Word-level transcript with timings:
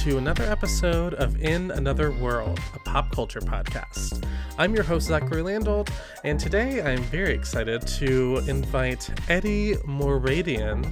to 0.00 0.16
another 0.16 0.44
episode 0.44 1.12
of 1.12 1.42
In 1.42 1.70
Another 1.72 2.10
World, 2.10 2.58
a 2.74 2.78
pop 2.78 3.12
culture 3.12 3.40
podcast. 3.40 4.24
I'm 4.56 4.74
your 4.74 4.82
host, 4.82 5.08
Zachary 5.08 5.42
Landolt, 5.42 5.90
and 6.24 6.40
today 6.40 6.80
I'm 6.80 7.02
very 7.02 7.34
excited 7.34 7.86
to 7.86 8.38
invite 8.48 9.10
Eddie 9.28 9.74
Moradian. 9.84 10.90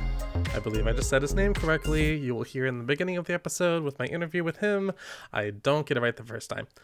I 0.55 0.59
believe 0.59 0.87
I 0.87 0.93
just 0.93 1.09
said 1.09 1.23
his 1.23 1.33
name 1.33 1.55
correctly. 1.55 2.17
You 2.17 2.35
will 2.35 2.43
hear 2.43 2.67
in 2.67 2.77
the 2.77 2.85
beginning 2.85 3.17
of 3.17 3.25
the 3.25 3.33
episode 3.33 3.83
with 3.83 3.99
my 3.99 4.05
interview 4.05 4.45
with 4.45 4.59
him. 4.59 4.93
I 5.33 5.51
don't 5.51 5.87
get 5.87 5.97
it 5.97 6.01
right 6.01 6.15
the 6.15 6.23
first 6.23 6.51
time. 6.51 6.67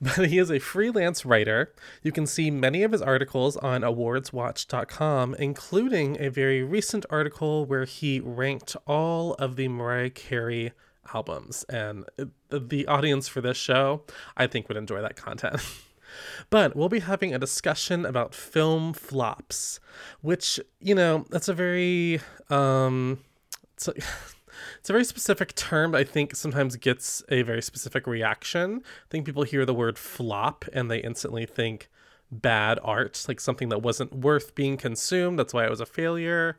But 0.00 0.28
he 0.28 0.38
is 0.38 0.50
a 0.50 0.58
freelance 0.58 1.26
writer. 1.26 1.74
You 2.02 2.10
can 2.10 2.26
see 2.26 2.50
many 2.50 2.84
of 2.84 2.92
his 2.92 3.02
articles 3.02 3.58
on 3.58 3.82
awardswatch.com, 3.82 5.34
including 5.34 6.16
a 6.20 6.28
very 6.28 6.62
recent 6.62 7.04
article 7.10 7.66
where 7.66 7.84
he 7.84 8.20
ranked 8.20 8.76
all 8.86 9.34
of 9.34 9.56
the 9.56 9.68
Mariah 9.68 10.10
Carey 10.10 10.72
albums. 11.14 11.64
And 11.68 12.04
the 12.50 12.86
audience 12.86 13.28
for 13.28 13.40
this 13.40 13.56
show, 13.56 14.02
I 14.36 14.46
think, 14.46 14.68
would 14.68 14.76
enjoy 14.76 15.00
that 15.00 15.16
content. 15.16 15.60
but 16.50 16.76
we'll 16.76 16.88
be 16.88 17.00
having 17.00 17.34
a 17.34 17.38
discussion 17.38 18.04
about 18.04 18.34
film 18.34 18.92
flops, 18.92 19.80
which, 20.20 20.60
you 20.80 20.94
know, 20.94 21.24
that's 21.30 21.48
a 21.48 21.54
very 21.54 22.20
um 22.50 23.18
it's 23.74 23.88
a, 23.88 23.92
it's 24.80 24.90
a 24.90 24.92
very 24.92 25.04
specific 25.04 25.54
term 25.54 25.92
but 25.92 26.00
I 26.00 26.04
think 26.04 26.34
sometimes 26.34 26.76
gets 26.76 27.22
a 27.28 27.42
very 27.42 27.62
specific 27.62 28.06
reaction. 28.06 28.82
I 28.84 29.08
think 29.10 29.26
people 29.26 29.42
hear 29.42 29.64
the 29.64 29.74
word 29.74 29.98
flop 29.98 30.64
and 30.72 30.90
they 30.90 30.98
instantly 30.98 31.46
think 31.46 31.88
bad 32.30 32.78
art, 32.82 33.24
like 33.28 33.40
something 33.40 33.68
that 33.68 33.82
wasn't 33.82 34.12
worth 34.12 34.54
being 34.54 34.76
consumed. 34.76 35.38
That's 35.38 35.54
why 35.54 35.64
it 35.64 35.70
was 35.70 35.80
a 35.80 35.86
failure. 35.86 36.58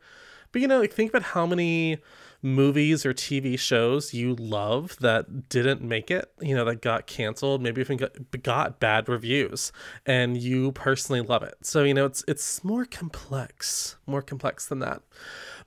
But 0.52 0.62
you 0.62 0.68
know, 0.68 0.80
like 0.80 0.94
think 0.94 1.10
about 1.10 1.24
how 1.24 1.46
many 1.46 1.98
movies 2.42 3.06
or 3.06 3.14
TV 3.14 3.58
shows 3.58 4.14
you 4.14 4.36
love 4.36 4.98
that 5.00 5.50
didn't 5.50 5.82
make 5.82 6.12
it, 6.12 6.32
you 6.40 6.56
know, 6.56 6.66
that 6.66 6.82
got 6.82 7.08
canceled, 7.08 7.62
maybe 7.62 7.82
even 7.82 7.98
got, 7.98 8.12
got 8.44 8.80
bad 8.80 9.10
reviews, 9.10 9.72
and 10.06 10.38
you 10.38 10.72
personally 10.74 11.22
love 11.22 11.44
it. 11.44 11.56
So, 11.62 11.84
you 11.84 11.94
know, 11.94 12.06
it's 12.06 12.24
it's 12.28 12.64
more 12.64 12.86
complex, 12.86 13.96
more 14.06 14.22
complex 14.22 14.66
than 14.66 14.80
that. 14.80 15.02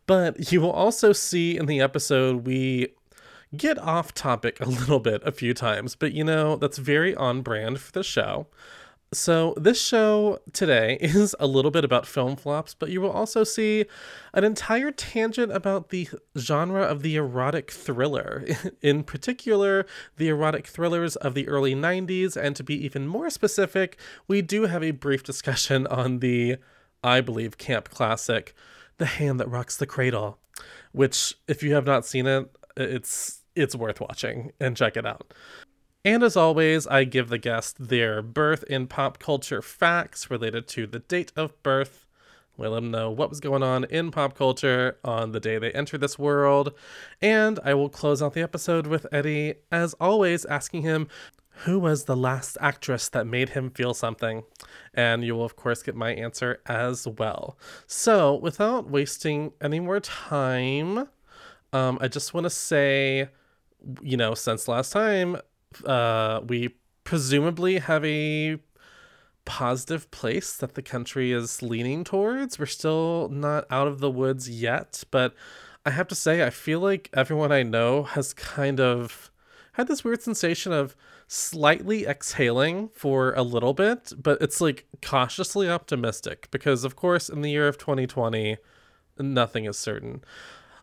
But 0.07 0.53
you 0.53 0.61
will 0.61 0.73
also 0.73 1.13
see 1.13 1.57
in 1.57 1.67
the 1.67 1.81
episode 1.81 2.47
we 2.47 2.89
get 3.57 3.79
off 3.79 4.15
topic 4.15 4.61
a 4.61 4.69
little 4.69 5.01
bit 5.01 5.23
a 5.25 5.33
few 5.33 5.55
times, 5.55 5.95
but 5.95 6.13
you 6.13 6.25
know, 6.25 6.57
that's 6.57 6.79
very 6.79 7.15
on 7.15 7.43
brand 7.43 7.81
for 7.81 7.93
the 7.93 8.03
show. 8.03 8.47
So, 9.13 9.55
this 9.57 9.81
show 9.81 10.39
today 10.53 10.97
is 11.01 11.35
a 11.41 11.47
little 11.49 11.73
bit 11.73 11.85
about 11.85 12.07
film 12.07 12.37
flops, 12.37 12.75
but 12.75 12.91
you 12.91 13.01
will 13.01 13.11
also 13.11 13.43
see 13.43 13.87
an 14.33 14.45
entire 14.45 14.93
tangent 14.93 15.51
about 15.51 15.89
the 15.89 16.09
genre 16.39 16.83
of 16.83 17.03
the 17.03 17.17
erotic 17.17 17.73
thriller, 17.73 18.47
in 18.83 19.03
particular, 19.03 19.85
the 20.17 20.29
erotic 20.29 20.69
thrillers 20.69 21.17
of 21.17 21.35
the 21.35 21.49
early 21.49 21.75
90s. 21.75 22.37
And 22.37 22.55
to 22.55 22.63
be 22.63 22.85
even 22.85 23.09
more 23.09 23.31
specific, 23.31 23.99
we 24.29 24.43
do 24.43 24.67
have 24.67 24.85
a 24.85 24.93
brief 24.93 25.25
discussion 25.25 25.87
on 25.89 26.21
the, 26.21 26.59
I 27.03 27.21
believe, 27.21 27.59
camp 27.59 27.89
classic, 27.91 28.55
The 28.99 29.07
Hand 29.07 29.41
That 29.41 29.49
Rocks 29.51 29.77
the 29.77 29.87
Cradle, 29.87 30.39
which, 30.93 31.35
if 31.49 31.65
you 31.65 31.75
have 31.75 31.85
not 31.85 32.07
seen 32.07 32.29
it, 32.29 32.49
it's 32.77 33.39
it's 33.57 33.75
worth 33.75 34.01
watching 34.01 34.53
and 34.61 34.77
check 34.77 34.97
it 34.97 35.05
out. 35.05 35.35
And 36.05 36.23
as 36.23 36.37
always, 36.37 36.87
I 36.87 37.05
give 37.05 37.29
the 37.29 37.39
guest 37.39 37.77
their 37.79 38.23
birth 38.23 38.65
in 38.65 38.87
pop 38.87 39.19
culture 39.19 39.61
facts 39.61 40.31
related 40.31 40.67
to 40.69 40.87
the 40.87 41.01
date 41.01 41.33
of 41.37 41.63
birth. 41.63 42.07
Let 42.57 42.71
them 42.71 42.91
know 42.91 43.11
what 43.11 43.31
was 43.31 43.41
going 43.41 43.63
on 43.63 43.85
in 43.85 44.11
pop 44.11 44.37
culture 44.37 44.99
on 45.05 45.33
the 45.33 45.41
day 45.41 45.59
they 45.59 45.73
entered 45.73 46.01
this 46.01 46.19
world. 46.19 46.73
And 47.21 47.59
I 47.65 47.75
will 47.75 47.89
close 47.89 48.23
out 48.23 48.35
the 48.35 48.43
episode 48.43 48.87
with 48.87 49.07
Eddie, 49.13 49.55
as 49.71 49.95
always, 50.01 50.45
asking 50.47 50.83
him 50.83 51.09
who 51.65 51.79
was 51.79 52.05
the 52.05 52.17
last 52.17 52.57
actress 52.61 53.09
that 53.11 53.27
made 53.27 53.51
him 53.51 53.71
feel 53.71 53.93
something? 53.93 54.45
And 54.95 55.23
you 55.23 55.35
will, 55.35 55.45
of 55.45 55.57
course, 55.57 55.83
get 55.83 55.95
my 55.95 56.13
answer 56.13 56.61
as 56.67 57.07
well. 57.07 57.59
So, 57.87 58.35
without 58.37 58.89
wasting 58.89 59.53
any 59.61 59.81
more 59.81 60.01
time, 60.01 61.09
um, 61.73 61.99
I 62.01 62.09
just 62.09 62.33
want 62.33 62.45
to 62.45 62.51
say, 62.51 63.29
you 64.03 64.17
know, 64.17 64.35
since 64.35 64.69
last 64.69 64.93
time, 64.93 65.37
uh, 65.85 66.41
we 66.47 66.77
presumably 67.05 67.79
have 67.79 68.05
a 68.05 68.59
positive 69.45 70.11
place 70.11 70.57
that 70.57 70.75
the 70.75 70.83
country 70.83 71.33
is 71.33 71.63
leaning 71.63 72.05
towards. 72.05 72.59
We're 72.59 72.67
still 72.67 73.29
not 73.31 73.67
out 73.71 73.89
of 73.89 73.99
the 73.99 74.11
woods 74.11 74.49
yet, 74.49 75.03
but 75.11 75.35
I 75.85 75.91
have 75.91 76.09
to 76.09 76.15
say, 76.15 76.45
I 76.45 76.51
feel 76.51 76.81
like 76.81 77.09
everyone 77.13 77.53
I 77.53 77.63
know 77.63 78.03
has 78.03 78.33
kind 78.35 78.81
of 78.81 79.31
had 79.73 79.89
this 79.89 80.05
weird 80.05 80.23
sensation 80.23 80.73
of 80.73 80.95
slightly 81.27 82.07
exhaling 82.07 82.91
for 82.95 83.33
a 83.35 83.43
little 83.43 83.73
bit, 83.73 84.13
but 84.21 84.41
it's 84.43 84.61
like 84.61 84.87
cautiously 85.01 85.71
optimistic 85.71 86.49
because, 86.51 86.85
of 86.85 86.97
course, 86.97 87.29
in 87.29 87.41
the 87.41 87.51
year 87.51 87.67
of 87.67 87.79
2020, 87.79 88.57
nothing 89.19 89.65
is 89.65 89.79
certain. 89.79 90.23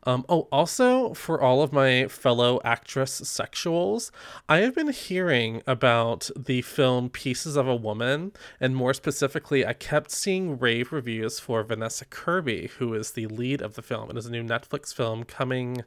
Um, 0.08 0.24
oh, 0.30 0.48
also 0.54 1.14
for 1.14 1.42
all 1.42 1.62
of 1.62 1.74
my 1.74 2.08
fellow 2.08 2.62
actress 2.64 3.20
sexuals, 3.20 4.10
I 4.48 4.60
have 4.60 4.74
been 4.74 4.94
hearing 4.94 5.62
about 5.68 6.30
the 6.34 6.62
film 6.62 7.10
Pieces 7.10 7.58
of 7.58 7.68
a 7.68 7.76
Woman, 7.76 8.32
and 8.62 8.74
more 8.74 8.94
specifically, 8.94 9.66
I 9.66 9.74
kept 9.74 10.10
seeing 10.10 10.58
rave 10.58 10.94
reviews 10.94 11.42
for 11.42 11.62
Vanessa 11.62 12.06
Kirby, 12.06 12.72
who 12.78 12.94
is 12.94 13.12
the 13.12 13.26
lead 13.28 13.62
of 13.62 13.76
the 13.76 13.82
film. 13.82 14.10
It 14.10 14.16
is 14.16 14.26
a 14.26 14.32
new 14.32 14.44
Netflix 14.44 14.96
film 14.96 15.26
coming, 15.26 15.84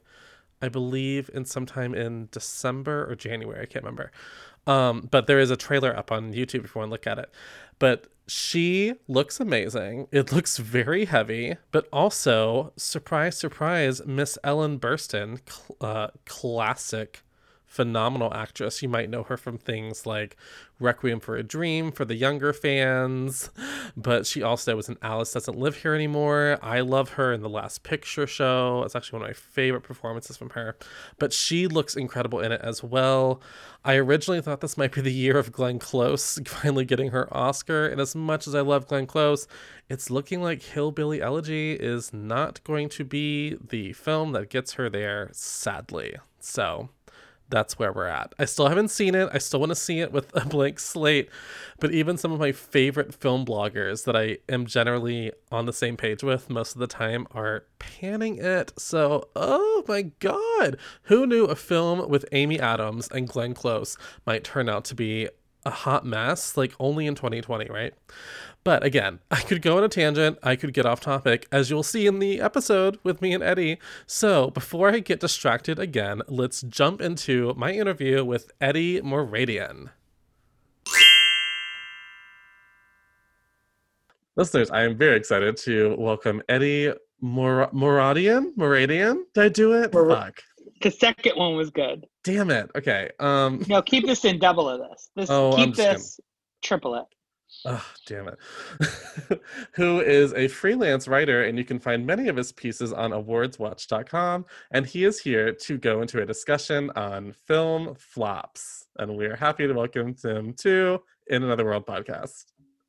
I 0.60 0.68
believe, 0.68 1.30
in 1.32 1.46
sometime 1.46 1.94
in 1.94 2.28
December 2.30 3.10
or 3.10 3.14
January. 3.14 3.62
I 3.62 3.66
can't 3.66 3.86
remember. 3.86 4.12
Um, 4.66 5.08
but 5.10 5.28
there 5.28 5.40
is 5.40 5.50
a 5.50 5.56
trailer 5.56 5.96
up 5.96 6.12
on 6.12 6.34
YouTube 6.34 6.66
if 6.66 6.74
you 6.74 6.80
want 6.80 6.88
to 6.88 6.92
look 6.92 7.06
at 7.06 7.18
it. 7.18 7.30
But 7.78 8.08
she 8.26 8.94
looks 9.08 9.40
amazing. 9.40 10.06
It 10.12 10.32
looks 10.32 10.58
very 10.58 11.06
heavy, 11.06 11.56
but 11.70 11.88
also, 11.92 12.72
surprise, 12.76 13.36
surprise, 13.38 14.04
Miss 14.06 14.38
Ellen 14.44 14.78
Burstyn, 14.78 15.40
cl- 15.48 15.76
uh, 15.80 16.08
classic 16.26 17.22
phenomenal 17.70 18.34
actress. 18.34 18.82
You 18.82 18.88
might 18.88 19.08
know 19.08 19.22
her 19.22 19.36
from 19.36 19.56
things 19.56 20.04
like 20.04 20.36
Requiem 20.80 21.20
for 21.20 21.36
a 21.36 21.44
Dream 21.44 21.92
for 21.92 22.04
the 22.04 22.16
younger 22.16 22.52
fans, 22.52 23.48
but 23.96 24.26
she 24.26 24.42
also 24.42 24.74
was 24.74 24.88
in 24.88 24.98
Alice 25.02 25.32
Doesn't 25.32 25.56
Live 25.56 25.76
Here 25.76 25.94
Anymore. 25.94 26.58
I 26.62 26.80
love 26.80 27.10
her 27.10 27.32
in 27.32 27.42
The 27.42 27.48
Last 27.48 27.84
Picture 27.84 28.26
Show. 28.26 28.82
It's 28.84 28.96
actually 28.96 29.20
one 29.20 29.30
of 29.30 29.36
my 29.36 29.40
favorite 29.40 29.82
performances 29.82 30.36
from 30.36 30.50
her, 30.50 30.76
but 31.20 31.32
she 31.32 31.68
looks 31.68 31.94
incredible 31.94 32.40
in 32.40 32.50
it 32.50 32.60
as 32.60 32.82
well. 32.82 33.40
I 33.84 33.94
originally 33.94 34.40
thought 34.42 34.60
this 34.60 34.76
might 34.76 34.92
be 34.92 35.00
the 35.00 35.12
year 35.12 35.38
of 35.38 35.52
Glenn 35.52 35.78
Close 35.78 36.40
finally 36.46 36.84
getting 36.84 37.12
her 37.12 37.32
Oscar, 37.34 37.86
and 37.86 38.00
as 38.00 38.16
much 38.16 38.48
as 38.48 38.54
I 38.56 38.62
love 38.62 38.88
Glenn 38.88 39.06
Close, 39.06 39.46
it's 39.88 40.10
looking 40.10 40.42
like 40.42 40.60
Hillbilly 40.60 41.22
Elegy 41.22 41.74
is 41.74 42.12
not 42.12 42.64
going 42.64 42.88
to 42.88 43.04
be 43.04 43.56
the 43.64 43.92
film 43.92 44.32
that 44.32 44.50
gets 44.50 44.72
her 44.72 44.90
there, 44.90 45.30
sadly. 45.32 46.16
So, 46.40 46.88
that's 47.50 47.78
where 47.78 47.92
we're 47.92 48.06
at. 48.06 48.34
I 48.38 48.44
still 48.44 48.68
haven't 48.68 48.88
seen 48.88 49.14
it. 49.14 49.28
I 49.32 49.38
still 49.38 49.60
want 49.60 49.70
to 49.70 49.76
see 49.76 50.00
it 50.00 50.12
with 50.12 50.34
a 50.34 50.46
blank 50.46 50.78
slate. 50.78 51.28
But 51.78 51.92
even 51.92 52.16
some 52.16 52.32
of 52.32 52.38
my 52.38 52.52
favorite 52.52 53.14
film 53.14 53.44
bloggers 53.44 54.04
that 54.04 54.16
I 54.16 54.38
am 54.48 54.66
generally 54.66 55.32
on 55.50 55.66
the 55.66 55.72
same 55.72 55.96
page 55.96 56.22
with 56.22 56.48
most 56.48 56.74
of 56.74 56.80
the 56.80 56.86
time 56.86 57.26
are 57.32 57.64
panning 57.78 58.38
it. 58.38 58.72
So, 58.78 59.28
oh 59.36 59.84
my 59.88 60.02
God. 60.02 60.76
Who 61.04 61.26
knew 61.26 61.44
a 61.44 61.56
film 61.56 62.08
with 62.08 62.24
Amy 62.32 62.58
Adams 62.58 63.08
and 63.08 63.28
Glenn 63.28 63.54
Close 63.54 63.96
might 64.26 64.44
turn 64.44 64.68
out 64.68 64.84
to 64.86 64.94
be 64.94 65.28
a 65.66 65.70
hot 65.70 66.06
mess, 66.06 66.56
like 66.56 66.72
only 66.80 67.06
in 67.06 67.14
2020, 67.14 67.68
right? 67.68 67.92
But 68.62 68.84
again, 68.84 69.20
I 69.30 69.40
could 69.40 69.62
go 69.62 69.78
on 69.78 69.84
a 69.84 69.88
tangent, 69.88 70.38
I 70.42 70.56
could 70.56 70.72
get 70.74 70.86
off 70.86 71.00
topic, 71.00 71.46
as 71.50 71.70
you'll 71.70 71.82
see 71.82 72.06
in 72.06 72.18
the 72.18 72.40
episode 72.40 72.98
with 73.02 73.22
me 73.22 73.32
and 73.32 73.42
Eddie. 73.42 73.78
So 74.06 74.50
before 74.50 74.90
I 74.90 74.98
get 75.00 75.20
distracted 75.20 75.78
again, 75.78 76.22
let's 76.28 76.62
jump 76.62 77.00
into 77.00 77.54
my 77.56 77.72
interview 77.72 78.24
with 78.24 78.50
Eddie 78.60 79.00
Moradian. 79.00 79.90
Listeners, 84.36 84.70
I 84.70 84.82
am 84.82 84.96
very 84.96 85.16
excited 85.16 85.56
to 85.58 85.96
welcome 85.98 86.40
Eddie 86.48 86.92
Mor- 87.20 87.68
Moradian. 87.72 88.54
Moradian? 88.56 89.22
Did 89.34 89.44
I 89.44 89.48
do 89.48 89.72
it? 89.74 89.92
Mor- 89.92 90.08
Fuck. 90.08 90.42
The 90.80 90.90
second 90.90 91.36
one 91.36 91.56
was 91.56 91.70
good. 91.70 92.06
Damn 92.24 92.50
it. 92.50 92.70
Okay. 92.74 93.10
Um 93.18 93.62
No, 93.68 93.82
keep 93.82 94.06
this 94.06 94.24
in 94.24 94.38
double 94.38 94.68
of 94.68 94.80
this. 94.88 95.10
This 95.14 95.30
Oh, 95.30 95.52
I'm 95.52 95.66
keep 95.66 95.74
just 95.74 95.92
this 96.16 96.20
triple 96.62 96.94
it. 96.94 97.04
Oh, 97.64 97.84
damn 98.06 98.28
it. 98.28 98.38
Who 99.74 100.00
is 100.00 100.32
a 100.34 100.48
freelance 100.48 101.06
writer, 101.06 101.44
and 101.44 101.58
you 101.58 101.64
can 101.64 101.78
find 101.78 102.06
many 102.06 102.28
of 102.28 102.36
his 102.36 102.52
pieces 102.52 102.92
on 102.92 103.10
awardswatch.com. 103.10 104.46
And 104.70 104.86
he 104.86 105.04
is 105.04 105.20
here 105.20 105.52
to 105.52 105.78
go 105.78 106.00
into 106.00 106.22
a 106.22 106.26
discussion 106.26 106.90
on 106.96 107.32
film 107.32 107.94
flops. 107.96 108.86
And 108.98 109.16
we 109.16 109.26
are 109.26 109.36
happy 109.36 109.66
to 109.66 109.72
welcome 109.74 110.14
him 110.22 110.54
to 110.54 111.02
In 111.26 111.42
Another 111.42 111.64
World 111.64 111.86
podcast. 111.86 112.46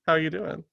How 0.07 0.13
are 0.13 0.19
you 0.19 0.29
doing? 0.29 0.63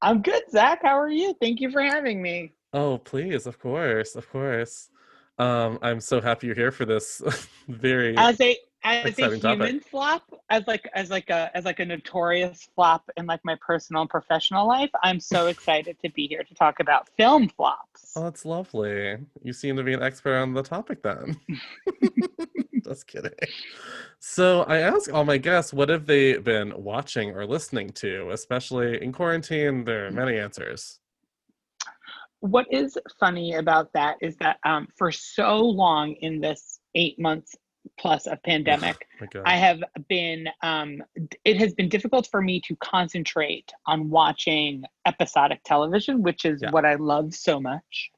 I'm 0.00 0.22
good, 0.22 0.42
Zach. 0.50 0.80
How 0.82 0.98
are 0.98 1.10
you? 1.10 1.34
Thank 1.40 1.60
you 1.60 1.70
for 1.70 1.82
having 1.82 2.22
me. 2.22 2.54
Oh, 2.72 2.98
please, 2.98 3.46
of 3.46 3.58
course, 3.58 4.16
of 4.16 4.28
course. 4.30 4.88
Um, 5.38 5.78
I'm 5.82 6.00
so 6.00 6.20
happy 6.20 6.46
you're 6.46 6.56
here 6.56 6.72
for 6.72 6.84
this 6.84 7.22
very 7.68 8.16
As 8.16 8.40
a 8.40 8.56
as 8.84 9.04
a 9.04 9.08
Exciting 9.08 9.40
topic. 9.40 9.66
human 9.66 9.80
flop, 9.80 10.22
as 10.50 10.66
like 10.66 10.88
as 10.94 11.10
like 11.10 11.30
a 11.30 11.50
as 11.56 11.64
like 11.64 11.80
a 11.80 11.84
notorious 11.84 12.68
flop 12.74 13.08
in 13.16 13.26
like 13.26 13.40
my 13.44 13.56
personal 13.64 14.02
and 14.02 14.10
professional 14.10 14.66
life, 14.66 14.90
I'm 15.02 15.20
so 15.20 15.46
excited 15.54 15.96
to 16.04 16.10
be 16.10 16.26
here 16.26 16.42
to 16.42 16.54
talk 16.54 16.80
about 16.80 17.08
film 17.16 17.48
flops. 17.48 18.12
Oh, 18.16 18.24
that's 18.24 18.44
lovely. 18.44 19.16
You 19.42 19.52
seem 19.52 19.76
to 19.76 19.82
be 19.82 19.92
an 19.94 20.02
expert 20.02 20.36
on 20.36 20.54
the 20.54 20.62
topic 20.62 21.02
then. 21.02 21.38
Just 22.84 23.06
kidding. 23.06 23.30
So 24.18 24.62
I 24.62 24.78
ask 24.78 25.12
all 25.12 25.24
my 25.24 25.38
guests, 25.38 25.72
what 25.72 25.88
have 25.88 26.06
they 26.06 26.36
been 26.38 26.72
watching 26.76 27.30
or 27.30 27.46
listening 27.46 27.90
to, 27.90 28.30
especially 28.30 29.02
in 29.02 29.12
quarantine? 29.12 29.84
There 29.84 30.06
are 30.06 30.10
many 30.10 30.38
answers. 30.38 30.98
What 32.40 32.66
is 32.72 32.98
funny 33.20 33.54
about 33.54 33.92
that 33.94 34.16
is 34.20 34.36
that 34.38 34.58
um, 34.64 34.88
for 34.96 35.12
so 35.12 35.58
long 35.58 36.14
in 36.14 36.40
this 36.40 36.80
eight 36.96 37.18
months 37.20 37.54
plus 37.98 38.26
of 38.26 38.42
pandemic, 38.42 39.06
I 39.44 39.56
have 39.56 39.82
been, 40.08 40.48
um, 40.62 41.02
it 41.44 41.56
has 41.58 41.74
been 41.74 41.88
difficult 41.88 42.28
for 42.30 42.40
me 42.40 42.60
to 42.62 42.76
concentrate 42.76 43.72
on 43.86 44.08
watching 44.10 44.84
episodic 45.06 45.60
television, 45.64 46.22
which 46.22 46.44
is 46.44 46.62
Yeah. 46.62 46.70
what 46.70 46.84
I 46.84 46.94
love 46.94 47.34
so 47.34 47.60
much. 47.60 48.10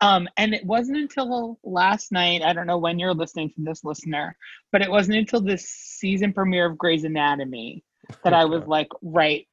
Um, 0.00 0.28
and 0.36 0.54
it 0.54 0.64
wasn't 0.64 0.98
until 0.98 1.58
last 1.64 2.12
night, 2.12 2.42
I 2.42 2.52
don't 2.52 2.66
know 2.66 2.78
when 2.78 2.98
you're 2.98 3.14
listening 3.14 3.50
to 3.50 3.54
this 3.62 3.84
listener, 3.84 4.36
but 4.70 4.82
it 4.82 4.90
wasn't 4.90 5.18
until 5.18 5.40
this 5.40 5.68
season 5.68 6.32
premiere 6.32 6.66
of 6.66 6.78
Grey's 6.78 7.04
Anatomy 7.04 7.82
that 8.24 8.32
I 8.34 8.44
was 8.44 8.60
God. 8.60 8.68
like, 8.68 8.88
right, 9.02 9.48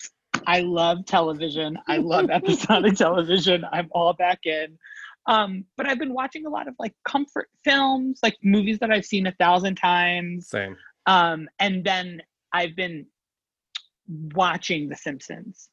I 0.46 0.62
love 0.62 1.06
television. 1.06 1.78
I 1.88 1.98
love 1.98 2.30
episodic 2.30 2.96
television. 2.96 3.66
I'm 3.72 3.88
all 3.92 4.14
back 4.14 4.46
in. 4.46 4.78
Um, 5.26 5.66
but 5.78 5.88
I've 5.88 6.00
been 6.00 6.14
watching 6.14 6.46
a 6.46 6.50
lot 6.50 6.68
of 6.68 6.76
like 6.80 6.94
comfort 7.08 7.50
films, 7.64 8.20
like 8.24 8.38
movies 8.44 8.80
that 8.80 8.92
I've 8.92 9.06
seen 9.06 9.28
a 9.28 9.32
thousand 9.34 9.76
times. 9.76 10.50
Same. 10.50 10.76
Um, 11.06 11.48
and 11.60 11.84
then 11.84 12.22
I've 12.54 12.76
been 12.76 13.06
watching 14.08 14.90
The 14.90 14.96
Simpsons, 14.96 15.70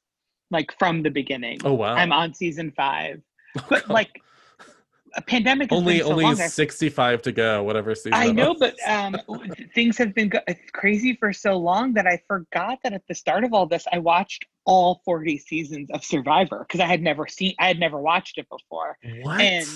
like 0.51 0.73
from 0.79 1.03
the 1.03 1.11
beginning. 1.11 1.59
Oh 1.65 1.75
wow. 1.75 1.95
I'm 1.95 2.13
on 2.13 2.35
season 2.35 2.73
five, 2.77 3.21
but 3.69 3.89
like 3.91 4.23
a 5.15 5.23
pandemic 5.23 5.73
only 5.73 6.01
so 6.01 6.11
only 6.13 6.25
long. 6.25 6.37
65 6.37 7.23
to 7.23 7.33
go, 7.33 7.63
whatever 7.63 7.95
season. 7.95 8.15
I 8.15 8.31
know, 8.33 8.55
but 8.59 8.77
um, 8.89 9.17
things 9.75 9.99
have 9.99 10.15
been 10.15 10.29
go- 10.29 10.41
crazy 10.73 11.17
for 11.17 11.33
so 11.33 11.57
long 11.57 11.93
that 11.95 12.07
I 12.07 12.21
forgot 12.27 12.79
that 12.85 12.93
at 12.93 13.03
the 13.09 13.15
start 13.15 13.45
of 13.45 13.53
all 13.53 13.67
this, 13.67 13.87
I 13.93 13.99
watched 13.99 14.45
all 14.65 15.01
40 15.05 15.39
seasons 15.39 15.91
of 15.91 16.05
Survivor 16.05 16.65
because 16.67 16.81
I 16.81 16.87
had 16.87 17.03
never 17.03 17.27
seen, 17.27 17.55
I 17.59 17.69
had 17.69 17.79
never 17.79 17.99
watched 17.99 18.39
it 18.39 18.47
before. 18.49 18.97
what? 19.23 19.41
and- 19.41 19.67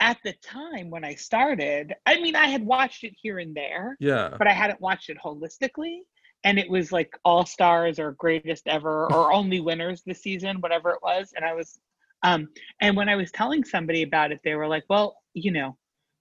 At 0.00 0.18
the 0.24 0.32
time 0.42 0.90
when 0.90 1.04
I 1.04 1.14
started, 1.14 1.94
I 2.06 2.20
mean, 2.20 2.34
I 2.34 2.46
had 2.48 2.64
watched 2.66 3.04
it 3.04 3.14
here 3.22 3.38
and 3.38 3.54
there, 3.54 3.96
yeah. 4.00 4.34
but 4.36 4.48
I 4.48 4.52
hadn't 4.52 4.80
watched 4.80 5.10
it 5.10 5.16
holistically. 5.24 5.98
And 6.44 6.58
it 6.58 6.68
was 6.68 6.90
like 6.90 7.16
All 7.24 7.46
Stars 7.46 8.00
or 8.00 8.10
Greatest 8.12 8.66
Ever 8.66 9.06
or 9.12 9.32
Only 9.32 9.60
Winners 9.60 10.02
this 10.04 10.20
season, 10.20 10.56
whatever 10.60 10.90
it 10.90 10.98
was. 11.00 11.32
And 11.36 11.44
I 11.44 11.54
was, 11.54 11.78
um, 12.22 12.48
and 12.80 12.96
when 12.96 13.08
I 13.08 13.16
was 13.16 13.30
telling 13.32 13.64
somebody 13.64 14.02
about 14.02 14.32
it, 14.32 14.40
they 14.44 14.54
were 14.54 14.68
like, 14.68 14.84
"Well, 14.88 15.16
you 15.34 15.50
know, 15.50 15.76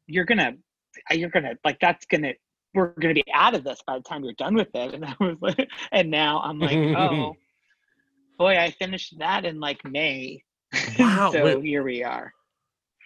you're 0.07 0.25
gonna, 0.25 0.53
you're 1.11 1.29
gonna 1.29 1.53
like 1.63 1.79
that's 1.79 2.05
gonna, 2.05 2.33
we're 2.73 2.93
gonna 2.99 3.13
be 3.13 3.23
out 3.33 3.55
of 3.55 3.63
this 3.63 3.81
by 3.85 3.97
the 3.97 4.03
time 4.03 4.23
you're 4.23 4.33
done 4.33 4.55
with 4.55 4.73
it." 4.73 4.93
And 4.93 5.05
I 5.05 5.15
was 5.19 5.37
like, 5.41 5.69
and 5.91 6.09
now 6.09 6.41
I'm 6.41 6.59
like, 6.59 6.77
oh, 6.97 7.33
boy, 8.39 8.57
I 8.57 8.71
finished 8.71 9.15
that 9.19 9.45
in 9.45 9.59
like 9.59 9.83
May. 9.85 10.43
Wow, 10.99 11.31
so 11.31 11.43
wait. 11.43 11.63
here 11.63 11.83
we 11.83 12.03
are. 12.03 12.31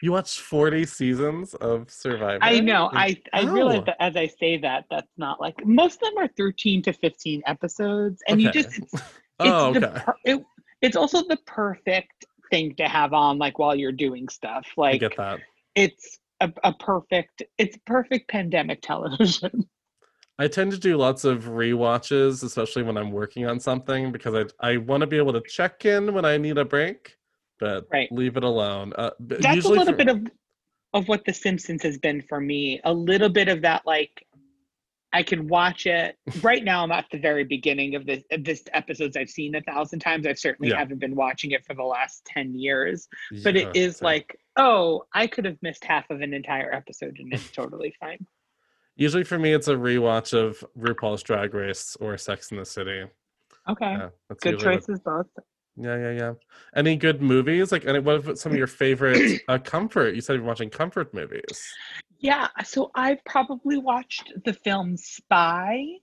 You 0.02 0.12
watched 0.12 0.40
40 0.40 0.86
seasons 0.86 1.54
of 1.56 1.90
Survivor? 1.90 2.40
I 2.42 2.60
know. 2.60 2.92
I 2.94 3.20
I 3.34 3.42
Oh. 3.42 3.54
realize 3.54 3.82
that 3.86 3.96
as 4.00 4.16
I 4.16 4.28
say 4.28 4.58
that, 4.60 4.86
that's 4.92 5.12
not 5.18 5.42
like 5.42 5.66
most 5.66 5.96
of 5.96 6.10
them 6.10 6.18
are 6.20 6.30
13 6.38 6.82
to 6.84 6.94
15 6.94 7.42
episodes, 7.48 8.22
and 8.28 8.42
you 8.42 8.52
just 8.52 8.78
it's, 8.78 8.94
it's 8.94 9.04
Oh, 9.40 9.70
okay. 9.70 9.92
per- 9.96 10.16
it, 10.26 10.44
it's 10.82 10.96
also 10.96 11.24
the 11.28 11.38
perfect 11.46 12.26
thing 12.50 12.76
to 12.76 12.88
have 12.88 13.14
on 13.14 13.38
like 13.38 13.60
while 13.60 13.76
you're 13.76 13.92
doing 13.92 14.28
stuff. 14.30 14.66
I 14.78 14.82
Like 14.82 15.00
get 15.02 15.18
that. 15.18 15.40
it's 15.76 16.20
a, 16.42 16.52
a 16.64 16.74
perfect 16.74 17.44
it's 17.58 17.78
perfect 17.86 18.30
pandemic 18.30 18.82
television. 18.82 19.68
I 20.40 20.50
tend 20.50 20.74
to 20.74 20.78
do 20.78 20.98
lots 20.98 21.24
of 21.24 21.46
rewatches, 21.46 22.44
especially 22.44 22.84
when 22.84 22.98
I'm 22.98 23.12
working 23.12 23.46
on 23.48 23.58
something, 23.60 24.12
because 24.12 24.36
I 24.36 24.72
I 24.72 24.78
want 24.78 25.02
to 25.02 25.08
be 25.08 25.18
able 25.18 25.32
to 25.34 25.42
check 25.42 25.86
in 25.86 26.14
when 26.14 26.26
I 26.26 26.38
need 26.38 26.58
a 26.58 26.66
break, 26.66 27.16
but 27.60 27.88
Right. 27.92 28.12
leave 28.12 28.36
it 28.36 28.44
alone. 28.44 28.92
Uh, 28.98 29.12
That's 29.20 29.66
a 29.66 29.70
little 29.70 29.86
for- 29.86 29.94
bit 29.94 30.10
of 30.10 30.28
of 30.94 31.08
what 31.10 31.24
The 31.26 31.34
Simpsons 31.34 31.84
has 31.84 31.98
been 31.98 32.22
for 32.22 32.40
me. 32.42 32.80
A 32.86 32.92
little 32.94 33.30
bit 33.30 33.48
of 33.50 33.62
that 33.62 33.86
like 33.86 34.26
I 35.16 35.24
can 35.24 35.48
watch 35.48 35.86
it 35.86 36.18
right 36.42 36.62
now. 36.62 36.84
I'm 36.84 36.92
at 36.92 37.06
the 37.10 37.18
very 37.18 37.46
beginning 37.46 37.96
of 37.96 38.06
this 38.06 38.22
of 38.32 38.44
this 38.44 38.64
episodes 38.74 39.16
I've 39.16 39.30
seen 39.30 39.56
a 39.56 39.62
thousand 39.62 40.00
times. 40.00 40.28
I 40.28 40.34
certainly 40.34 40.72
Yeah. 40.72 40.80
haven't 40.80 41.00
been 41.00 41.16
watching 41.16 41.52
it 41.52 41.66
for 41.66 41.74
the 41.74 41.84
last 41.84 42.26
ten 42.26 42.54
years, 42.54 43.08
but 43.42 43.56
it 43.56 43.74
is 43.76 44.02
like, 44.02 44.38
oh, 44.58 45.06
I 45.14 45.28
could 45.28 45.46
have 45.46 45.58
missed 45.62 45.86
half 45.86 46.10
of 46.10 46.20
an 46.20 46.34
entire 46.34 46.70
episode 46.74 47.16
and 47.18 47.32
it's 47.34 47.50
totally 47.52 47.94
fine. 48.00 48.26
usually 48.98 49.24
for 49.24 49.40
me 49.40 49.54
it's 49.54 49.70
a 49.70 49.76
rewatch 49.76 50.34
of 50.34 50.64
RuPaul's 50.78 51.24
Drag 51.24 51.54
Race 51.54 51.96
or 52.02 52.18
Sex 52.18 52.52
in 52.52 52.58
the 52.58 52.66
City. 52.66 53.04
Okay, 53.70 53.92
Yeah, 53.92 54.10
that's 54.28 54.44
good 54.44 54.54
usually 54.56 54.76
what- 54.76 54.80
choices 54.86 55.00
both. 55.00 55.28
Yeah, 55.78 55.98
yeah, 55.98 56.12
yeah. 56.12 56.34
Any 56.76 56.96
good 56.96 57.22
movies? 57.22 57.72
Like, 57.72 57.86
any, 57.86 58.00
what 58.00 58.28
are 58.28 58.36
some 58.36 58.54
of 58.54 58.58
your 58.58 58.68
favorite 58.68 59.42
uh, 59.48 59.58
comfort? 59.58 60.16
You 60.16 60.22
said 60.22 60.38
you're 60.38 60.44
watching 60.44 60.70
comfort 60.70 61.14
movies. 61.14 61.64
Yeah, 62.20 62.48
so 62.64 62.92
I've 62.96 63.24
probably 63.26 63.78
watched 63.78 64.32
the 64.46 64.54
film 64.54 64.96
Spy 64.98 65.98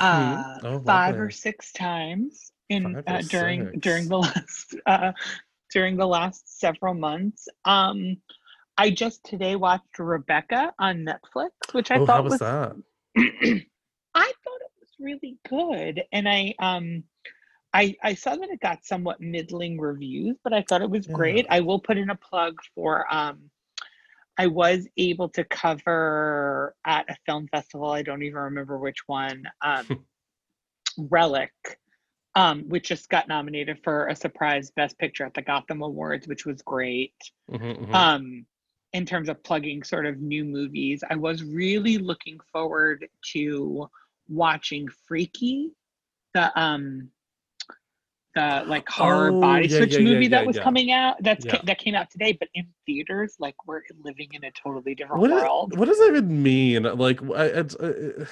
uh, 0.00 0.58
Oh, 0.62 0.82
five 0.84 1.18
or 1.18 1.30
six 1.30 1.72
times 1.72 2.52
in 2.68 3.02
uh, 3.06 3.22
during 3.28 3.70
six. 3.72 3.78
during 3.80 4.08
the 4.08 4.18
last 4.18 4.76
uh, 4.86 5.12
during 5.72 5.96
the 5.96 6.06
last 6.06 6.60
several 6.60 6.94
months. 6.94 7.48
Um, 7.64 8.18
I 8.76 8.90
just 8.90 9.24
today 9.24 9.56
watched 9.56 9.98
Rebecca 9.98 10.72
on 10.78 11.06
Netflix, 11.06 11.50
which 11.72 11.90
I 11.90 11.98
oh, 11.98 12.06
thought 12.06 12.24
was, 12.24 12.32
was 12.32 12.40
that? 12.40 12.76
I 13.16 14.32
thought 14.44 14.60
it 14.60 14.72
was 14.78 14.90
really 15.00 15.38
good, 15.48 16.02
and 16.12 16.28
I 16.28 16.54
um. 16.58 17.04
I, 17.74 17.96
I 18.04 18.14
saw 18.14 18.36
that 18.36 18.48
it 18.50 18.60
got 18.60 18.84
somewhat 18.86 19.20
middling 19.20 19.80
reviews, 19.80 20.36
but 20.44 20.54
I 20.54 20.62
thought 20.62 20.82
it 20.82 20.90
was 20.90 21.06
great. 21.08 21.44
Yeah. 21.46 21.56
I 21.56 21.60
will 21.60 21.80
put 21.80 21.98
in 21.98 22.10
a 22.10 22.16
plug 22.16 22.54
for 22.74 23.12
um 23.12 23.50
I 24.38 24.46
was 24.48 24.88
able 24.96 25.28
to 25.30 25.44
cover 25.44 26.74
at 26.86 27.08
a 27.10 27.16
film 27.26 27.48
festival, 27.48 27.90
I 27.90 28.02
don't 28.02 28.22
even 28.22 28.38
remember 28.40 28.78
which 28.78 29.06
one, 29.08 29.44
um 29.62 29.86
Relic, 31.10 31.52
um, 32.36 32.68
which 32.68 32.88
just 32.88 33.08
got 33.10 33.28
nominated 33.28 33.80
for 33.84 34.08
a 34.08 34.16
surprise 34.16 34.70
best 34.70 34.98
picture 34.98 35.24
at 35.24 35.34
the 35.34 35.42
Gotham 35.42 35.82
Awards, 35.82 36.28
which 36.28 36.46
was 36.46 36.62
great 36.62 37.14
Mhm, 37.50 37.86
mhm. 37.88 37.94
um 37.94 38.46
in 38.92 39.04
terms 39.04 39.28
of 39.28 39.42
plugging 39.42 39.82
sort 39.82 40.06
of 40.06 40.20
new 40.20 40.44
movies 40.44 41.02
i 41.10 41.16
was 41.16 41.42
really 41.42 41.98
looking 41.98 42.38
forward 42.52 43.08
to 43.32 43.90
watching 44.28 44.88
freaky 45.06 45.72
the 46.34 46.56
um 46.60 47.10
the 48.34 48.64
like 48.66 48.88
horror 48.88 49.30
Oh, 49.32 49.40
body 49.40 49.68
yeah, 49.68 49.78
switch 49.78 49.92
yeah, 49.94 49.98
yeah, 50.00 50.04
movie 50.04 50.28
that 50.28 50.40
yeah, 50.42 50.46
was 50.46 50.56
yeah. 50.56 50.62
coming 50.62 50.92
out 50.92 51.16
that's 51.20 51.44
ca- 51.44 51.62
that 51.64 51.78
came 51.78 51.94
out 51.94 52.10
today 52.10 52.32
but 52.32 52.48
in 52.54 52.66
theaters 52.86 53.36
like 53.38 53.54
we're 53.66 53.82
living 54.02 54.28
in 54.32 54.44
a 54.44 54.50
totally 54.52 54.94
different 54.94 55.20
what, 55.20 55.30
world 55.30 55.72
is, 55.72 55.78
what 55.78 55.86
does 55.86 55.98
that 55.98 56.08
even 56.08 56.42
mean? 56.42 56.82
Like, 56.82 57.22
I, 57.22 57.44
it's, 57.46 57.76
uh, 57.76 58.24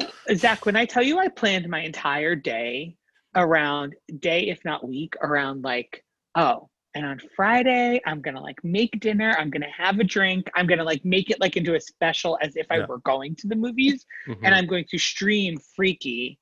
uh, 0.00 0.34
zach 0.34 0.64
when 0.66 0.76
i 0.76 0.84
tell 0.84 1.02
you 1.02 1.18
i 1.18 1.28
planned 1.28 1.68
my 1.68 1.80
entire 1.80 2.34
day 2.34 2.96
around 3.36 3.94
day 4.20 4.48
if 4.48 4.64
not 4.64 4.86
week 4.86 5.14
around 5.22 5.62
like 5.62 6.04
oh 6.36 6.68
and 6.94 7.04
on 7.04 7.20
friday 7.36 8.00
i'm 8.06 8.20
gonna 8.22 8.40
like 8.40 8.58
make 8.64 8.98
dinner 9.00 9.34
i'm 9.38 9.50
gonna 9.50 9.70
have 9.76 9.98
a 9.98 10.04
drink 10.04 10.48
i'm 10.54 10.66
gonna 10.66 10.82
like 10.84 11.04
make 11.04 11.30
it 11.30 11.38
like 11.40 11.56
into 11.56 11.74
a 11.74 11.80
special 11.80 12.38
as 12.40 12.56
if 12.56 12.66
i 12.70 12.78
Yeah. 12.78 12.86
were 12.86 12.98
going 13.00 13.36
to 13.36 13.46
the 13.48 13.56
movies 13.56 14.04
mhm. 14.26 14.38
and 14.42 14.54
i'm 14.54 14.66
going 14.66 14.86
to 14.90 14.98
stream 14.98 15.58
freaky 15.76 16.38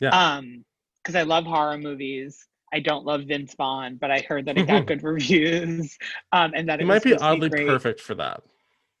Yeah. 0.00 0.10
um 0.10 0.64
because 1.02 1.14
i 1.16 1.22
love 1.22 1.44
horror 1.44 1.78
movies 1.78 2.46
i 2.72 2.80
don't 2.80 3.04
love 3.04 3.22
vince 3.24 3.54
vaughn 3.54 3.96
but 4.00 4.10
i 4.10 4.20
heard 4.28 4.46
that 4.46 4.56
it 4.56 4.66
got 4.66 4.86
good 4.86 5.02
reviews 5.14 5.96
um 6.32 6.52
and 6.54 6.68
that 6.68 6.80
it 6.80 6.84
it 6.84 6.86
might 6.86 7.02
be 7.02 7.16
oddly 7.16 7.48
great. 7.48 7.66
perfect 7.66 8.00
for 8.00 8.14
that. 8.14 8.42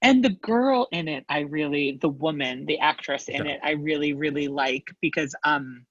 and 0.02 0.24
the 0.24 0.30
girl 0.30 0.88
in 0.92 1.08
it 1.08 1.24
i 1.28 1.40
really 1.40 1.98
the 2.00 2.08
woman 2.08 2.64
the 2.66 2.78
actress 2.78 3.28
in 3.28 3.46
Yeah. 3.46 3.52
it 3.52 3.60
i 3.62 3.70
really 3.72 4.12
really 4.12 4.48
like 4.48 4.90
because 5.00 5.34
um 5.44 5.86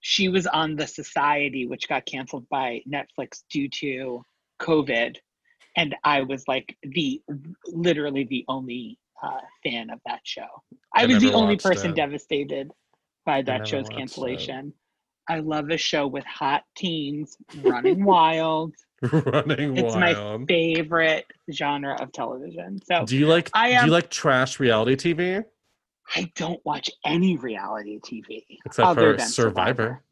she 0.00 0.28
was 0.28 0.46
on 0.46 0.76
the 0.76 0.86
society 0.86 1.66
which 1.66 1.88
got 1.88 2.06
canceled 2.06 2.48
by 2.48 2.80
netflix 2.90 3.42
due 3.50 3.68
to 3.68 4.22
covid 4.60 5.16
and 5.76 5.94
i 6.04 6.22
was 6.22 6.46
like 6.48 6.76
the 6.82 7.20
literally 7.66 8.24
the 8.24 8.44
only 8.48 8.98
uh, 9.22 9.40
fan 9.64 9.90
of 9.90 9.98
that 10.06 10.20
show 10.22 10.46
i, 10.94 11.02
I 11.02 11.06
was 11.06 11.20
the 11.20 11.32
only 11.34 11.56
person 11.56 11.90
it. 11.90 11.96
devastated 11.96 12.70
by 13.26 13.42
that 13.42 13.66
show's 13.66 13.88
cancellation. 13.90 14.68
it. 14.68 14.74
I 15.28 15.40
love 15.40 15.70
a 15.70 15.76
show 15.76 16.06
with 16.06 16.24
hot 16.24 16.64
teens 16.76 17.36
running 17.62 18.04
wild. 18.04 18.74
Running 19.12 19.74
wild. 19.76 19.78
It's 19.78 19.94
my 19.94 20.44
favorite 20.48 21.26
genre 21.52 21.94
of 22.00 22.10
television. 22.12 22.80
So 22.84 23.04
Do 23.04 23.16
you 23.16 23.28
like 23.28 23.48
I 23.54 23.78
do 23.78 23.86
you 23.86 23.92
like 23.92 24.10
trash 24.10 24.58
reality 24.58 24.96
TV? 24.96 25.44
I 26.16 26.32
don't 26.34 26.60
watch 26.64 26.90
any 27.04 27.36
reality 27.36 28.00
TV 28.00 28.42
Except 28.64 28.88
other 28.88 29.12
for 29.12 29.16
than 29.18 29.26
Survivor. 29.28 30.02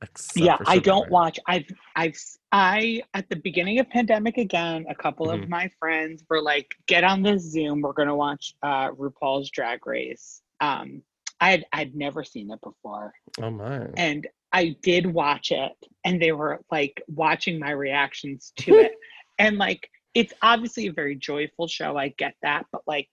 Except 0.00 0.38
yeah, 0.46 0.56
for 0.56 0.64
I 0.66 0.78
don't 0.78 1.10
watch. 1.10 1.38
I've 1.46 1.66
I've 1.94 2.16
I 2.52 3.02
at 3.12 3.28
the 3.28 3.36
beginning 3.36 3.78
of 3.80 3.90
pandemic 3.90 4.38
again. 4.38 4.86
A 4.88 4.94
couple 4.94 5.26
Mhm. 5.26 5.42
of 5.42 5.48
my 5.50 5.70
friends 5.78 6.24
were 6.30 6.40
like, 6.40 6.74
"Get 6.86 7.04
on 7.04 7.22
the 7.22 7.38
Zoom. 7.38 7.82
We're 7.82 7.92
gonna 7.92 8.16
watch 8.16 8.54
uh, 8.62 8.92
RuPaul's 8.92 9.50
Drag 9.50 9.86
Race." 9.86 10.40
Um, 10.60 11.02
I'd 11.40 11.66
I'd 11.72 11.94
never 11.94 12.24
seen 12.24 12.50
it 12.50 12.60
before, 12.62 13.12
Oh 13.40 13.50
my. 13.50 13.86
and 13.96 14.26
I 14.52 14.76
did 14.82 15.06
watch 15.06 15.50
it, 15.50 15.72
and 16.04 16.20
they 16.20 16.32
were 16.32 16.60
like 16.70 17.02
watching 17.08 17.58
my 17.58 17.70
reactions 17.70 18.52
to 18.60 18.74
it, 18.78 18.92
and 19.38 19.58
like 19.58 19.88
it's 20.14 20.32
obviously 20.42 20.86
a 20.88 20.92
very 20.92 21.16
joyful 21.16 21.66
show. 21.68 21.96
I 21.96 22.08
get 22.18 22.34
that, 22.42 22.64
but 22.72 22.82
like 22.86 23.08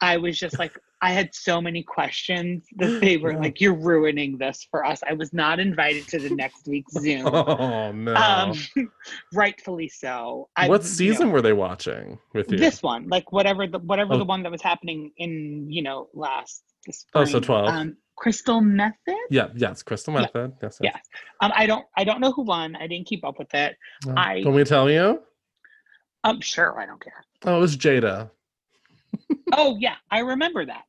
I 0.00 0.16
was 0.16 0.38
just 0.38 0.58
like 0.58 0.78
I 1.02 1.10
had 1.12 1.34
so 1.34 1.60
many 1.60 1.82
questions 1.82 2.64
that 2.76 2.98
they 3.02 3.18
were 3.18 3.34
like, 3.34 3.60
"You're 3.60 3.74
ruining 3.74 4.38
this 4.38 4.66
for 4.70 4.84
us." 4.86 5.00
I 5.06 5.12
was 5.12 5.32
not 5.34 5.60
invited 5.60 6.08
to 6.08 6.18
the 6.18 6.30
next 6.34 6.66
week's 6.66 6.92
Zoom. 6.94 7.26
Oh 7.34 7.92
no. 7.92 8.14
Um, 8.14 8.54
rightfully 9.34 9.88
so. 9.88 10.48
I, 10.56 10.68
what 10.68 10.82
you 10.82 10.88
season 10.88 11.26
know, 11.28 11.34
were 11.34 11.42
they 11.42 11.52
watching 11.52 12.18
with 12.32 12.50
you? 12.50 12.56
this 12.58 12.82
one, 12.82 13.06
like 13.08 13.32
whatever 13.32 13.66
the 13.66 13.80
whatever 13.80 14.14
Oh. 14.14 14.18
the 14.18 14.24
one 14.24 14.42
that 14.44 14.52
was 14.52 14.62
happening 14.62 15.10
in 15.18 15.70
you 15.70 15.82
know 15.82 16.08
last 16.14 16.62
this 16.86 17.04
Oh, 17.14 17.24
so 17.24 17.38
12. 17.40 17.68
Um, 17.68 17.96
Crystal 18.16 18.60
Methyd. 18.60 18.94
Yeah, 19.30 19.48
yes, 19.54 19.82
Crystal 19.82 20.14
Yeah. 20.14 20.20
Method. 20.22 20.52
Yes, 20.62 20.78
yes. 20.82 21.00
Um, 21.40 21.52
I 21.54 21.66
don't 21.66 21.84
I 21.96 22.04
don't 22.04 22.20
know 22.20 22.32
who 22.32 22.42
won. 22.42 22.76
I 22.76 22.86
didn't 22.86 23.06
keep 23.06 23.24
up 23.24 23.38
with 23.38 23.52
it. 23.54 23.76
I- 24.16 24.42
Can 24.42 24.54
we 24.54 24.64
tell 24.64 24.90
you? 24.90 25.22
Um, 26.22 26.40
sure, 26.40 26.78
I 26.80 26.86
don't 26.86 27.02
care. 27.02 27.24
Oh, 27.44 27.58
it 27.58 27.60
was 27.60 27.76
Jaida. 27.76 28.30
Oh 29.56 29.76
yeah, 29.78 29.96
I 30.10 30.20
remember 30.20 30.64
that. 30.66 30.84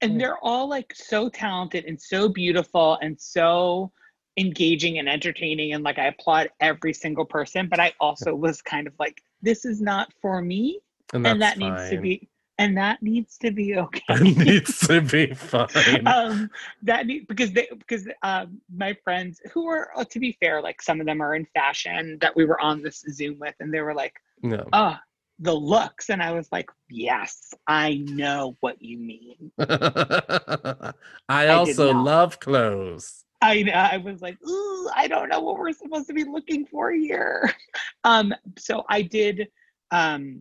And 0.00 0.20
they're 0.20 0.38
all 0.38 0.68
like 0.68 0.94
so 0.94 1.28
talented 1.28 1.86
and 1.86 2.00
so 2.00 2.28
beautiful 2.28 2.98
and 3.00 3.18
so 3.20 3.90
engaging 4.36 4.98
and 4.98 5.08
entertaining 5.08 5.72
and 5.72 5.82
like 5.82 5.98
I 5.98 6.06
applaud 6.06 6.50
every 6.60 6.92
single 6.92 7.24
person, 7.24 7.66
but 7.68 7.80
I 7.80 7.92
also 8.00 8.34
was 8.34 8.60
kind 8.60 8.86
of 8.86 8.92
like 8.98 9.22
this 9.42 9.64
is 9.64 9.80
not 9.80 10.12
for 10.20 10.42
me 10.42 10.80
And, 11.12 11.26
and 11.26 11.42
that 11.42 11.58
needs 11.58 11.88
to 11.90 11.96
be 12.00 12.28
and 12.58 12.76
that 12.76 13.02
needs 13.02 13.36
to 13.38 13.50
be 13.50 13.76
okay. 13.78 14.02
It 14.08 14.36
needs 14.36 14.78
to 14.86 15.00
be 15.00 15.34
fine. 15.34 16.06
um 16.06 16.50
that 16.82 17.06
need 17.06 17.26
because 17.28 17.52
they 17.52 17.68
because 17.78 18.08
um 18.22 18.60
my 18.74 18.96
friends 19.04 19.40
who 19.52 19.66
are 19.66 19.90
uh, 19.96 20.04
to 20.04 20.20
be 20.20 20.36
fair 20.40 20.60
like 20.62 20.80
some 20.82 21.00
of 21.00 21.06
them 21.06 21.20
are 21.20 21.34
in 21.34 21.46
fashion 21.54 22.18
that 22.20 22.34
we 22.36 22.44
were 22.44 22.60
on 22.60 22.82
this 22.82 23.04
zoom 23.10 23.38
with 23.38 23.54
and 23.60 23.72
they 23.72 23.80
were 23.80 23.94
like 23.94 24.14
no. 24.42 24.66
oh 24.72 24.96
the 25.40 25.52
looks 25.52 26.10
and 26.10 26.22
i 26.22 26.30
was 26.30 26.48
like 26.52 26.70
yes 26.88 27.52
i 27.66 27.94
know 28.08 28.56
what 28.60 28.80
you 28.80 28.98
mean 28.98 29.50
I 31.28 31.46
did 31.46 31.50
also 31.50 31.92
love 31.92 32.38
clothes. 32.38 33.24
i 33.42 33.64
i 33.74 33.96
was 33.96 34.22
like 34.22 34.38
Ooh, 34.48 34.88
i 34.94 35.08
don't 35.08 35.28
know 35.28 35.40
what 35.40 35.58
we're 35.58 35.72
supposed 35.72 36.06
to 36.06 36.14
be 36.14 36.22
looking 36.22 36.66
for 36.66 36.92
here 36.92 37.52
um 38.04 38.32
so 38.56 38.84
i 38.88 39.02
did 39.02 39.48
um 39.90 40.40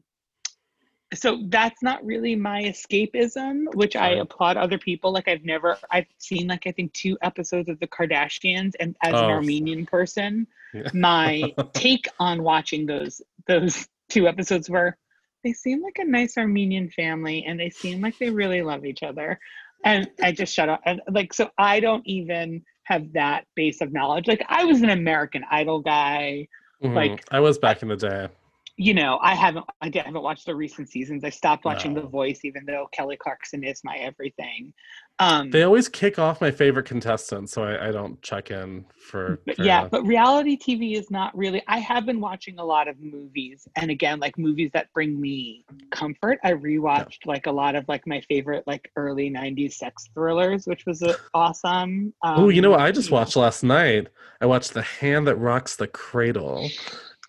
so 1.13 1.39
that's 1.50 1.82
not 1.84 2.03
really 2.05 2.36
my 2.36 2.63
escapism 2.63 3.65
which 3.75 3.96
i 3.96 4.10
applaud 4.10 4.58
other 4.58 4.77
people 4.77 5.12
like 5.12 5.27
i've 5.27 5.43
never 5.43 5.77
i've 5.91 6.05
seen 6.17 6.48
like 6.48 6.65
i 6.67 6.72
think 6.72 6.91
two 6.93 7.17
episodes 7.22 7.70
of 7.70 7.79
the 7.79 7.88
kardashians 7.88 8.72
and 8.79 8.96
as 9.03 9.13
Oh. 9.13 9.25
an 9.25 9.32
armenian 9.32 9.86
person 9.86 10.48
Yeah. 10.74 10.89
my 10.93 11.53
take 11.74 12.05
on 12.20 12.43
watching 12.43 12.86
those 12.86 13.22
those 13.48 13.88
two 14.10 14.27
episodes 14.27 14.70
were 14.70 14.98
they 15.43 15.53
seem 15.53 15.82
like 15.82 15.98
a 16.00 16.05
nice 16.05 16.38
armenian 16.38 16.89
family 16.89 17.43
and 17.48 17.60
they 17.60 17.70
seem 17.70 18.01
like 18.01 18.17
they 18.17 18.29
really 18.29 18.62
love 18.62 18.86
each 18.86 19.03
other 19.03 19.39
and 19.86 20.10
i 20.22 20.32
just 20.32 20.53
shut 20.53 20.70
up 20.70 20.82
and 20.86 21.01
like 21.12 21.34
so 21.34 21.50
i 21.58 21.79
don't 21.79 22.05
even 22.08 22.63
have 22.84 23.12
that 23.13 23.46
base 23.55 23.82
of 23.82 23.91
knowledge 23.93 24.27
like 24.27 24.43
i 24.48 24.63
was 24.65 24.82
an 24.82 24.89
american 24.89 25.43
idol 25.51 25.79
guy 25.82 26.48
Mhm. 26.84 26.96
Like- 26.96 27.24
I 27.32 27.39
was 27.39 27.58
back 27.58 27.82
in 27.82 27.88
the 27.88 27.96
day. 27.96 28.27
You 28.75 28.94
know 28.94 29.20
i 29.22 29.36
haven't 29.36 29.65
i 29.82 29.92
haven't 29.94 30.24
watched 30.24 30.46
the 30.48 30.56
recent 30.56 30.89
seasons 30.89 31.24
i 31.24 31.30
stopped 31.30 31.63
watching 31.63 31.94
the 31.94 32.01
voice 32.01 32.39
even 32.44 32.63
though 32.65 32.88
kelly 32.92 33.15
clarkson 33.18 33.63
is 33.63 33.82
my 33.84 33.98
everything 33.98 34.74
um 35.20 35.51
They 35.51 35.62
always 35.62 35.88
kick 35.88 36.18
off 36.18 36.42
my 36.42 36.50
favorite 36.50 36.88
contestants, 36.88 37.53
so 37.53 37.63
I, 37.63 37.89
I 37.89 37.92
don't 37.92 38.20
check 38.24 38.50
in 38.50 38.86
for. 38.98 39.39
for 39.46 39.63
yeah 39.63 39.88
but 39.88 40.03
reality 40.08 40.58
tv 40.58 40.98
is 40.98 41.12
not 41.12 41.38
really 41.38 41.62
i 41.68 41.77
have 41.77 42.08
been 42.08 42.20
watching 42.20 42.58
a 42.58 42.65
lot 42.65 42.88
of 42.88 43.00
movies 43.00 43.68
and 43.75 43.92
again 43.92 44.20
like 44.20 44.39
movies 44.39 44.72
that 44.74 44.88
bring 44.92 45.22
me 45.22 45.65
comfort 45.92 46.39
i 46.44 46.51
rewatched 46.51 47.27
like 47.27 47.46
a 47.46 47.51
lot 47.51 47.75
of 47.75 47.86
like 47.88 48.08
my 48.08 48.22
favorite 48.22 48.63
like 48.65 48.89
early 48.96 49.30
90s 49.30 49.74
sex 49.74 50.10
thrillers 50.15 50.65
which 50.65 50.86
was 50.88 51.03
uh, 51.03 51.13
awesome 51.36 52.12
oh, 52.24 52.50
you 52.50 52.62
know 52.62 52.72
what 52.72 52.80
I 52.80 52.88
Um, 52.89 52.94
just 52.96 53.12
watched 53.12 53.36
last 53.36 53.63
night? 53.63 54.08
I 54.42 54.46
watched 54.48 54.74
The 54.74 54.82
Hand 54.82 55.27
That 55.27 55.36
Rocks 55.36 55.75
the 55.75 55.88
Cradle. 55.88 56.70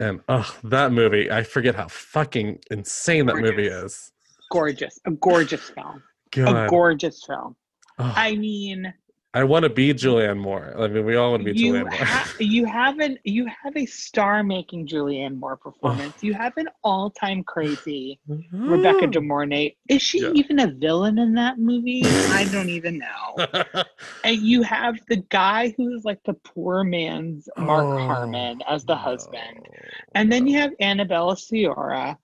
And 0.01 0.21
oh, 0.29 0.57
that 0.65 0.93
movie, 0.93 1.31
I 1.31 1.43
forget 1.43 1.75
how 1.75 1.89
fucking 1.89 2.59
insane 2.71 3.27
that 3.27 3.37
movie 3.37 3.67
is. 3.67 4.13
gorgeous. 4.51 4.99
A 5.07 5.13
gorgeous 5.13 5.71
film. 5.71 6.03
A 6.37 6.67
gorgeous 6.69 7.25
film. 7.25 7.57
Oh, 7.99 8.13
i 8.17 8.35
mean 8.35 8.93
I 9.37 9.43
want 9.43 9.65
to 9.65 9.69
be 9.69 9.93
Julianne 9.93 10.39
Moore. 10.39 10.73
I 10.79 10.87
mean, 10.87 11.05
we 11.05 11.17
all 11.17 11.33
want 11.33 11.45
to 11.45 11.53
be 11.53 11.59
you, 11.59 11.73
Julianne 11.73 11.91
Moore. 11.91 12.05
ha- 12.05 12.33
you 12.39 12.65
have 12.67 13.01
an 13.01 13.19
you 13.25 13.47
have 13.47 13.77
a 13.77 13.85
star-making 13.85 14.87
Julianne 14.87 15.37
Moore 15.39 15.57
performance. 15.57 16.23
You 16.23 16.35
have 16.35 16.57
an 16.57 16.69
all-time 16.85 17.43
crazy 17.43 18.21
Rebecca 18.53 19.09
De 19.09 19.21
Mornay. 19.21 19.75
Is 19.89 20.03
she 20.03 20.21
Yeah. 20.21 20.31
even 20.35 20.61
a 20.61 20.69
villain 20.69 21.19
in 21.19 21.35
that 21.35 21.59
movie? 21.59 22.03
I 22.05 22.49
don't 22.53 22.69
even 22.69 22.99
know. 22.99 23.83
And 24.25 24.37
you 24.39 24.63
have 24.63 24.97
the 25.09 25.17
guy 25.17 25.75
who's 25.77 26.05
like 26.05 26.21
the 26.25 26.35
poor 26.35 26.83
man's 26.85 27.49
Mark 27.59 27.85
Oh, 27.85 27.99
Harmon 28.07 28.63
as 28.69 28.85
the 28.85 28.97
husband. 28.97 29.57
no. 29.57 29.71
And 30.15 30.33
then 30.33 30.47
you 30.47 30.59
have 30.59 30.73
Annabella 30.81 31.35
Sciorra, 31.37 32.17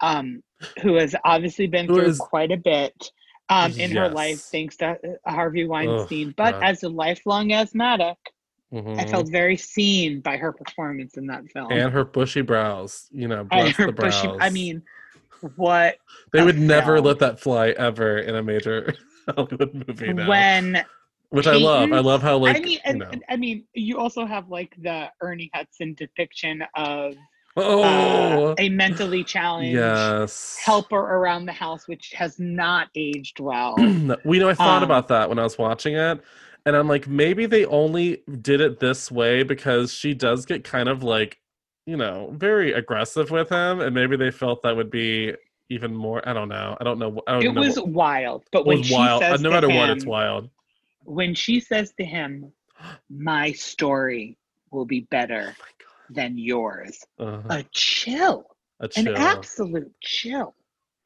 um, 0.00 0.42
who 0.82 0.94
has 0.96 1.16
obviously 1.24 1.66
been 1.66 1.86
Who 1.86 1.94
through 1.96 2.10
is- 2.10 2.18
quite 2.18 2.52
a 2.52 2.56
bit 2.56 3.10
um, 3.50 3.72
in 3.72 3.90
her 3.92 4.08
life 4.08 4.42
thanks 4.52 4.76
to 4.78 4.98
uh, 5.26 5.30
Harvey 5.32 5.66
Weinstein. 5.66 6.34
but 6.36 6.54
God. 6.54 6.62
as 6.64 6.82
a 6.82 6.88
lifelong 6.88 7.52
asthmatic, 7.52 8.16
I 8.72 8.76
Mhm. 8.76 9.10
felt 9.10 9.28
very 9.30 9.56
seen 9.56 10.20
by 10.20 10.36
her 10.36 10.52
performance 10.52 11.16
in 11.16 11.26
that 11.28 11.44
film. 11.52 11.72
and 11.72 11.92
her 11.92 12.04
bushy 12.04 12.42
brows. 12.42 13.08
You 13.10 13.28
know, 13.28 13.40
And 13.40 13.48
bless 13.48 13.76
her 13.76 13.86
the 13.86 13.92
brows. 13.92 14.12
bushy, 14.12 14.28
I 14.40 14.50
mean, 14.50 14.82
what 15.56 15.96
they 16.32 16.42
would 16.42 16.58
never 16.58 17.00
let 17.00 17.18
that 17.20 17.40
fly 17.40 17.70
ever 17.70 18.18
in 18.18 18.34
a 18.34 18.42
major 18.42 18.94
Hollywood 19.36 19.72
movie 19.88 20.12
now. 20.12 20.28
when 20.28 20.84
which 21.30 21.46
I 21.46 21.56
love. 21.56 21.92
I 21.92 21.98
love 22.00 22.22
how 22.22 22.38
like 22.38 22.56
I 22.56 22.60
mean, 22.60 22.78
you 22.86 22.94
know. 22.94 23.10
I 23.28 23.36
mean, 23.36 23.64
you 23.74 23.98
also 23.98 24.24
have 24.26 24.48
like 24.48 24.74
the 24.78 25.10
Ernie 25.22 25.50
Hudson 25.54 25.94
depiction 25.94 26.62
of 26.74 27.14
Oh, 27.60 28.46
uh, 28.50 28.54
a 28.58 28.68
mentally 28.68 29.24
challenged 29.24 29.74
yes. 29.74 30.58
helper 30.64 30.96
around 30.98 31.46
the 31.46 31.52
house, 31.52 31.86
which 31.88 32.12
has 32.16 32.38
not 32.38 32.88
aged 32.94 33.40
well. 33.40 33.74
we 34.24 34.38
know 34.38 34.48
I 34.48 34.54
thought 34.54 34.78
Um, 34.82 34.84
about 34.84 35.08
that 35.08 35.28
when 35.28 35.38
I 35.38 35.42
was 35.42 35.58
watching 35.58 35.94
it, 35.94 36.20
and 36.66 36.76
I'm 36.76 36.88
like, 36.88 37.06
maybe 37.08 37.46
they 37.46 37.64
only 37.66 38.22
did 38.42 38.60
it 38.60 38.80
this 38.80 39.10
way 39.10 39.42
because 39.42 39.92
she 39.92 40.14
does 40.14 40.44
get 40.46 40.64
kind 40.64 40.88
of 40.88 41.02
like, 41.02 41.38
you 41.86 41.96
know, 41.96 42.30
very 42.36 42.72
aggressive 42.72 43.30
with 43.30 43.48
him, 43.48 43.80
and 43.80 43.94
maybe 43.94 44.16
they 44.16 44.30
felt 44.30 44.62
that 44.62 44.76
would 44.76 44.90
be 44.90 45.34
even 45.70 45.94
more. 45.94 46.26
I 46.28 46.32
don't 46.32 46.48
know. 46.48 46.76
I 46.80 46.84
don't 46.84 46.98
know. 46.98 47.20
I 47.26 47.32
don't 47.32 47.42
it 47.44 47.52
know. 47.54 47.60
was 47.60 47.76
what- 47.76 47.88
wild, 47.88 48.44
but 48.52 48.66
when 48.66 48.78
was 48.78 48.86
she 48.86 48.94
wild. 48.94 49.22
Uh, 49.22 49.30
says 49.32 49.40
no 49.42 49.50
to 49.50 49.54
matter 49.54 49.70
him, 49.70 49.76
what, 49.76 49.90
it's 49.90 50.06
wild. 50.06 50.48
when 51.04 51.34
she 51.34 51.60
says 51.60 51.92
to 51.98 52.04
him, 52.04 52.52
"My 53.10 53.52
story 53.52 54.36
will 54.70 54.84
be 54.84 55.00
better 55.10 55.54
Oh 55.82 55.87
than 56.10 56.38
yours," 56.38 57.04
god. 57.18 57.44
Uh, 57.50 57.54
a 57.58 57.64
chill, 57.72 58.44
a 58.80 58.88
an 58.96 59.08
absolute 59.08 59.92
chill. 60.02 60.54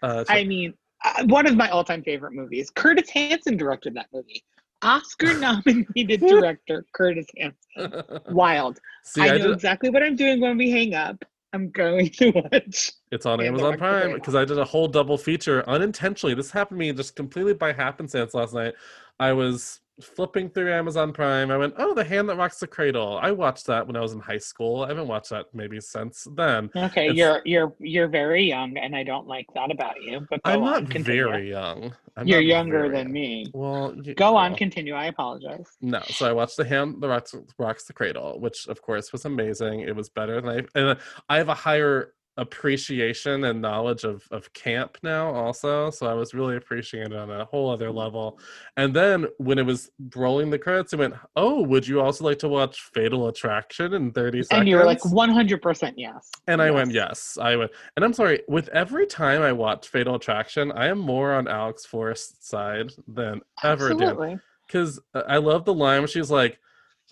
Uh, 0.02 0.24
I 0.28 0.44
mean, 0.44 0.74
uh, 1.04 1.24
one 1.26 1.46
of 1.46 1.56
my 1.56 1.68
all-time 1.68 2.02
favorite 2.02 2.32
movies. 2.32 2.70
Curtis 2.70 3.08
Hanson 3.10 3.56
directed 3.56 3.94
that 3.94 4.06
movie. 4.12 4.42
Oscar-nominated 4.82 6.20
director 6.28 6.84
Curtis 6.92 7.26
Hanson. 7.36 8.02
Wild. 8.30 8.80
See, 9.04 9.22
I 9.22 9.26
I 9.26 9.38
know 9.38 9.46
did, 9.48 9.52
exactly 9.52 9.90
what 9.90 10.02
I'm 10.02 10.16
doing 10.16 10.40
when 10.40 10.56
we 10.56 10.70
hang 10.70 10.94
up. 10.94 11.24
I'm 11.52 11.70
going 11.70 12.08
to 12.10 12.30
watch. 12.30 12.92
it's 13.10 13.26
on 13.26 13.40
Amazon 13.40 13.76
Prime 13.76 14.14
because 14.14 14.34
I 14.34 14.44
did 14.44 14.58
a 14.58 14.64
whole 14.64 14.88
double 14.88 15.18
feature 15.18 15.68
unintentionally. 15.68 16.34
This 16.34 16.50
happened 16.50 16.80
to 16.80 16.86
me 16.86 16.92
just 16.92 17.14
completely 17.14 17.52
by 17.52 17.72
happenstance 17.72 18.32
last 18.32 18.54
night. 18.54 18.74
I 19.20 19.32
was 19.34 19.80
flipping 20.00 20.48
through 20.48 20.72
Amazon 20.72 21.12
Prime, 21.12 21.50
I 21.50 21.56
went, 21.56 21.74
"Oh, 21.76 21.94
The 21.94 22.02
Hand 22.04 22.28
That 22.28 22.36
Rocks 22.36 22.58
the 22.58 22.66
Cradle." 22.66 23.18
I 23.20 23.30
watched 23.30 23.66
that 23.66 23.86
when 23.86 23.94
I 23.96 24.00
was 24.00 24.12
in 24.12 24.20
high 24.20 24.38
school. 24.38 24.82
I 24.84 24.88
haven't 24.88 25.06
watched 25.08 25.30
that 25.30 25.46
maybe 25.52 25.80
since 25.80 26.26
then. 26.34 26.70
Okay, 26.74 27.04
It's- 27.10 27.16
you're 27.16 27.42
you're 27.44 27.74
you're 27.78 28.08
very 28.08 28.44
young, 28.44 28.76
and 28.78 28.96
I 28.96 29.02
don't 29.02 29.26
like 29.26 29.46
that 29.54 29.70
about 29.70 30.00
you. 30.02 30.26
But 30.30 30.42
go 30.42 30.50
I'm 30.52 30.60
not 30.60 30.90
continue. 30.90 31.28
very 31.28 31.50
young. 31.50 31.94
I'm 32.16 32.26
you're 32.26 32.40
younger 32.40 32.88
than 32.88 33.06
young. 33.06 33.12
me. 33.12 33.46
Well, 33.54 33.94
y- 34.04 34.14
Go 34.14 34.36
on, 34.36 34.52
well, 34.52 34.58
continue. 34.58 34.94
I 34.94 35.06
apologize. 35.06 35.76
No, 35.80 36.00
so 36.06 36.28
I 36.28 36.32
watched 36.32 36.56
The 36.56 36.64
Hand 36.64 37.00
That 37.02 37.08
Rocks, 37.08 37.34
Rocks 37.58 37.84
the 37.84 37.92
Cradle, 37.92 38.40
which 38.40 38.66
of 38.68 38.80
course 38.82 39.12
was 39.12 39.24
amazing. 39.24 39.80
It 39.80 39.94
was 39.94 40.08
better 40.08 40.40
than 40.40 40.50
I. 40.50 40.78
And 40.78 40.98
I 41.28 41.36
have 41.38 41.48
a 41.48 41.54
higher 41.54 42.12
appreciation 42.38 43.44
and 43.44 43.60
knowledge 43.60 44.04
of 44.04 44.26
of 44.30 44.50
camp 44.54 44.96
now 45.02 45.32
also 45.34 45.90
so 45.90 46.06
i 46.06 46.14
was 46.14 46.32
really 46.32 46.56
appreciating 46.56 47.12
it 47.12 47.18
on 47.18 47.30
a 47.30 47.44
whole 47.44 47.70
other 47.70 47.88
mm-hmm. 47.88 47.98
level 47.98 48.38
and 48.76 48.94
then 48.94 49.26
when 49.38 49.58
it 49.58 49.66
was 49.66 49.90
rolling 50.16 50.48
the 50.48 50.58
credits 50.58 50.92
it 50.92 50.98
went 50.98 51.14
oh 51.36 51.62
would 51.62 51.86
you 51.86 52.00
also 52.00 52.24
like 52.24 52.38
to 52.38 52.48
watch 52.48 52.90
fatal 52.94 53.28
attraction 53.28 53.92
in 53.94 54.10
30 54.12 54.42
seconds 54.42 54.58
And 54.60 54.68
you 54.68 54.76
were 54.76 54.84
like 54.84 55.00
100% 55.00 55.94
yes. 55.96 56.30
and 56.46 56.62
I 56.62 56.70
went, 56.70 56.92
yes, 56.92 57.38
I 57.40 57.56
went. 57.56 57.70
And 57.96 58.04
I'm 58.04 58.12
sorry, 58.12 58.42
with 58.48 58.68
every 58.68 59.06
time 59.06 59.42
I 59.42 59.52
watch 59.52 59.88
Fatal 59.88 60.14
Attraction, 60.14 60.72
I 60.72 60.88
am 60.88 60.98
more 60.98 61.32
on 61.32 61.48
Alex 61.48 61.84
Forrest's 61.84 62.48
side 62.48 62.92
than 63.08 63.40
ever. 63.62 63.90
Absolutely. 63.92 64.38
Because 64.66 65.00
uh, 65.14 65.22
I 65.28 65.38
love 65.38 65.64
the 65.64 65.74
line 65.74 66.00
where 66.00 66.08
she's 66.08 66.30
like, 66.30 66.58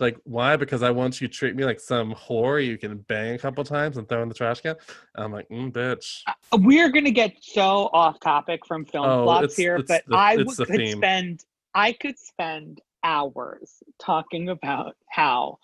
like, 0.01 0.17
why? 0.23 0.55
Because 0.55 0.83
I 0.83 0.89
want 0.89 1.21
you 1.21 1.27
to 1.27 1.33
treat 1.33 1.55
me 1.55 1.63
like 1.63 1.79
some 1.79 2.13
whore 2.13 2.65
you 2.65 2.77
can 2.77 2.97
bang 2.97 3.35
a 3.35 3.37
couple 3.37 3.63
times 3.63 3.97
and 3.97 4.09
throw 4.09 4.21
in 4.23 4.27
the 4.29 4.35
trash 4.35 4.59
can. 4.61 4.75
I'm 5.15 5.31
like, 5.31 5.47
mm, 5.49 5.71
bitch. 5.71 6.21
We're 6.57 6.89
gonna 6.89 7.11
get 7.11 7.35
so 7.41 7.89
off 7.93 8.19
topic 8.19 8.65
from 8.65 8.85
film 8.85 9.05
Oh, 9.05 9.23
plots 9.23 9.43
it's- 9.45 9.57
here, 9.57 9.75
it's 9.77 9.87
but 9.87 10.03
the- 10.07 10.17
I 10.17 10.35
the 10.37 10.45
could 10.65 10.67
theme. 10.77 10.97
spend 10.97 11.45
I 11.73 11.93
could 11.93 12.19
spend 12.19 12.81
hours 13.03 13.81
talking 13.99 14.49
about 14.49 14.95
how 15.07 15.57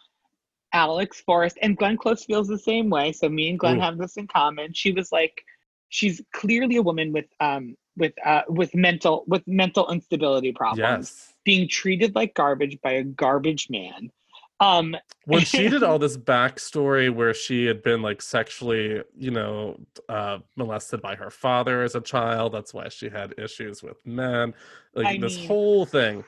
Alex 0.73 1.21
Forrest 1.21 1.57
and 1.61 1.75
Glenn 1.77 1.97
Close 1.97 2.23
feels 2.25 2.47
the 2.47 2.57
same 2.57 2.89
way. 2.89 3.11
So 3.11 3.27
me 3.29 3.49
and 3.49 3.59
Glenn 3.59 3.77
Ooh. 3.77 3.81
have 3.81 3.97
this 3.97 4.17
in 4.17 4.27
common. 4.27 4.73
She 4.73 4.91
was 4.91 5.11
like, 5.11 5.43
she's 5.89 6.21
clearly 6.33 6.77
a 6.77 6.81
woman 6.81 7.11
with 7.11 7.25
um 7.39 7.75
with 7.97 8.13
uh 8.25 8.43
with 8.49 8.73
mental 8.75 9.23
with 9.27 9.45
mental 9.47 9.89
instability 9.91 10.51
problems, 10.51 10.79
Yes. 11.09 11.33
being 11.45 11.67
treated 11.67 12.15
like 12.15 12.33
garbage 12.35 12.79
by 12.81 12.91
a 12.93 13.03
garbage 13.03 13.69
man. 13.69 14.11
Um, 14.59 14.95
When 15.25 15.43
she 15.43 15.69
did 15.69 15.83
all 15.83 15.99
this 15.99 16.17
backstory 16.17 17.13
where 17.13 17.33
she 17.33 17.65
had 17.65 17.83
been 17.83 18.01
like 18.01 18.21
sexually, 18.21 19.03
you 19.17 19.31
know, 19.31 19.79
uh, 20.09 20.39
molested 20.55 21.01
by 21.01 21.15
her 21.15 21.29
father 21.29 21.83
as 21.83 21.95
a 21.95 22.01
child, 22.01 22.53
that's 22.53 22.73
why 22.73 22.89
she 22.89 23.09
had 23.09 23.35
issues 23.37 23.83
with 23.83 24.05
men, 24.05 24.53
like 24.95 25.05
I 25.05 25.17
this 25.19 25.35
mean, 25.35 25.47
whole 25.47 25.85
thing. 25.85 26.23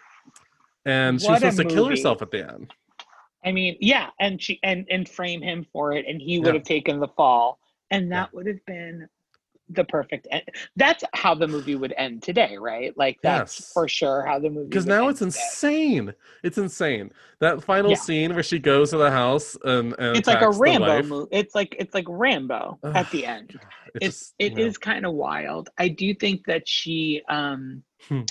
And 0.86 1.22
she 1.22 1.32
was 1.32 1.40
supposed 1.40 1.58
to 1.58 1.66
kill 1.66 1.86
herself 1.86 2.22
at 2.22 2.32
the 2.32 2.48
end. 2.50 2.74
I 3.46 3.52
mean, 3.52 3.78
yeah, 3.80 4.10
and 4.20 4.42
she 4.42 4.60
and 4.64 4.86
and 4.90 5.08
frame 5.08 5.42
him 5.42 5.66
for 5.72 5.94
it, 5.94 6.06
and 6.08 6.22
he 6.22 6.40
would 6.40 6.54
Yeah. 6.54 6.54
have 6.56 6.64
taken 6.64 7.00
the 7.00 7.08
fall, 7.10 7.60
and 7.92 8.12
Yeah. 8.12 8.28
that 8.28 8.34
would 8.34 8.48
have 8.48 8.66
been 8.66 9.08
the 9.70 9.84
perfect 9.84 10.28
end. 10.32 10.44
That's 10.76 11.04
how 11.14 11.36
the 11.36 11.48
movie 11.48 11.76
would 11.76 11.94
end 11.98 12.24
today, 12.24 12.58
right? 12.58 12.92
Like 12.98 13.20
that's 13.22 13.60
Yes. 13.60 13.72
for 13.74 13.88
sure 13.88 14.26
how 14.26 14.40
the 14.40 14.50
movie. 14.50 14.70
because 14.70 14.86
now 14.86 15.08
it's 15.10 15.20
today. 15.20 15.28
insane. 15.28 16.14
It's 16.44 16.58
insane. 16.58 17.12
That 17.40 17.64
final 17.64 17.92
Yeah. 17.92 17.98
scene 17.98 18.34
where 18.34 18.44
she 18.44 18.60
goes 18.60 18.90
to 18.92 18.98
the 18.98 19.12
house 19.12 19.56
and, 19.64 19.96
and 20.00 20.18
It's 20.18 20.28
like 20.28 20.42
a 20.42 20.50
Rambo 20.50 21.04
movie. 21.04 21.28
It's 21.32 21.54
like 21.56 21.76
it's 21.80 21.94
like 21.94 22.06
Rambo 22.08 22.80
at 22.84 23.10
the 23.12 23.26
end. 23.26 23.52
It 23.96 24.04
It's 24.04 24.20
just- 24.20 24.36
it 24.40 24.58
yeah. 24.58 24.66
is 24.66 24.78
kind 24.78 25.06
of 25.06 25.14
wild. 25.14 25.70
I 25.78 25.88
do 25.88 26.14
think 26.14 26.46
that 26.48 26.68
she 26.68 27.22
um 27.30 27.84
Hmm. 28.08 28.22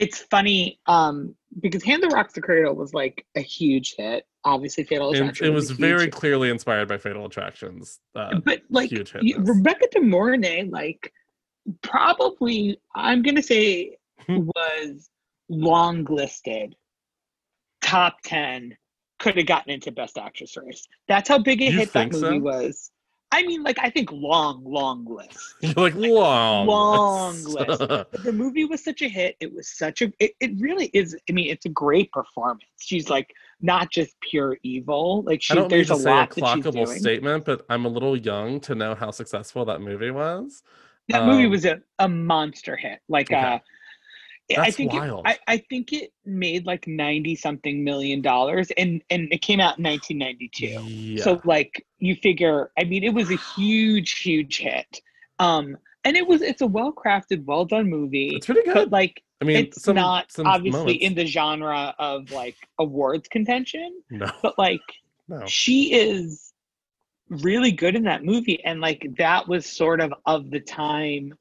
It's 0.00 0.18
funny 0.18 0.80
um 0.86 1.34
because 1.60 1.84
Hand 1.84 2.02
That 2.02 2.12
Rocks 2.12 2.32
the 2.34 2.40
Cradle 2.40 2.74
was 2.74 2.92
like 2.94 3.24
a 3.36 3.40
huge 3.40 3.94
hit. 3.96 4.24
Obviously 4.44 4.84
Fatal 4.84 5.10
Attraction. 5.10 5.46
it 5.46 5.50
a 5.50 5.52
was 5.52 5.68
huge 5.68 5.78
very 5.78 6.02
hit. 6.04 6.12
clearly 6.12 6.48
inspired 6.50 6.88
by 6.88 6.96
Fatal 6.98 7.26
Attractions. 7.26 8.00
Uh, 8.14 8.38
but 8.44 8.62
like 8.70 8.90
huge 8.90 9.12
hit 9.12 9.22
Rebecca 9.38 9.86
De 9.92 10.00
Mornay, 10.00 10.64
like 10.70 11.12
probably 11.82 12.80
I'm 12.94 13.22
gonna 13.22 13.42
say 13.42 13.96
Hmm. 14.26 14.48
was 14.54 15.08
long 15.48 16.04
listed 16.04 16.74
top 17.82 18.18
ten, 18.22 18.76
could 19.18 19.36
have 19.36 19.46
gotten 19.46 19.72
into 19.72 19.90
Best 19.92 20.18
Actress 20.18 20.56
race. 20.56 20.86
That's 21.08 21.28
how 21.28 21.38
big 21.38 21.60
a 21.62 21.66
You 21.66 21.72
hit 21.72 21.92
that 21.94 22.12
movie 22.12 22.20
so? 22.20 22.38
was. 22.38 22.90
I 23.32 23.44
mean, 23.44 23.62
like 23.62 23.78
I 23.78 23.90
think 23.90 24.10
long, 24.12 24.62
long 24.64 25.04
list. 25.04 25.54
Like 25.76 25.94
long, 25.94 26.66
long 26.66 27.44
list. 27.44 27.80
The 28.24 28.32
movie 28.32 28.64
was 28.64 28.82
such 28.82 29.02
a 29.02 29.08
hit. 29.08 29.36
It 29.40 29.54
was 29.54 29.68
such 29.68 30.02
a. 30.02 30.12
It, 30.18 30.32
it 30.40 30.52
really 30.58 30.86
is. 30.86 31.16
I 31.28 31.32
mean, 31.32 31.50
it's 31.50 31.64
a 31.66 31.70
great 31.70 32.10
performance. 32.12 32.64
She's 32.78 33.08
like 33.08 33.32
not 33.60 33.90
just 33.90 34.14
pure 34.20 34.58
evil. 34.62 35.22
Like 35.22 35.42
she, 35.42 35.52
I 35.52 35.56
don't 35.56 35.64
mean 35.64 35.70
there's 35.70 35.88
to 35.88 35.94
a 35.94 35.96
say 35.96 36.10
a 36.10 36.14
lot 36.14 36.34
she's 36.34 36.42
clockable 36.42 36.86
statement, 36.88 37.44
but 37.44 37.64
I'm 37.68 37.84
a 37.84 37.88
little 37.88 38.16
young 38.16 38.58
to 38.60 38.74
know 38.74 38.94
how 38.94 39.10
successful 39.10 39.64
that 39.66 39.80
movie 39.80 40.10
was. 40.10 40.62
That 41.08 41.26
movie 41.26 41.44
Um, 41.46 41.50
was 41.50 41.64
a, 41.64 41.80
a 41.98 42.08
monster 42.08 42.76
hit. 42.76 43.00
Like 43.08 43.30
Okay. 43.30 43.60
Uh 44.58 44.62
I 44.62 44.70
think 44.70 44.92
wild. 44.92 45.26
It, 45.26 45.38
I, 45.46 45.54
I 45.54 45.56
think 45.58 45.92
it 45.92 46.12
made 46.24 46.66
like 46.66 46.86
90 46.86 47.34
something 47.36 47.82
million 47.84 48.20
dollars 48.22 48.70
and 48.76 49.02
and 49.10 49.28
it 49.32 49.42
came 49.42 49.60
out 49.60 49.78
in 49.78 49.84
1992. 49.84 50.66
Yeah. 50.66 51.22
So 51.24 51.40
like 51.44 51.86
you 51.98 52.16
figure 52.16 52.70
I 52.78 52.84
mean 52.84 53.04
it 53.04 53.14
was 53.14 53.30
a 53.30 53.36
huge 53.56 54.18
huge 54.20 54.58
hit. 54.58 55.00
Um 55.38 55.76
and 56.04 56.16
it 56.16 56.26
was 56.26 56.42
it's 56.42 56.62
a 56.62 56.66
well 56.66 56.92
crafted 56.92 57.44
well 57.44 57.64
done 57.64 57.88
movie. 57.90 58.36
it's 58.36 58.46
pretty 58.46 58.62
But 58.66 58.74
good. 58.74 58.92
like 58.92 59.22
I 59.42 59.46
mean, 59.46 59.56
it's 59.56 59.82
some, 59.82 59.94
not 59.96 60.30
some 60.30 60.46
obviously 60.46 60.78
moments. 60.80 61.04
in 61.04 61.14
the 61.14 61.24
genre 61.24 61.94
of 61.98 62.30
like 62.30 62.56
awards 62.78 63.26
contention, 63.28 64.02
No, 64.10 64.30
but 64.42 64.58
like 64.58 64.82
no. 65.28 65.46
she 65.46 65.94
is 65.94 66.52
really 67.30 67.70
good 67.72 67.94
in 67.96 68.02
that 68.02 68.22
movie 68.24 68.62
and 68.64 68.80
like 68.82 69.06
that 69.16 69.46
was 69.48 69.64
sort 69.64 70.00
of 70.00 70.12
of 70.26 70.50
the 70.50 70.60
time 70.60 71.32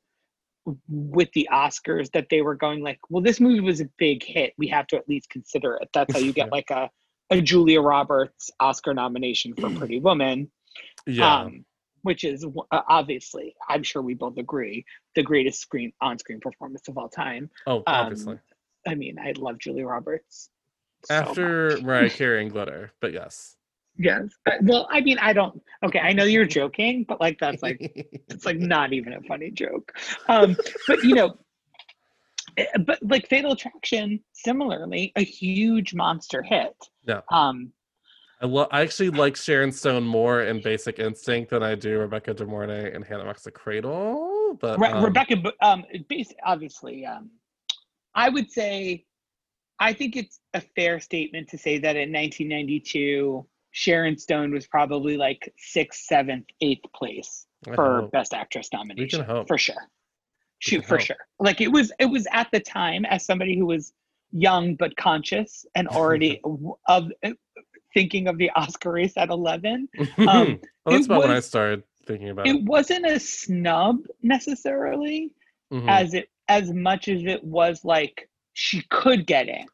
with 0.87 1.31
the 1.33 1.47
oscars 1.51 2.11
that 2.11 2.27
they 2.29 2.41
were 2.41 2.55
going 2.55 2.81
like 2.81 2.99
well 3.09 3.21
this 3.21 3.39
movie 3.39 3.59
was 3.59 3.81
a 3.81 3.85
big 3.97 4.23
hit 4.23 4.53
we 4.57 4.67
have 4.67 4.87
to 4.87 4.97
at 4.97 5.07
least 5.07 5.29
consider 5.29 5.75
it 5.81 5.89
that's 5.93 6.13
how 6.13 6.19
you 6.19 6.33
get 6.33 6.51
like 6.57 6.69
a, 6.69 6.89
a 7.29 7.41
julia 7.41 7.81
roberts 7.81 8.51
oscar 8.59 8.93
nomination 8.93 9.53
for 9.55 9.69
pretty 9.71 9.99
woman 10.09 10.49
Yeah. 11.05 11.41
um, 11.41 11.65
which 12.03 12.23
is 12.23 12.45
uh, 12.45 12.81
obviously 12.87 13.55
i'm 13.69 13.83
sure 13.83 14.01
we 14.01 14.13
both 14.13 14.37
agree 14.37 14.85
the 15.15 15.23
greatest 15.23 15.59
screen 15.61 15.91
on-screen 16.01 16.39
performance 16.39 16.87
of 16.87 16.97
all 16.97 17.09
time 17.09 17.49
oh, 17.67 17.77
um, 17.77 17.83
obviously. 17.87 18.39
i 18.87 18.95
mean 18.95 19.17
i 19.19 19.33
love 19.37 19.57
julia 19.59 19.85
roberts 19.85 20.49
so 21.05 21.13
After. 21.13 21.79
Mariah 21.81 22.09
Carey 22.09 22.41
and 22.41 22.51
Glitter, 22.51 22.91
but 22.99 23.13
yes. 23.13 23.55
Yes. 23.99 24.29
Uh, 24.45 24.51
Well, 24.61 24.87
I 24.89 25.01
mean, 25.01 25.19
I 25.19 25.33
don't. 25.33 25.61
Okay, 25.83 25.99
I 25.99 26.13
know 26.13 26.23
you're 26.23 26.45
joking, 26.45 27.05
but 27.07 27.19
like 27.19 27.37
that's 27.39 27.61
like 27.61 27.77
it's 28.29 28.45
like 28.45 28.57
not 28.57 28.93
even 28.93 29.13
a 29.13 29.21
funny 29.21 29.51
joke. 29.51 29.91
Um, 30.29 30.55
but 30.87 31.03
you 31.03 31.15
know, 31.15 31.37
eh, 32.57 32.65
but 32.87 32.97
like 33.03 33.27
Fatal 33.27 33.51
Attraction, 33.51 34.21
similarly, 34.33 35.11
a 35.17 35.23
huge 35.23 35.93
monster 35.93 36.41
hit. 36.41 36.73
Yeah. 37.05 37.21
Um, 37.29 37.73
I, 38.41 38.45
lo- 38.45 38.69
I 38.71 38.81
actually 38.81 39.09
like 39.09 39.35
Sharon 39.35 39.71
Stone 39.73 40.05
more 40.05 40.43
in 40.43 40.61
Basic 40.61 40.97
Instinct 40.97 41.49
than 41.51 41.61
I 41.61 41.75
do 41.75 41.99
Rebecca 41.99 42.33
De 42.33 42.45
Mornay 42.45 42.95
and 42.95 43.03
Hand 43.03 43.19
That 43.19 43.25
Rocks 43.25 43.43
the 43.43 43.51
Cradle. 43.51 44.57
But 44.61 44.79
Re- 44.79 44.87
um, 44.87 45.03
Rebecca, 45.03 45.35
um, 45.61 45.83
obviously, 46.45 47.05
um, 47.05 47.31
I 48.15 48.29
would 48.29 48.49
say, 48.49 49.05
I 49.77 49.91
think 49.91 50.15
it's 50.15 50.39
a 50.53 50.61
fair 50.61 51.01
statement 51.01 51.49
to 51.49 51.57
say 51.57 51.79
that 51.79 51.97
in 51.97 52.13
1992, 52.13 53.45
Sharon 53.71 54.17
Stone 54.17 54.51
was 54.53 54.67
probably 54.67 55.17
like 55.17 55.53
sixth, 55.57 56.01
seventh, 56.05 56.45
eighth 56.61 56.83
place 56.95 57.45
I 57.67 57.75
for 57.75 58.01
hope. 58.01 58.11
best 58.11 58.33
actress 58.33 58.69
nomination 58.73 59.23
hope. 59.23 59.47
for 59.47 59.57
sure 59.57 59.89
shoot 60.59 60.83
for 60.85 60.97
hope. 60.97 61.05
sure 61.05 61.17
like 61.39 61.61
it 61.61 61.69
was 61.71 61.91
it 61.99 62.05
was 62.05 62.27
at 62.31 62.47
the 62.51 62.59
time 62.59 63.05
as 63.05 63.25
somebody 63.25 63.57
who 63.57 63.65
was 63.65 63.93
young 64.31 64.75
but 64.75 64.95
conscious 64.97 65.65
and 65.75 65.87
already 65.87 66.41
of 66.87 67.11
uh, 67.23 67.29
thinking 67.93 68.27
of 68.27 68.37
the 68.37 68.49
oscar 68.55 68.91
race 68.91 69.13
at 69.17 69.29
11 69.29 69.87
um, 69.97 70.07
well, 70.27 70.57
that's 70.85 71.05
about 71.05 71.19
when 71.21 71.31
I 71.31 71.39
started 71.39 71.83
thinking 72.05 72.29
about 72.29 72.47
it 72.47 72.55
it. 72.57 72.63
wasn't 72.63 73.05
a 73.05 73.19
snub 73.19 73.97
necessarily 74.21 75.31
Mhm. 75.71 75.87
as 75.87 76.13
it 76.15 76.29
as 76.47 76.73
much 76.73 77.07
as 77.07 77.23
it 77.25 77.43
was 77.43 77.85
like 77.85 78.27
she 78.53 78.81
could 78.89 79.27
get 79.27 79.47
in. 79.47 79.65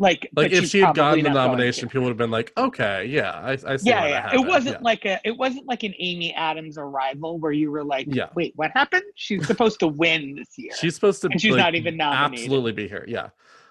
Like 0.00 0.22
Like 0.22 0.30
but 0.32 0.52
if 0.52 0.66
she 0.66 0.80
had 0.80 0.94
gotten 0.94 1.24
the 1.24 1.30
nomination, 1.30 1.88
people 1.88 2.02
would 2.02 2.10
have 2.10 2.16
been 2.16 2.30
like, 2.30 2.52
"Okay, 2.56 3.06
yeah, 3.06 3.32
I, 3.32 3.52
I 3.66 3.76
see 3.76 3.88
yeah 3.90 4.06
yeah 4.06 4.34
it 4.34 4.46
wasn't 4.46 4.76
Yeah. 4.76 4.82
like 4.82 5.04
a 5.04 5.20
it 5.24 5.36
wasn't 5.36 5.66
like 5.66 5.82
an 5.82 5.94
amy 5.98 6.32
adams 6.34 6.78
arrival 6.78 7.38
where 7.38 7.52
you 7.52 7.70
were 7.70 7.84
like 7.84 8.06
Yeah. 8.08 8.28
wait 8.36 8.52
what 8.56 8.70
happened 8.74 9.02
she's 9.16 9.46
supposed 9.46 9.80
to 9.80 9.88
win 9.88 10.36
this 10.36 10.50
year 10.56 10.72
She's 10.78 10.94
supposed 10.94 11.20
to 11.22 11.28
And 11.30 11.40
she's 11.40 11.52
like, 11.52 11.58
not 11.64 11.74
even 11.74 11.96
nominated. 11.96 12.44
absolutely 12.44 12.72
be 12.72 12.86
here. 12.88 13.04
Yeah. 13.08 13.30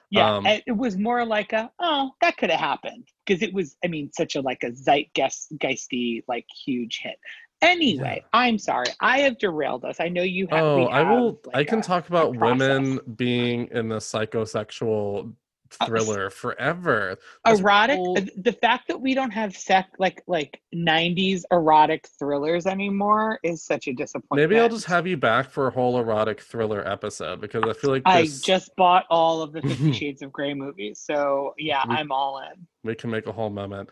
Yeah, 0.10 0.36
Um, 0.36 0.46
it 0.46 0.76
was 0.78 0.98
more 0.98 1.26
like 1.26 1.52
a 1.54 1.70
oh 1.80 2.12
that 2.22 2.38
could 2.38 2.50
have 2.50 2.60
happened 2.62 3.08
because 3.26 3.42
it 3.42 3.54
was 3.54 3.76
I 3.84 3.88
mean 3.88 4.10
such 4.14 4.36
a 4.36 4.42
like 4.42 4.64
a 4.64 4.72
zeitgeist 4.72 5.54
geisty 5.60 6.24
like 6.28 6.46
huge 6.66 7.00
hit. 7.04 7.18
Anyway, 7.62 8.24
I'm 8.34 8.58
sorry 8.60 8.86
I 9.02 9.20
have 9.22 9.38
derailed 9.40 9.84
us. 9.84 10.00
I 10.00 10.10
know 10.10 10.22
you 10.22 10.48
have. 10.52 10.64
Oh, 10.64 10.78
we 10.78 10.86
I 10.88 11.02
will. 11.02 11.26
have, 11.46 11.56
I 11.56 11.64
can 11.64 11.80
a- 11.80 11.84
talk 11.84 12.08
about 12.08 12.38
women 12.38 13.00
being 13.16 13.68
in 13.72 13.90
the 13.90 13.98
psychosexual 13.98 15.34
thriller 15.72 16.30
forever. 16.30 17.18
There's 17.46 17.60
erotic 17.60 17.98
whole- 17.98 18.18
uh, 18.18 18.22
the 18.38 18.54
fact 18.54 18.88
that 18.88 19.00
we 19.00 19.14
don't 19.14 19.32
have 19.32 19.56
sex 19.56 19.90
like 20.00 20.22
like 20.28 20.62
90s 20.74 21.44
erotic 21.52 22.08
thrillers 22.20 22.66
anymore 22.66 23.40
is 23.44 23.64
such 23.64 23.88
a 23.88 23.94
disappointment 23.94 24.50
Maybe 24.50 24.60
I'll 24.60 24.70
just 24.70 24.86
have 24.86 25.08
you 25.08 25.18
back 25.18 25.50
for 25.50 25.68
a 25.68 25.72
whole 25.72 26.00
erotic 26.00 26.42
thriller 26.42 26.88
episode 26.88 27.42
because 27.42 27.64
I 27.68 27.74
feel 27.74 27.92
like 27.92 28.04
i 28.06 28.28
just 28.44 28.76
bought 28.76 29.06
all 29.10 29.42
of 29.42 29.54
the 29.54 29.62
50 29.62 29.92
shades 30.00 30.22
of 30.22 30.32
gray 30.32 30.54
movies 30.54 31.00
so 31.04 31.54
yeah 31.58 31.84
We- 31.88 31.96
i'm 31.96 32.12
all 32.12 32.40
in 32.40 32.68
we 32.84 32.96
can 32.96 33.10
make 33.10 33.28
a 33.28 33.32
whole 33.34 33.50
moment. 33.50 33.90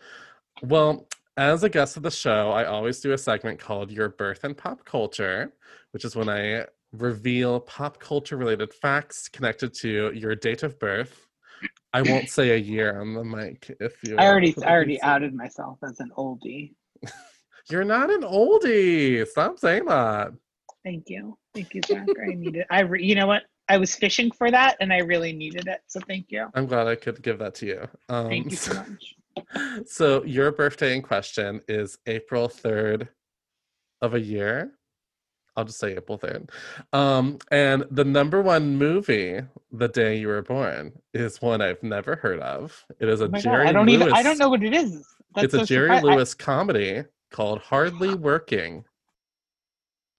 Well, 0.62 1.06
as 1.36 1.62
a 1.64 1.68
guest 1.68 1.98
of 1.98 2.02
the 2.02 2.10
show, 2.10 2.50
I 2.50 2.64
always 2.64 3.00
do 3.00 3.12
a 3.12 3.18
segment 3.18 3.58
called 3.60 3.90
Your 3.90 4.08
Birth 4.08 4.42
and 4.44 4.56
Pop 4.56 4.86
Culture, 4.86 5.52
which 5.90 6.02
is 6.04 6.16
when 6.16 6.30
I 6.30 6.64
reveal 6.92 7.60
pop 7.60 7.98
culture 8.00 8.38
related 8.38 8.72
facts 8.72 9.28
connected 9.28 9.74
to 9.74 10.12
your 10.14 10.34
date 10.34 10.62
of 10.62 10.78
birth. 10.78 11.25
I 11.92 12.02
won't 12.02 12.28
say 12.28 12.50
a 12.50 12.56
year 12.56 13.00
on 13.00 13.14
the 13.14 13.24
mic 13.24 13.74
if 13.80 14.02
you. 14.04 14.16
i 14.18 14.26
already 14.26 14.54
i 14.64 14.70
already 14.70 15.00
outed 15.02 15.34
myself 15.34 15.78
as 15.82 16.00
an 16.00 16.10
oldie 16.16 16.74
You're 17.68 17.84
not 17.84 18.10
an 18.10 18.22
oldie. 18.22 19.26
Stop 19.26 19.58
saying 19.58 19.86
that. 19.86 20.32
thank 20.84 21.04
you 21.08 21.36
thank 21.54 21.74
you 21.74 21.80
zach 21.86 22.06
i 22.30 22.34
needed 22.34 22.64
i 22.70 22.80
re- 22.80 23.02
you 23.04 23.14
know 23.14 23.26
what 23.26 23.42
i 23.68 23.76
was 23.76 23.94
fishing 23.96 24.30
for 24.30 24.50
that 24.50 24.76
and 24.80 24.92
i 24.92 24.98
really 24.98 25.32
needed 25.32 25.66
it 25.66 25.80
so 25.86 25.98
thank 26.06 26.26
you 26.30 26.46
I'm 26.54 26.66
glad 26.66 26.86
I 26.86 26.94
could 26.94 27.22
give 27.22 27.38
that 27.40 27.54
to 27.56 27.66
you. 27.66 27.88
Um, 28.08 28.28
thank 28.28 28.50
you 28.50 28.56
so 28.56 28.74
much 28.74 29.14
so 29.86 30.22
your 30.24 30.52
birthday 30.52 30.94
in 30.96 31.02
question 31.02 31.60
is 31.68 31.98
April 32.06 32.48
3rd 32.48 33.08
of 34.00 34.14
a 34.14 34.20
year. 34.20 34.72
I'll 35.56 35.64
just 35.64 35.78
say 35.78 35.96
April 35.96 36.18
3rd. 36.18 36.50
Um, 36.92 37.38
and 37.50 37.84
the 37.90 38.04
number 38.04 38.42
one 38.42 38.76
movie 38.76 39.40
the 39.72 39.88
day 39.88 40.18
you 40.18 40.28
were 40.28 40.42
born 40.42 40.92
is 41.14 41.40
one 41.40 41.60
I've 41.62 41.82
never 41.82 42.16
heard 42.16 42.40
of. 42.40 42.84
It 43.00 43.08
is 43.08 43.20
a 43.20 43.24
Oh 43.24 43.28
my 43.28 43.38
God, 43.40 43.42
Jerry 43.42 43.66
i 43.68 43.72
don't 43.72 43.86
Lewis. 43.86 44.00
even 44.02 44.12
i 44.12 44.22
don't 44.22 44.38
know 44.38 44.48
what 44.50 44.62
it 44.62 44.74
is 44.74 45.02
That's 45.34 45.46
it's 45.46 45.54
a 45.54 45.58
so 45.60 45.64
Jerry 45.64 45.90
surpri- 45.90 45.98
I- 45.98 46.14
Lewis 46.14 46.34
comedy 46.34 47.04
called 47.30 47.60
Hardly 47.60 48.14
Working. 48.14 48.84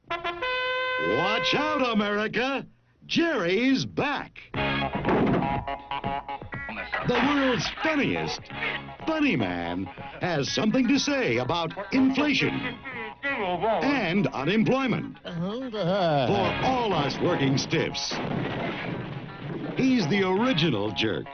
Watch 0.10 1.54
out, 1.56 1.82
America! 1.94 2.66
Jerry's 3.06 3.86
back. 3.86 4.40
The 7.08 7.14
world's 7.14 7.68
funniest 7.84 8.42
funny 9.06 9.36
man 9.38 9.86
has 10.22 10.52
something 10.52 10.88
to 10.88 11.00
say 11.00 11.38
about 11.38 11.74
inflation 11.94 12.76
and 13.24 14.28
unemployment 14.28 15.18
for 15.24 16.54
all 16.64 16.94
us 16.94 17.18
working 17.20 17.58
stiffs. 17.58 18.16
He's 19.76 20.08
the 20.08 20.24
original 20.24 20.92
jerk. 20.92 21.26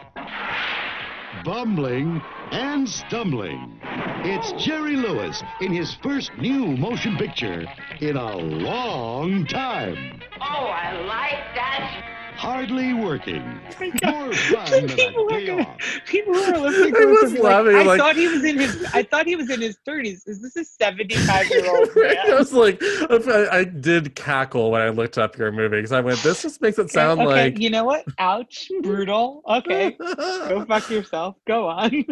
Bumbling 1.44 2.22
and 2.52 2.88
stumbling. 2.88 3.80
It's 4.26 4.52
Jerry 4.64 4.96
Lewis 4.96 5.44
in 5.62 5.74
his 5.74 5.96
first 5.96 6.32
new 6.38 6.78
motion 6.78 7.18
picture 7.18 7.66
in 8.00 8.16
a 8.16 8.38
long 8.38 9.46
time. 9.46 10.22
Oh, 10.40 10.68
I 10.68 10.92
like 11.02 11.56
that. 11.56 12.13
Hardly 12.36 12.94
working. 12.94 13.42
My 13.80 13.90
God. 13.90 14.14
More 14.26 14.34
fun 14.34 14.88
People 14.90 15.30
a 15.30 15.34
are 15.34 15.46
gonna- 15.46 15.78
People 16.06 16.34
who 16.34 16.44
are 16.54 16.58
listening 16.60 16.96
I 16.96 17.00
to 17.00 17.06
this 17.08 17.22
was 17.22 17.34
will 17.34 17.64
be 17.64 17.74
like, 17.84 17.88
I 17.88 17.98
thought 17.98 18.16
he 18.16 18.28
was 18.28 18.44
in 18.44 18.58
his. 18.60 18.86
I 18.94 19.04
thought 19.04 19.26
he 19.26 19.36
was 19.36 19.50
in 19.50 19.62
his 19.62 19.78
thirties. 19.86 20.24
Is 20.26 20.42
this 20.42 20.56
a 20.56 20.64
seventy-five-year-old 20.66 21.90
I 21.98 22.36
was 22.36 22.52
like, 22.54 22.80
I, 22.82 23.48
I 23.60 23.64
did 23.64 24.16
cackle 24.16 24.72
when 24.72 24.82
I 24.82 24.90
looked 24.90 25.18
up 25.18 25.38
your 25.38 25.52
movie 25.52 25.78
because 25.78 25.92
I 25.92 26.02
went, 26.02 26.20
this 26.24 26.42
just 26.42 26.62
makes 26.62 26.78
it 26.80 26.90
sound 26.92 27.22
okay, 27.22 27.30
like. 27.30 27.60
you 27.60 27.70
know 27.70 27.84
what? 27.86 28.04
Ouch, 28.20 28.70
brutal. 28.82 29.42
Okay, 29.48 29.92
go 29.92 30.66
fuck 30.66 30.90
yourself. 30.90 31.36
Go 31.48 31.68
on. 31.68 32.06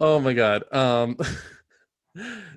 oh 0.00 0.18
my 0.20 0.32
god. 0.32 0.64
Um 0.74 1.16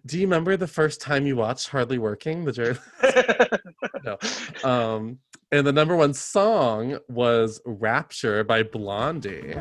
do 0.07 0.17
you 0.17 0.25
remember 0.25 0.57
the 0.57 0.67
first 0.67 1.01
time 1.01 1.27
you 1.27 1.35
watched 1.35 1.67
Hardly 1.69 1.97
Working? 1.99 2.45
The 2.45 2.51
Jerry 2.51 2.77
no. 4.03 4.17
Um 4.63 5.19
and 5.51 5.67
the 5.67 5.73
number 5.73 5.95
one 5.95 6.13
song 6.13 6.99
was 7.09 7.61
Rapture 7.65 8.43
by 8.43 8.63
Blondie. 8.63 9.55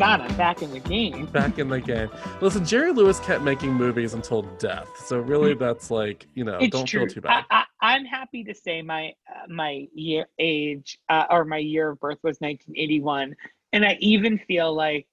Right, 0.00 0.18
thank 0.18 0.20
God 0.20 0.30
I'm 0.30 0.36
back 0.36 0.62
in 0.62 0.70
the 0.70 0.80
game. 0.80 1.26
Back 1.32 1.58
in 1.58 1.68
the 1.68 1.80
game. 1.80 2.10
Listen, 2.40 2.64
Jerry 2.64 2.92
Lewis 2.92 3.20
kept 3.20 3.42
making 3.42 3.72
movies 3.72 4.14
until 4.14 4.42
death. 4.58 4.88
So 4.96 5.18
really 5.18 5.54
that's 5.54 5.90
like, 5.90 6.26
you 6.34 6.44
know, 6.44 6.58
it's 6.58 6.76
don't 6.76 6.86
true. 6.86 7.00
feel 7.00 7.14
too 7.14 7.20
bad. 7.20 7.44
I, 7.50 7.64
I'm 7.80 8.04
happy 8.04 8.44
to 8.44 8.54
say 8.54 8.82
my 8.82 9.12
uh, 9.28 9.46
my 9.48 9.86
year 9.94 10.26
age 10.38 10.98
uh, 11.08 11.26
or 11.30 11.44
my 11.44 11.58
year 11.58 11.90
of 11.90 12.00
birth 12.00 12.18
was 12.22 12.38
1981, 12.40 13.34
and 13.72 13.84
I 13.84 13.96
even 14.00 14.38
feel 14.38 14.74
like, 14.74 15.06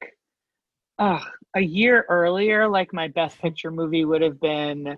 uh, 1.00 1.20
a 1.56 1.62
year 1.62 2.06
earlier, 2.10 2.68
like 2.68 2.94
my 2.94 3.08
best 3.08 3.40
picture 3.40 3.72
movie 3.72 4.06
would 4.06 4.22
have 4.22 4.40
been 4.40 4.98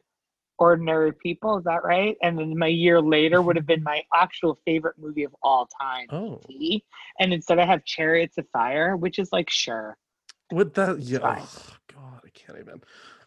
Ordinary 0.59 1.13
People. 1.13 1.57
Is 1.57 1.63
that 1.63 1.83
right? 1.83 2.15
And 2.21 2.37
then 2.37 2.57
my 2.57 2.67
year 2.67 3.01
later 3.01 3.41
would 3.41 3.55
have 3.55 3.65
mm-hmm. 3.65 3.75
been 3.75 3.83
my 3.83 4.03
actual 4.13 4.59
favorite 4.65 4.95
movie 4.99 5.23
of 5.23 5.35
all 5.41 5.67
time. 5.79 6.05
oh. 6.11 6.41
See? 6.47 6.83
And 7.19 7.33
instead, 7.33 7.59
I 7.59 7.65
have 7.65 7.83
Chariots 7.85 8.37
of 8.37 8.45
Fire, 8.53 8.95
which 8.95 9.19
is 9.19 9.29
like 9.31 9.49
sure. 9.49 9.97
Would 10.51 10.73
that 10.75 10.99
yeah, 10.99 11.19
oh, 11.21 11.75
God, 11.93 12.21
I 12.25 12.29
can't 12.33 12.57
even. 12.59 12.81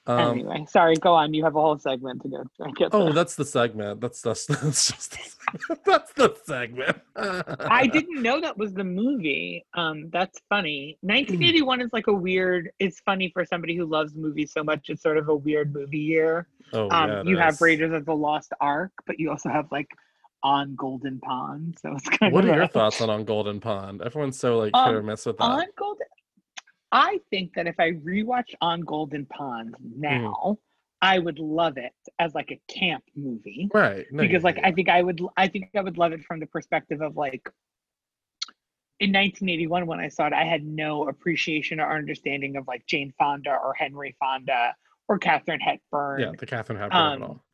Um, 0.06 0.32
anyway, 0.32 0.64
sorry. 0.68 0.96
Go 0.96 1.14
on. 1.14 1.32
You 1.32 1.44
have 1.44 1.54
a 1.54 1.60
whole 1.60 1.78
segment 1.78 2.22
to 2.22 2.28
go. 2.28 2.44
Oh, 2.92 3.06
that. 3.06 3.14
that's 3.14 3.36
the 3.36 3.44
segment. 3.44 4.00
That's 4.00 4.20
that's, 4.20 4.46
that's 4.46 4.90
just 4.90 5.10
the 5.12 5.18
segment. 5.18 5.80
that's 5.86 6.12
the 6.14 6.36
segment. 6.44 7.00
I 7.16 7.86
didn't 7.92 8.20
know 8.20 8.40
that 8.40 8.58
was 8.58 8.74
the 8.74 8.82
movie. 8.84 9.64
Um, 9.74 10.10
that's 10.10 10.40
funny. 10.48 10.98
1981 11.02 11.82
is 11.82 11.92
like 11.92 12.08
a 12.08 12.12
weird. 12.12 12.70
It's 12.80 13.00
funny 13.00 13.30
for 13.30 13.44
somebody 13.44 13.76
who 13.76 13.86
loves 13.86 14.14
movies 14.16 14.52
so 14.52 14.64
much. 14.64 14.88
It's 14.88 15.02
sort 15.02 15.18
of 15.18 15.28
a 15.28 15.36
weird 15.36 15.72
movie 15.72 15.98
year. 15.98 16.48
Oh, 16.72 16.88
Um, 16.90 17.08
yeah, 17.10 17.22
you 17.24 17.36
have. 17.38 17.60
Raiders 17.60 17.92
of 17.92 18.04
the 18.04 18.16
Lost 18.16 18.52
Ark, 18.60 18.90
but 19.06 19.20
you 19.20 19.30
also 19.30 19.50
have 19.50 19.70
like 19.70 19.88
On 20.42 20.74
Golden 20.74 21.20
Pond. 21.20 21.76
So 21.80 21.92
it's 21.94 22.08
kind 22.08 22.32
What 22.32 22.42
of 22.44 22.48
What 22.50 22.56
are 22.56 22.60
your 22.62 22.66
thoughts 22.68 23.00
on 23.00 23.08
on 23.08 23.24
Golden 23.24 23.60
Pond? 23.60 24.02
Everyone's 24.02 24.36
so 24.38 24.58
like 24.58 24.74
hit 24.74 24.94
or 24.94 24.98
Um, 24.98 25.06
miss 25.06 25.26
with 25.26 25.36
that. 25.38 25.44
On 25.44 25.64
Golden. 25.78 26.06
I 26.92 27.18
think 27.30 27.54
that 27.54 27.66
if 27.66 27.80
I 27.80 27.92
rewatch 27.92 28.54
On 28.60 28.82
Golden 28.82 29.24
Pond 29.26 29.74
Mm. 29.80 29.96
now, 29.96 30.58
I 31.00 31.18
would 31.18 31.40
love 31.40 31.78
it 31.78 31.94
as 32.20 32.34
like 32.34 32.52
a 32.52 32.60
camp 32.72 33.02
movie. 33.16 33.68
right. 33.74 34.06
no, 34.12 34.22
because 34.22 34.44
like 34.44 34.56
yeah. 34.58 34.68
I 34.68 34.72
think 34.72 34.88
I 34.88 35.02
would 35.02 35.20
I 35.36 35.48
think 35.48 35.70
I 35.74 35.80
would 35.80 35.98
love 35.98 36.12
it 36.12 36.22
from 36.24 36.38
the 36.38 36.46
perspective 36.46 37.00
of 37.00 37.16
like 37.16 37.48
in 39.00 39.10
1981 39.10 39.86
when 39.86 39.98
I 39.98 40.08
saw 40.08 40.26
it 40.28 40.32
I 40.32 40.44
had 40.44 40.64
no 40.64 41.08
appreciation 41.08 41.80
or 41.80 41.90
understanding 41.92 42.56
of 42.56 42.68
like 42.68 42.86
Jane 42.86 43.12
Fonda 43.18 43.50
or 43.50 43.74
Henry 43.74 44.14
Fonda 44.20 44.76
or 45.08 45.18
Katharine 45.18 45.58
Hepburn 45.60 46.20
yeah, 46.20 46.32
the 46.38 46.46
Katharine 46.46 46.78
Hepburn 46.78 47.00
um, 47.00 47.22
all. 47.22 47.44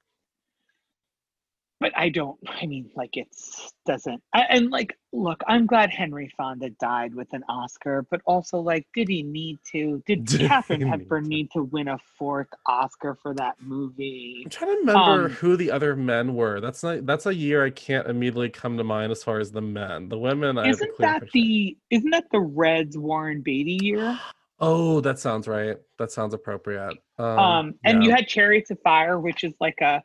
But 1.81 1.93
I 1.97 2.09
don't 2.09 2.39
I 2.49 2.67
mean 2.67 2.91
like 2.97 3.17
it's 3.17 3.73
doesn't 3.87 4.23
I, 4.35 4.43
and 4.51 4.71
like 4.71 4.97
look 5.13 5.43
I'm 5.47 5.67
glad 5.67 5.91
Henry 5.91 6.31
Fonda 6.37 6.71
died 6.71 7.15
with 7.15 7.33
an 7.33 7.45
Oscar 7.49 8.07
but 8.11 8.21
also 8.27 8.59
like 8.59 8.87
did 8.95 9.09
he 9.09 9.23
need 9.23 9.59
to 9.73 10.03
did 10.07 10.25
Did 10.25 10.41
he 10.43 10.49
Catherine 10.49 10.81
Hepburn 10.87 11.25
to? 11.25 11.29
need 11.29 11.51
to 11.53 11.63
win 11.63 11.89
a 11.89 11.99
fourth 12.19 12.49
Oscar 12.67 13.17
for 13.23 13.35
that 13.35 13.57
movie 13.61 14.43
I'm 14.45 14.51
trying 14.51 14.71
to 14.73 14.77
remember 14.79 15.27
um, 15.27 15.31
who 15.31 15.57
the 15.57 15.71
other 15.71 15.97
men 15.97 16.35
were. 16.35 16.61
That's 16.61 16.83
not 16.83 17.07
that's 17.07 17.27
a 17.27 17.35
year 17.35 17.65
I 17.65 17.71
can't 17.71 18.07
immediately 18.07 18.51
come 18.51 18.77
to 18.79 18.85
mind 18.85 19.13
as 19.13 19.23
far 19.23 19.39
as 19.39 19.53
the 19.53 19.61
men. 19.63 20.09
The 20.09 20.19
women 20.19 20.59
I 20.59 20.69
have 20.69 20.81
a 20.83 20.87
isn't 20.87 20.99
that 21.01 21.21
picture. 21.21 21.31
the 21.33 21.77
isn't 21.91 22.11
that 22.11 22.25
the 22.33 22.41
Reds 22.41 22.97
Warren 22.99 23.43
Beatty 23.43 23.79
year 23.85 24.19
Oh, 24.61 25.01
that 25.03 25.21
sounds 25.21 25.47
right. 25.47 25.77
That 25.99 26.11
sounds 26.11 26.35
appropriate. 26.35 26.97
Um, 27.19 27.39
um 27.39 27.75
and 27.85 28.03
you 28.03 28.11
had 28.11 28.27
chariots 28.29 28.71
of 28.71 28.79
fire 28.83 29.19
which 29.21 29.45
is 29.45 29.55
like 29.61 29.81
a 29.81 30.03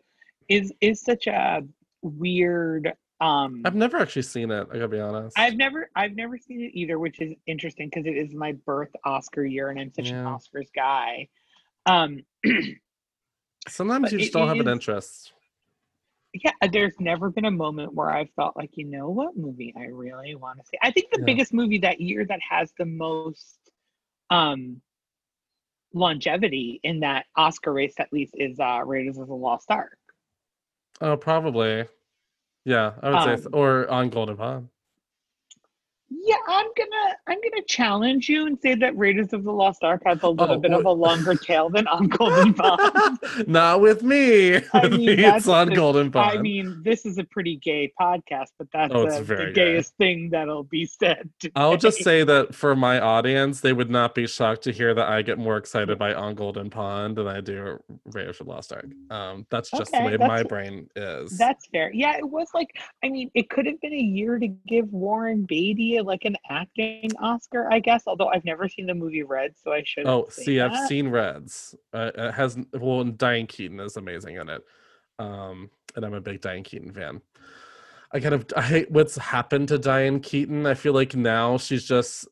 is 0.49 0.71
is 0.81 1.01
such 1.01 1.27
a 1.27 1.61
weird 2.01 2.93
um 3.21 3.61
I've 3.65 3.75
never 3.75 3.97
actually 3.97 4.23
seen 4.23 4.51
it, 4.51 4.67
I 4.71 4.73
gotta 4.73 4.87
be 4.87 4.99
honest. 4.99 5.37
I've 5.37 5.55
never 5.55 5.89
I've 5.95 6.15
never 6.15 6.37
seen 6.37 6.61
it 6.61 6.71
either, 6.73 6.99
which 6.99 7.19
is 7.21 7.33
interesting 7.47 7.89
because 7.89 8.05
it 8.05 8.17
is 8.17 8.33
my 8.33 8.53
birth 8.65 8.91
Oscar 9.05 9.45
year 9.45 9.69
and 9.69 9.79
I'm 9.79 9.93
such 9.93 10.09
an 10.09 10.25
Oscars 10.25 10.67
guy. 10.75 11.27
Um 11.85 12.19
Sometimes 13.67 14.11
you 14.11 14.19
just 14.19 14.33
don't 14.33 14.47
have 14.49 14.59
an 14.59 14.67
interest. 14.67 15.31
yeah, 16.33 16.51
there's 16.71 16.99
never 16.99 17.29
been 17.29 17.45
a 17.45 17.51
moment 17.51 17.93
where 17.93 18.09
I 18.11 18.25
felt 18.35 18.57
like, 18.57 18.71
you 18.73 18.83
know 18.85 19.09
what 19.09 19.37
movie 19.37 19.73
I 19.77 19.83
really 19.85 20.35
want 20.35 20.59
to 20.59 20.65
see. 20.65 20.77
I 20.81 20.91
think 20.91 21.11
the 21.11 21.19
Yeah. 21.19 21.25
biggest 21.25 21.53
movie 21.53 21.77
that 21.79 22.01
year 22.01 22.25
that 22.25 22.39
has 22.49 22.73
the 22.77 22.85
most 22.85 23.59
um 24.29 24.81
longevity 25.93 26.79
in 26.83 27.01
that 27.01 27.25
Oscar 27.37 27.71
race 27.71 27.93
at 27.99 28.11
least 28.11 28.33
is 28.35 28.59
uh 28.59 28.81
Raiders 28.83 29.17
of 29.17 29.27
the 29.27 29.33
Lost 29.35 29.69
Ark. 29.69 29.97
Oh, 31.03 31.17
probably. 31.17 31.85
Yeah, 32.65 32.93
I 33.03 33.09
would 33.09 33.39
say, 33.41 33.45
Um, 33.45 33.53
or 33.53 33.89
on 33.89 34.09
Golden 34.09 34.37
Pond. 34.37 34.69
Yeah, 36.25 36.35
I'm 36.47 36.67
gonna 36.77 37.15
I'm 37.27 37.37
gonna 37.41 37.63
challenge 37.67 38.29
you 38.29 38.45
and 38.45 38.59
say 38.61 38.75
that 38.75 38.95
Raiders 38.97 39.33
of 39.33 39.43
the 39.43 39.51
Lost 39.51 39.83
Ark 39.83 40.03
has 40.05 40.21
a 40.23 40.29
little 40.29 40.55
Oh, 40.55 40.59
bit 40.59 40.71
of 40.71 40.85
a 40.85 40.91
longer 40.91 41.33
tail 41.35 41.69
than 41.69 41.87
on 41.95 42.07
Golden 42.07 42.53
Pond. 42.53 43.17
Not 43.47 43.81
with 43.81 44.03
me. 44.03 44.57
I 44.73 44.87
mean, 44.89 44.99
me, 45.05 45.23
it's 45.25 45.47
on 45.47 45.69
the- 45.69 45.75
Golden 45.75 46.11
Pond. 46.11 46.37
I 46.37 46.41
mean, 46.41 46.81
this 46.83 47.05
is 47.05 47.17
a 47.17 47.23
pretty 47.23 47.55
gay 47.57 47.91
podcast, 47.99 48.47
but 48.57 48.67
that's 48.71 48.93
Oh, 48.93 49.07
uh, 49.07 49.17
the 49.19 49.23
very 49.23 49.53
gay. 49.53 49.73
gayest 49.73 49.95
thing 49.97 50.29
that'll 50.29 50.63
be 50.65 50.85
said. 50.85 51.29
I'll 51.55 51.77
just 51.77 52.03
say 52.03 52.23
that 52.23 52.53
for 52.53 52.75
my 52.75 52.99
audience, 52.99 53.61
they 53.61 53.73
would 53.73 53.89
not 53.89 54.13
be 54.13 54.27
shocked 54.27 54.63
to 54.63 54.71
hear 54.71 54.93
that 54.93 55.07
I 55.09 55.21
get 55.21 55.37
more 55.39 55.57
excited 55.57 55.97
by 55.97 56.13
On 56.13 56.35
Golden 56.35 56.69
Pond 56.69 57.15
than 57.17 57.27
I 57.27 57.41
do 57.41 57.79
Raiders 58.11 58.39
of 58.39 58.45
the 58.47 58.51
Lost 58.53 58.71
Ark. 58.73 58.85
Um, 59.09 59.45
that's 59.49 59.71
just 59.71 59.93
Okay, 59.93 60.03
the 60.11 60.17
way 60.19 60.27
my 60.27 60.43
brain 60.43 60.89
is. 60.95 61.37
That's 61.37 61.65
fair. 61.67 61.91
Yeah, 61.93 62.17
it 62.17 62.29
was 62.29 62.49
like 62.53 62.69
I 63.03 63.09
mean, 63.09 63.31
it 63.33 63.49
could 63.49 63.65
have 63.65 63.79
been 63.81 63.93
a 63.93 63.97
year 63.97 64.37
to 64.37 64.47
give 64.47 64.91
Warren 64.93 65.43
Beatty 65.43 65.97
like 66.05 66.25
an 66.25 66.37
acting 66.49 67.11
Oscar, 67.19 67.71
I 67.71 67.79
guess. 67.79 68.03
Although 68.07 68.29
I've 68.29 68.45
never 68.45 68.67
seen 68.67 68.85
the 68.85 68.93
movie 68.93 69.23
Red, 69.23 69.55
so 69.61 69.71
I 69.71 69.83
should. 69.85 70.05
Oh, 70.07 70.27
see, 70.29 70.59
I've 70.59 70.87
seen 70.87 71.09
Reds. 71.09 71.75
Uh, 71.93 72.11
it 72.15 72.33
has 72.33 72.57
well, 72.73 73.01
and 73.01 73.17
Diane 73.17 73.47
Keaton 73.47 73.79
is 73.79 73.97
amazing 73.97 74.35
in 74.37 74.49
it, 74.49 74.63
um, 75.19 75.69
and 75.95 76.05
I'm 76.05 76.13
a 76.13 76.21
big 76.21 76.41
Diane 76.41 76.63
Keaton 76.63 76.91
fan. 76.93 77.21
I 78.11 78.19
kind 78.19 78.35
of 78.35 78.45
I 78.55 78.61
hate 78.61 78.91
what's 78.91 79.17
happened 79.17 79.69
to 79.69 79.79
Diane 79.79 80.19
Keaton. 80.19 80.65
I 80.65 80.75
feel 80.75 80.93
like 80.93 81.15
now 81.15 81.57
she's 81.57 81.85
just 81.85 82.27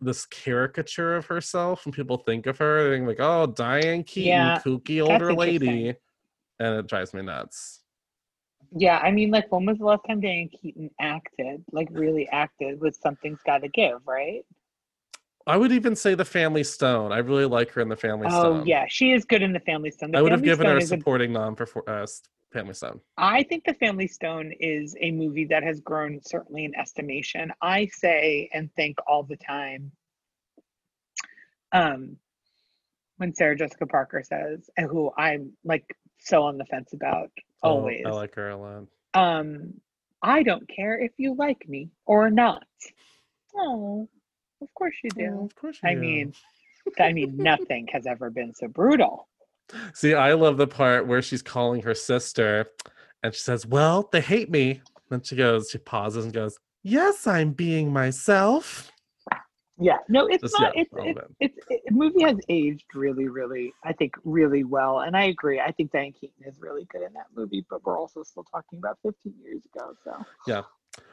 this 0.00 0.26
caricature 0.26 1.16
of 1.16 1.26
herself, 1.26 1.86
and 1.86 1.94
people 1.94 2.18
think 2.18 2.46
of 2.46 2.58
her, 2.58 2.90
they 2.90 2.96
think 2.96 3.06
like, 3.06 3.20
"Oh, 3.20 3.46
Diane 3.46 4.02
Keaton, 4.04 4.28
Yeah, 4.28 4.58
kooky 4.64 5.00
older 5.00 5.32
lady," 5.32 5.94
and 6.58 6.74
it 6.78 6.86
drives 6.86 7.14
me 7.14 7.22
nuts. 7.22 7.81
Yeah, 8.74 8.98
I 8.98 9.10
mean, 9.10 9.30
like 9.30 9.50
when 9.52 9.66
was 9.66 9.78
the 9.78 9.84
last 9.84 10.02
time 10.08 10.20
Diane 10.20 10.48
Keaton 10.48 10.90
acted, 11.00 11.62
like 11.72 11.88
really 11.90 12.28
acted 12.28 12.80
with 12.80 12.96
Something's 12.96 13.40
Gotta 13.44 13.68
Give, 13.68 13.98
right? 14.06 14.44
I 15.46 15.56
would 15.56 15.72
even 15.72 15.96
say 15.96 16.14
the 16.14 16.24
Family 16.24 16.64
Stone. 16.64 17.12
I 17.12 17.18
really 17.18 17.44
like 17.44 17.70
her 17.72 17.82
in 17.82 17.88
the 17.88 17.96
Family 17.96 18.28
Oh 18.28 18.38
Stone. 18.38 18.60
Oh, 18.62 18.64
yeah, 18.64 18.86
she 18.88 19.12
is 19.12 19.24
good 19.24 19.42
in 19.42 19.52
the 19.52 19.60
Family 19.60 19.90
Stone. 19.90 20.12
The 20.12 20.18
I 20.18 20.22
would 20.22 20.32
have 20.32 20.42
given 20.42 20.64
Stone 20.64 20.72
her 20.72 20.78
a 20.78 20.80
is 20.80 20.92
a- 20.92 20.96
supporting 20.96 21.32
nom 21.32 21.56
for 21.56 21.66
for, 21.66 21.88
uh, 21.88 22.06
Family 22.52 22.74
Stone. 22.74 23.00
I 23.16 23.42
think 23.42 23.64
The 23.64 23.74
Family 23.74 24.06
Stone 24.06 24.52
is 24.60 24.96
a 25.00 25.10
movie 25.10 25.46
that 25.46 25.62
has 25.62 25.80
grown 25.80 26.20
certainly 26.22 26.64
in 26.64 26.74
estimation. 26.74 27.52
I 27.60 27.86
say 27.86 28.48
and 28.52 28.72
think 28.74 28.98
all 29.06 29.22
the 29.22 29.36
time 29.36 29.90
um, 31.72 32.16
when 33.16 33.34
Sarah 33.34 33.56
Jessica 33.56 33.86
Parker 33.86 34.22
says, 34.22 34.68
who 34.78 35.12
I'm 35.16 35.52
like 35.64 35.84
so 36.24 36.42
on 36.44 36.58
the 36.58 36.64
fence 36.66 36.92
about 36.92 37.30
Oh, 37.62 37.70
always, 37.70 38.02
I 38.04 38.10
like 38.10 38.34
her 38.34 38.50
a 38.50 38.56
lot. 38.56 38.84
um, 39.14 39.74
I 40.22 40.42
don't 40.42 40.68
care 40.68 40.98
if 40.98 41.12
you 41.16 41.34
like 41.34 41.68
me 41.68 41.90
or 42.06 42.30
not. 42.30 42.66
Oh, 43.56 44.08
of 44.60 44.68
course 44.74 44.94
you 45.02 45.10
do. 45.10 45.28
Oh, 45.40 45.44
of 45.44 45.54
course 45.54 45.78
you 45.82 45.88
I 45.88 45.94
do. 45.94 46.00
mean, 46.00 46.32
I 46.98 47.12
mean, 47.12 47.34
nothing 47.36 47.88
has 47.92 48.06
ever 48.06 48.30
been 48.30 48.54
so 48.54 48.68
brutal. 48.68 49.28
See, 49.94 50.14
I 50.14 50.34
love 50.34 50.58
the 50.58 50.66
part 50.66 51.06
where 51.06 51.22
she's 51.22 51.42
calling 51.42 51.82
her 51.82 51.94
sister 51.94 52.66
and 53.22 53.34
she 53.34 53.40
says, 53.40 53.66
Well, 53.66 54.08
they 54.12 54.20
hate 54.20 54.50
me. 54.50 54.80
Then 55.10 55.22
she 55.22 55.36
goes, 55.36 55.70
she 55.70 55.78
pauses 55.78 56.24
and 56.24 56.34
goes, 56.34 56.58
Yes, 56.82 57.26
I'm 57.26 57.52
being 57.52 57.92
myself. 57.92 58.91
Yeah, 59.78 59.96
no, 60.08 60.26
it's 60.26 60.42
Just, 60.42 60.54
not. 60.60 60.74
yeah, 60.76 60.82
it's 60.82 60.90
it's 60.94 61.18
it. 61.18 61.36
it's 61.40 61.66
it, 61.70 61.80
movie 61.90 62.22
has 62.22 62.36
aged 62.48 62.86
really, 62.94 63.28
really. 63.28 63.72
I 63.84 63.92
think 63.92 64.14
really 64.24 64.64
well, 64.64 65.00
and 65.00 65.16
I 65.16 65.24
agree. 65.24 65.60
I 65.60 65.72
think 65.72 65.92
Diane 65.92 66.12
Keaton 66.12 66.44
is 66.46 66.60
really 66.60 66.84
good 66.90 67.02
in 67.02 67.12
that 67.14 67.26
movie, 67.34 67.64
but 67.70 67.84
we're 67.84 67.98
also 67.98 68.22
still 68.22 68.44
talking 68.44 68.78
about 68.78 68.98
15 69.02 69.34
years 69.42 69.62
ago. 69.74 69.94
So 70.04 70.24
yeah, 70.46 70.62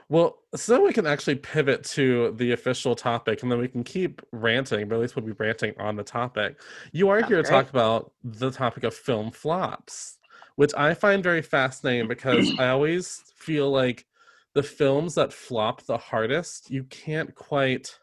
Well, 0.10 0.39
so 0.56 0.84
we 0.84 0.91
can 0.91 1.06
actually 1.06 1.36
pivot 1.36 1.84
to 1.86 2.32
the 2.38 2.52
official 2.52 2.95
topic 2.95 3.43
and 3.43 3.52
then 3.52 3.60
we 3.60 3.67
can 3.67 3.84
keep 3.84 4.22
ranting, 4.32 4.88
but 4.88 4.95
at 4.95 5.02
least 5.02 5.15
we'll 5.15 5.26
be 5.26 5.34
ranting 5.34 5.74
on 5.80 5.95
the 5.95 6.04
topic. 6.04 6.60
You 6.91 7.10
are 7.10 7.19
Sounds 7.22 7.30
here 7.30 7.43
to 7.43 7.50
talk 7.50 7.69
about 7.69 8.12
the 8.24 8.52
topic 8.52 8.84
of 8.84 8.93
film 8.93 9.32
flops, 9.32 10.17
which 10.56 10.74
I 10.76 10.95
find 10.95 11.24
very 11.24 11.41
fascinating 11.43 12.08
because 12.08 12.52
I 12.60 12.69
always 12.69 13.24
feel 13.36 13.69
like 13.72 14.06
the 14.54 14.63
films 14.63 15.15
that 15.15 15.32
flop 15.32 15.84
the 15.84 15.98
hardest, 15.98 16.72
you 16.72 16.84
can't 16.86 17.34
quite 17.36 18.00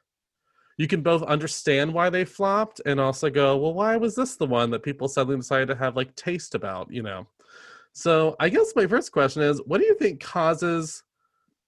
you 0.77 0.87
can 0.87 1.03
both 1.03 1.23
understand 1.23 1.93
why 1.93 2.11
they 2.11 2.25
flopped 2.25 2.81
and 2.85 3.01
also 3.01 3.31
go, 3.31 3.57
well, 3.57 3.75
why 3.75 3.97
was 3.97 4.15
this 4.15 4.37
the 4.37 4.47
one 4.47 4.71
that 4.71 4.83
people 4.83 5.09
suddenly 5.09 5.39
decided 5.39 5.69
to 5.69 5.77
have 5.77 5.97
like 5.97 6.15
taste 6.17 6.55
about, 6.55 6.91
you 6.91 7.03
know? 7.03 7.27
So 7.93 8.37
I 8.39 8.51
guess 8.51 8.75
my 8.77 8.87
first 8.87 9.11
question 9.11 9.43
is, 9.43 9.61
what 9.67 9.81
do 9.81 9.87
you 9.87 9.95
think 9.95 10.21
causes 10.21 11.03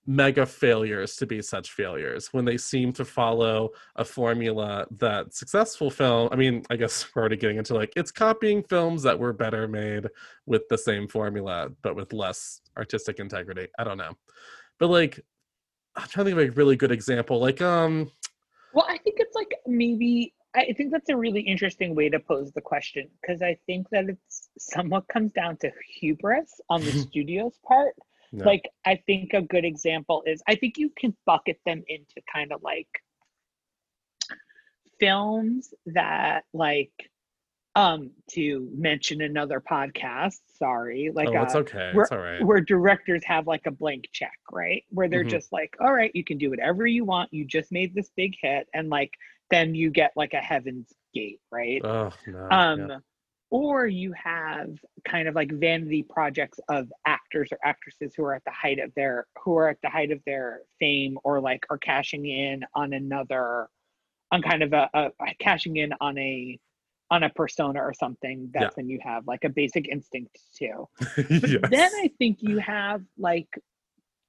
mega 0.07 0.47
failures 0.47 1.17
to 1.17 1.27
be 1.27 1.43
such 1.43 1.73
failures 1.73 2.33
when 2.33 2.47
they 2.47 2.57
seem 2.57 2.95
to 2.95 3.05
follow 3.05 3.71
a 3.97 4.05
formula 4.05 4.87
that 4.91 5.35
successful 5.35 5.91
film 5.91 6.31
i 6.33 6.35
mean 6.37 6.63
i 6.71 6.77
guess 6.77 7.07
we're 7.15 7.21
already 7.21 7.37
getting 7.37 7.59
into 7.59 7.75
like 7.75 7.93
it's 7.95 8.11
copying 8.11 8.63
films 8.63 9.03
that 9.03 9.19
were 9.19 9.35
better 9.35 9.69
made 9.69 10.07
with 10.47 10.67
the 10.71 10.79
same 10.79 11.07
formula 11.07 11.69
but 11.83 11.95
with 11.95 12.15
less 12.15 12.63
artistic 12.79 13.19
integrity. 13.19 13.67
I 13.79 13.85
don't 13.85 13.99
know. 13.99 14.13
But 14.79 14.89
like 14.89 15.21
i'm 15.97 16.09
trying 16.09 16.27
to 16.27 16.31
think 16.31 16.49
of 16.49 16.55
a 16.55 16.57
really 16.57 16.77
good 16.77 16.93
example 16.93 17.39
like 17.41 17.61
um 17.61 18.11
Well, 18.73 18.87
I 18.89 18.99
think 18.99 19.17
it's 19.19 19.35
like 19.35 19.55
maybe 19.67 20.35
I 20.55 20.73
think 20.77 20.93
that's 20.93 21.09
a 21.11 21.17
really 21.17 21.41
interesting 21.41 21.95
way 21.95 22.09
to 22.09 22.19
pose 22.19 22.53
the 22.53 22.61
question 22.61 23.09
because 23.21 23.43
I 23.43 23.59
think 23.67 23.89
that 23.91 24.09
it's 24.09 24.49
somewhat 24.59 25.07
comes 25.09 25.33
down 25.33 25.57
to 25.59 25.71
hubris 25.87 26.61
on 26.69 26.81
the 26.83 26.91
studio's 27.07 27.59
part. 27.67 27.95
no. 28.33 28.45
Like 28.45 28.69
I 28.85 28.97
think 29.07 29.35
a 29.35 29.43
good 29.43 29.65
example 29.65 30.23
is 30.27 30.43
I 30.49 30.55
think 30.55 30.79
you 30.79 30.91
can 30.99 31.17
bucket 31.27 31.61
them 31.67 31.83
into 31.87 32.21
kind 32.33 32.53
of 32.53 32.63
like 32.63 32.89
films 34.99 35.73
that 35.87 36.45
like 36.53 36.93
um 37.79 38.11
to 38.31 38.69
mention 38.77 39.21
another 39.23 39.61
podcast, 39.61 40.41
sorry, 40.59 41.11
like 41.15 41.29
oh 41.33 41.43
it's 41.43 41.55
uh, 41.55 41.59
okay 41.59 41.93
it's 41.95 42.13
all 42.13 42.19
right 42.19 42.45
where 42.45 42.61
directors 42.61 43.23
have 43.25 43.47
like 43.47 43.65
a 43.67 43.71
blank 43.71 44.05
check, 44.13 44.39
right? 44.53 44.83
Where 44.91 45.09
they're 45.09 45.25
Mhm. 45.25 45.31
just 45.31 45.53
like, 45.53 45.75
all 45.81 45.93
right, 45.93 46.11
you 46.15 46.25
can 46.25 46.39
do 46.39 46.51
whatever 46.51 46.87
you 46.87 47.05
want. 47.05 47.33
You 47.33 47.45
just 47.45 47.71
made 47.73 47.95
this 47.95 48.11
big 48.17 48.35
hit. 48.43 48.69
And 48.75 48.89
like, 48.91 49.13
then 49.51 49.75
you 49.75 49.91
get 49.91 50.13
like 50.17 50.35
a 50.35 50.39
heaven's 50.51 50.93
gate, 51.15 51.41
right? 51.51 51.81
oh 51.85 52.11
no 52.27 52.49
um, 52.51 52.81
yeah. 52.91 52.99
Or 53.51 53.87
you 53.87 54.13
have 54.13 54.69
kind 55.07 55.27
of 55.27 55.35
like 55.35 55.51
vanity 55.51 56.03
projects 56.03 56.61
of 56.69 56.93
actors 57.07 57.49
or 57.51 57.59
actresses 57.65 58.13
who 58.15 58.23
are 58.25 58.35
at 58.35 58.45
the 58.45 58.51
height 58.51 58.79
of 58.79 58.93
their 58.95 59.27
who 59.43 59.57
are 59.57 59.69
at 59.71 59.81
the 59.83 59.89
height 59.89 60.11
of 60.11 60.21
their 60.27 60.61
fame 60.81 61.17
or 61.25 61.41
like 61.41 61.65
are 61.71 61.79
cashing 61.79 62.27
in 62.27 62.65
on 62.75 62.93
another 62.93 63.69
on 64.33 64.43
kind 64.43 64.63
of 64.63 64.75
a, 64.75 64.91
a 64.93 65.03
a- 65.23 65.35
cashing 65.41 65.77
in 65.77 65.95
on 66.01 66.19
a 66.19 66.59
on 67.11 67.23
a 67.23 67.31
persona 67.31 67.81
or 67.81 67.93
something 67.95 68.51
that's 68.53 68.77
when 68.77 68.89
you 68.89 68.99
have 69.03 69.27
like 69.27 69.45
a 69.45 69.49
basic 69.49 69.89
instinct 69.89 70.39
too. 70.57 70.89
Yes. 71.31 71.61
then 71.71 71.91
I 72.03 72.11
think 72.19 72.39
you 72.43 72.59
have 72.59 73.03
like 73.19 73.49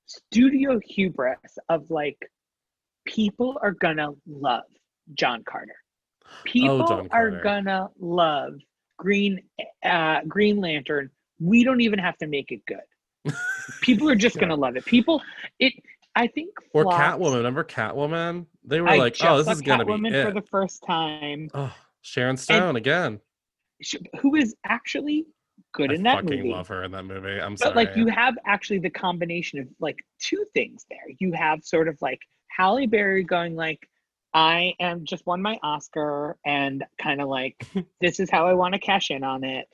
studio 0.06 0.80
hubris 0.86 1.58
of 1.70 1.89
like 1.92 2.18
people 3.06 3.58
are 3.62 3.72
gonna 3.72 4.10
love 4.28 4.63
John 5.13 5.44
Carter. 5.44 5.76
People 6.46 6.84
Oh, 6.84 6.88
John 6.88 7.10
Carter. 7.10 7.38
are 7.39 7.44
gonna 7.44 7.88
love 8.00 8.54
Green 8.98 9.42
uh 9.84 10.22
Green 10.28 10.58
Lantern. 10.62 11.10
We 11.39 11.63
don't 11.63 11.82
even 11.82 12.00
have 12.00 12.18
to 12.20 12.28
make 12.28 12.52
it 12.52 12.62
good. 12.65 13.34
People 13.82 14.10
are 14.10 14.15
just 14.15 14.36
Yeah. 14.36 14.42
gonna 14.42 14.56
love 14.56 14.76
it. 14.78 14.86
People 14.86 15.22
it 15.60 15.74
I 16.15 16.28
think 16.28 16.50
or 16.74 16.84
flops- 16.84 17.18
catwoman 17.18 17.36
remember 17.36 17.63
catwoman 17.63 18.46
they 18.63 18.82
were 18.82 18.89
I 18.89 18.98
like 18.98 19.15
oh 19.24 19.42
this 19.42 19.48
is 19.56 19.62
gonna 19.62 19.86
be 19.86 19.94
it 20.10 20.26
for 20.26 20.32
the 20.34 20.46
first 20.50 20.84
time. 20.84 21.50
oh 21.54 21.74
sharon 22.10 22.38
stone 22.38 22.76
again 22.76 23.19
sh- 23.82 23.95
Who 24.22 24.36
is 24.36 24.56
actually 24.65 25.26
good 25.74 25.91
I 25.91 25.95
in 25.95 26.04
that 26.04 26.24
fucking 26.24 26.38
movie. 26.38 26.52
love 26.52 26.67
her 26.67 26.84
in 26.84 26.91
that 26.91 27.04
movie. 27.04 27.39
I'm 27.39 27.58
sorry. 27.58 27.72
But 27.72 27.76
like 27.76 27.95
you 27.95 28.08
have 28.08 28.36
actually 28.45 28.80
the 28.80 28.89
combination 28.89 29.60
of 29.60 29.67
like 29.80 30.04
two 30.19 30.45
things 30.54 30.86
there. 30.89 31.00
You 31.19 31.34
have 31.34 31.63
sort 31.63 31.88
of 31.88 31.98
like 32.02 32.19
Halle 32.48 32.88
Berry 32.88 33.24
going 33.24 33.56
like, 33.56 33.80
I 34.34 34.74
am 34.80 35.06
just 35.06 35.26
won 35.26 35.41
my 35.41 35.58
Oscar 35.63 36.38
and 36.45 36.84
kind 37.02 37.22
of 37.22 37.30
like 37.30 37.56
this 38.02 38.19
is 38.19 38.30
how 38.30 38.48
I 38.48 38.54
want 38.54 38.74
to 38.74 38.80
cash 38.80 39.12
in 39.12 39.24
on 39.24 39.43
it. 39.43 39.67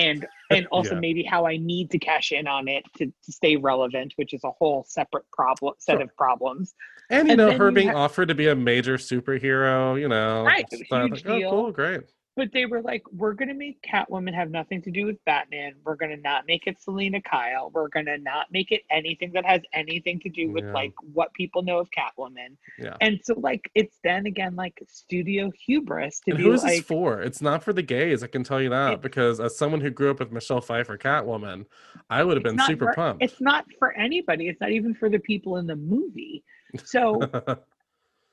And 0.00 0.26
and 0.50 0.66
also 0.72 0.94
Yeah. 0.94 1.00
maybe 1.00 1.22
how 1.22 1.46
I 1.46 1.56
need 1.58 1.90
to 1.90 1.98
cash 1.98 2.32
in 2.32 2.46
on 2.48 2.66
it 2.68 2.84
to, 2.98 3.06
to 3.06 3.32
stay 3.32 3.56
relevant, 3.56 4.12
which 4.16 4.32
is 4.34 4.42
a 4.44 4.50
whole 4.50 4.84
separate 4.88 5.24
problem 5.32 5.74
set 5.78 5.94
Sure. 5.96 6.02
of 6.02 6.16
problems. 6.16 6.74
and 7.10 7.26
you 7.28 7.32
and 7.32 7.38
know 7.38 7.52
her 7.58 7.70
being 7.70 7.88
ha- 7.88 7.96
offered 8.04 8.28
to 8.28 8.34
be 8.34 8.48
a 8.48 8.54
major 8.54 8.96
superhero. 8.96 10.00
You 10.00 10.08
know, 10.08 10.44
Right, 10.44 10.66
huge 10.70 10.90
like, 10.90 11.22
oh, 11.26 11.38
deal. 11.38 11.50
cool, 11.50 11.72
great. 11.72 12.00
But 12.36 12.48
they 12.52 12.64
were 12.64 12.80
like, 12.80 13.02
we're 13.12 13.32
gonna 13.34 13.54
make 13.54 13.82
Catwoman 13.82 14.32
have 14.34 14.50
nothing 14.50 14.80
to 14.82 14.90
do 14.90 15.04
with 15.06 15.16
Batman. 15.26 15.74
We're 15.84 15.96
gonna 15.96 16.16
not 16.16 16.46
make 16.46 16.66
it 16.66 16.80
Selina 16.80 17.20
Kyle. 17.22 17.70
We're 17.74 17.88
gonna 17.88 18.18
not 18.18 18.46
make 18.52 18.70
it 18.70 18.82
anything 18.90 19.32
that 19.32 19.44
has 19.44 19.60
anything 19.72 20.20
to 20.20 20.28
do 20.28 20.50
with 20.50 20.64
Yeah. 20.64 20.72
like 20.72 20.92
what 21.12 21.32
people 21.34 21.62
know 21.62 21.78
of 21.78 21.88
Catwoman. 21.90 22.56
Yeah. 22.78 22.96
And 23.00 23.18
so 23.22 23.34
like 23.38 23.68
it's 23.74 23.98
then 24.04 24.26
again 24.26 24.54
like 24.56 24.80
studio 24.88 25.50
hubris 25.66 26.20
to 26.20 26.30
And 26.30 26.38
be 26.38 26.44
who 26.44 26.52
is 26.52 26.62
like 26.62 26.76
this 26.78 26.86
for? 26.86 27.20
It's 27.20 27.42
not 27.42 27.62
for 27.64 27.72
the 27.72 27.82
gays, 27.82 28.22
I 28.22 28.28
can 28.28 28.44
tell 28.44 28.60
you 28.62 28.70
that, 28.70 29.02
because 29.02 29.40
as 29.40 29.58
someone 29.58 29.80
who 29.80 29.90
grew 29.90 30.10
up 30.10 30.20
with 30.20 30.30
Michelle 30.32 30.60
Pfeiffer 30.60 30.96
Catwoman, 30.96 31.66
I 32.08 32.22
would 32.24 32.36
have 32.36 32.44
been 32.44 32.58
super 32.60 32.86
for- 32.86 32.94
pumped. 32.94 33.24
It's 33.24 33.40
not 33.40 33.66
for 33.78 33.92
anybody. 33.92 34.48
It's 34.48 34.60
not 34.60 34.70
even 34.70 34.94
for 34.94 35.08
the 35.10 35.18
people 35.18 35.56
in 35.56 35.66
the 35.66 35.76
movie. 35.76 36.44
So 36.84 37.20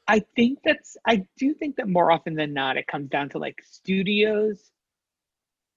I 0.08 0.22
think 0.36 0.60
that's 0.64 0.98
I 1.06 1.26
do 1.38 1.54
think 1.54 1.76
that 1.78 1.88
more 1.90 2.12
often 2.12 2.36
than 2.36 2.54
not 2.54 2.78
it 2.78 2.88
comes 2.88 3.10
down 3.10 3.30
to 3.30 3.40
like 3.40 3.60
studios 3.64 4.72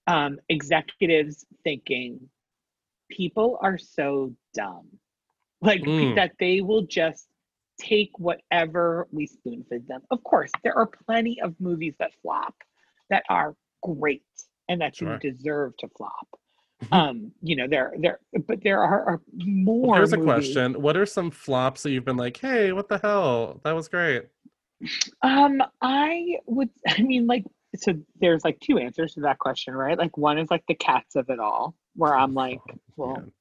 um 0.07 0.39
executives 0.49 1.45
thinking 1.65 2.21
people 3.11 3.59
are 3.63 3.79
so 3.79 4.35
dumb 4.55 4.87
like 5.63 5.83
Mm. 5.83 6.15
that 6.17 6.33
they 6.41 6.61
will 6.61 6.83
just 6.83 7.29
take 7.79 8.11
whatever 8.19 9.09
we 9.13 9.27
spoon 9.27 9.65
feed 9.71 9.87
them. 9.89 10.03
Of 10.11 10.23
course, 10.25 10.51
there 10.63 10.77
are 10.77 10.87
plenty 10.87 11.41
of 11.41 11.55
movies 11.61 11.95
that 11.99 12.13
flop 12.23 12.55
that 13.11 13.25
are 13.31 13.57
great 13.83 14.23
and 14.69 14.81
that 14.81 14.97
Sure. 14.97 15.19
didn't 15.19 15.23
deserve 15.23 15.77
to 15.79 15.89
flop. 15.97 16.29
Um, 16.93 17.33
you 17.43 17.57
know, 17.57 17.67
there 17.69 17.95
there 17.99 18.19
but 18.47 18.63
there 18.63 18.83
are, 18.83 19.05
are 19.05 19.21
more 19.35 19.89
Well, 19.89 19.97
Here's 19.97 20.13
a 20.13 20.19
question. 20.19 20.81
What 20.81 20.97
are 20.97 21.07
some 21.07 21.31
flops 21.31 21.83
that 21.83 21.91
you've 21.91 22.05
been 22.05 22.17
like, 22.17 22.37
hey, 22.37 22.73
what 22.73 22.89
the 22.89 22.99
hell? 22.99 23.61
That 23.65 23.75
was 23.75 23.89
great. 23.89 24.27
Um, 25.23 25.63
I 25.83 26.39
would, 26.47 26.71
I 26.89 27.03
mean, 27.03 27.27
like, 27.27 27.45
so 27.77 27.95
there's 28.21 28.45
like 28.45 28.59
two 28.61 28.79
answers 28.79 29.15
to 29.15 29.21
that 29.21 29.39
question, 29.39 29.75
right? 29.75 29.99
Like, 29.99 30.17
one 30.17 30.39
is 30.39 30.51
like 30.51 30.65
the 30.67 30.75
cats 30.75 31.17
of 31.17 31.29
it 31.29 31.39
all, 31.39 31.75
where 31.95 32.15
I'm 32.15 32.35
like, 32.35 32.61
well, 32.97 33.15
Man. 33.15 33.33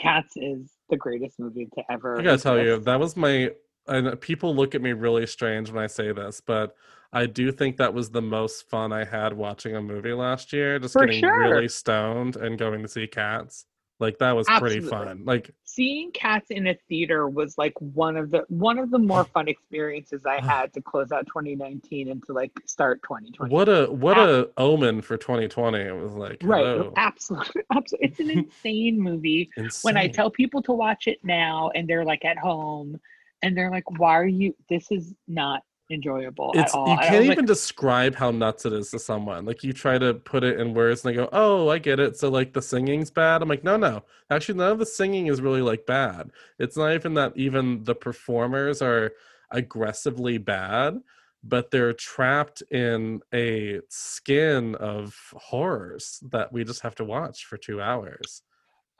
Cats 0.00 0.32
is 0.36 0.70
the 0.90 0.96
greatest 0.96 1.38
movie 1.38 1.68
to 1.74 1.82
ever. 1.90 2.18
I 2.18 2.22
gotta 2.22 2.42
tell 2.42 2.58
you, 2.58 2.78
that 2.80 2.98
was 2.98 3.16
my. 3.16 3.50
And 3.86 4.18
people 4.20 4.54
look 4.54 4.74
at 4.74 4.82
me 4.82 4.92
really 4.92 5.26
strange 5.26 5.70
when 5.70 5.82
I 5.82 5.88
say 5.88 6.12
this, 6.12 6.40
but 6.40 6.74
I 7.12 7.26
do 7.26 7.52
think 7.52 7.76
that 7.76 7.92
was 7.92 8.10
the 8.10 8.22
most 8.22 8.68
fun 8.70 8.92
I 8.92 9.04
had 9.04 9.32
watching 9.34 9.76
a 9.76 9.82
movie 9.82 10.12
last 10.14 10.52
year. 10.52 10.78
Just 10.78 10.94
For 10.94 11.04
getting 11.06 11.20
sure. 11.20 11.40
really 11.40 11.68
stoned 11.68 12.36
and 12.36 12.58
going 12.58 12.82
to 12.82 12.88
see 12.88 13.06
cats. 13.06 13.66
Like 14.00 14.18
that 14.18 14.32
was 14.34 14.48
pretty 14.58 14.80
fun. 14.80 15.22
Like 15.24 15.54
seeing 15.62 16.10
cats 16.10 16.50
in 16.50 16.66
a 16.66 16.74
theater 16.88 17.28
was 17.28 17.56
like 17.56 17.74
one 17.78 18.16
of 18.16 18.32
the 18.32 18.44
one 18.48 18.78
of 18.78 18.90
the 18.90 18.98
more 18.98 19.22
fun 19.24 19.46
experiences 19.46 20.22
I 20.26 20.40
had 20.44 20.72
to 20.72 20.80
close 20.80 21.12
out 21.12 21.24
2019 21.28 22.08
and 22.10 22.20
to 22.26 22.32
like 22.32 22.50
start 22.66 23.00
2020. 23.04 23.54
what 23.54 23.68
a 23.68 23.86
what 23.92 24.18
Ah. 24.18 24.40
a 24.40 24.46
omen 24.56 25.02
for 25.02 25.16
2020. 25.16 25.78
It 25.78 25.92
was 25.94 26.14
like 26.14 26.38
right? 26.42 26.64
hello. 26.64 26.92
Absolutely, 26.96 27.62
absolutely. 27.72 28.08
It's 28.08 28.18
an 28.18 28.30
insane 28.38 28.98
movie. 28.98 29.50
when 29.82 29.96
I 29.96 30.08
tell 30.08 30.30
people 30.30 30.62
to 30.62 30.72
watch 30.72 31.06
it 31.06 31.18
now 31.22 31.70
and 31.76 31.86
they're 31.88 32.04
like 32.04 32.24
at 32.24 32.38
home 32.38 32.98
and 33.42 33.56
they're 33.56 33.70
like, 33.70 33.88
why 34.00 34.16
are 34.18 34.26
you, 34.26 34.56
this 34.68 34.90
is 34.90 35.14
not 35.28 35.62
enjoyable 35.92 36.52
it's 36.54 36.74
at 36.74 36.78
all. 36.78 36.88
you 36.88 36.96
can't 36.98 37.24
even 37.24 37.38
like, 37.38 37.46
describe 37.46 38.14
how 38.14 38.30
nuts 38.30 38.64
it 38.64 38.72
is 38.72 38.90
to 38.90 38.98
someone. 38.98 39.44
Like 39.44 39.62
you 39.62 39.72
try 39.72 39.98
to 39.98 40.14
put 40.14 40.44
it 40.44 40.58
in 40.58 40.74
words 40.74 41.04
and 41.04 41.12
they 41.12 41.16
go 41.16 41.28
oh 41.32 41.68
i 41.68 41.78
get 41.78 42.00
it. 42.00 42.16
So 42.16 42.28
like 42.28 42.52
the 42.52 42.62
singing's 42.62 43.10
bad. 43.10 43.42
I'm 43.42 43.48
like 43.48 43.64
no 43.64 43.76
no. 43.76 44.04
Actually 44.30 44.58
none 44.58 44.72
of 44.72 44.78
the 44.78 44.86
singing 44.86 45.26
is 45.26 45.40
really 45.40 45.62
like 45.62 45.86
bad. 45.86 46.30
It's 46.58 46.76
not 46.76 46.92
even 46.94 47.14
that 47.14 47.32
even 47.36 47.84
the 47.84 47.94
performers 47.94 48.82
are 48.82 49.12
aggressively 49.50 50.38
bad 50.38 51.00
but 51.44 51.70
they're 51.70 51.92
trapped 51.92 52.62
in 52.70 53.20
a 53.34 53.80
skin 53.88 54.76
of 54.76 55.16
horrors 55.34 56.22
that 56.30 56.52
we 56.52 56.62
just 56.64 56.82
have 56.82 56.94
to 56.94 57.04
watch 57.04 57.46
for 57.46 57.56
two 57.56 57.80
hours 57.82 58.42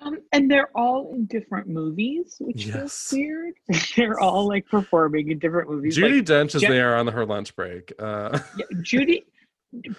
um, 0.04 0.18
and 0.32 0.50
they're 0.50 0.70
all 0.76 1.12
in 1.14 1.26
different 1.26 1.68
movies, 1.68 2.36
which 2.40 2.66
Yes. 2.66 2.74
feels 2.74 3.08
weird. 3.12 3.54
they're 3.96 4.18
all 4.20 4.46
like 4.48 4.66
performing 4.66 5.30
in 5.30 5.38
different 5.38 5.70
movies. 5.70 5.94
judy 5.96 6.16
like, 6.16 6.24
dench 6.26 6.54
is 6.54 6.62
Jen- 6.62 6.70
there 6.70 6.96
on 6.96 7.06
her 7.08 7.24
lunch 7.26 7.54
break 7.56 7.92
uh 7.98 8.38
yeah, 8.56 8.64
Judy, 8.82 9.24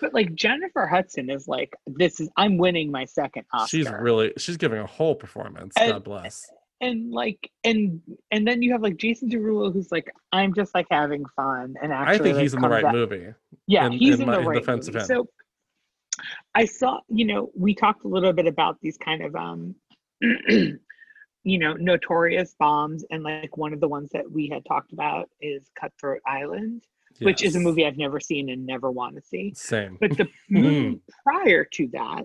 but 0.02 0.13
like 0.13 0.34
Jennifer 0.36 0.86
Hudson 0.88 1.30
is 1.30 1.48
like, 1.48 1.74
this 1.88 2.20
is, 2.20 2.30
I'm 2.38 2.58
winning 2.58 2.92
my 2.92 3.06
second 3.06 3.44
Oscar. 3.54 3.68
she's 3.78 3.89
really 3.89 4.34
she's 4.38 4.58
giving 4.58 4.80
a 4.80 4.86
whole 4.88 5.16
performance 5.16 5.74
And- 5.80 5.92
god 5.94 6.04
bless 6.04 6.46
and 6.82 7.12
like 7.12 7.50
and 7.63 8.02
and 8.32 8.46
then 8.48 8.62
you 8.62 8.72
have 8.74 8.82
like 8.82 8.98
Jason 8.98 9.30
Derulo 9.30 9.72
who's 9.72 9.89
like 9.92 10.12
i'm 10.34 10.54
just 10.54 10.74
like 10.76 10.88
having 10.92 11.24
fun 11.36 11.76
and 11.82 11.94
actually 11.94 12.16
i 12.16 12.18
think 12.18 12.36
like, 12.36 12.42
he's 12.44 12.54
in 12.56 12.62
the 12.62 12.68
right 12.68 12.84
out- 12.84 12.94
movie 12.94 13.28
yeah 13.68 13.86
in- 13.86 13.94
he's 13.94 14.16
in 14.16 14.22
in, 14.22 14.28
my- 14.28 14.34
the 14.36 14.42
in 14.42 14.48
right 14.48 14.60
defense 14.60 14.88
of 14.89 14.96
him. 14.96 15.06
so 15.06 15.28
i 16.56 16.66
saw 16.66 17.00
you 17.10 17.26
know 17.26 17.52
we 17.56 17.74
talked 17.74 18.04
a 18.06 18.08
little 18.08 18.34
bit 18.34 18.48
about 18.48 18.78
these 18.82 18.98
kind 18.98 19.24
of 19.24 19.36
um 19.36 19.76
you 21.43 21.57
know 21.59 21.73
notorious 21.73 22.55
bombs 22.59 23.03
and 23.12 23.23
like 23.23 23.57
one 23.57 23.73
of 23.73 23.79
the 23.79 23.88
ones 23.88 24.09
that 24.13 24.29
we 24.31 24.47
had 24.47 24.63
talked 24.65 24.93
about 24.93 25.29
is 25.41 25.69
cutthroat 25.79 26.21
island 26.27 26.83
which 27.21 27.43
is 27.43 27.55
a 27.55 27.59
movie 27.59 27.86
i've 27.86 27.97
never 27.97 28.19
seen 28.19 28.49
and 28.49 28.65
never 28.65 28.89
want 28.91 29.15
to 29.15 29.21
see 29.21 29.53
Same. 29.55 29.97
but 29.99 30.12
the 30.17 30.27
movie 30.49 30.99
prior 31.23 31.63
to 31.65 31.88
that 31.93 32.23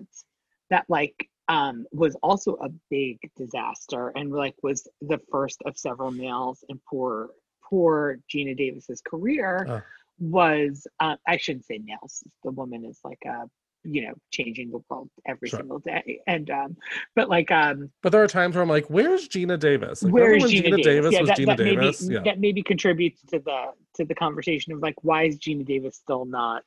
that 0.69 0.85
like 0.89 1.29
um 1.49 1.85
was 1.91 2.15
also 2.23 2.55
a 2.61 2.69
big 2.89 3.17
disaster 3.35 4.11
and 4.15 4.31
like 4.31 4.55
was 4.63 4.87
the 5.01 5.19
first 5.31 5.61
of 5.65 5.77
several 5.77 6.11
nails 6.11 6.63
in 6.69 6.79
poor 6.89 7.29
poor 7.69 8.19
geena 8.33 8.55
davis's 8.57 9.01
career 9.01 9.65
Oh. 9.69 9.81
was 10.19 10.87
uh, 11.01 11.17
i 11.27 11.37
shouldn't 11.37 11.65
say 11.65 11.79
nails 11.83 12.23
the 12.43 12.51
woman 12.51 12.85
is 12.85 12.99
like 13.03 13.21
uh 13.29 13.45
you 13.83 14.05
know 14.07 14.13
changing 14.31 14.71
the 14.71 14.79
world 14.89 15.09
every 15.25 15.49
Sure. 15.49 15.59
single 15.59 15.79
day 15.79 16.19
and 16.27 16.49
um 16.49 16.75
but 17.15 17.29
like 17.29 17.49
um 17.51 17.89
But 18.01 18.11
there 18.11 18.21
are 18.21 18.27
times 18.27 18.55
where 18.55 18.61
I'm 18.61 18.69
like, 18.69 18.89
"Where's 18.89 19.29
Geena 19.29 19.57
Davis? 19.57 20.03
Like, 20.03 20.13
where 20.13 20.25
remember 20.31 20.47
is 20.47 20.53
when 20.53 20.63
Geena, 20.63 20.83
Davis? 20.83 21.13
Yeah, 21.13 21.21
was 21.21 21.29
that, 21.29 21.37
Geena 21.37 21.45
that 21.45 21.57
Davis? 21.57 22.01
maybe 22.01 22.13
yeah, 22.13 22.21
that 22.25 22.39
maybe 22.39 22.61
contributes 22.61 23.21
to 23.29 23.39
the 23.39 23.65
to 23.95 24.05
the 24.05 24.15
conversation 24.15 24.73
of 24.73 24.79
like 24.79 24.95
why 25.01 25.23
is 25.23 25.39
Geena 25.39 25.65
Davis 25.65 25.95
still 25.95 26.25
not 26.25 26.63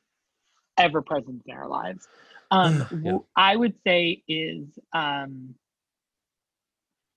ever 0.77 1.01
present 1.01 1.43
in 1.45 1.53
our 1.53 1.67
lives? 1.67 2.07
Um, 2.51 2.85
Yeah. 3.03 3.17
I 3.35 3.55
would 3.55 3.75
say 3.85 4.23
is 4.27 4.67
um, 4.93 5.55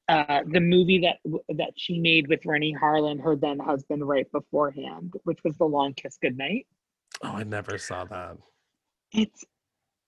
uh, 0.09 0.43
the 0.47 0.61
movie 0.61 1.01
that 1.01 1.17
that 1.57 1.73
she 1.77 1.99
made 1.99 2.29
with 2.29 2.45
Renny 2.45 2.75
Harlin, 2.81 3.21
her 3.23 3.35
then 3.35 3.59
husband, 3.59 4.07
right 4.07 4.31
beforehand, 4.31 5.15
which 5.25 5.39
was 5.43 5.57
The 5.57 5.65
Long 5.65 5.95
Kiss 5.95 6.19
Goodnight. 6.21 6.67
Oh, 7.23 7.33
I 7.33 7.45
never 7.45 7.79
saw 7.79 8.05
that. 8.05 8.37
It's 9.13 9.45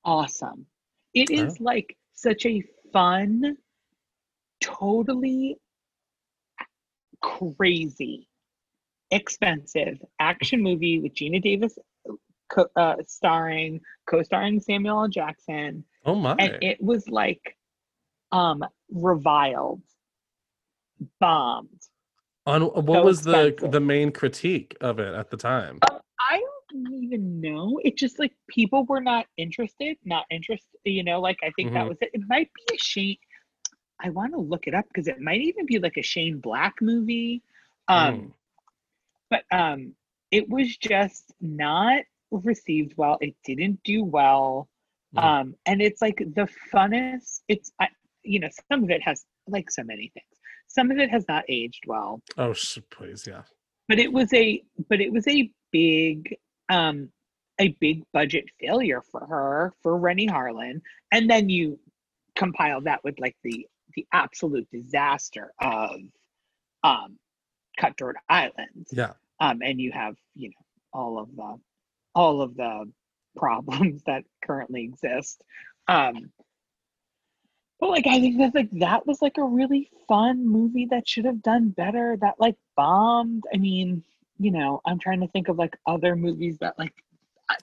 awesome. 0.09 0.67
It 1.15 1.31
is 1.31 1.57
Oh. 1.61 1.65
like 1.65 1.97
such 2.15 2.47
a 2.47 2.63
fun, 2.93 3.57
totally 4.61 5.57
crazy, 7.21 8.29
expensive 9.11 9.99
action 10.19 10.63
movie 10.63 11.01
with 11.01 11.15
Geena 11.15 11.43
Davis 11.43 11.79
co- 12.49 12.69
uh, 12.77 12.97
starring, 13.07 13.81
co-starring 14.07 14.61
Samuel 14.61 15.03
L. 15.03 15.09
Jackson, 15.09 15.85
Oh 16.05 16.15
my! 16.15 16.35
and 16.39 16.57
it 16.63 16.81
was 16.83 17.09
like 17.09 17.57
um 18.33 18.65
reviled, 18.91 19.83
bombed. 21.21 21.83
On 22.47 22.63
what 22.63 22.87
so 22.87 23.05
was 23.05 23.23
the 23.23 23.47
expensive. 23.49 23.73
the 23.73 23.81
main 23.81 24.11
critique 24.11 24.75
of 24.81 24.99
it 24.99 25.15
at 25.15 25.31
the 25.31 25.37
time? 25.37 25.79
Don't 25.87 25.98
even 27.13 27.41
know. 27.41 27.81
It 27.85 27.97
just 27.97 28.19
like 28.19 28.33
people 28.49 28.85
were 28.85 29.01
not 29.01 29.27
interested, 29.37 29.97
not 30.05 30.25
interested. 30.31 30.79
You 30.85 31.03
know, 31.05 31.21
like 31.21 31.39
I 31.43 31.51
think 31.57 31.73
that 31.73 31.85
Mhm. 31.85 31.89
was 31.89 31.99
it. 32.01 32.11
It 32.15 32.23
might 32.29 32.51
be 32.55 32.75
a 32.75 32.79
Shane. 32.79 33.17
I 34.01 34.11
want 34.11 34.33
to 34.33 34.39
look 34.39 34.67
it 34.67 34.75
up 34.75 34.87
because 34.89 35.09
it 35.09 35.21
might 35.21 35.41
even 35.41 35.67
be 35.67 35.79
like 35.79 35.97
a 35.97 36.03
Shane 36.03 36.39
Black 36.39 36.75
movie. 36.81 37.43
Um, 37.89 38.15
Mm. 38.15 38.33
but 39.31 39.45
um, 39.51 39.95
it 40.31 40.49
was 40.49 40.77
just 40.77 41.33
not 41.41 42.03
received 42.31 42.95
well. 42.97 43.19
It 43.21 43.35
didn't 43.45 43.83
do 43.83 44.05
well. 44.05 44.69
Mhm. 45.17 45.23
Um, 45.23 45.57
and 45.67 45.81
it's 45.83 46.03
like 46.03 46.19
the 46.19 46.49
funnest. 46.73 47.41
It's 47.49 47.73
I, 47.81 47.89
you 48.23 48.39
know, 48.41 48.49
some 48.71 48.85
of 48.85 48.91
it 48.91 49.03
has 49.03 49.25
like 49.47 49.71
so 49.71 49.83
many 49.83 50.09
things. 50.15 50.27
Some 50.69 50.91
of 50.91 50.99
it 50.99 51.11
has 51.11 51.27
not 51.29 51.45
aged 51.49 51.85
well 51.87 52.21
Oh, 52.37 52.55
please, 52.91 53.27
yeah. 53.27 53.43
but 53.89 53.99
it 53.99 54.13
was 54.13 54.33
a 54.35 54.63
but 54.91 55.01
it 55.01 55.11
was 55.11 55.27
a 55.27 55.51
big 55.73 56.37
um 56.69 57.09
a 57.61 57.69
big 57.81 58.05
budget 58.13 58.45
failure 58.61 59.03
for 59.11 59.27
her 59.27 59.75
for 59.83 59.97
Renny 59.99 60.27
Harlin 60.27 60.81
and 61.13 61.29
then 61.29 61.49
you 61.49 61.79
compile 62.37 62.81
that 62.83 63.03
with 63.05 63.19
like 63.19 63.37
the 63.43 63.67
the 63.95 64.07
absolute 64.13 64.69
disaster 64.71 65.53
of 65.61 66.01
um 66.85 67.19
Cutthroat 67.79 68.17
Island. 68.29 68.87
Yeah. 68.93 69.13
um 69.41 69.61
and 69.63 69.81
you 69.81 69.93
have 69.93 70.17
you 70.35 70.49
know 70.51 70.65
all 70.93 71.19
of 71.19 71.35
the 71.35 71.57
all 72.15 72.43
of 72.43 72.57
the 72.57 72.91
problems 73.37 74.03
that 74.07 74.25
currently 74.45 74.85
exist. 74.85 75.43
Um 75.89 76.31
but 77.81 77.91
like 77.91 78.09
i 78.09 78.19
think 78.19 78.39
that's 78.39 78.55
like 78.57 78.71
that 78.73 79.07
was 79.07 79.23
like 79.23 79.39
a 79.39 79.45
really 79.45 79.89
fun 80.09 80.45
movie 80.47 80.87
that 80.91 81.09
should 81.09 81.25
have 81.25 81.43
done 81.43 81.69
better 81.71 82.17
that 82.21 82.35
like 82.39 82.57
bombed. 82.77 83.45
I 83.53 83.57
mean 83.59 84.03
you 84.39 84.51
know 84.51 84.81
i'm 84.87 84.99
trying 84.99 85.21
to 85.21 85.29
think 85.29 85.49
of 85.49 85.59
like 85.59 85.77
other 85.87 86.15
movies 86.17 86.57
that 86.61 86.79
like 86.79 86.93
I- 87.49 87.57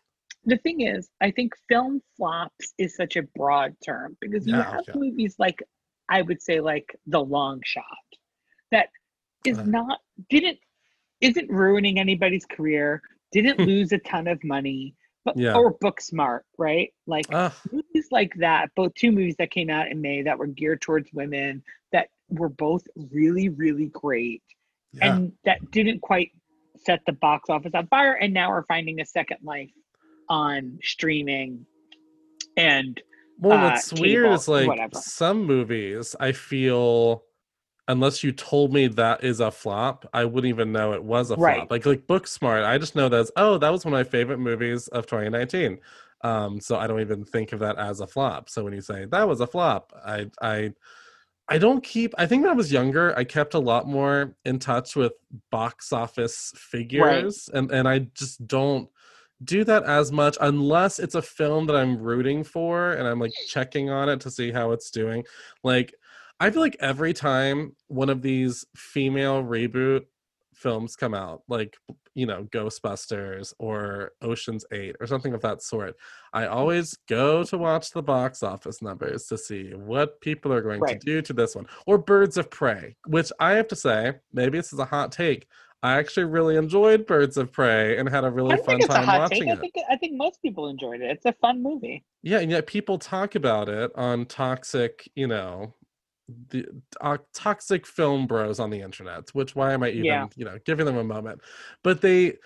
the 0.47 0.57
thing 0.57 0.82
is, 0.82 1.09
I 1.19 1.32
think 1.32 1.53
film 1.67 2.03
flops 2.15 2.76
is 2.78 2.95
such 2.95 3.15
a 3.15 3.23
broad 3.36 3.76
term 3.84 4.15
because 4.21 4.45
you 4.45 4.55
Yeah, 4.55 4.71
have 4.73 4.84
yeah. 4.88 4.93
movies 4.95 5.36
like 5.39 5.63
I 6.07 6.21
would 6.21 6.39
say 6.39 6.59
like 6.59 6.95
The 7.07 7.19
Long 7.19 7.61
Shot 7.65 7.84
that 8.69 8.89
is 9.43 9.57
Uh. 9.57 9.63
not 9.63 10.01
didn't 10.30 10.59
isn't 11.21 11.49
ruining 11.49 11.97
anybody's 11.97 12.45
career, 12.45 13.01
didn't 13.32 13.57
lose 13.59 13.91
a 13.91 13.97
ton 13.97 14.28
of 14.28 14.43
money, 14.43 14.93
but 15.23 15.36
Yeah. 15.36 15.55
or 15.57 15.73
Booksmart, 15.80 16.41
right? 16.59 16.93
Like 17.07 17.26
Ugh, 17.32 17.51
movies 17.71 18.09
like 18.11 18.36
that, 18.36 18.69
both 18.76 18.93
two 18.93 19.11
movies 19.11 19.38
that 19.38 19.49
came 19.49 19.71
out 19.71 19.89
in 19.89 19.99
May 19.99 20.21
that 20.21 20.38
were 20.38 20.45
geared 20.47 20.80
towards 20.82 21.11
women 21.11 21.63
that 21.91 22.09
were 22.30 22.49
both 22.49 22.86
really, 23.11 23.49
really 23.49 23.88
great 23.88 24.43
yeah. 24.93 25.07
and 25.15 25.34
that 25.45 25.71
didn't 25.71 26.01
quite 26.01 26.32
set 26.78 27.01
the 27.05 27.13
box 27.13 27.49
office 27.49 27.71
on 27.73 27.88
fire 27.88 28.13
and 28.13 28.34
now 28.34 28.51
are 28.51 28.65
finding 28.67 28.99
a 29.01 29.05
second 29.05 29.38
life 29.43 29.69
on 30.30 30.78
streaming 30.82 31.65
and 32.57 33.01
Well, 33.39 33.57
uh, 33.59 33.71
what's 33.71 33.93
weird 33.93 34.34
is 34.34 34.47
like 34.47 34.67
whatever. 34.67 34.99
some 34.99 35.45
movies 35.45 36.15
I 36.19 36.32
feel 36.32 37.23
unless 37.88 38.23
you 38.23 38.32
told 38.32 38.73
me 38.73 38.88
that 38.88 39.23
is 39.23 39.39
a 39.39 39.51
flop, 39.51 40.07
I 40.13 40.26
wouldn't 40.26 40.49
even 40.49 40.71
know 40.71 40.93
it 40.93 41.03
was 41.03 41.30
a 41.32 41.38
Right. 41.38 41.57
flop. 41.57 41.71
Like 41.71 41.86
like 41.86 42.07
Booksmart, 42.07 42.63
I 42.65 42.78
just 42.78 42.95
know 42.95 43.09
that's 43.09 43.32
oh, 43.36 43.57
that 43.57 43.69
was 43.69 43.86
one 43.86 43.93
of 43.93 43.97
my 43.99 44.03
favorite 44.09 44.39
movies 44.39 44.88
of 44.89 45.05
2019. 45.05 45.80
Um, 46.21 46.59
so 46.59 46.78
I 46.78 46.88
don't 46.88 47.01
even 47.01 47.23
think 47.23 47.53
of 47.53 47.59
that 47.59 47.78
as 47.78 47.99
a 47.99 48.07
flop. 48.07 48.49
So 48.49 48.63
when 48.63 48.73
you 48.73 48.82
say 48.82 49.05
that 49.05 49.28
was 49.28 49.41
a 49.41 49.47
flop, 49.47 49.93
I 50.05 50.28
I 50.41 50.73
I 51.47 51.57
don't 51.57 51.83
keep 51.83 52.13
I 52.17 52.25
think 52.25 52.41
when 52.41 52.51
I 52.51 52.55
was 52.55 52.71
younger, 52.71 53.15
I 53.17 53.23
kept 53.23 53.53
a 53.53 53.59
lot 53.59 53.87
more 53.87 54.35
in 54.45 54.59
touch 54.59 54.95
with 54.95 55.13
box 55.51 55.93
office 55.93 56.53
figures 56.55 57.49
and 57.53 57.71
and 57.71 57.87
I 57.87 57.99
just 58.15 58.47
don't 58.47 58.89
do 59.43 59.63
that 59.65 59.83
as 59.83 60.11
much 60.11 60.37
unless 60.41 60.97
it's 60.97 61.15
a 61.15 61.21
film 61.21 61.67
that 61.67 61.75
I'm 61.75 61.97
rooting 61.97 62.43
for 62.43 62.93
and 62.93 63.07
I'm 63.07 63.19
like 63.19 63.33
hmm. 63.37 63.47
checking 63.47 63.89
on 63.89 64.09
it 64.09 64.21
to 64.21 64.31
see 64.31 64.51
how 64.51 64.71
it's 64.71 64.89
doing. 64.89 65.23
Like 65.63 65.93
I 66.39 66.49
feel 66.49 66.61
like 66.61 66.77
every 66.79 67.13
time 67.13 67.75
one 67.87 68.09
of 68.09 68.21
these 68.21 68.65
female 68.75 69.43
reboot 69.43 70.05
films 70.55 70.95
come 70.95 71.13
out, 71.13 71.43
like 71.47 71.75
you 72.17 72.25
know, 72.25 72.45
Ghostbusters 72.45 73.53
or 73.59 74.13
Ocean's 74.21 74.63
8 74.71 74.95
or 75.01 75.07
something 75.07 75.33
of 75.33 75.41
that 75.41 75.61
sort, 75.61 75.95
I 76.31 76.45
always 76.47 76.97
go 77.09 77.43
to 77.43 77.57
watch 77.57 77.91
the 77.91 78.01
box 78.01 78.41
office 78.41 78.81
numbers 78.81 79.25
to 79.27 79.37
see 79.37 79.71
what 79.73 80.21
people 80.21 80.53
are 80.53 80.61
going 80.61 80.79
Right. 80.79 80.99
to 80.99 81.05
do 81.05 81.21
to 81.21 81.33
this 81.33 81.55
one. 81.55 81.67
Or 81.85 81.97
Birds 81.97 82.37
of 82.37 82.49
Prey, 82.49 82.95
which 83.07 83.31
I 83.39 83.51
have 83.51 83.67
to 83.67 83.75
say, 83.75 84.13
maybe 84.31 84.57
this 84.57 84.71
is 84.71 84.79
a 84.79 84.85
hot 84.85 85.11
take. 85.11 85.47
I 85.83 85.97
actually 85.97 86.23
really 86.23 86.55
enjoyed 86.55 87.05
Birds 87.05 87.35
of 87.35 87.51
Prey 87.51 87.97
and 87.97 88.07
had 88.07 88.23
a 88.23 88.31
really 88.31 88.55
fun 88.57 88.65
think 88.65 88.83
it's 88.85 88.95
a 88.95 88.97
time 88.97 89.19
watching 89.19 89.39
take. 89.41 89.49
I 89.49 89.51
it. 89.51 89.59
think 89.59 89.73
I 89.89 89.97
think 89.97 90.13
most 90.15 90.41
people 90.41 90.69
enjoyed 90.69 91.01
it. 91.01 91.11
It's 91.11 91.25
a 91.25 91.33
fun 91.33 91.61
movie. 91.61 92.05
Yeah, 92.23 92.39
and 92.39 92.49
yet 92.49 92.65
people 92.65 92.97
talk 92.97 93.35
about 93.35 93.67
it 93.67 93.91
on 93.95 94.25
toxic, 94.25 95.07
you 95.15 95.27
know, 95.27 95.73
the 96.49 96.65
uh, 97.01 97.17
toxic 97.34 97.86
film 97.86 98.28
bros 98.28 98.59
on 98.59 98.69
the 98.69 98.82
internet. 98.82 99.30
Which 99.34 99.55
why 99.55 99.73
am 99.73 99.84
I 99.84 99.89
even, 99.89 100.05
Yeah. 100.05 100.28
you 100.36 100.45
know, 100.45 100.59
giving 100.65 100.86
them 100.86 100.97
a 100.97 101.03
moment? 101.03 101.41
But 101.84 102.01
they, 102.01 102.38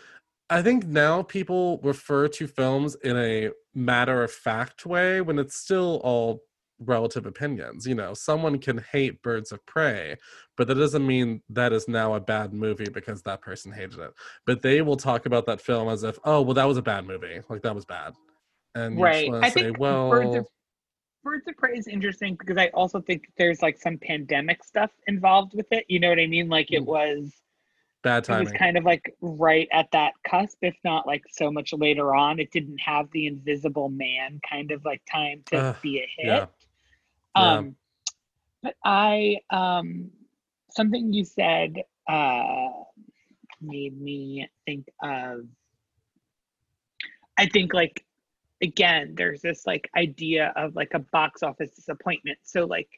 I 0.49 0.61
think 0.61 0.85
now 0.85 1.23
people 1.23 1.79
refer 1.83 2.27
to 2.27 2.47
films 2.47 2.95
in 3.03 3.17
a 3.17 3.51
matter 3.73 4.23
of 4.23 4.31
fact 4.31 4.85
way 4.85 5.21
when 5.21 5.39
it's 5.39 5.55
still 5.55 6.01
all 6.03 6.43
relative 6.79 7.25
opinions. 7.25 7.85
You 7.85 7.95
know, 7.95 8.13
someone 8.13 8.57
can 8.57 8.83
hate 8.91 9.21
Birds 9.21 9.51
of 9.51 9.65
Prey, 9.65 10.17
but 10.57 10.67
that 10.67 10.75
doesn't 10.75 11.05
mean 11.05 11.41
that 11.49 11.73
is 11.73 11.87
now 11.87 12.15
a 12.15 12.19
bad 12.19 12.53
movie 12.53 12.89
because 12.89 13.21
that 13.23 13.41
person 13.41 13.71
hated 13.71 13.99
it. 13.99 14.11
But 14.45 14.61
they 14.61 14.81
will 14.81 14.97
talk 14.97 15.25
about 15.25 15.45
that 15.45 15.61
film 15.61 15.89
as 15.89 16.03
if, 16.03 16.17
oh, 16.23 16.41
well, 16.41 16.53
that 16.53 16.67
was 16.67 16.77
a 16.77 16.81
bad 16.81 17.05
movie. 17.05 17.41
Like 17.49 17.61
that 17.61 17.75
was 17.75 17.85
bad. 17.85 18.13
And 18.75 18.99
right. 18.99 19.31
I 19.33 19.49
say, 19.49 19.63
think 19.63 19.79
well, 19.79 20.09
Birds 20.09 20.35
of 20.35 20.47
Birds 21.23 21.47
of 21.47 21.57
Prey 21.57 21.77
is 21.77 21.87
interesting 21.87 22.35
because 22.35 22.57
I 22.57 22.67
also 22.69 23.01
think 23.01 23.23
there's 23.37 23.61
like 23.61 23.77
some 23.77 23.97
pandemic 23.97 24.63
stuff 24.63 24.91
involved 25.07 25.53
with 25.53 25.67
it. 25.71 25.85
You 25.89 25.99
know 25.99 26.09
what 26.09 26.19
I 26.19 26.27
mean? 26.27 26.49
Like 26.49 26.71
it 26.71 26.81
Mm. 26.81 26.85
was 26.85 27.33
bad 28.03 28.29
it 28.29 28.35
was 28.35 28.49
timing. 28.49 28.53
kind 28.53 28.77
of 28.77 28.85
like 28.85 29.13
right 29.21 29.67
at 29.71 29.91
that 29.91 30.13
cusp, 30.25 30.57
if 30.61 30.75
not 30.83 31.05
like 31.05 31.23
so 31.29 31.51
much 31.51 31.73
later 31.73 32.15
on. 32.15 32.39
It 32.39 32.51
didn't 32.51 32.79
have 32.79 33.11
the 33.11 33.27
invisible 33.27 33.89
man 33.89 34.39
kind 34.49 34.71
of 34.71 34.85
like 34.85 35.01
time 35.11 35.43
to 35.47 35.57
Ugh, 35.57 35.75
be 35.81 35.99
a 35.99 36.07
hit. 36.17 36.27
yeah. 36.27 36.45
Yeah. 37.35 37.57
Um 37.57 37.75
but 38.63 38.75
I 38.85 39.37
um 39.49 40.11
something 40.71 41.11
you 41.13 41.25
said 41.25 41.83
uh 42.07 42.69
made 43.61 43.99
me 43.99 44.47
think 44.65 44.87
of 45.03 45.45
I 47.37 47.45
think 47.47 47.73
like 47.73 48.05
again 48.61 49.13
there's 49.15 49.41
this 49.41 49.65
like 49.65 49.89
idea 49.97 50.53
of 50.55 50.75
like 50.75 50.93
a 50.93 50.99
box 51.11 51.43
office 51.43 51.71
disappointment. 51.71 52.37
So 52.43 52.65
like 52.65 52.89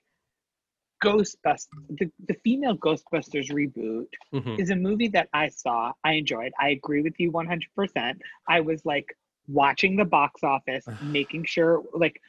Ghostbusters 1.03 1.67
the, 1.89 2.11
the 2.27 2.35
female 2.43 2.77
Ghostbusters 2.77 3.51
reboot 3.51 4.07
Mhm. 4.33 4.57
is 4.57 4.69
a 4.69 4.75
movie 4.75 5.07
that 5.09 5.29
I 5.33 5.49
saw, 5.49 5.91
I 6.03 6.13
enjoyed. 6.13 6.51
I 6.59 6.69
agree 6.69 7.01
with 7.01 7.19
you 7.19 7.31
100%. 7.31 8.21
I 8.47 8.61
was 8.61 8.85
like 8.85 9.05
watching 9.47 9.95
the 9.95 10.05
box 10.05 10.43
office, 10.43 10.87
making 10.99 11.45
sure, 11.45 11.83
like, 11.93 12.21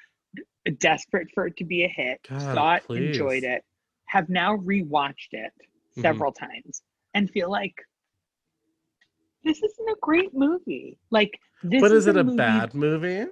desperate 0.78 1.28
for 1.34 1.46
it 1.48 1.56
to 1.58 1.64
be 1.64 1.84
a 1.84 1.88
hit. 1.88 2.20
God, 2.28 2.40
saw 2.54 2.74
it, 2.76 2.84
enjoyed 2.94 3.44
it. 3.44 3.64
Have 4.06 4.28
now 4.28 4.56
rewatched 4.56 5.32
it 5.32 5.52
Mhm. 5.96 6.02
several 6.02 6.32
times 6.32 6.82
and 7.14 7.30
feel 7.30 7.50
like 7.50 7.74
this 9.44 9.62
isn't 9.62 9.88
a 9.90 9.96
great 10.00 10.32
movie. 10.34 10.98
Like, 11.10 11.38
this 11.62 11.80
But 11.80 11.92
is 11.92 12.06
it 12.06 12.16
a 12.16 12.24
movie- 12.24 12.36
bad 12.36 12.74
movie? 12.74 13.26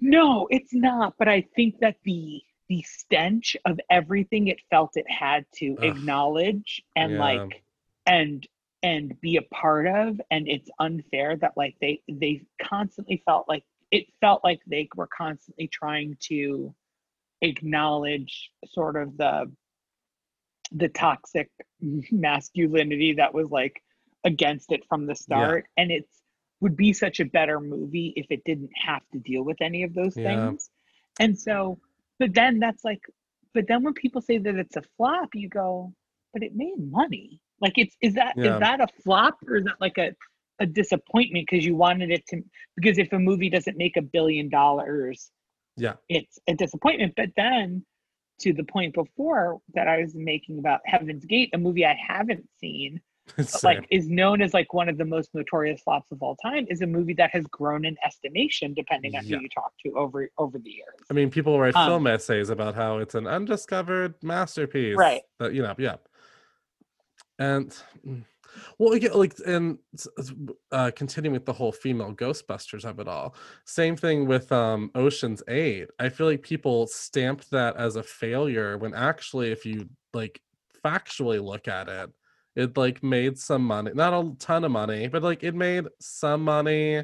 no, 0.00 0.46
it's 0.50 0.74
not. 0.74 1.14
But 1.18 1.28
I 1.28 1.42
think 1.54 1.78
that 1.80 1.96
the 2.04 2.42
the 2.68 2.82
stench 2.82 3.56
of 3.66 3.78
everything 3.90 4.48
it 4.48 4.58
felt 4.70 4.96
it 4.96 5.10
had 5.10 5.44
to 5.56 5.76
Ugh. 5.78 5.84
acknowledge 5.84 6.82
and 6.96 7.12
Yeah. 7.12 7.18
like 7.20 7.62
and 8.06 8.46
and 8.82 9.20
be 9.20 9.36
a 9.36 9.42
part 9.42 9.86
of 9.86 10.20
and 10.30 10.48
it's 10.48 10.70
unfair 10.78 11.36
that 11.36 11.52
like 11.56 11.76
they 11.80 12.00
they 12.08 12.40
constantly 12.62 13.22
felt 13.26 13.46
like 13.48 13.64
it 13.90 14.06
felt 14.20 14.42
like 14.42 14.60
they 14.66 14.88
were 14.96 15.06
constantly 15.08 15.68
trying 15.68 16.16
to 16.20 16.74
acknowledge 17.42 18.50
sort 18.66 18.96
of 18.96 19.16
the 19.18 19.52
the 20.72 20.88
toxic 20.88 21.50
masculinity 22.10 23.12
that 23.12 23.34
was 23.34 23.50
like 23.50 23.82
against 24.24 24.72
it 24.72 24.82
from 24.88 25.06
the 25.06 25.14
start 25.14 25.66
and 25.76 25.90
it's 25.92 26.21
would 26.62 26.76
be 26.76 26.92
such 26.92 27.20
a 27.20 27.24
better 27.24 27.60
movie 27.60 28.12
if 28.16 28.26
it 28.30 28.40
didn't 28.44 28.70
have 28.86 29.02
to 29.12 29.18
deal 29.18 29.42
with 29.42 29.60
any 29.60 29.82
of 29.82 29.92
those 29.94 30.16
Yeah. 30.16 30.28
things 30.28 30.70
and 31.20 31.38
so 31.38 31.78
but 32.18 32.32
then 32.34 32.58
that's 32.58 32.84
like 32.84 33.02
but 33.52 33.66
then 33.68 33.82
when 33.82 33.94
people 33.94 34.22
say 34.22 34.38
that 34.38 34.54
it's 34.54 34.76
a 34.76 34.82
flop 34.96 35.30
you 35.34 35.48
go 35.48 35.92
but 36.32 36.42
it 36.42 36.54
made 36.54 36.78
money 36.78 37.40
like 37.60 37.74
it's 37.76 37.96
is 38.00 38.14
that 38.14 38.34
is 38.38 38.44
Yeah. 38.44 38.58
that 38.60 38.80
a 38.80 38.86
flop 39.02 39.36
or 39.46 39.56
is 39.56 39.64
that 39.64 39.80
like 39.80 39.98
a 39.98 40.14
a 40.60 40.66
disappointment 40.66 41.46
because 41.50 41.64
you 41.66 41.74
wanted 41.74 42.10
it 42.10 42.24
to 42.28 42.42
because 42.76 42.96
if 42.98 43.12
a 43.12 43.18
movie 43.18 43.50
doesn't 43.50 43.76
make 43.76 43.96
a 43.96 44.02
billion 44.02 44.48
dollars 44.48 45.30
Yeah. 45.76 45.94
it's 46.08 46.38
a 46.48 46.54
disappointment 46.54 47.14
but 47.16 47.30
then 47.36 47.84
to 48.40 48.52
the 48.52 48.64
point 48.64 48.94
before 48.94 49.60
that 49.74 49.88
i 49.88 49.98
was 50.00 50.14
making 50.14 50.58
about 50.58 50.80
heaven's 50.84 51.24
gate 51.24 51.50
a 51.54 51.58
movie 51.58 51.84
i 51.86 51.94
haven't 52.08 52.48
seen. 52.60 53.00
like 53.62 53.86
is 53.90 54.08
known 54.08 54.42
as 54.42 54.52
like 54.52 54.74
one 54.74 54.88
of 54.88 54.98
the 54.98 55.04
most 55.04 55.30
notorious 55.32 55.80
flops 55.82 56.10
of 56.10 56.22
all 56.22 56.36
time 56.36 56.66
is 56.68 56.82
a 56.82 56.86
movie 56.86 57.14
that 57.14 57.30
has 57.30 57.46
grown 57.46 57.84
in 57.84 57.96
estimation 58.04 58.74
depending 58.74 59.14
on 59.16 59.24
Yeah. 59.24 59.36
who 59.36 59.42
you 59.44 59.48
talk 59.48 59.72
to 59.86 59.92
over 59.96 60.28
over 60.38 60.58
the 60.58 60.70
years 60.70 60.98
I 61.08 61.14
mean, 61.14 61.30
people 61.30 61.58
write 61.58 61.76
um, 61.76 61.88
film 61.88 62.06
essays 62.06 62.50
about 62.50 62.74
how 62.74 62.98
it's 62.98 63.14
an 63.14 63.26
undiscovered 63.26 64.14
masterpiece. 64.22 64.96
Right. 64.96 65.22
That 65.38 65.54
you 65.54 65.62
know, 65.62 65.74
yeah. 65.78 65.96
And 67.38 67.74
well, 68.78 68.96
yeah, 68.96 69.12
like, 69.12 69.34
and 69.46 69.78
uh, 70.70 70.90
continuing 70.94 71.32
with 71.32 71.46
the 71.46 71.52
whole 71.52 71.72
female 71.72 72.12
Ghostbusters 72.12 72.84
of 72.84 73.00
it 73.00 73.08
all. 73.08 73.34
Same 73.64 73.96
thing 73.96 74.26
with 74.26 74.50
um 74.52 74.90
Ocean's 74.94 75.42
Eight. 75.48 75.88
I 75.98 76.08
feel 76.08 76.26
like 76.26 76.42
people 76.42 76.86
stamped 76.86 77.50
that 77.50 77.76
as 77.76 77.96
a 77.96 78.02
failure 78.02 78.78
when 78.78 78.94
actually, 78.94 79.50
if 79.52 79.64
you 79.64 79.88
like 80.12 80.40
factually 80.84 81.42
look 81.42 81.68
at 81.68 81.88
it, 81.88 82.10
it 82.56 82.76
like 82.76 83.02
made 83.02 83.38
some 83.38 83.64
money, 83.64 83.92
not 83.94 84.12
a 84.12 84.34
ton 84.38 84.64
of 84.64 84.70
money, 84.70 85.08
but 85.08 85.22
like 85.22 85.42
it 85.42 85.54
made 85.54 85.86
some 86.00 86.42
money. 86.42 87.02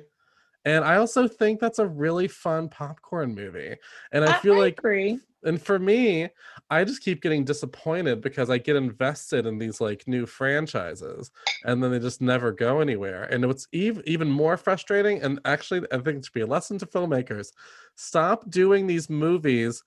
And 0.65 0.85
I 0.85 0.97
also 0.97 1.27
think 1.27 1.61
that's 1.61 1.79
a 1.79 1.87
really 1.87 2.29
fun 2.29 2.69
popcorn 2.69 3.35
movie. 3.35 3.77
And 4.13 4.25
I 4.25 4.39
feel 4.39 4.59
like 4.59 4.79
agree 4.79 5.19
and 5.45 5.61
for 5.61 5.79
me, 5.79 6.29
I 6.69 6.85
just 6.85 7.03
keep 7.03 7.23
getting 7.23 7.45
disappointed 7.45 8.21
because 8.21 8.51
I 8.51 8.59
get 8.59 8.77
invested 8.77 9.47
in 9.47 9.59
these 9.59 9.81
like 9.81 10.07
new 10.09 10.27
franchises 10.27 11.31
and 11.65 11.83
then 11.83 11.93
they 11.93 12.01
just 12.01 12.21
never 12.21 12.51
go 12.51 12.81
anywhere. 12.81 13.25
And 13.25 13.47
what's 13.47 13.69
even 13.73 14.03
even 14.07 14.29
more 14.29 14.57
frustrating, 14.57 15.23
and 15.23 15.41
actually 15.45 15.87
I 15.93 15.99
think 15.99 16.19
it 16.19 16.25
should 16.25 16.35
be 16.35 16.41
a 16.41 16.47
lesson 16.47 16.79
to 16.79 16.87
filmmakers, 16.87 17.53
stop 17.95 18.51
doing 18.51 18.87
these 18.87 19.09
movies 19.09 19.85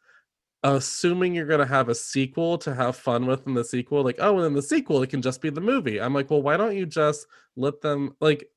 assuming 0.63 1.33
you're 1.33 1.45
gonna 1.45 1.65
have 1.65 1.89
a 1.89 1.95
sequel 1.95 2.57
to 2.59 2.73
have 2.75 2.95
fun 2.95 3.25
with 3.25 3.47
in 3.47 3.53
the 3.53 3.63
sequel. 3.63 4.03
Like, 4.03 4.17
oh, 4.19 4.37
and 4.37 4.47
in 4.47 4.53
the 4.53 4.61
sequel 4.61 5.01
it 5.01 5.09
can 5.09 5.21
just 5.21 5.41
be 5.41 5.49
the 5.49 5.61
movie. 5.61 5.99
I'm 5.99 6.13
like, 6.13 6.29
well, 6.29 6.41
why 6.41 6.57
don't 6.57 6.75
you 6.75 6.85
just 6.85 7.25
let 7.55 7.81
them 7.81 8.15
like 8.19 8.49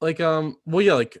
like 0.00 0.20
um 0.20 0.56
well 0.66 0.82
yeah, 0.82 0.94
like 0.94 1.18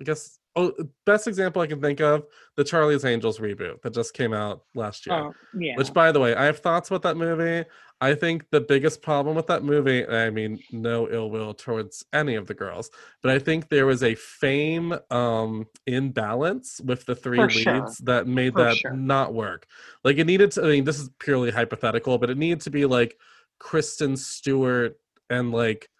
I 0.00 0.04
guess 0.04 0.39
oh 0.56 0.72
best 1.06 1.26
example 1.28 1.62
I 1.62 1.66
can 1.66 1.80
think 1.80 2.00
of 2.00 2.26
the 2.56 2.64
Charlie's 2.64 3.04
Angels 3.04 3.38
reboot 3.38 3.82
that 3.82 3.94
just 3.94 4.14
came 4.14 4.32
out 4.32 4.62
last 4.74 5.06
year. 5.06 5.16
Oh, 5.16 5.32
yeah. 5.58 5.76
Which, 5.76 5.92
by 5.92 6.12
the 6.12 6.20
way, 6.20 6.34
I 6.34 6.44
have 6.44 6.58
thoughts 6.58 6.90
about 6.90 7.02
that 7.02 7.16
movie. 7.16 7.66
I 8.02 8.14
think 8.14 8.46
the 8.50 8.62
biggest 8.62 9.02
problem 9.02 9.36
with 9.36 9.46
that 9.48 9.62
movie, 9.62 10.02
and 10.02 10.16
I 10.16 10.30
mean, 10.30 10.58
no 10.72 11.08
ill 11.10 11.30
will 11.30 11.52
towards 11.52 12.02
any 12.14 12.34
of 12.34 12.46
the 12.46 12.54
girls, 12.54 12.90
but 13.22 13.30
I 13.30 13.38
think 13.38 13.68
there 13.68 13.84
was 13.84 14.02
a 14.02 14.14
fame 14.14 14.94
um, 15.10 15.66
imbalance 15.86 16.80
with 16.82 17.04
the 17.04 17.14
three 17.14 17.36
For 17.36 17.48
leads 17.48 17.62
sure. 17.62 17.88
that 18.04 18.26
made 18.26 18.54
For 18.54 18.64
that 18.64 18.76
sure. 18.76 18.92
not 18.92 19.34
work. 19.34 19.66
Like, 20.02 20.16
it 20.16 20.26
needed 20.26 20.52
to, 20.52 20.62
I 20.64 20.68
mean, 20.68 20.84
this 20.84 20.98
is 20.98 21.10
purely 21.18 21.50
hypothetical, 21.50 22.16
but 22.16 22.30
it 22.30 22.38
needed 22.38 22.62
to 22.62 22.70
be 22.70 22.86
like 22.86 23.18
Kristen 23.58 24.16
Stewart 24.16 24.98
and 25.28 25.52
like, 25.52 25.90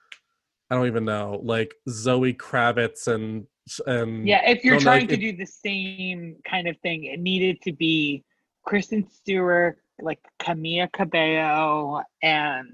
I 0.71 0.77
don't 0.77 0.87
even 0.87 1.05
know, 1.05 1.39
like 1.43 1.75
Zoe 1.89 2.33
Kravitz 2.33 3.09
and, 3.09 3.47
and 3.87 4.03
um, 4.03 4.27
yeah, 4.27 4.49
if 4.49 4.65
you're 4.65 4.81
trying 4.81 5.05
it- 5.05 5.11
to 5.11 5.17
do 5.17 5.37
the 5.37 5.47
same 5.47 6.37
kind 6.49 6.67
of 6.69 6.77
thing, 6.79 7.05
it 7.05 7.21
needed 7.21 7.61
to 7.63 7.73
be 7.73 8.25
Kristen 8.67 9.09
Stewart, 9.11 9.79
like 10.01 10.21
Camila 10.41 10.91
Cabello, 10.93 12.03
and 12.23 12.69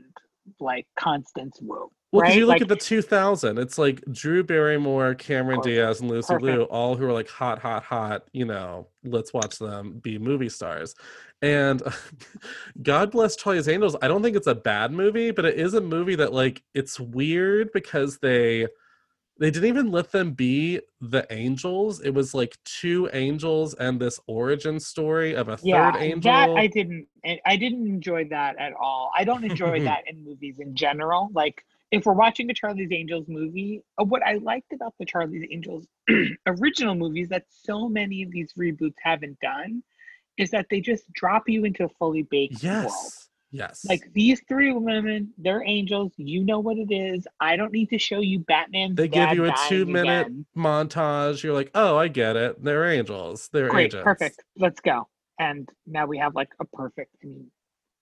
like 0.60 0.86
Constance 0.98 1.58
Wu. 1.60 1.90
Well, 2.12 2.22
because 2.22 2.30
right? 2.30 2.38
you 2.38 2.46
look 2.46 2.54
Like- 2.54 2.62
at 2.62 2.68
the 2.68 2.76
2000, 2.76 3.58
it's 3.58 3.78
like 3.78 4.00
Drew 4.12 4.42
Barrymore, 4.44 5.14
Cameron 5.16 5.58
Perfect. 5.58 5.74
Diaz, 5.74 6.00
and 6.00 6.08
Lucy 6.10 6.34
Perfect. 6.34 6.44
Liu, 6.44 6.62
all 6.64 6.94
who 6.96 7.04
are 7.04 7.12
like 7.12 7.28
hot, 7.28 7.58
hot, 7.58 7.82
hot. 7.82 8.22
You 8.32 8.44
know, 8.46 8.88
let's 9.04 9.34
watch 9.34 9.58
them 9.58 9.98
be 10.02 10.18
movie 10.18 10.48
stars. 10.48 10.94
And 11.42 11.82
God 12.82 13.10
bless 13.10 13.36
Charlie's 13.36 13.68
Angels. 13.68 13.96
I 14.00 14.08
don't 14.08 14.22
think 14.22 14.36
it's 14.36 14.46
a 14.46 14.54
bad 14.54 14.92
movie, 14.92 15.30
but 15.32 15.44
it 15.44 15.56
is 15.58 15.74
a 15.74 15.80
movie 15.80 16.14
that 16.14 16.32
like 16.32 16.62
it's 16.74 16.98
weird 16.98 17.70
because 17.72 18.18
they 18.18 18.68
they 19.38 19.50
didn't 19.50 19.68
even 19.68 19.90
let 19.90 20.12
them 20.12 20.32
be 20.32 20.80
the 21.00 21.26
angels. 21.30 22.00
It 22.00 22.10
was 22.10 22.32
like 22.32 22.56
two 22.64 23.10
angels 23.12 23.74
and 23.74 24.00
this 24.00 24.18
origin 24.26 24.80
story 24.80 25.34
of 25.34 25.48
a 25.48 25.58
yeah, 25.62 25.92
third 25.92 26.02
angel. 26.02 26.32
that 26.32 26.50
I 26.50 26.66
didn't. 26.66 27.06
I- 27.44 27.56
didn't 27.56 27.86
enjoy 27.86 28.26
that 28.30 28.56
at 28.58 28.72
all. 28.72 29.10
I 29.16 29.24
don't 29.24 29.44
enjoy 29.44 29.80
that 29.84 30.04
in 30.06 30.24
movies 30.24 30.58
in 30.60 30.74
general. 30.74 31.28
Like 31.32 31.64
if 31.90 32.06
we're 32.06 32.14
watching 32.14 32.50
a 32.50 32.54
Charlie's 32.54 32.92
Angels 32.92 33.26
movie, 33.28 33.82
uh, 34.00 34.04
what 34.04 34.22
I 34.22 34.34
liked 34.34 34.72
about 34.72 34.94
the 34.98 35.04
Charlie's 35.04 35.46
Angels 35.50 35.86
original 36.46 36.94
movies 36.94 37.28
that 37.28 37.44
so 37.48 37.88
many 37.88 38.22
of 38.22 38.30
these 38.30 38.52
reboots 38.54 38.94
haven't 39.02 39.38
done 39.40 39.82
is 40.38 40.50
that 40.50 40.66
they 40.70 40.80
just 40.80 41.10
drop 41.12 41.48
you 41.48 41.64
into 41.64 41.84
a 41.84 41.88
fully 41.98 42.22
baked 42.22 42.62
world. 42.62 42.92
Yes. 43.56 43.84
Like 43.88 44.02
these 44.12 44.40
three 44.48 44.72
women, 44.72 45.32
they're 45.38 45.62
angels. 45.64 46.12
You 46.16 46.44
know 46.44 46.60
what 46.60 46.76
it 46.78 46.92
is. 46.92 47.26
I 47.40 47.56
don't 47.56 47.72
need 47.72 47.90
to 47.90 47.98
show 47.98 48.20
you 48.20 48.40
Batman. 48.40 48.94
they 48.94 49.08
give 49.08 49.32
you 49.32 49.46
a 49.46 49.54
two 49.68 49.86
minute 49.86 50.26
Again. 50.26 50.46
montage. 50.56 51.42
You're 51.42 51.54
like, 51.54 51.70
oh, 51.74 51.96
I 51.96 52.08
get 52.08 52.36
it. 52.36 52.62
They're 52.62 52.84
angels. 52.86 53.48
They're 53.52 53.68
Great, 53.68 53.86
agents. 53.86 54.04
perfect. 54.04 54.42
Let's 54.56 54.80
go. 54.80 55.08
And 55.38 55.68
now 55.86 56.06
we 56.06 56.18
have 56.18 56.34
like 56.34 56.50
a 56.60 56.64
perfect. 56.64 57.14
I 57.22 57.26
mean, 57.26 57.50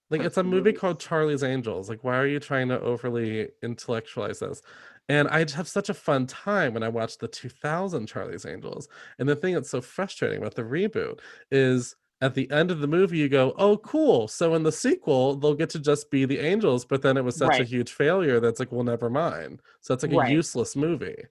Like 0.09 0.21
it's 0.21 0.37
a 0.37 0.43
movie 0.43 0.57
movies. 0.65 0.79
called 0.79 0.99
Charlie's 0.99 1.43
Angels. 1.43 1.89
Like, 1.89 2.03
why 2.03 2.17
are 2.17 2.27
you 2.27 2.39
trying 2.39 2.69
to 2.69 2.79
overly 2.79 3.49
intellectualize 3.63 4.39
this? 4.39 4.61
And 5.07 5.27
I 5.27 5.39
have 5.39 5.67
such 5.67 5.89
a 5.89 5.93
fun 5.93 6.25
time 6.25 6.73
when 6.73 6.81
I 6.81 6.87
watch 6.89 7.17
the 7.19 7.27
2000 7.27 8.07
Charlie's 8.07 8.45
Angels. 8.45 8.87
And 9.19 9.29
the 9.29 9.35
thing 9.35 9.53
that's 9.53 9.69
so 9.69 9.81
frustrating 9.81 10.39
about 10.39 10.55
the 10.55 10.63
reboot 10.63 11.19
is 11.51 11.95
at 12.21 12.33
the 12.33 12.49
end 12.49 12.71
of 12.71 12.79
the 12.79 12.87
movie, 12.87 13.17
you 13.17 13.27
go, 13.29 13.53
oh, 13.57 13.77
cool. 13.77 14.27
So 14.27 14.55
in 14.55 14.63
the 14.63 14.71
sequel, 14.71 15.35
they'll 15.35 15.53
get 15.53 15.69
to 15.71 15.79
just 15.79 16.09
be 16.09 16.25
the 16.25 16.39
angels. 16.39 16.85
But 16.85 17.01
then 17.01 17.17
it 17.17 17.23
was 17.23 17.35
such 17.35 17.59
a 17.59 17.63
huge 17.63 17.91
failure 17.91 18.39
that's 18.39 18.59
like, 18.59 18.71
well, 18.71 18.83
never 18.83 19.09
mind. 19.09 19.61
So 19.81 19.93
it's 19.93 20.03
like 20.03 20.13
a 20.13 20.15
Right. 20.17 20.31
useless 20.31 20.75
movie. 20.75 21.23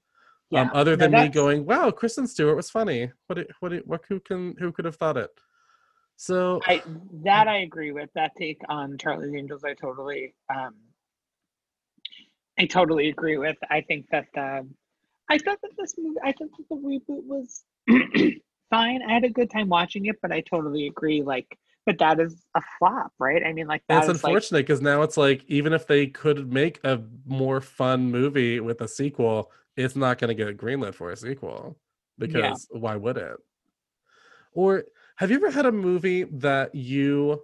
yeah. 0.51 0.61
um, 0.63 0.71
other 0.75 0.97
No, 0.97 1.09
than 1.09 1.23
me 1.23 1.29
going, 1.31 1.65
"Wow, 1.65 1.91
Kristen 1.91 2.27
Stewart 2.27 2.55
was 2.57 2.71
funny." 2.71 3.11
What? 3.29 3.39
What? 3.61 3.73
What? 3.87 4.05
Who 4.09 4.21
can? 4.21 4.55
Who 4.59 4.73
could 4.73 4.85
have 4.85 4.97
thought 4.97 5.17
it? 5.17 5.31
So 6.17 6.61
I 6.67 6.83
that 7.25 7.49
I 7.49 7.59
agree 7.61 7.91
with 7.93 8.11
that 8.15 8.33
take 8.37 8.61
on 8.69 8.99
Charlie's 8.99 9.35
Angels. 9.35 9.65
I 9.65 9.73
totally, 9.75 10.35
um, 10.55 10.75
I 12.59 12.67
totally 12.67 13.09
agree 13.09 13.39
with. 13.39 13.57
I 13.71 13.81
think 13.81 14.07
that 14.13 14.27
the, 14.35 14.69
I 15.31 15.39
thought 15.39 15.59
that 15.63 15.73
this 15.79 15.95
movie, 15.99 16.21
I 16.23 16.33
thought 16.33 16.51
that 16.57 16.69
the 16.69 16.77
reboot 16.77 17.25
was 17.25 17.65
fine. 18.75 19.03
I 19.03 19.13
had 19.13 19.25
a 19.25 19.31
good 19.31 19.51
time 19.51 19.69
watching 19.69 20.07
it, 20.07 20.21
but 20.21 20.33
I 20.33 20.41
totally 20.41 20.87
agree. 20.87 21.23
Like, 21.23 21.59
but 21.87 21.99
that 21.99 22.21
is 22.21 22.45
a 22.55 22.63
flop, 22.79 23.13
right? 23.19 23.43
I 23.45 23.53
mean, 23.53 23.67
like 23.67 23.83
and 23.89 23.99
that 23.99 24.11
it's 24.11 24.25
like 24.25 24.33
unfortunate 24.33 24.67
because 24.67 24.81
now 24.81 25.03
it's 25.03 25.17
like 25.17 25.45
even 25.49 25.73
if 25.73 25.87
they 25.87 26.07
could 26.07 26.53
make 26.53 26.81
a 26.85 27.01
more 27.27 27.61
fun 27.61 28.11
movie 28.11 28.61
with 28.61 28.81
a 28.81 28.89
sequel, 28.89 29.51
it's 29.77 29.97
not 29.97 30.19
going 30.19 30.35
to 30.35 30.45
get 30.45 30.57
greenlit 30.57 30.95
for 30.95 31.11
a 31.11 31.17
sequel 31.17 31.77
because 32.19 32.67
why 32.71 32.97
would 32.97 33.17
it? 33.17 33.37
Or 34.53 34.85
have 35.17 35.31
you 35.31 35.37
ever 35.37 35.51
had 35.51 35.67
a 35.67 35.73
movie 35.73 36.25
that 36.25 36.75
you 36.75 37.43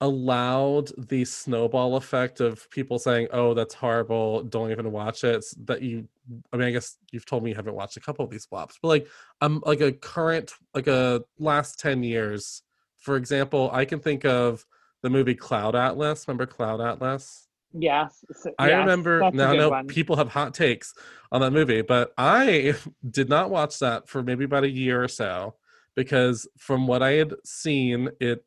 allowed 0.00 0.90
the 0.98 1.24
snowball 1.24 1.94
effect 1.96 2.40
of 2.40 2.68
people 2.70 2.98
saying, 2.98 3.28
"Oh, 3.32 3.54
that's 3.54 3.74
horrible, 3.74 4.42
don't 4.42 4.72
even 4.72 4.90
watch 4.90 5.24
it." 5.24 5.44
That 5.64 5.82
you, 5.82 6.08
I 6.52 6.56
mean, 6.56 6.68
I 6.68 6.70
guess 6.70 6.96
you've 7.10 7.26
told 7.26 7.42
me 7.42 7.50
you 7.50 7.56
haven't 7.56 7.74
watched 7.74 7.96
a 7.96 8.00
couple 8.00 8.24
of 8.24 8.30
these 8.30 8.46
flops, 8.46 8.78
but 8.80 8.88
like, 8.88 9.08
um, 9.40 9.62
like 9.66 9.80
a 9.80 9.92
current, 9.92 10.52
like 10.74 10.86
a 10.86 11.22
last 11.38 11.78
ten 11.78 12.02
years, 12.02 12.62
for 12.98 13.16
example, 13.16 13.70
I 13.72 13.84
can 13.84 13.98
think 13.98 14.24
of 14.24 14.64
the 15.02 15.10
movie 15.10 15.34
Cloud 15.34 15.74
Atlas. 15.74 16.26
Remember 16.28 16.46
Cloud 16.46 16.80
Atlas? 16.80 17.48
yes. 17.72 18.24
so- 18.32 18.52
I 18.58 18.68
yes, 18.68 18.78
remember 18.78 19.30
now. 19.32 19.52
I 19.52 19.56
know 19.56 19.70
one. 19.70 19.86
people 19.86 20.16
have 20.16 20.28
hot 20.28 20.54
takes 20.54 20.94
on 21.30 21.40
that 21.40 21.52
movie, 21.52 21.82
but 21.82 22.12
I 22.16 22.74
did 23.10 23.28
not 23.28 23.50
watch 23.50 23.78
that 23.80 24.08
for 24.08 24.22
maybe 24.22 24.44
about 24.44 24.64
a 24.64 24.70
year 24.70 25.02
or 25.02 25.08
so 25.08 25.54
because 25.96 26.48
from 26.58 26.86
what 26.86 27.02
I 27.02 27.12
had 27.12 27.34
seen, 27.44 28.10
it 28.20 28.44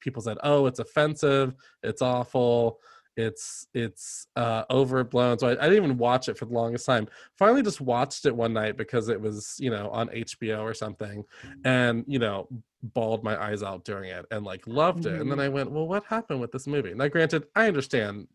people 0.00 0.22
said, 0.22 0.38
"Oh, 0.42 0.66
it's 0.66 0.78
offensive, 0.78 1.54
it's 1.82 2.02
awful, 2.02 2.78
it's 3.16 3.66
it's 3.74 4.26
uh, 4.36 4.64
overblown." 4.70 5.38
So 5.38 5.48
I, 5.48 5.52
I 5.52 5.68
didn't 5.68 5.84
even 5.84 5.98
watch 5.98 6.28
it 6.28 6.38
for 6.38 6.46
the 6.46 6.54
longest 6.54 6.86
time. 6.86 7.08
Finally, 7.38 7.62
just 7.62 7.80
watched 7.80 8.26
it 8.26 8.34
one 8.34 8.52
night 8.52 8.76
because 8.76 9.08
it 9.08 9.20
was 9.20 9.56
you 9.58 9.70
know 9.70 9.88
on 9.90 10.08
HBO 10.08 10.62
or 10.62 10.74
something, 10.74 11.24
and 11.64 12.04
you 12.06 12.18
know 12.18 12.48
bawled 12.82 13.22
my 13.22 13.40
eyes 13.40 13.62
out 13.62 13.84
during 13.84 14.10
it 14.10 14.26
and 14.30 14.44
like 14.44 14.66
loved 14.66 15.06
it. 15.06 15.20
And 15.20 15.30
then 15.30 15.40
I 15.40 15.48
went, 15.48 15.70
"Well, 15.70 15.86
what 15.86 16.04
happened 16.04 16.40
with 16.40 16.52
this 16.52 16.66
movie?" 16.66 16.94
Now, 16.94 17.08
granted, 17.08 17.46
I 17.54 17.68
understand 17.68 18.28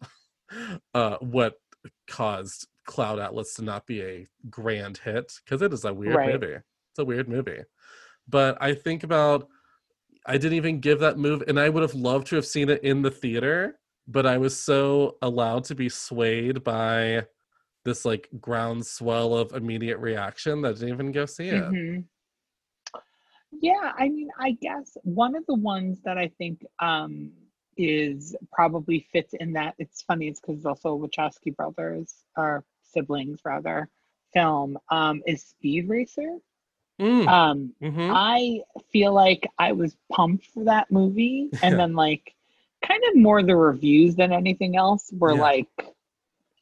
uh, 0.93 1.17
what 1.17 1.55
caused 2.07 2.67
Cloud 2.85 3.19
Atlas 3.19 3.53
to 3.55 3.61
not 3.63 3.85
be 3.85 4.01
a 4.01 4.27
grand 4.49 4.97
hit 4.97 5.33
because 5.43 5.61
it 5.61 5.73
is 5.73 5.85
a 5.85 5.93
weird 5.93 6.15
Right. 6.15 6.41
movie. 6.41 6.55
It's 6.55 6.99
a 6.99 7.05
weird 7.05 7.29
movie. 7.29 7.59
But 8.27 8.57
I 8.61 8.73
think 8.73 9.03
about 9.03 9.47
I 10.25 10.37
didn't 10.37 10.53
even 10.57 10.79
give 10.79 10.99
that 10.99 11.17
move 11.17 11.43
and 11.47 11.59
I 11.59 11.69
would 11.69 11.83
have 11.83 11.95
loved 11.95 12.27
to 12.27 12.35
have 12.35 12.45
seen 12.45 12.69
it 12.69 12.83
in 12.83 13.01
the 13.01 13.11
theater, 13.11 13.79
but 14.07 14.25
I 14.25 14.37
was 14.37 14.59
so 14.59 15.17
allowed 15.21 15.65
to 15.65 15.75
be 15.75 15.89
swayed 15.89 16.63
by 16.63 17.25
this 17.85 18.05
like 18.05 18.29
groundswell 18.39 19.33
of 19.35 19.53
immediate 19.53 19.97
reaction 19.97 20.61
that 20.61 20.69
I 20.69 20.73
didn't 20.73 20.89
even 20.89 21.11
go 21.11 21.25
see 21.25 21.49
it. 21.49 21.63
Mhm. 21.63 22.05
Yeah, 23.51 23.93
I 23.97 24.09
mean, 24.09 24.29
I 24.39 24.51
guess 24.51 24.97
one 25.03 25.35
of 25.35 25.45
the 25.45 25.55
ones 25.55 26.01
that 26.03 26.17
I 26.17 26.27
think 26.37 26.65
um, 26.79 27.31
is 27.77 28.35
probably 28.51 29.07
fits 29.11 29.33
in 29.33 29.53
that. 29.53 29.75
It's 29.77 30.01
funny, 30.01 30.27
it's 30.27 30.39
because 30.39 30.57
it's 30.57 30.65
also 30.65 30.97
Wachowski 30.97 31.55
brothers 31.55 32.13
or 32.35 32.65
siblings 32.83 33.41
rather 33.45 33.89
film 34.33 34.77
um, 34.91 35.21
is 35.25 35.43
Speed 35.43 35.87
Racer. 35.87 36.37
Mm, 36.99 37.27
Um, 37.27 37.73
mhm. 37.81 38.11
I 38.13 38.61
feel 38.91 39.13
like 39.13 39.47
I 39.59 39.71
was 39.71 39.95
pumped 40.11 40.47
for 40.47 40.65
that 40.65 40.91
movie, 40.91 41.49
and 41.61 41.79
then 41.79 41.93
like 41.93 42.33
kind 42.87 43.03
of 43.09 43.15
more 43.17 43.43
the 43.43 43.55
reviews 43.55 44.15
than 44.15 44.31
anything 44.33 44.75
else 44.77 45.09
were 45.13 45.35
Yeah. 45.35 45.41
like, 45.41 45.67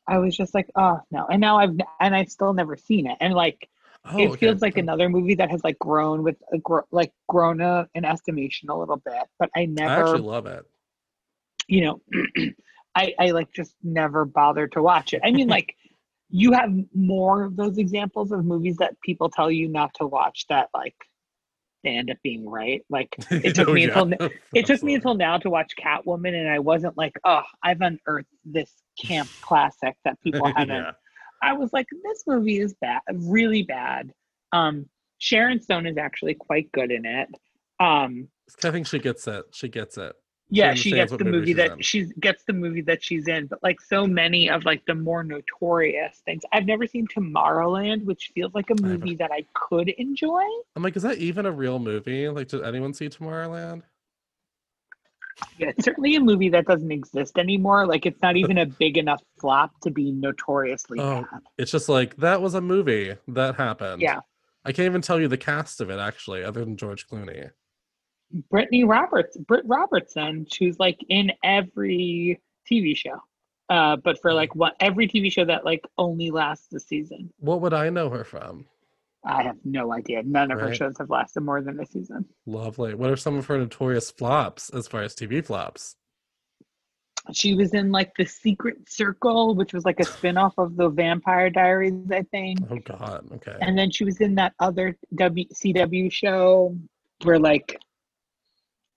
I 0.08 0.18
was 0.20 0.36
just 0.36 0.54
like, 0.54 0.70
oh 0.76 1.00
no, 1.12 1.26
and 1.28 1.42
now 1.42 1.58
I've 1.58 1.78
and 2.00 2.16
I've 2.16 2.30
still 2.30 2.54
never 2.54 2.78
seen 2.78 3.08
it, 3.08 3.18
and 3.22 3.34
like 3.34 3.70
Oh, 4.06 4.18
it 4.18 4.34
okay. 4.34 4.40
feels 4.40 4.62
like 4.62 4.78
Oh, 4.78 4.80
another 4.80 5.10
movie 5.10 5.36
that 5.36 5.50
has 5.52 5.64
like 5.64 5.80
grown 5.80 6.24
with 6.24 6.38
a 6.54 6.58
gro- 6.60 6.88
like 6.92 7.12
grown 7.28 7.62
uh, 7.62 7.86
in 7.96 8.06
estimation 8.06 8.70
a 8.70 8.78
little 8.78 8.98
bit, 8.98 9.24
but 9.40 9.50
I 9.56 9.66
I 9.86 9.92
never, 9.92 10.00
actually 10.00 10.22
love 10.22 10.46
it. 10.48 10.66
you 11.68 11.82
know, 11.86 12.02
I 12.96 13.14
I 13.20 13.32
like 13.32 13.52
just 13.54 13.76
never 13.84 14.26
bothered 14.26 14.72
to 14.74 14.82
watch 14.82 15.14
it. 15.14 15.22
I 15.24 15.32
mean, 15.32 15.48
like 15.50 15.76
you 16.30 16.54
have 16.54 16.72
more 16.94 17.44
of 17.44 17.56
those 17.56 17.78
examples 17.78 18.32
of 18.32 18.46
movies 18.46 18.78
that 18.78 19.00
people 19.02 19.30
tell 19.30 19.52
you 19.52 19.68
not 19.68 19.94
to 19.96 20.06
watch 20.08 20.46
that 20.50 20.70
like 20.74 20.96
end 21.90 22.12
up 22.12 22.18
being 22.24 22.48
right. 22.48 22.82
Like 22.90 23.16
it 23.32 23.56
took 23.56 23.70
Oh, 23.70 23.74
me 23.74 23.88
yeah. 23.88 24.00
until 24.00 24.30
it 24.54 24.66
took 24.66 24.84
me 24.84 24.96
until 24.96 25.16
now 25.16 25.38
to 25.38 25.50
watch 25.50 25.74
Catwoman, 25.82 26.34
and 26.34 26.50
I 26.50 26.60
wasn't 26.60 26.98
like, 26.98 27.14
oh, 27.24 27.44
I've 27.64 27.82
unearthed 27.82 28.28
this 28.44 28.72
camp 29.04 29.30
classic 29.42 29.96
that 30.06 30.20
people 30.22 30.46
haven't. 30.56 30.70
yeah. 30.76 30.92
I 31.42 31.54
was 31.54 31.72
like, 31.74 31.88
this 32.04 32.24
movie 32.26 32.60
is 32.60 32.74
bad, 32.82 33.02
really 33.12 33.64
bad. 33.64 34.12
Um, 34.52 34.88
Sharon 35.20 35.62
Stone 35.62 35.86
is 35.86 35.98
actually 35.98 36.34
quite 36.34 36.72
good 36.72 36.92
in 36.92 37.06
it. 37.06 37.30
Um, 37.80 38.30
I 38.64 38.72
think 38.72 38.88
she 38.88 39.00
gets 39.00 39.28
it. 39.28 39.46
She 39.54 39.68
gets 39.68 39.98
it. 39.98 40.14
Yeah 40.50 40.74
she 40.76 40.92
gets 40.92 41.12
the 41.12 41.24
movie 41.24 41.38
movie 41.40 41.54
that 41.54 41.72
in. 41.72 41.82
she's 41.82 42.14
gets 42.20 42.44
the 42.44 42.54
movie 42.54 42.82
that 42.82 43.04
she's 43.04 43.28
in 43.28 43.48
but 43.48 43.62
like 43.64 43.82
so 43.82 44.06
many 44.06 44.50
of 44.50 44.64
like 44.64 44.86
the 44.86 44.94
more 44.94 45.24
notorious 45.24 46.22
things 46.26 46.44
i've 46.54 46.66
never 46.66 46.86
seen 46.86 47.08
tomorrowland 47.08 48.04
which 48.06 48.32
feels 48.36 48.54
like 48.54 48.70
a 48.70 48.82
movie 48.82 49.16
that 49.16 49.32
i 49.32 49.44
could 49.56 49.90
enjoy 49.90 50.44
I'm 50.76 50.84
like, 50.84 50.96
is 50.96 51.04
that 51.04 51.18
even 51.20 51.46
a 51.46 51.52
real 51.52 51.80
movie? 51.80 52.28
Like, 52.30 52.50
did 52.50 52.62
anyone 52.64 52.94
see 52.94 53.10
Tomorrowland? 53.10 53.84
yeah 55.58 55.68
it's 55.70 55.84
certainly 55.84 56.16
a 56.16 56.20
movie 56.20 56.50
that 56.50 56.66
doesn't 56.66 56.92
exist 56.92 57.38
anymore 57.38 57.86
like 57.86 58.06
it's 58.06 58.22
not 58.22 58.38
even 58.38 58.58
a 58.58 58.66
big 58.66 58.98
enough 58.98 59.22
flop 59.40 59.72
to 59.82 59.90
be 59.92 60.12
notoriously 60.12 61.00
Oh, 61.00 61.22
bad 61.30 61.42
It's 61.58 61.72
just 61.72 61.90
like 61.90 62.16
that 62.18 62.42
was 62.42 62.54
a 62.54 62.62
movie 62.62 63.16
that 63.30 63.56
happened. 63.56 64.02
Yeah. 64.02 64.20
I 64.64 64.72
can't 64.72 64.86
even 64.86 65.02
tell 65.02 65.20
you 65.20 65.28
the 65.28 65.38
cast 65.38 65.82
of 65.82 65.90
it 65.90 66.00
actually, 66.00 66.44
other 66.44 66.64
than 66.64 66.78
George 66.78 67.08
Clooney. 67.08 67.52
Brittany 68.50 68.84
roberts 68.84 69.38
britt 69.38 69.64
robertson 69.66 70.46
who's 70.60 70.78
like 70.80 71.00
in 71.10 71.32
every 71.44 72.40
tv 72.70 72.96
show 72.96 73.18
uh 73.70 73.96
but 73.98 74.20
for 74.22 74.34
like 74.34 74.54
what 74.56 74.74
every 74.80 75.08
tv 75.08 75.32
show 75.32 75.46
that 75.46 75.64
like 75.64 75.84
only 75.98 76.32
lasts 76.32 76.74
a 76.74 76.80
season 76.80 77.32
What 77.40 77.62
would 77.62 77.74
I 77.74 77.90
know 77.90 78.10
her 78.10 78.24
from? 78.24 78.66
i 79.24 79.42
have 79.44 79.58
no 79.64 79.92
idea 79.94 80.22
none 80.24 80.52
of 80.52 80.60
her 80.60 80.74
shows 80.74 80.96
have 81.00 81.10
lasted 81.10 81.42
more 81.42 81.62
than 81.62 81.80
a 81.80 81.86
season 81.86 82.26
Lovely. 82.46 82.94
What 82.94 83.10
are 83.10 83.16
some 83.16 83.38
of 83.38 83.46
her 83.48 83.58
notorious 83.58 84.12
flops 84.12 84.70
as 84.70 84.88
far 84.88 85.02
as 85.02 85.16
TV 85.16 85.44
flops? 85.44 85.96
she 87.34 87.56
was 87.56 87.74
in 87.74 87.92
like 87.92 88.12
the 88.18 88.26
secret 88.26 88.78
circle 88.88 89.56
which 89.56 89.74
was 89.74 89.84
like 89.84 90.00
a 90.00 90.04
spin-off 90.16 90.54
of 90.60 90.76
the 90.76 90.90
vampire 90.90 91.50
diaries 91.50 91.94
i 92.12 92.22
think 92.24 92.60
Oh 92.70 92.78
God. 92.78 93.26
Okay. 93.36 93.56
and 93.62 93.76
then 93.78 93.90
she 93.90 94.04
was 94.04 94.20
in 94.22 94.36
that 94.36 94.54
other 94.60 94.96
WCW 95.16 96.12
show 96.12 96.76
where 97.24 97.40
like 97.40 97.80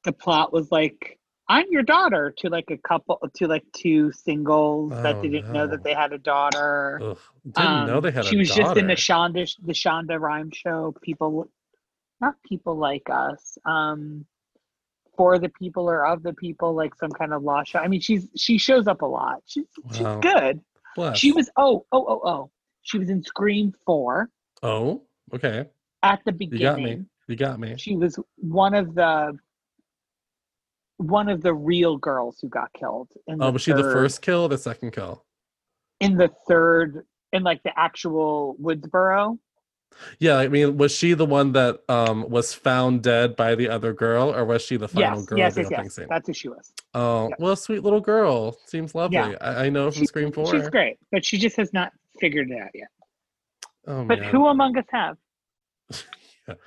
the 0.08 0.12
plot 0.12 0.52
was 0.52 0.72
like 0.72 1.18
I'm 1.50 1.66
your 1.70 1.82
daughter 1.82 2.34
to 2.38 2.48
like 2.50 2.70
a 2.70 2.76
couple 2.78 3.18
to 3.36 3.46
like 3.46 3.64
two 3.74 4.12
singles 4.12 4.90
that 4.90 5.16
Oh, 5.16 5.22
didn't 5.22 5.50
know 5.52 5.66
that 5.66 5.82
they 5.82 5.94
had 5.94 6.12
a 6.12 6.18
daughter. 6.18 6.98
Ugh, 7.02 7.18
didn't 7.44 7.86
know 7.86 7.96
Um, 7.96 8.02
they 8.02 8.10
had 8.10 8.24
she 8.26 8.36
was 8.36 8.50
just 8.50 8.76
in 8.76 8.86
the. 8.86 8.94
Shonda 8.94 9.42
the 9.64 9.72
Shonda 9.72 10.20
Rhimes 10.20 10.56
show. 10.56 10.94
People, 11.02 11.48
not 12.20 12.34
people 12.42 12.74
like 12.76 13.08
us. 13.10 13.56
Um, 13.64 14.26
for 15.16 15.38
the 15.38 15.48
people 15.48 15.88
or 15.90 16.06
of 16.06 16.22
the 16.22 16.32
people, 16.34 16.74
like 16.74 16.94
some 16.94 17.10
kind 17.10 17.32
of 17.32 17.42
law 17.42 17.62
show. 17.64 17.78
I 17.80 17.88
mean, 17.88 18.00
she's 18.00 18.28
she 18.36 18.58
shows 18.58 18.86
up 18.86 19.00
a 19.02 19.06
lot. 19.06 19.42
She's 19.46 19.66
she's 19.92 20.06
good. 20.20 20.60
Bless. 20.96 21.18
She 21.18 21.32
was 21.32 21.50
oh 21.56 21.86
oh 21.92 22.04
oh 22.12 22.20
oh. 22.24 22.50
She 22.82 22.98
was 22.98 23.08
in 23.10 23.22
Scream 23.22 23.72
Four 23.86 24.30
Oh, 24.62 25.02
okay. 25.34 25.66
at 26.02 26.20
the 26.26 26.32
beginning 26.32 26.60
You 26.60 26.68
got 26.68 26.98
me. 26.98 27.04
You 27.28 27.36
got 27.36 27.60
me. 27.60 27.74
She 27.78 27.96
was 27.96 28.18
one 28.36 28.74
of 28.74 28.94
the 28.94 29.38
one 30.98 31.28
of 31.28 31.42
the 31.42 31.54
real 31.54 31.96
girls 31.96 32.38
who 32.42 32.48
got 32.48 32.72
killed. 32.74 33.08
In 33.26 33.42
Oh, 33.42 33.50
was 33.50 33.62
she 33.62 33.72
the 33.72 33.82
first 33.82 34.20
kill 34.22 34.42
or 34.42 34.48
the 34.48 34.58
second 34.58 34.92
kill? 34.92 35.24
in 36.00 36.16
the 36.16 36.30
third 36.46 37.04
in 37.32 37.42
like 37.42 37.60
the 37.64 37.76
actual 37.78 38.56
Woodsboro? 38.62 39.38
Yeah, 40.20 40.36
I 40.36 40.46
mean, 40.46 40.76
was 40.76 40.92
she 40.94 41.14
the 41.14 41.26
one 41.26 41.52
that 41.52 41.80
um 41.88 42.28
was 42.28 42.54
found 42.54 43.02
dead 43.02 43.34
by 43.34 43.54
the 43.56 43.68
other 43.68 43.92
girl, 43.92 44.32
or 44.34 44.44
was 44.44 44.62
she 44.62 44.76
the 44.76 44.86
final 44.86 45.18
Yes, 45.18 45.26
girl 45.26 45.38
yes, 45.38 45.56
yes, 45.56 45.66
yes. 45.70 45.94
scene? 45.94 46.06
That's 46.08 46.26
who 46.28 46.34
she 46.34 46.48
was. 46.48 46.72
Oh, 46.94 47.28
yeah. 47.30 47.34
well, 47.40 47.56
sweet 47.56 47.82
little 47.82 48.00
girl. 48.00 48.56
Seems 48.66 48.94
lovely. 48.94 49.16
Yeah. 49.18 49.36
I, 49.40 49.66
I 49.66 49.68
know 49.70 49.90
from 49.90 49.94
She's- 50.00 50.08
Scream 50.08 50.30
4. 50.30 50.46
She's 50.52 50.68
great, 50.68 50.98
but 51.10 51.24
she 51.24 51.36
just 51.38 51.56
has 51.56 51.72
not 51.72 51.92
figured 52.20 52.50
it 52.50 52.60
out 52.60 52.70
yet. 52.74 52.88
Oh, 53.88 54.04
But 54.04 54.20
man. 54.20 54.30
who 54.30 54.46
among 54.46 54.76
us 54.78 54.84
have? 54.90 55.16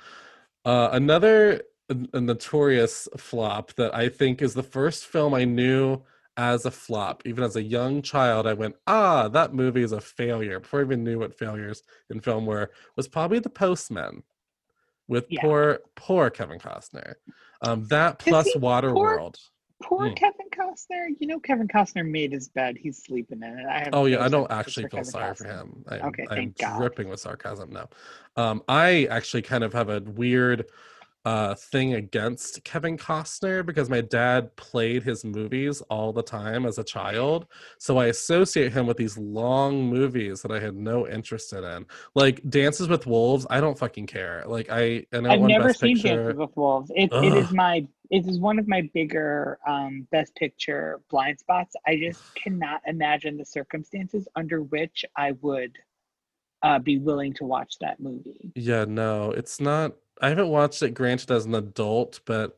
Uh, 0.64 0.90
another 0.92 1.62
a, 1.92 2.16
a 2.18 2.20
notorious 2.20 3.08
flop 3.16 3.74
that 3.74 3.94
I 3.94 4.08
think 4.08 4.42
is 4.42 4.54
the 4.54 4.62
first 4.62 5.06
film 5.06 5.34
I 5.34 5.44
knew 5.44 6.02
as 6.36 6.64
a 6.64 6.70
flop. 6.70 7.22
Even 7.26 7.44
as 7.44 7.56
a 7.56 7.62
young 7.62 8.02
child, 8.02 8.46
I 8.46 8.54
went, 8.54 8.76
ah, 8.86 9.28
that 9.28 9.54
movie 9.54 9.82
is 9.82 9.92
a 9.92 10.00
failure. 10.00 10.60
Before 10.60 10.80
I 10.80 10.84
even 10.84 11.04
knew 11.04 11.18
what 11.18 11.38
failures 11.38 11.82
in 12.10 12.20
film 12.20 12.46
were, 12.46 12.70
was 12.96 13.08
probably 13.08 13.38
The 13.38 13.50
Postman 13.50 14.22
with 15.08 15.28
Yeah. 15.28 15.42
poor, 15.42 15.80
poor 15.94 16.30
Kevin 16.30 16.58
Costner. 16.58 17.14
Um, 17.60 17.86
that 17.88 18.18
plus 18.18 18.52
he 18.52 18.58
Waterworld. 18.58 19.36
Poor 19.82 20.08
Hmm. 20.08 20.14
Kevin 20.14 20.46
Costner. 20.52 21.08
You 21.18 21.26
know 21.26 21.40
Kevin 21.40 21.66
Costner 21.68 22.08
made 22.08 22.32
his 22.32 22.48
bed. 22.48 22.76
He's 22.80 23.02
sleeping 23.02 23.42
in 23.42 23.58
it. 23.58 23.66
I 23.66 23.90
Oh 23.92 24.06
yeah, 24.06 24.24
I 24.24 24.28
don't 24.28 24.50
actually 24.50 24.84
feel 24.84 24.90
Kevin 24.98 25.10
sorry 25.10 25.34
for 25.34 25.44
him. 25.44 25.84
I'm, 25.88 26.00
Okay, 26.06 26.26
I'm 26.30 26.54
God. 26.58 26.76
dripping 26.78 27.08
with 27.08 27.20
sarcasm 27.20 27.70
now. 27.70 27.88
Um, 28.36 28.62
I 28.68 29.06
actually 29.10 29.42
kind 29.42 29.64
of 29.64 29.72
have 29.72 29.88
a 29.88 30.00
weird 30.00 30.66
uh 31.24 31.54
thing 31.54 31.94
against 31.94 32.64
Kevin 32.64 32.96
Costner 32.96 33.64
because 33.64 33.88
my 33.88 34.00
dad 34.00 34.54
played 34.56 35.02
his 35.02 35.24
movies 35.24 35.80
all 35.82 36.12
the 36.12 36.22
time 36.22 36.66
as 36.66 36.78
a 36.78 36.84
child. 36.84 37.46
So 37.78 37.98
I 37.98 38.06
associate 38.06 38.72
him 38.72 38.86
with 38.86 38.96
these 38.96 39.16
long 39.16 39.84
movies 39.88 40.42
that 40.42 40.50
I 40.50 40.58
had 40.58 40.74
no 40.74 41.06
interest 41.06 41.52
in. 41.52 41.86
Like 42.14 42.40
Dances 42.48 42.88
with 42.88 43.06
Wolves, 43.06 43.46
I 43.50 43.60
don't 43.60 43.78
fucking 43.78 44.06
care. 44.06 44.44
Like 44.46 44.68
I 44.70 45.06
and 45.12 45.26
I 45.26 45.34
I've 45.34 45.40
never 45.40 45.72
seen 45.72 45.96
Picture. 45.96 46.16
Dances 46.16 46.38
with 46.38 46.56
Wolves. 46.56 46.90
It, 46.94 47.12
it 47.12 47.34
is 47.34 47.52
my 47.52 47.86
it 48.10 48.26
is 48.26 48.38
one 48.38 48.58
of 48.58 48.68
my 48.68 48.88
bigger 48.92 49.58
um, 49.66 50.06
best 50.10 50.34
picture 50.36 51.00
blind 51.10 51.38
spots. 51.38 51.74
I 51.86 51.96
just 51.96 52.22
cannot 52.34 52.82
imagine 52.86 53.38
the 53.38 53.44
circumstances 53.44 54.28
under 54.36 54.62
which 54.62 55.04
I 55.16 55.32
would 55.40 55.78
uh, 56.62 56.78
be 56.78 56.98
willing 56.98 57.32
to 57.34 57.44
watch 57.44 57.78
that 57.80 58.00
movie. 58.00 58.52
Yeah, 58.54 58.84
no, 58.86 59.30
it's 59.30 59.60
not. 59.60 59.92
I 60.22 60.28
haven't 60.28 60.48
watched 60.48 60.82
it, 60.82 60.94
granted, 60.94 61.30
as 61.30 61.44
an 61.44 61.54
adult, 61.54 62.20
but 62.24 62.56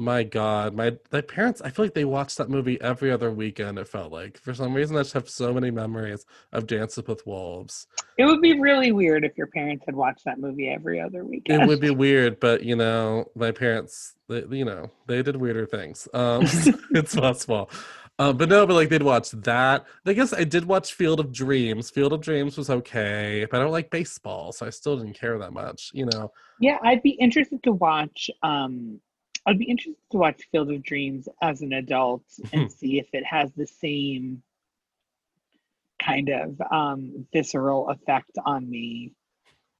my 0.00 0.22
God, 0.22 0.74
my 0.76 0.96
my 1.10 1.20
parents, 1.20 1.60
I 1.60 1.70
feel 1.70 1.84
like 1.84 1.94
they 1.94 2.04
watched 2.04 2.38
that 2.38 2.48
movie 2.48 2.80
every 2.80 3.10
other 3.10 3.32
weekend. 3.32 3.78
It 3.78 3.88
felt 3.88 4.12
like 4.12 4.38
for 4.38 4.54
some 4.54 4.72
reason, 4.72 4.96
I 4.96 5.00
just 5.00 5.14
have 5.14 5.28
so 5.28 5.52
many 5.52 5.72
memories 5.72 6.24
of 6.52 6.68
Dances 6.68 7.04
with 7.08 7.26
Wolves. 7.26 7.88
It 8.16 8.24
would 8.24 8.40
be 8.40 8.60
really 8.60 8.92
weird 8.92 9.24
if 9.24 9.36
your 9.36 9.48
parents 9.48 9.84
had 9.86 9.96
watched 9.96 10.24
that 10.24 10.38
movie 10.38 10.68
every 10.68 11.00
other 11.00 11.24
weekend. 11.24 11.62
It 11.62 11.66
would 11.66 11.80
be 11.80 11.90
weird, 11.90 12.38
but 12.38 12.62
you 12.62 12.76
know, 12.76 13.28
my 13.34 13.50
parents, 13.50 14.14
they, 14.28 14.44
you 14.50 14.64
know, 14.64 14.90
they 15.08 15.20
did 15.22 15.34
weirder 15.34 15.66
things. 15.66 16.06
Um, 16.14 16.42
it's 16.92 17.16
possible. 17.16 17.68
Um, 18.20 18.36
but 18.36 18.48
no, 18.48 18.66
but 18.66 18.74
like 18.74 18.88
they'd 18.88 19.02
watch 19.02 19.30
that. 19.30 19.86
I 20.04 20.12
guess 20.12 20.32
I 20.32 20.42
did 20.44 20.64
watch 20.64 20.94
Field 20.94 21.20
of 21.20 21.32
Dreams. 21.32 21.88
Field 21.90 22.12
of 22.12 22.20
Dreams 22.20 22.56
was 22.56 22.68
okay, 22.68 23.46
but 23.48 23.60
I 23.60 23.62
don't 23.62 23.72
like 23.72 23.90
baseball, 23.90 24.52
so 24.52 24.66
I 24.66 24.70
still 24.70 24.96
didn't 24.96 25.14
care 25.18 25.38
that 25.38 25.52
much. 25.52 25.90
You 25.94 26.06
know, 26.06 26.32
Yeah, 26.60 26.78
I'd 26.82 27.02
be 27.02 27.10
interested 27.10 27.62
to 27.62 27.72
watch. 27.72 28.28
Um, 28.42 29.00
I'd 29.46 29.58
be 29.58 29.66
interested 29.66 29.96
to 30.10 30.18
watch 30.18 30.42
Field 30.50 30.70
of 30.72 30.82
Dreams 30.82 31.28
as 31.40 31.62
an 31.62 31.72
adult 31.74 32.24
and 32.52 32.70
see 32.72 32.98
if 32.98 33.06
it 33.12 33.24
has 33.24 33.52
the 33.52 33.66
same 33.66 34.42
kind 36.02 36.28
of 36.28 36.60
um, 36.72 37.26
visceral 37.32 37.88
effect 37.90 38.32
on 38.44 38.68
me 38.68 39.12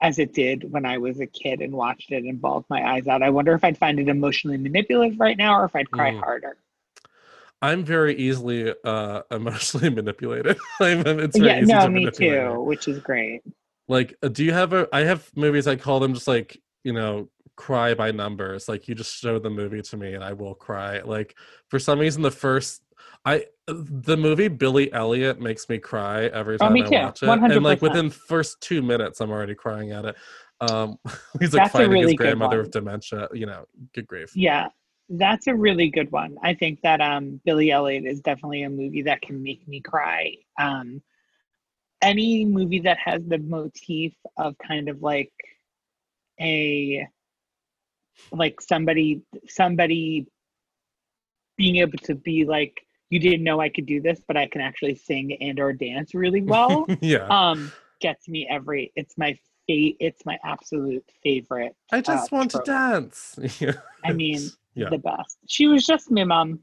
as 0.01 0.21
it 0.21 0.33
did 0.33 0.71
when 0.71 0.87
I 0.87 0.99
was 0.99 1.21
a 1.21 1.27
kid 1.27 1.61
and 1.61 1.73
watched 1.73 2.13
it 2.13 2.23
and 2.23 2.41
bawled 2.41 2.65
my 2.71 2.89
eyes 2.89 3.09
out. 3.09 3.23
I 3.23 3.31
wonder 3.31 3.53
if 3.55 3.65
I'd 3.65 3.79
find 3.79 3.99
it 3.99 4.09
emotionally 4.09 4.59
manipulative 4.59 5.19
right 5.19 5.37
now 5.37 5.59
or 5.59 5.65
if 5.65 5.75
I'd 5.75 5.91
cry 5.91 6.13
Mm. 6.13 6.21
harder. 6.21 6.57
I'm 7.61 7.85
very 7.85 8.15
easily 8.17 8.73
uh 8.85 9.23
emotionally 9.31 9.91
manipulated. 9.95 10.57
I'm, 10.81 11.07
it's 11.21 11.37
Yeah, 11.37 11.61
no, 11.61 11.89
me 11.89 12.11
too, 12.11 12.63
which 12.63 12.89
is 12.89 13.01
great. 13.01 13.43
Like, 13.89 14.15
uh, 14.23 14.29
do 14.29 14.45
you 14.45 14.53
have 14.53 14.73
a? 14.73 14.89
I 14.93 15.01
have 15.01 15.31
movies. 15.35 15.67
I 15.67 15.77
call 15.77 16.01
them 16.01 16.15
just 16.15 16.29
like 16.29 16.61
you 16.85 16.93
know, 16.93 17.29
cry 17.57 17.95
by 17.95 18.11
numbers. 18.13 18.69
Like 18.69 18.87
you 18.89 18.95
just 18.95 19.17
show 19.17 19.39
the 19.39 19.51
movie 19.51 19.83
to 19.83 19.97
me 19.97 20.15
and 20.15 20.23
I 20.23 20.33
will 20.33 20.55
cry. 20.55 21.01
Like 21.01 21.37
for 21.69 21.79
some 21.79 21.99
reason, 21.99 22.23
the 22.23 22.31
first. 22.31 22.83
I 23.25 23.47
the 23.67 24.17
movie 24.17 24.49
Billy 24.49 24.93
Elliot 24.93 25.41
makes 25.41 25.69
me 25.69 25.79
cry 25.79 26.25
every 26.27 26.57
Oh, 26.57 26.59
time 26.59 26.73
me 26.73 26.83
I 26.83 26.89
watch 26.89 27.23
it, 27.23 27.29
and 27.29 27.63
like 27.63 27.81
100%. 27.81 27.83
within 27.83 28.11
first 28.11 28.61
two 28.61 28.81
minutes, 28.81 29.21
I'm 29.21 29.31
already 29.31 29.55
crying 29.55 29.93
at 29.93 30.05
it. 30.05 30.17
Um, 30.61 30.99
he's 31.41 31.53
like 31.53 31.63
That's 31.63 31.73
fighting 31.73 31.91
really 31.91 32.07
his 32.07 32.15
grandmother 32.15 32.61
with 32.63 32.71
dementia. 32.71 33.29
You 33.33 33.47
know, 33.47 33.67
good 33.93 34.07
grief. 34.07 34.31
Yeah, 34.35 34.69
that's 35.09 35.47
a 35.47 35.55
really 35.55 35.91
good 35.91 36.13
one. 36.13 36.37
I 36.43 36.55
think 36.55 36.81
that 36.83 37.01
um, 37.01 37.41
Billy 37.45 37.71
Elliot 37.71 38.05
is 38.05 38.21
definitely 38.21 38.63
a 38.63 38.71
movie 38.71 39.03
that 39.03 39.23
can 39.23 39.43
make 39.43 39.67
me 39.67 39.81
cry. 39.81 40.35
Um, 40.61 41.03
any 42.03 42.45
movie 42.45 42.81
that 42.81 42.99
has 42.99 43.25
the 43.27 43.39
motif 43.39 44.15
of 44.37 44.55
kind 44.59 44.89
of 44.89 45.03
like 45.03 45.33
a 46.41 47.09
like 48.31 48.61
somebody 48.61 49.23
somebody 49.49 50.27
being 51.57 51.77
able 51.77 51.99
to 51.99 52.15
be 52.15 52.45
like 52.45 52.81
you 53.11 53.19
didn't 53.19 53.43
know 53.43 53.59
I 53.59 53.71
could 53.71 53.87
do 53.87 54.03
this, 54.03 54.21
but 54.29 54.37
I 54.37 54.47
can 54.47 54.61
actually 54.61 54.95
sing 54.95 55.33
and 55.41 55.59
or 55.59 55.73
dance 55.73 56.15
really 56.15 56.43
well. 56.43 56.87
yeah, 57.01 57.27
um, 57.31 57.73
gets 58.01 58.29
me 58.29 58.47
every. 58.51 58.93
It's 58.97 59.17
my 59.17 59.37
fate. 59.69 59.97
It's 60.01 60.27
my 60.27 60.39
absolute 60.43 61.05
favorite. 61.23 61.77
I 61.93 62.01
just 62.01 62.33
uh, 62.33 62.37
want 62.37 62.51
to 62.53 62.63
dance. 62.65 63.39
I 64.05 64.13
mean, 64.13 64.41
yeah. 64.75 64.89
the 64.91 64.99
best. 64.99 65.39
She 65.47 65.69
was 65.69 65.87
just 65.87 66.11
my 66.11 66.25
mom. 66.25 66.61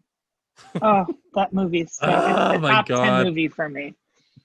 Oh, 0.82 1.06
that 1.36 1.53
movie's 1.53 1.95
so 1.95 2.08
Oh 2.08 2.51
it's 2.51 2.62
my 2.62 2.72
top 2.72 2.88
God. 2.88 3.03
ten 3.06 3.26
movie 3.26 3.47
for 3.47 3.70
me. 3.70 3.93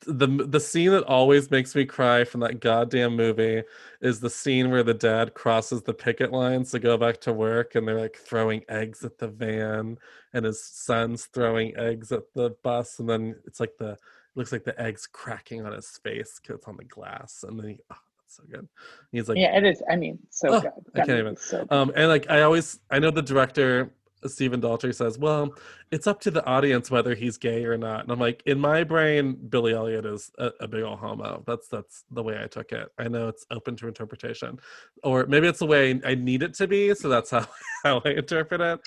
the 0.06 0.26
the 0.26 0.58
scene 0.60 0.90
that 0.90 1.04
always 1.04 1.50
makes 1.50 1.74
me 1.74 1.84
cry 1.84 2.24
from 2.24 2.40
that 2.40 2.60
goddamn 2.60 3.14
movie 3.14 3.62
is 4.00 4.18
the 4.18 4.30
scene 4.30 4.70
where 4.70 4.82
the 4.82 4.94
dad 4.94 5.34
crosses 5.34 5.82
the 5.82 5.92
picket 5.94 6.32
lines 6.32 6.70
to 6.70 6.78
go 6.78 6.96
back 6.96 7.20
to 7.20 7.32
work 7.32 7.74
and 7.74 7.86
they're 7.86 8.00
like 8.00 8.16
throwing 8.16 8.62
eggs 8.68 9.04
at 9.04 9.18
the 9.18 9.28
van 9.28 9.98
and 10.32 10.44
his 10.44 10.64
son's 10.64 11.26
throwing 11.26 11.76
eggs 11.76 12.12
at 12.12 12.32
the 12.34 12.56
bus 12.64 12.98
and 12.98 13.08
then 13.08 13.36
it's 13.46 13.60
like 13.60 13.76
the 13.78 13.96
looks 14.34 14.52
like 14.52 14.64
the 14.64 14.80
eggs 14.80 15.06
cracking 15.06 15.64
on 15.66 15.72
his 15.72 15.98
face 16.02 16.40
because 16.40 16.56
it's 16.56 16.68
on 16.68 16.76
the 16.76 16.84
glass 16.84 17.44
and 17.46 17.58
then 17.58 17.68
he 17.68 17.78
oh, 17.92 17.96
so 18.30 18.42
good 18.50 18.68
he's 19.12 19.28
like 19.28 19.38
yeah, 19.38 19.56
it 19.56 19.64
is. 19.64 19.82
I 19.90 19.96
mean, 19.96 20.18
so 20.30 20.54
Oh, 20.54 20.60
good. 20.60 20.70
I 20.94 21.04
can't 21.04 21.18
even. 21.18 21.36
So 21.36 21.66
um 21.70 21.92
and 21.94 22.08
like 22.08 22.30
i 22.30 22.42
always 22.42 22.80
i 22.90 22.98
know 22.98 23.10
the 23.10 23.22
director 23.22 23.92
Stephen 24.26 24.60
Daldry 24.60 24.94
says, 24.94 25.18
"Well, 25.18 25.54
it's 25.90 26.06
up 26.06 26.20
to 26.22 26.30
the 26.30 26.44
audience 26.44 26.90
whether 26.90 27.14
he's 27.14 27.38
gay 27.38 27.64
or 27.64 27.76
not." 27.76 28.02
And 28.02 28.12
I'm 28.12 28.18
like, 28.18 28.42
in 28.46 28.58
my 28.58 28.84
brain, 28.84 29.32
Billy 29.48 29.72
Elliot 29.72 30.04
is 30.04 30.30
a, 30.38 30.50
a 30.60 30.68
big 30.68 30.82
old 30.82 30.98
homo. 30.98 31.42
That's 31.46 31.68
that's 31.68 32.04
the 32.10 32.22
way 32.22 32.40
I 32.42 32.46
took 32.46 32.72
it. 32.72 32.90
I 32.98 33.08
know 33.08 33.28
it's 33.28 33.46
open 33.50 33.76
to 33.76 33.88
interpretation, 33.88 34.58
or 35.02 35.26
maybe 35.26 35.48
it's 35.48 35.58
the 35.58 35.66
way 35.66 36.00
I 36.04 36.14
need 36.14 36.42
it 36.42 36.54
to 36.54 36.66
be. 36.66 36.94
So 36.94 37.08
that's 37.08 37.30
how 37.30 37.46
how 37.84 38.02
I 38.04 38.10
interpret 38.10 38.60
it. 38.60 38.80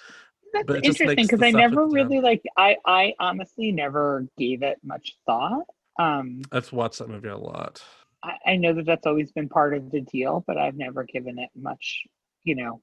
That's 0.53 0.69
it 0.69 0.85
interesting 0.85 1.25
because 1.25 1.41
I 1.41 1.51
never 1.51 1.87
really 1.87 2.19
like. 2.19 2.43
I 2.57 2.77
I 2.85 3.13
honestly 3.19 3.71
never 3.71 4.27
gave 4.37 4.61
it 4.61 4.77
much 4.83 5.17
thought. 5.25 5.65
Um, 5.99 6.41
I've 6.51 6.71
watched 6.71 6.99
that 6.99 7.09
movie 7.09 7.27
a 7.27 7.37
lot. 7.37 7.81
I, 8.23 8.51
I 8.51 8.55
know 8.55 8.73
that 8.73 8.85
that's 8.85 9.05
always 9.05 9.31
been 9.31 9.49
part 9.49 9.73
of 9.73 9.91
the 9.91 10.01
deal, 10.01 10.43
but 10.47 10.57
I've 10.57 10.75
never 10.75 11.03
given 11.03 11.37
it 11.39 11.49
much, 11.55 12.03
you 12.43 12.55
know, 12.55 12.81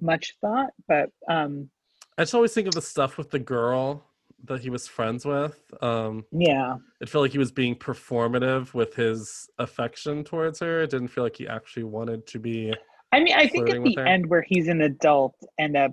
much 0.00 0.34
thought. 0.40 0.70
But 0.86 1.10
um, 1.28 1.70
I 2.18 2.22
just 2.22 2.34
always 2.34 2.52
think 2.52 2.68
of 2.68 2.74
the 2.74 2.82
stuff 2.82 3.18
with 3.18 3.30
the 3.30 3.38
girl 3.38 4.04
that 4.44 4.60
he 4.60 4.70
was 4.70 4.88
friends 4.88 5.24
with. 5.24 5.58
Um, 5.80 6.24
yeah, 6.32 6.76
it 7.00 7.08
felt 7.08 7.22
like 7.22 7.32
he 7.32 7.38
was 7.38 7.52
being 7.52 7.74
performative 7.74 8.74
with 8.74 8.94
his 8.94 9.48
affection 9.58 10.24
towards 10.24 10.60
her. 10.60 10.82
It 10.82 10.90
didn't 10.90 11.08
feel 11.08 11.24
like 11.24 11.36
he 11.36 11.48
actually 11.48 11.84
wanted 11.84 12.26
to 12.28 12.38
be. 12.38 12.74
I 13.12 13.20
mean, 13.20 13.34
I 13.34 13.46
think 13.46 13.68
at 13.70 13.82
the 13.82 13.94
her? 13.96 14.06
end 14.06 14.26
where 14.26 14.42
he's 14.42 14.68
an 14.68 14.82
adult 14.82 15.36
and 15.58 15.76
a 15.76 15.90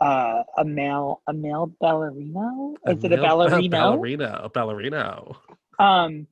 uh, 0.00 0.42
a 0.58 0.64
male 0.64 1.22
a 1.28 1.32
male 1.32 1.72
ballerino 1.80 2.74
is 2.86 3.04
it 3.04 3.12
a 3.12 3.16
male- 3.16 3.38
ballerino? 3.38 3.70
ballerina, 3.70 4.40
a 4.42 4.50
ballerino. 4.50 5.36
um 5.78 6.26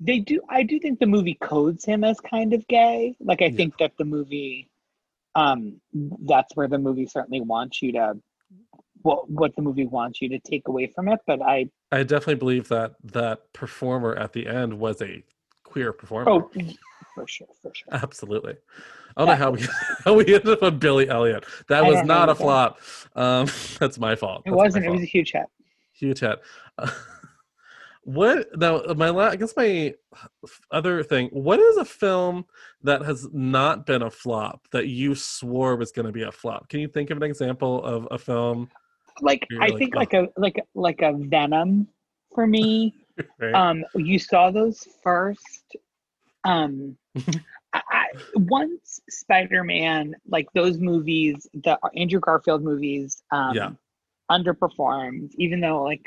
they 0.00 0.18
do 0.18 0.40
i 0.48 0.62
do 0.62 0.78
think 0.78 0.98
the 1.00 1.06
movie 1.06 1.36
codes 1.40 1.84
him 1.84 2.04
as 2.04 2.20
kind 2.20 2.52
of 2.52 2.66
gay 2.68 3.16
like 3.20 3.42
i 3.42 3.46
Yeah. 3.46 3.56
think 3.56 3.78
that 3.78 3.92
the 3.98 4.04
movie 4.04 4.68
um 5.34 5.80
that's 6.26 6.54
where 6.56 6.68
the 6.68 6.78
movie 6.78 7.06
certainly 7.06 7.40
wants 7.40 7.82
you 7.82 7.92
to 7.92 8.14
what 9.02 9.28
what 9.30 9.54
the 9.56 9.62
movie 9.62 9.86
wants 9.86 10.20
you 10.22 10.28
to 10.30 10.38
take 10.38 10.68
away 10.68 10.86
from 10.86 11.08
it 11.08 11.20
but 11.26 11.40
i 11.42 11.66
I 11.90 12.02
definitely 12.02 12.34
believe 12.34 12.68
that 12.68 12.96
that 13.02 13.50
performer 13.54 14.14
at 14.14 14.34
the 14.34 14.46
end 14.46 14.78
was 14.78 15.00
a 15.00 15.22
queer 15.64 15.92
performer. 15.92 16.30
oh 16.30 16.50
for 17.14 17.26
sure 17.26 17.46
for 17.62 17.72
sure 17.74 17.88
Absolutely. 17.92 18.56
I 19.16 19.24
don't 19.24 19.28
know 19.28 19.34
how 19.44 19.50
we 19.52 19.62
how 20.04 20.14
we 20.14 20.24
ended 20.34 20.48
up 20.48 20.62
on 20.62 20.78
Billy 20.78 21.08
Elliot. 21.08 21.44
That 21.68 21.82
I 21.84 21.88
was 21.88 22.06
don't 22.06 22.28
a 22.28 22.34
flop. 22.34 22.78
Um, 23.16 23.46
that's 23.80 23.98
my 23.98 24.14
fault. 24.14 24.42
it 24.46 24.50
That's 24.50 24.56
wasn't 24.56 24.84
it 24.84 24.90
was 24.90 25.00
a 25.02 25.06
huge 25.06 25.32
hit 25.32 25.46
huge 25.92 26.20
hit. 26.20 26.38
what 28.08 28.48
now? 28.58 28.80
My 28.96 29.10
la- 29.10 29.28
I 29.28 29.36
guess 29.36 29.54
my 29.54 29.94
other 30.70 31.02
thing. 31.02 31.28
What 31.28 31.60
is 31.60 31.76
a 31.76 31.84
film 31.84 32.46
that 32.82 33.02
has 33.02 33.28
not 33.32 33.84
been 33.84 34.00
a 34.02 34.10
flop 34.10 34.66
that 34.72 34.88
you 34.88 35.14
swore 35.14 35.76
was 35.76 35.92
going 35.92 36.06
to 36.06 36.12
be 36.12 36.22
a 36.22 36.32
flop? 36.32 36.70
Can 36.70 36.80
you 36.80 36.88
think 36.88 37.10
of 37.10 37.18
an 37.18 37.22
example 37.22 37.84
of 37.84 38.08
a 38.10 38.18
film? 38.18 38.70
like 39.20 39.48
i 39.60 39.66
like, 39.68 39.78
think 39.78 39.94
"Oh." 39.96 39.98
like 39.98 40.14
a 40.14 40.28
like 40.36 40.64
like 40.74 41.02
a 41.02 41.12
venom 41.12 41.88
for 42.34 42.46
me 42.46 42.94
Right? 43.40 43.54
um 43.54 43.84
you 43.96 44.18
saw 44.18 44.50
those 44.50 44.86
first 45.02 45.76
um 46.44 46.96
I, 47.74 47.82
I, 47.90 48.04
once 48.34 49.00
spider-man 49.10 50.14
like 50.28 50.46
those 50.54 50.78
movies 50.78 51.48
the 51.52 51.78
andrew 51.96 52.20
garfield 52.20 52.62
movies 52.62 53.22
um 53.32 53.54
Yeah. 53.54 53.70
underperformed 54.30 55.32
even 55.36 55.60
though 55.60 55.82
like 55.82 56.06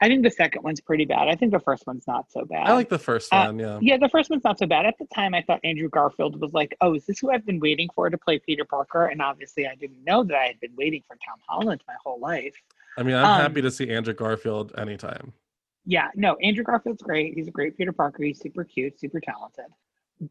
i 0.00 0.08
think 0.08 0.22
the 0.22 0.30
second 0.30 0.62
one's 0.62 0.80
pretty 0.80 1.04
bad 1.04 1.28
i 1.28 1.34
think 1.34 1.52
the 1.52 1.60
first 1.60 1.86
one's 1.86 2.06
not 2.06 2.30
so 2.30 2.44
bad 2.44 2.68
I 2.68 2.72
like 2.72 2.88
the 2.88 2.98
first 2.98 3.32
uh, 3.32 3.46
one. 3.46 3.58
Yeah. 3.58 3.78
yeah 3.80 3.96
the 3.96 4.08
first 4.08 4.30
one's 4.30 4.44
not 4.44 4.58
so 4.58 4.66
bad 4.66 4.86
at 4.86 4.96
the 4.98 5.06
time 5.14 5.34
i 5.34 5.42
thought 5.42 5.60
andrew 5.64 5.88
garfield 5.88 6.40
was 6.40 6.52
like 6.52 6.76
oh 6.80 6.94
is 6.94 7.06
this 7.06 7.18
who 7.18 7.30
i've 7.30 7.46
been 7.46 7.60
waiting 7.60 7.88
for 7.94 8.08
to 8.10 8.18
play 8.18 8.38
peter 8.38 8.64
parker 8.64 9.06
and 9.06 9.20
obviously 9.22 9.66
i 9.66 9.74
didn't 9.74 10.02
know 10.04 10.24
that 10.24 10.36
i 10.36 10.46
had 10.46 10.60
been 10.60 10.74
waiting 10.76 11.02
for 11.06 11.16
tom 11.26 11.38
holland 11.46 11.82
my 11.86 11.94
whole 12.04 12.20
life 12.20 12.54
I 12.98 13.04
mean, 13.04 13.14
I'm 13.14 13.24
um, 13.24 13.40
happy 13.40 13.62
to 13.62 13.70
see 13.70 13.88
Andrew 13.90 14.12
Garfield 14.12 14.72
anytime. 14.76 15.32
yeah, 15.86 16.08
no, 16.16 16.34
Andrew 16.42 16.64
Garfield's 16.64 17.00
great. 17.00 17.34
He's 17.34 17.46
a 17.46 17.52
great 17.52 17.78
Peter 17.78 17.92
Parker. 17.92 18.24
He's 18.24 18.40
super 18.40 18.64
cute, 18.64 18.98
super 18.98 19.20
talented. 19.20 19.66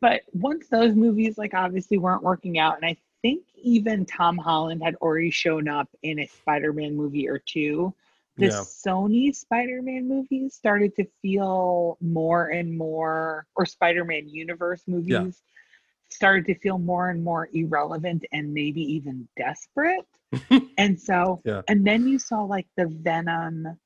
But 0.02 0.24
once 0.34 0.68
those 0.68 0.94
movies, 0.94 1.38
like, 1.38 1.54
obviously 1.54 1.98
weren't 1.98 2.24
working 2.24 2.60
out, 2.60 2.76
and 2.76 2.86
I 2.86 2.98
think 3.22 3.46
even 3.56 4.06
Tom 4.06 4.38
Holland 4.38 4.84
had 4.84 4.96
already 4.96 5.32
shown 5.32 5.70
up 5.70 5.88
in 6.04 6.20
a 6.20 6.28
Spider 6.28 6.74
Man 6.74 6.94
movie 6.98 7.30
or 7.30 7.40
two, 7.40 7.94
the 8.38 8.46
Yeah. 8.48 8.52
Sony 8.62 9.34
Spider 9.36 9.82
Man 9.82 10.08
movies 10.08 10.56
started 10.56 10.96
to 10.96 11.06
feel 11.22 11.98
more 12.02 12.50
and 12.50 12.78
more, 12.78 13.48
or 13.56 13.66
Spider 13.66 14.06
Man 14.06 14.30
universe 14.30 14.84
movies 14.88 15.42
started 16.10 16.46
to 16.46 16.56
feel 16.60 16.78
more 16.78 17.10
and 17.10 17.24
more 17.24 17.50
irrelevant 17.54 18.24
and 18.32 18.54
maybe 18.54 18.82
even 18.82 19.28
desperate. 19.38 20.06
and 20.78 21.00
so, 21.00 21.42
Yeah. 21.46 21.62
and 21.68 21.86
then 21.86 22.08
you 22.08 22.20
saw 22.20 22.44
like 22.44 22.68
the 22.78 22.88
Venom 22.88 23.78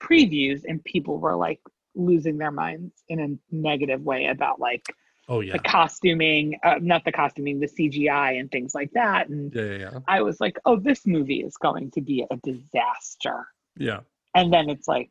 previews, 0.00 0.62
and 0.66 0.84
people 0.84 1.18
were 1.18 1.34
like 1.34 1.60
losing 1.94 2.36
their 2.38 2.52
minds 2.52 3.02
in 3.08 3.20
a 3.20 3.54
negative 3.54 4.02
way 4.02 4.26
about 4.26 4.60
like 4.60 4.84
Oh 5.28 5.40
yeah. 5.40 5.54
the 5.54 5.58
costuming, 5.58 6.58
uh, 6.62 6.76
not 6.80 7.04
the 7.04 7.10
costuming, 7.10 7.58
the 7.58 7.66
CGI 7.66 8.38
and 8.38 8.50
things 8.50 8.74
like 8.74 8.92
that. 8.92 9.28
And 9.28 9.52
Yeah, 9.54 9.62
yeah, 9.62 9.76
yeah. 9.78 9.98
I 10.06 10.22
was 10.22 10.40
like, 10.40 10.58
oh, 10.64 10.76
this 10.76 11.06
movie 11.06 11.40
is 11.40 11.56
going 11.56 11.90
to 11.92 12.00
be 12.00 12.24
a 12.30 12.36
disaster. 12.36 13.48
Yeah. 13.76 14.00
And 14.34 14.52
then 14.52 14.70
it's 14.70 14.86
like, 14.86 15.10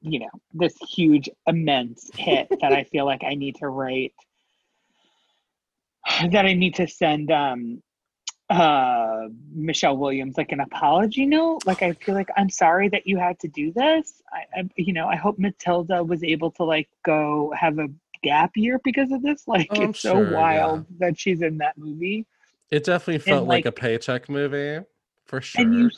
you 0.00 0.20
know, 0.20 0.30
this 0.54 0.74
huge, 0.88 1.28
immense 1.46 2.10
hit 2.14 2.48
that 2.60 2.72
I 2.72 2.84
feel 2.84 3.04
like 3.04 3.24
I 3.24 3.34
need 3.34 3.56
to 3.56 3.68
write, 3.68 4.14
that 6.30 6.46
I 6.46 6.54
need 6.54 6.76
to 6.76 6.86
send 6.86 7.30
um, 7.30 7.82
uh, 8.48 9.28
Michelle 9.52 9.96
Williams 9.96 10.36
like 10.38 10.52
an 10.52 10.60
apology 10.60 11.26
note. 11.26 11.66
Like, 11.66 11.82
I 11.82 11.92
feel 11.92 12.14
like 12.14 12.28
I'm 12.36 12.50
sorry 12.50 12.88
that 12.90 13.06
you 13.06 13.18
had 13.18 13.38
to 13.40 13.48
do 13.48 13.72
this. 13.72 14.22
I, 14.32 14.60
I 14.60 14.68
you 14.76 14.92
know, 14.92 15.08
I 15.08 15.16
hope 15.16 15.38
Matilda 15.38 16.02
was 16.02 16.22
able 16.22 16.50
to 16.52 16.64
like 16.64 16.88
go 17.04 17.52
have 17.58 17.78
a 17.78 17.88
gap 18.24 18.52
year 18.56 18.80
because 18.84 19.12
of 19.12 19.22
this. 19.22 19.44
Like, 19.48 19.68
Oh, 19.70 19.82
it's 19.82 20.00
so 20.00 20.14
sure, 20.14 20.30
yeah. 20.30 20.38
wild 20.38 20.86
that 20.98 21.18
she's 21.18 21.42
in 21.42 21.58
that 21.58 21.76
movie. 21.78 22.26
It 22.70 22.84
definitely 22.84 23.18
felt 23.18 23.46
like, 23.46 23.66
a 23.66 23.72
paycheck 23.72 24.28
movie 24.28 24.84
for 25.26 25.40
sure. 25.40 25.62
and 25.62 25.74
you 25.74 25.90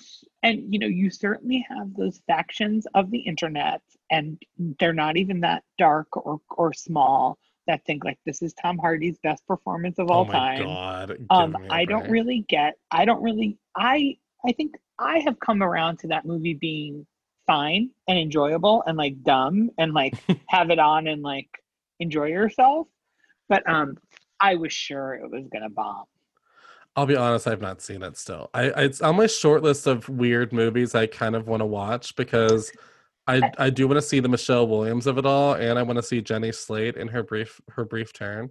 and 0.43 0.73
you 0.73 0.79
know 0.79 0.87
you 0.87 1.11
certainly 1.11 1.65
have 1.69 1.89
those 1.97 2.21
factions 2.27 2.87
of 2.95 3.11
the 3.11 3.19
internet 3.19 3.81
and 4.11 4.41
they're 4.79 4.93
not 4.93 5.17
even 5.17 5.41
that 5.41 5.65
dark 5.79 6.07
or 6.17 6.41
or 6.57 6.73
small 6.73 7.37
that 7.67 7.85
think 7.85 8.05
like 8.05 8.19
this 8.25 8.41
is 8.41 8.55
tom 8.55 8.79
hardy's 8.79 9.19
best 9.25 9.45
performance 9.47 9.99
of 9.99 10.11
all 10.11 10.23
oh 10.23 10.33
my 10.33 10.33
time 10.33 10.65
god. 10.65 11.17
um 11.31 11.57
i 11.71 11.85
don't 11.85 12.09
really 12.09 12.45
get 12.49 12.75
i 12.93 13.05
don't 13.05 13.23
really 13.23 13.59
i 13.77 14.17
i 14.47 14.53
think 14.53 14.77
i 15.01 15.19
have 15.19 15.39
come 15.41 15.63
around 15.63 15.99
to 15.99 16.07
that 16.07 16.25
movie 16.25 16.55
being 16.55 17.05
fine 17.47 17.91
and 18.09 18.19
enjoyable 18.19 18.83
and 18.87 18.97
like 18.97 19.21
dumb 19.23 19.71
and 19.79 19.93
like 19.93 20.15
have 20.49 20.71
it 20.71 20.79
on 20.79 21.09
and 21.09 21.23
like 21.23 21.49
enjoy 22.01 22.27
yourself 22.27 22.87
but 23.49 23.69
um 23.69 23.97
i 24.41 24.55
was 24.55 24.73
sure 24.73 25.15
it 25.15 25.31
was 25.31 25.45
gonna 25.53 25.71
bomb 25.71 26.05
I'll 26.99 27.05
be 27.05 27.15
honest, 27.15 27.47
I've 27.47 27.61
not 27.61 27.83
seen 27.83 28.03
it 28.03 28.17
still. 28.17 28.49
I, 28.55 28.69
it's 28.85 29.03
on 29.03 29.17
my 29.17 29.27
short 29.27 29.63
list 29.63 29.87
of 29.87 30.09
weird 30.09 30.51
movies 30.55 30.95
I 30.95 31.07
kind 31.07 31.37
of 31.37 31.47
want 31.47 31.61
to 31.61 31.67
watch 31.67 32.17
because 32.17 32.73
I 33.27 33.53
I 33.59 33.69
do 33.69 33.87
want 33.87 33.99
to 33.99 34.03
see 34.03 34.19
the 34.19 34.31
Michelle 34.31 34.67
Williams 34.67 35.07
of 35.07 35.19
it 35.19 35.27
all, 35.27 35.53
and 35.57 35.79
I 35.79 35.83
want 35.83 35.99
to 35.99 36.03
see 36.03 36.23
Jenny 36.23 36.53
Slate 36.53 36.97
in 36.97 37.07
her 37.09 37.23
brief 37.23 37.61
her 37.73 37.85
brief 37.85 38.15
turn 38.15 38.49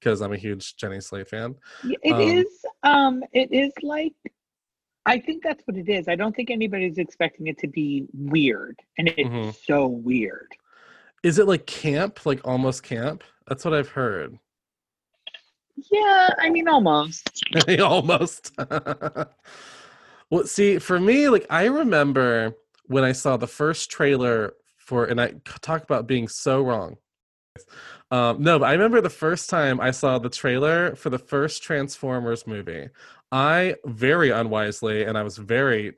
because 0.00 0.22
I'm 0.22 0.32
a 0.32 0.38
huge 0.38 0.76
Jenny 0.78 1.02
Slate 1.02 1.28
fan. 1.28 1.54
It 2.02 2.12
Um, 2.14 2.20
is. 2.22 2.64
Um, 2.82 3.24
it 3.34 3.52
is 3.52 3.74
like. 3.82 4.14
I 5.04 5.18
think 5.18 5.42
that's 5.42 5.62
what 5.66 5.76
it 5.76 5.90
is. 5.90 6.08
I 6.08 6.14
don't 6.16 6.34
think 6.34 6.50
anybody's 6.50 6.96
expecting 6.96 7.48
it 7.48 7.58
to 7.58 7.66
be 7.68 8.06
weird, 8.14 8.80
and 8.96 9.08
it's 9.08 9.28
Mhm. 9.28 9.54
so 9.66 9.86
weird. 9.86 10.48
Is 11.22 11.38
it 11.38 11.46
like 11.46 11.66
camp, 11.66 12.26
like 12.26 12.40
almost 12.44 12.82
camp? 12.82 13.22
That's 13.46 13.64
what 13.64 13.74
I've 13.74 13.88
heard. 13.88 14.38
Yeah, 15.90 16.30
I 16.38 16.50
mean, 16.50 16.68
almost. 16.68 17.44
almost. 17.80 18.52
well, 20.30 20.44
see, 20.44 20.78
for 20.78 20.98
me, 20.98 21.28
like 21.28 21.46
I 21.48 21.66
remember 21.66 22.56
when 22.86 23.04
I 23.04 23.12
saw 23.12 23.36
the 23.36 23.46
first 23.46 23.90
trailer 23.90 24.54
for, 24.78 25.04
and 25.04 25.20
I 25.20 25.34
talk 25.60 25.82
about 25.82 26.06
being 26.06 26.28
so 26.28 26.62
wrong. 26.62 26.96
Um, 28.10 28.42
no, 28.42 28.58
but 28.58 28.66
I 28.66 28.72
remember 28.72 29.00
the 29.00 29.08
first 29.10 29.48
time 29.48 29.80
I 29.80 29.90
saw 29.90 30.18
the 30.18 30.28
trailer 30.28 30.94
for 30.96 31.08
the 31.08 31.18
first 31.18 31.62
Transformers 31.62 32.46
movie. 32.46 32.88
I 33.30 33.76
very 33.86 34.30
unwisely, 34.30 35.04
and 35.04 35.16
I 35.16 35.22
was 35.22 35.38
very, 35.38 35.94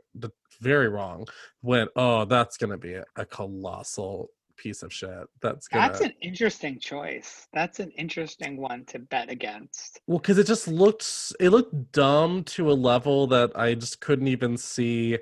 very 0.61 0.89
wrong. 0.89 1.27
Went, 1.63 1.91
oh, 1.97 2.25
that's 2.25 2.57
gonna 2.57 2.79
be 2.79 2.95
a, 2.95 3.05
a 3.17 3.25
colossal 3.25 4.31
piece 4.65 4.83
of 4.83 4.91
shit 4.93 5.27
that's 5.43 5.69
gonna 5.69 5.87
That's 5.87 6.01
an 6.01 6.15
interesting 6.23 6.79
choice. 6.81 7.47
That's 7.53 7.79
an 7.85 7.91
interesting 8.05 8.57
one 8.57 8.81
to 8.87 8.99
bet 8.99 9.29
against. 9.31 10.01
well 10.07 10.19
because 10.19 10.39
it 10.39 10.47
just 10.47 10.67
looked 10.67 11.07
it 11.39 11.51
looked 11.51 11.93
dumb 11.93 12.45
to 12.55 12.71
a 12.71 12.77
level 12.91 13.27
that 13.35 13.51
i 13.55 13.75
just 13.75 14.01
couldn't 14.01 14.29
even 14.37 14.57
see 14.57 15.19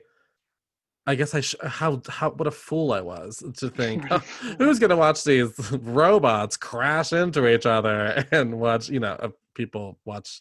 i 1.09 1.15
guess 1.17 1.35
i 1.35 1.41
sh- 1.41 1.57
how 1.81 2.01
how 2.09 2.31
what 2.31 2.47
a 2.47 2.51
fool 2.53 2.93
i 2.93 3.01
was 3.01 3.43
to 3.57 3.69
think 3.81 4.05
"Oh, 4.11 4.19
who's 4.59 4.79
gonna 4.79 4.97
watch 4.97 5.25
these 5.25 5.53
robots 6.01 6.57
crash 6.57 7.13
into 7.13 7.49
each 7.53 7.67
other 7.67 8.25
and 8.39 8.61
watch 8.61 8.89
you 8.89 9.01
know 9.01 9.17
uh, 9.27 9.31
people 9.55 9.99
watch 10.05 10.41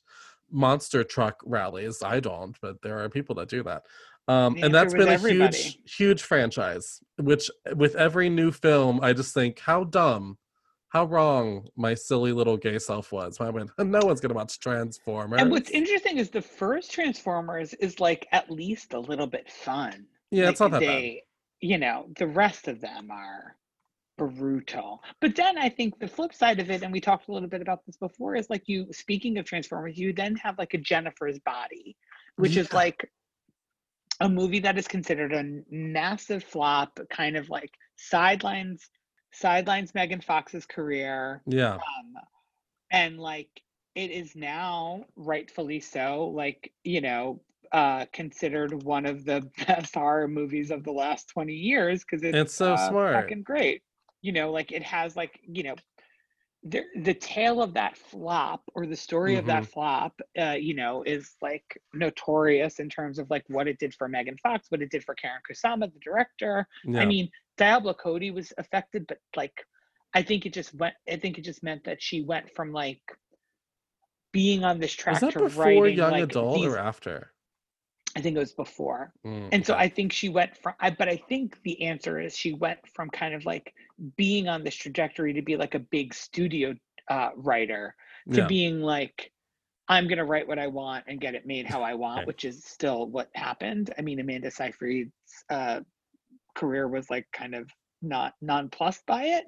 monster 0.52 1.04
truck 1.04 1.42
rallies 1.46 2.04
i 2.04 2.20
don't 2.20 2.56
but 2.62 2.76
there 2.84 3.00
are 3.02 3.10
people 3.10 3.34
that 3.36 3.50
do 3.50 3.64
that 3.64 3.84
um 4.28 4.56
and 4.62 4.74
that's 4.74 4.94
been 4.94 5.08
a 5.08 5.12
everybody. 5.12 5.58
huge 5.58 5.78
huge 5.86 6.22
franchise 6.22 7.00
which 7.18 7.50
with 7.76 7.96
every 7.96 8.30
new 8.30 8.52
film 8.52 9.00
i 9.02 9.12
just 9.14 9.34
think 9.34 9.60
how 9.60 9.84
dumb 9.84 10.38
how 10.90 11.06
wrong 11.06 11.66
my 11.76 11.94
silly 11.94 12.32
little 12.32 12.58
gay 12.58 12.78
self 12.78 13.12
was 13.12 13.40
i 13.42 13.50
went 13.50 13.70
no 13.80 14.00
one's 14.04 14.20
gonna 14.22 14.34
watch 14.34 14.60
transformers 14.60 15.42
And 15.42 15.50
what's 15.52 15.70
interesting 15.72 16.18
is 16.18 16.30
the 16.30 16.42
first 16.42 16.92
Transformers 16.92 17.74
is 17.76 18.00
like 18.00 18.28
at 18.32 18.50
least 18.52 18.94
a 18.94 19.00
little 19.00 19.28
bit 19.28 19.50
fun. 19.50 20.06
yeah 20.30 20.50
it's 20.50 20.60
not 20.60 20.72
Like, 20.72 20.82
that 20.82 20.88
bad 20.88 21.14
You 21.62 21.78
know, 21.78 22.08
the 22.18 22.28
rest 22.28 22.68
of 22.68 22.82
them 22.82 23.10
are 23.12 23.56
brutal. 24.18 25.02
But 25.20 25.36
then 25.36 25.58
I 25.58 25.70
think 25.70 26.00
the 26.00 26.08
flip 26.08 26.34
side 26.34 26.60
of 26.60 26.70
it, 26.70 26.84
and 26.84 26.92
we 26.92 27.00
talked 27.02 27.28
a 27.28 27.32
little 27.32 27.48
bit 27.50 27.62
about 27.62 27.80
this 27.86 27.98
before, 27.98 28.36
is 28.36 28.50
like 28.50 28.64
you 28.68 28.88
speaking 28.92 29.38
of 29.38 29.46
Transformers, 29.46 29.98
you 29.98 30.12
then 30.14 30.36
have 30.38 30.58
like 30.58 30.74
a 30.74 30.78
Jennifer's 30.78 31.40
Body, 31.40 31.96
which 32.36 32.58
is 32.58 32.74
like 32.74 33.10
a 34.22 34.30
movie 34.30 34.60
that 34.60 34.78
is 34.78 34.88
considered 34.88 35.34
a 35.34 35.62
massive 35.70 36.44
flop, 36.44 37.00
kind 37.10 37.36
of 37.38 37.50
like 37.50 37.72
sidelines 37.98 38.90
sidelines 39.34 39.94
Megan 39.96 40.22
Fox's 40.22 40.66
career. 40.66 41.42
yeah 41.48 41.76
Um, 41.76 42.16
and 42.92 43.20
like 43.20 43.50
it 43.96 44.12
is 44.12 44.36
now 44.36 45.06
rightfully 45.16 45.80
so, 45.80 46.28
like, 46.36 46.74
you 46.84 47.02
know, 47.02 47.42
uh 47.72 48.06
considered 48.14 48.84
one 48.84 49.06
of 49.06 49.24
the 49.26 49.42
best 49.68 49.96
horror 49.96 50.28
movies 50.28 50.72
of 50.72 50.84
the 50.84 50.92
last 50.92 51.30
20 51.30 51.54
years 51.54 52.04
because 52.04 52.24
it's, 52.24 52.38
It's 52.38 52.54
so 52.54 52.74
uh, 52.74 52.90
smart. 52.90 53.16
fucking 53.16 53.44
great. 53.44 53.84
You 54.22 54.34
know, 54.34 54.52
like 54.52 54.72
it 54.72 54.84
has 54.84 55.16
like, 55.16 55.40
you 55.44 55.64
know, 55.64 55.76
the 56.64 56.84
the 56.96 57.14
tale 57.14 57.62
of 57.62 57.74
that 57.74 57.98
flop 57.98 58.62
or 58.76 58.86
the 58.86 58.96
story 58.96 59.36
of 59.36 59.46
that 59.46 59.64
Mm-hmm. 59.64 59.72
flop, 59.72 60.22
uh, 60.40 60.52
you 60.52 60.76
know, 60.76 61.04
is 61.04 61.36
like 61.42 61.64
notorious 61.94 62.80
in 62.80 62.88
terms 62.90 63.18
of 63.18 63.30
like 63.30 63.44
what 63.48 63.68
it 63.68 63.80
did 63.80 63.94
for 63.96 64.08
Megan 64.08 64.38
Fox, 64.38 64.70
what 64.70 64.82
it 64.82 64.92
did 64.92 65.04
for 65.04 65.16
Karyn 65.16 65.40
Kusama, 65.50 65.92
the 65.92 66.00
director. 66.00 66.68
yeah 66.86 67.02
I 67.02 67.06
mean, 67.06 67.30
Diablo 67.58 67.94
Cody 67.94 68.32
was 68.32 68.54
affected, 68.58 69.06
but 69.08 69.18
like, 69.36 69.54
I 70.14 70.22
think 70.22 70.46
it 70.46 70.54
just 70.54 70.74
went. 70.76 70.94
I 71.10 71.16
think 71.18 71.38
it 71.40 71.44
just 71.44 71.64
meant 71.64 71.84
that 71.86 72.02
she 72.02 72.22
went 72.22 72.54
from 72.56 72.72
like 72.72 73.02
being 74.32 74.64
on 74.64 74.80
this 74.80 74.94
track 74.94 75.16
was 75.16 75.22
that 75.22 75.34
to 75.34 75.40
before 75.40 75.64
writing 75.64 75.98
young 75.98 76.12
like 76.12 76.24
adult 76.26 76.56
these. 76.58 76.68
or 76.68 76.78
after 76.78 77.34
I 78.16 78.22
think 78.22 78.36
it 78.36 78.40
was 78.40 78.54
before, 78.54 79.14
Mm, 79.26 79.50
and 79.52 79.66
so 79.66 79.74
okay. 79.74 79.84
I 79.84 79.90
think 79.90 80.12
she 80.12 80.30
went 80.30 80.58
from. 80.58 80.74
I, 80.80 80.90
but 80.90 81.08
I 81.10 81.18
think 81.30 81.58
the 81.64 81.82
answer 81.84 82.20
is 82.20 82.36
she 82.38 82.54
went 82.54 82.80
from 82.94 83.10
kind 83.10 83.34
of 83.34 83.46
like 83.46 83.74
being 84.18 84.48
on 84.48 84.64
this 84.64 84.76
trajectory 84.76 85.34
to 85.34 85.42
be 85.42 85.56
like 85.58 85.76
a 85.76 85.80
big 85.80 86.14
studio 86.14 86.74
uh, 87.10 87.30
writer 87.36 87.96
to 88.32 88.38
yeah. 88.42 88.48
being 88.48 88.82
like 88.82 89.32
i'm 89.90 90.08
going 90.08 90.20
to 90.20 90.24
write 90.24 90.48
what 90.48 90.60
i 90.60 90.68
want 90.68 91.04
and 91.08 91.20
get 91.20 91.34
it 91.36 91.46
made 91.46 91.66
how 91.66 91.82
i 91.82 91.94
want 91.94 92.20
Okay. 92.20 92.26
which 92.28 92.46
is 92.46 92.64
still 92.64 93.08
what 93.08 93.30
happened 93.34 93.92
i 93.98 94.02
mean 94.02 94.20
amanda 94.20 94.50
seyfried's 94.52 95.12
uh, 95.50 95.80
career 96.56 96.88
was 96.88 97.10
like 97.10 97.28
kind 97.34 97.56
of 97.56 97.70
not 98.02 98.34
nonplussed 98.42 99.06
by 99.08 99.24
it 99.24 99.46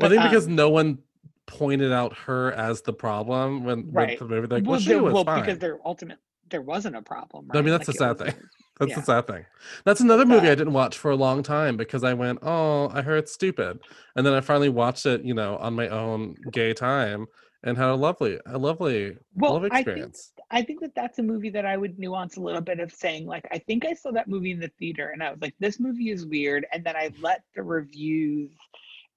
Well, 0.00 0.06
I 0.06 0.08
but, 0.08 0.10
think 0.10 0.22
because 0.22 0.46
um, 0.46 0.56
no 0.56 0.70
one 0.70 0.98
pointed 1.46 1.92
out 1.92 2.16
her 2.16 2.52
as 2.52 2.80
the 2.82 2.92
problem 2.92 3.64
when, 3.64 3.92
when 3.92 4.08
Right. 4.08 4.18
the 4.18 4.24
movie, 4.24 4.46
like, 4.46 4.62
well, 4.64 4.72
well, 4.72 4.80
she 4.80 4.94
was 4.96 5.12
well 5.12 5.24
fine. 5.24 5.42
because 5.42 5.58
there 5.58 5.78
ultimate 5.84 6.18
there 6.50 6.62
wasn't 6.62 6.96
a 6.96 7.02
problem 7.02 7.48
I 7.52 7.56
mean, 7.56 7.66
right? 7.66 7.70
that's 7.78 7.86
the 7.86 7.92
sad 7.92 8.18
was- 8.18 8.32
thing. 8.32 8.42
That's 8.80 8.90
yeah. 8.90 8.96
the 8.96 9.02
sad 9.02 9.26
thing. 9.28 9.46
That's 9.84 10.00
another 10.00 10.26
movie 10.26 10.48
I 10.48 10.56
didn't 10.56 10.72
watch 10.72 10.98
for 10.98 11.12
a 11.12 11.14
long 11.14 11.44
time 11.44 11.76
because 11.76 12.02
I 12.02 12.12
went, 12.12 12.40
oh, 12.42 12.90
I 12.92 13.02
heard 13.02 13.18
it's 13.18 13.32
stupid, 13.32 13.78
and 14.16 14.26
then 14.26 14.32
I 14.34 14.40
finally 14.40 14.68
watched 14.68 15.06
it, 15.06 15.22
you 15.22 15.32
know, 15.32 15.58
on 15.58 15.74
my 15.74 15.86
own 15.86 16.34
gay 16.50 16.74
time, 16.74 17.28
and 17.62 17.78
had 17.78 17.88
a 17.88 17.94
lovely, 17.94 18.36
a 18.46 18.58
lovely, 18.58 19.16
well 19.36 19.52
lovely 19.52 19.70
i 19.70 19.82
think 19.84 20.14
i 20.50 20.60
think 20.60 20.80
that 20.80 20.94
that's 20.94 21.18
a 21.18 21.22
movie 21.22 21.50
that 21.50 21.64
i 21.64 21.76
would 21.76 21.98
nuance 21.98 22.36
a 22.36 22.40
little 22.40 22.60
bit 22.60 22.78
of 22.80 22.92
saying 22.92 23.26
like 23.26 23.46
i 23.50 23.58
think 23.58 23.84
i 23.86 23.94
saw 23.94 24.10
that 24.10 24.28
movie 24.28 24.50
in 24.50 24.60
the 24.60 24.70
theater 24.78 25.10
and 25.10 25.22
i 25.22 25.30
was 25.30 25.40
like 25.40 25.54
this 25.58 25.80
movie 25.80 26.10
is 26.10 26.26
weird 26.26 26.66
and 26.72 26.84
then 26.84 26.96
i 26.96 27.10
let 27.22 27.42
the 27.54 27.62
reviews 27.62 28.50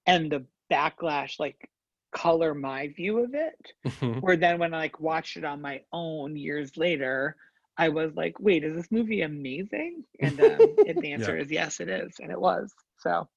and 0.05 0.31
the 0.31 0.45
backlash 0.71 1.39
like 1.39 1.69
color 2.11 2.53
my 2.53 2.87
view 2.89 3.23
of 3.23 3.33
it 3.33 3.73
Mhm. 3.85 4.21
where 4.21 4.37
then 4.37 4.59
when 4.59 4.73
I 4.73 4.77
like 4.79 4.99
watched 4.99 5.37
it 5.37 5.43
on 5.45 5.61
my 5.61 5.81
own 5.91 6.35
years 6.35 6.77
later, 6.77 7.35
I 7.77 7.89
was 7.89 8.15
like, 8.15 8.39
wait, 8.39 8.63
is 8.63 8.75
this 8.75 8.91
movie 8.91 9.21
amazing? 9.21 10.03
And 10.19 10.39
um, 10.39 10.75
and 10.87 11.01
the 11.01 11.11
answer 11.11 11.37
is 11.37 11.51
yes, 11.51 11.79
it 11.79 11.89
is, 11.89 12.15
and 12.19 12.31
it 12.31 12.39
was. 12.39 12.73
So 12.99 13.27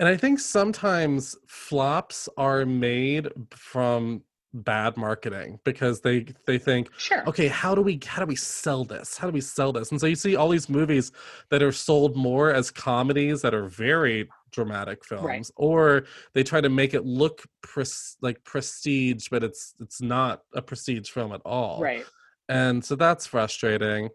And 0.00 0.08
I 0.08 0.16
think 0.16 0.40
sometimes 0.40 1.36
flops 1.46 2.28
are 2.36 2.66
made 2.66 3.28
from 3.50 4.22
bad 4.52 4.96
marketing 4.96 5.58
because 5.64 6.00
they 6.02 6.26
they 6.46 6.58
think 6.58 6.88
sure, 6.96 7.24
okay 7.26 7.48
how 7.48 7.74
do 7.74 7.82
we 7.82 7.98
how 8.06 8.22
do 8.22 8.26
we 8.26 8.36
sell 8.36 8.84
this 8.84 9.18
how 9.18 9.26
do 9.26 9.32
we 9.32 9.40
sell 9.40 9.72
this 9.72 9.90
and 9.90 10.00
so 10.00 10.06
you 10.06 10.14
see 10.14 10.36
all 10.36 10.48
these 10.48 10.68
movies 10.68 11.10
that 11.50 11.60
are 11.60 11.72
sold 11.72 12.14
more 12.16 12.52
as 12.54 12.70
comedies 12.70 13.42
that 13.42 13.52
are 13.52 13.66
very 13.66 14.28
dramatic 14.54 15.04
films 15.04 15.50
or 15.56 16.04
they 16.34 16.42
try 16.42 16.60
to 16.60 16.68
make 16.68 16.94
it 16.94 17.04
look 17.04 17.42
pres- 17.62 18.16
like 18.22 18.42
prestige 18.44 19.28
but 19.30 19.42
it's 19.42 19.74
it's 19.80 20.00
not 20.00 20.42
a 20.54 20.62
prestige 20.62 21.10
film 21.10 21.32
at 21.32 21.42
all. 21.44 21.80
Right. 21.80 22.04
and 22.48 22.84
so 22.84 22.94
that's 22.96 23.26
frustrating. 23.26 24.08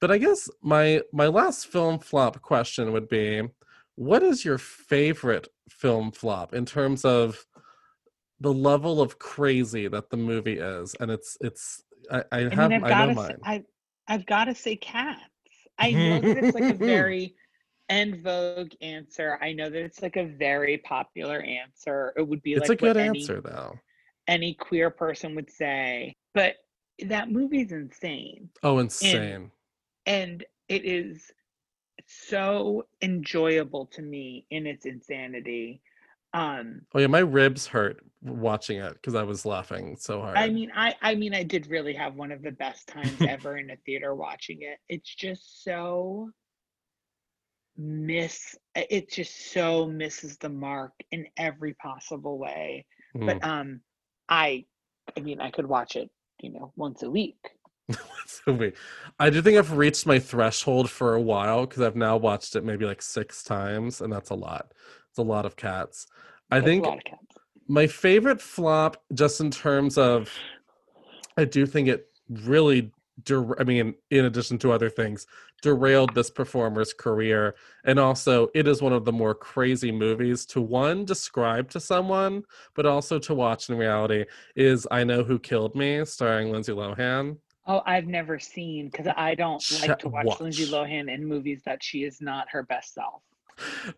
But 0.00 0.10
i 0.10 0.18
guess 0.18 0.48
my 0.62 1.02
my 1.12 1.26
last 1.26 1.66
film 1.66 1.98
flop 1.98 2.40
question 2.42 2.92
would 2.92 3.08
be 3.08 3.42
what 3.96 4.22
is 4.22 4.44
your 4.44 4.58
favorite 4.58 5.48
film 5.68 6.12
flop 6.12 6.54
in 6.54 6.64
terms 6.64 7.04
of 7.04 7.44
the 8.40 8.52
level 8.52 9.00
of 9.00 9.18
crazy 9.18 9.88
that 9.88 10.10
the 10.10 10.16
movie 10.16 10.58
is? 10.58 10.94
And 11.00 11.10
it's 11.10 11.36
it's 11.40 11.82
i, 12.10 12.18
I 12.18 12.38
I 12.38 12.54
have 12.54 12.70
mean, 12.70 12.72
I've 12.74 12.84
i 12.84 12.88
got 12.88 13.08
know 13.08 13.14
to, 13.14 13.14
mine. 13.14 13.38
I 13.44 13.64
I've 14.10 14.26
got 14.26 14.44
to 14.46 14.54
say, 14.54 14.76
cats. 14.76 15.20
I 15.78 15.90
know 15.92 16.20
that 16.20 16.36
it's 16.44 16.54
like 16.58 16.74
a 16.74 16.78
very 16.94 17.34
en 17.88 18.22
vogue 18.22 18.72
answer. 18.80 19.38
I 19.40 19.52
know 19.52 19.70
that 19.70 19.82
it's 19.82 20.02
like 20.02 20.16
a 20.16 20.26
very 20.26 20.78
popular 20.78 21.40
answer. 21.42 22.12
It 22.16 22.26
would 22.26 22.42
be 22.42 22.54
it's 22.54 22.68
like 22.68 22.82
a 22.82 22.86
good 22.86 22.96
any, 22.96 23.20
answer 23.20 23.40
though 23.40 23.78
any 24.26 24.54
queer 24.54 24.90
person 24.90 25.34
would 25.34 25.50
say, 25.50 26.16
but 26.34 26.56
that 27.06 27.30
movie's 27.30 27.72
insane. 27.72 28.48
oh 28.62 28.78
insane 28.78 29.50
and 30.06 30.44
it 30.68 30.84
is 30.84 31.30
so 32.06 32.86
enjoyable 33.02 33.86
to 33.86 34.02
me 34.02 34.46
in 34.50 34.66
its 34.66 34.86
insanity 34.86 35.80
um 36.34 36.80
oh 36.94 36.98
yeah 36.98 37.06
my 37.06 37.20
ribs 37.20 37.66
hurt 37.66 38.04
watching 38.22 38.78
it 38.78 38.94
because 38.94 39.14
i 39.14 39.22
was 39.22 39.46
laughing 39.46 39.96
so 39.98 40.20
hard 40.20 40.36
i 40.36 40.48
mean 40.48 40.70
i 40.74 40.94
i 41.02 41.14
mean 41.14 41.34
i 41.34 41.42
did 41.42 41.66
really 41.68 41.94
have 41.94 42.14
one 42.14 42.32
of 42.32 42.42
the 42.42 42.50
best 42.50 42.88
times 42.88 43.14
ever 43.28 43.58
in 43.58 43.70
a 43.70 43.76
theater 43.86 44.14
watching 44.14 44.62
it 44.62 44.78
it's 44.88 45.14
just 45.14 45.62
so 45.62 46.28
miss 47.78 48.56
it 48.74 49.10
just 49.10 49.52
so 49.52 49.86
misses 49.86 50.36
the 50.38 50.48
mark 50.48 50.92
in 51.12 51.26
every 51.36 51.74
possible 51.74 52.38
way 52.38 52.84
Mm. 53.16 53.26
but 53.26 53.44
um 53.48 53.80
i 54.28 54.64
i 55.16 55.20
mean 55.20 55.40
i 55.40 55.50
could 55.50 55.66
watch 55.66 55.96
it 55.96 56.10
you 56.42 56.50
know 56.50 56.72
once 56.76 57.02
a 57.02 57.10
week 57.10 57.38
So 58.26 58.52
wait, 58.52 58.76
I 59.18 59.30
do 59.30 59.40
think 59.40 59.56
I've 59.56 59.72
reached 59.72 60.06
my 60.06 60.18
threshold 60.18 60.90
for 60.90 61.14
a 61.14 61.20
while 61.20 61.64
because 61.64 61.82
I've 61.82 61.96
now 61.96 62.18
watched 62.18 62.54
it 62.56 62.62
maybe 62.62 62.84
like 62.84 63.00
six 63.00 63.42
times, 63.42 64.02
and 64.02 64.12
that's 64.12 64.28
a 64.28 64.34
lot. 64.34 64.74
It's 65.08 65.18
a 65.18 65.22
lot 65.22 65.46
of 65.46 65.56
cats. 65.56 66.06
I 66.50 66.60
That's 66.60 66.66
a 66.66 66.82
think 66.82 66.84
cats 66.84 67.38
my 67.68 67.86
favorite 67.86 68.40
flop, 68.40 69.02
just 69.14 69.40
in 69.40 69.50
terms 69.50 69.98
of, 69.98 70.30
I 71.36 71.44
do 71.44 71.66
think 71.66 71.88
it 71.88 72.08
really, 72.28 72.90
der- 73.24 73.60
I 73.60 73.64
mean, 73.64 73.94
in 74.10 74.24
addition 74.24 74.58
to 74.58 74.72
other 74.72 74.90
things, 74.90 75.26
derailed 75.62 76.14
this 76.14 76.30
performer's 76.30 76.92
career, 76.92 77.54
and 77.84 77.98
also 77.98 78.48
it 78.54 78.68
is 78.68 78.82
one 78.82 78.92
of 78.92 79.04
the 79.04 79.12
more 79.12 79.34
crazy 79.34 79.90
movies 79.92 80.46
to 80.46 80.60
one 80.60 81.04
describe 81.04 81.70
to 81.70 81.80
someone, 81.80 82.42
but 82.74 82.86
also 82.86 83.18
to 83.18 83.34
watch 83.34 83.68
in 83.68 83.76
reality. 83.76 84.24
Is 84.56 84.86
I 84.90 85.04
Know 85.04 85.22
Who 85.24 85.38
Killed 85.38 85.74
Me, 85.74 86.04
starring 86.04 86.50
Lindsay 86.50 86.72
Lohan. 86.72 87.38
Oh, 87.66 87.82
I've 87.84 88.06
never 88.06 88.38
seen 88.38 88.88
because 88.88 89.12
I 89.14 89.34
don't 89.34 89.62
like 89.82 89.98
to 89.98 90.08
watch, 90.08 90.40
Lindsay. 90.40 90.66
Lohan 90.66 91.12
in 91.12 91.26
movies 91.26 91.62
that 91.66 91.82
she 91.82 92.02
is 92.04 92.20
not 92.20 92.48
her 92.50 92.62
best 92.62 92.94
self. 92.94 93.22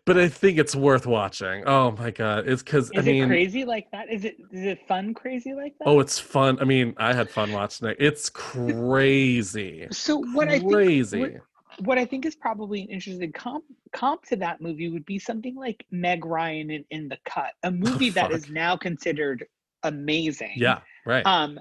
But 0.05 0.17
I 0.17 0.27
think 0.27 0.57
it's 0.57 0.75
worth 0.75 1.05
watching. 1.05 1.63
Oh 1.65 1.91
my 1.91 2.11
god, 2.11 2.47
it's 2.47 2.63
because 2.63 2.91
I 2.95 2.99
Is 2.99 3.05
mean, 3.05 3.23
it 3.23 3.27
crazy 3.27 3.65
like 3.65 3.89
that? 3.91 4.11
Is 4.11 4.25
it 4.25 4.37
is 4.51 4.65
it 4.65 4.87
fun 4.87 5.13
crazy 5.13 5.53
like 5.53 5.77
that? 5.79 5.87
oh, 5.87 5.99
it's 5.99 6.19
fun. 6.19 6.59
I 6.59 6.65
mean, 6.65 6.93
I 6.97 7.13
had 7.13 7.29
fun 7.29 7.51
watching 7.51 7.87
it. 7.87 7.97
It's 7.99 8.29
crazy, 8.29 9.87
so 9.91 10.17
what 10.33 10.47
I 10.47 10.59
think 10.59 10.71
crazy. 10.71 11.19
what, 11.19 11.31
what 11.79 11.97
I 11.97 12.05
think 12.05 12.25
is 12.25 12.35
probably 12.35 12.81
an 12.81 12.89
interesting 12.89 13.31
comp 13.31 13.63
comp 13.93 14.23
to 14.25 14.35
that 14.37 14.61
movie 14.61 14.89
would 14.89 15.05
be 15.05 15.19
something 15.19 15.55
like 15.55 15.85
Meg 15.91 16.25
Ryan 16.25 16.71
in, 16.71 16.85
in 16.89 17.07
The 17.07 17.17
Cut, 17.25 17.53
a 17.63 17.71
movie 17.71 18.09
that 18.11 18.31
is 18.31 18.49
now 18.49 18.75
considered 18.75 19.45
amazing. 19.83 20.53
Yeah, 20.55 20.79
right. 21.05 21.25
Um, 21.25 21.59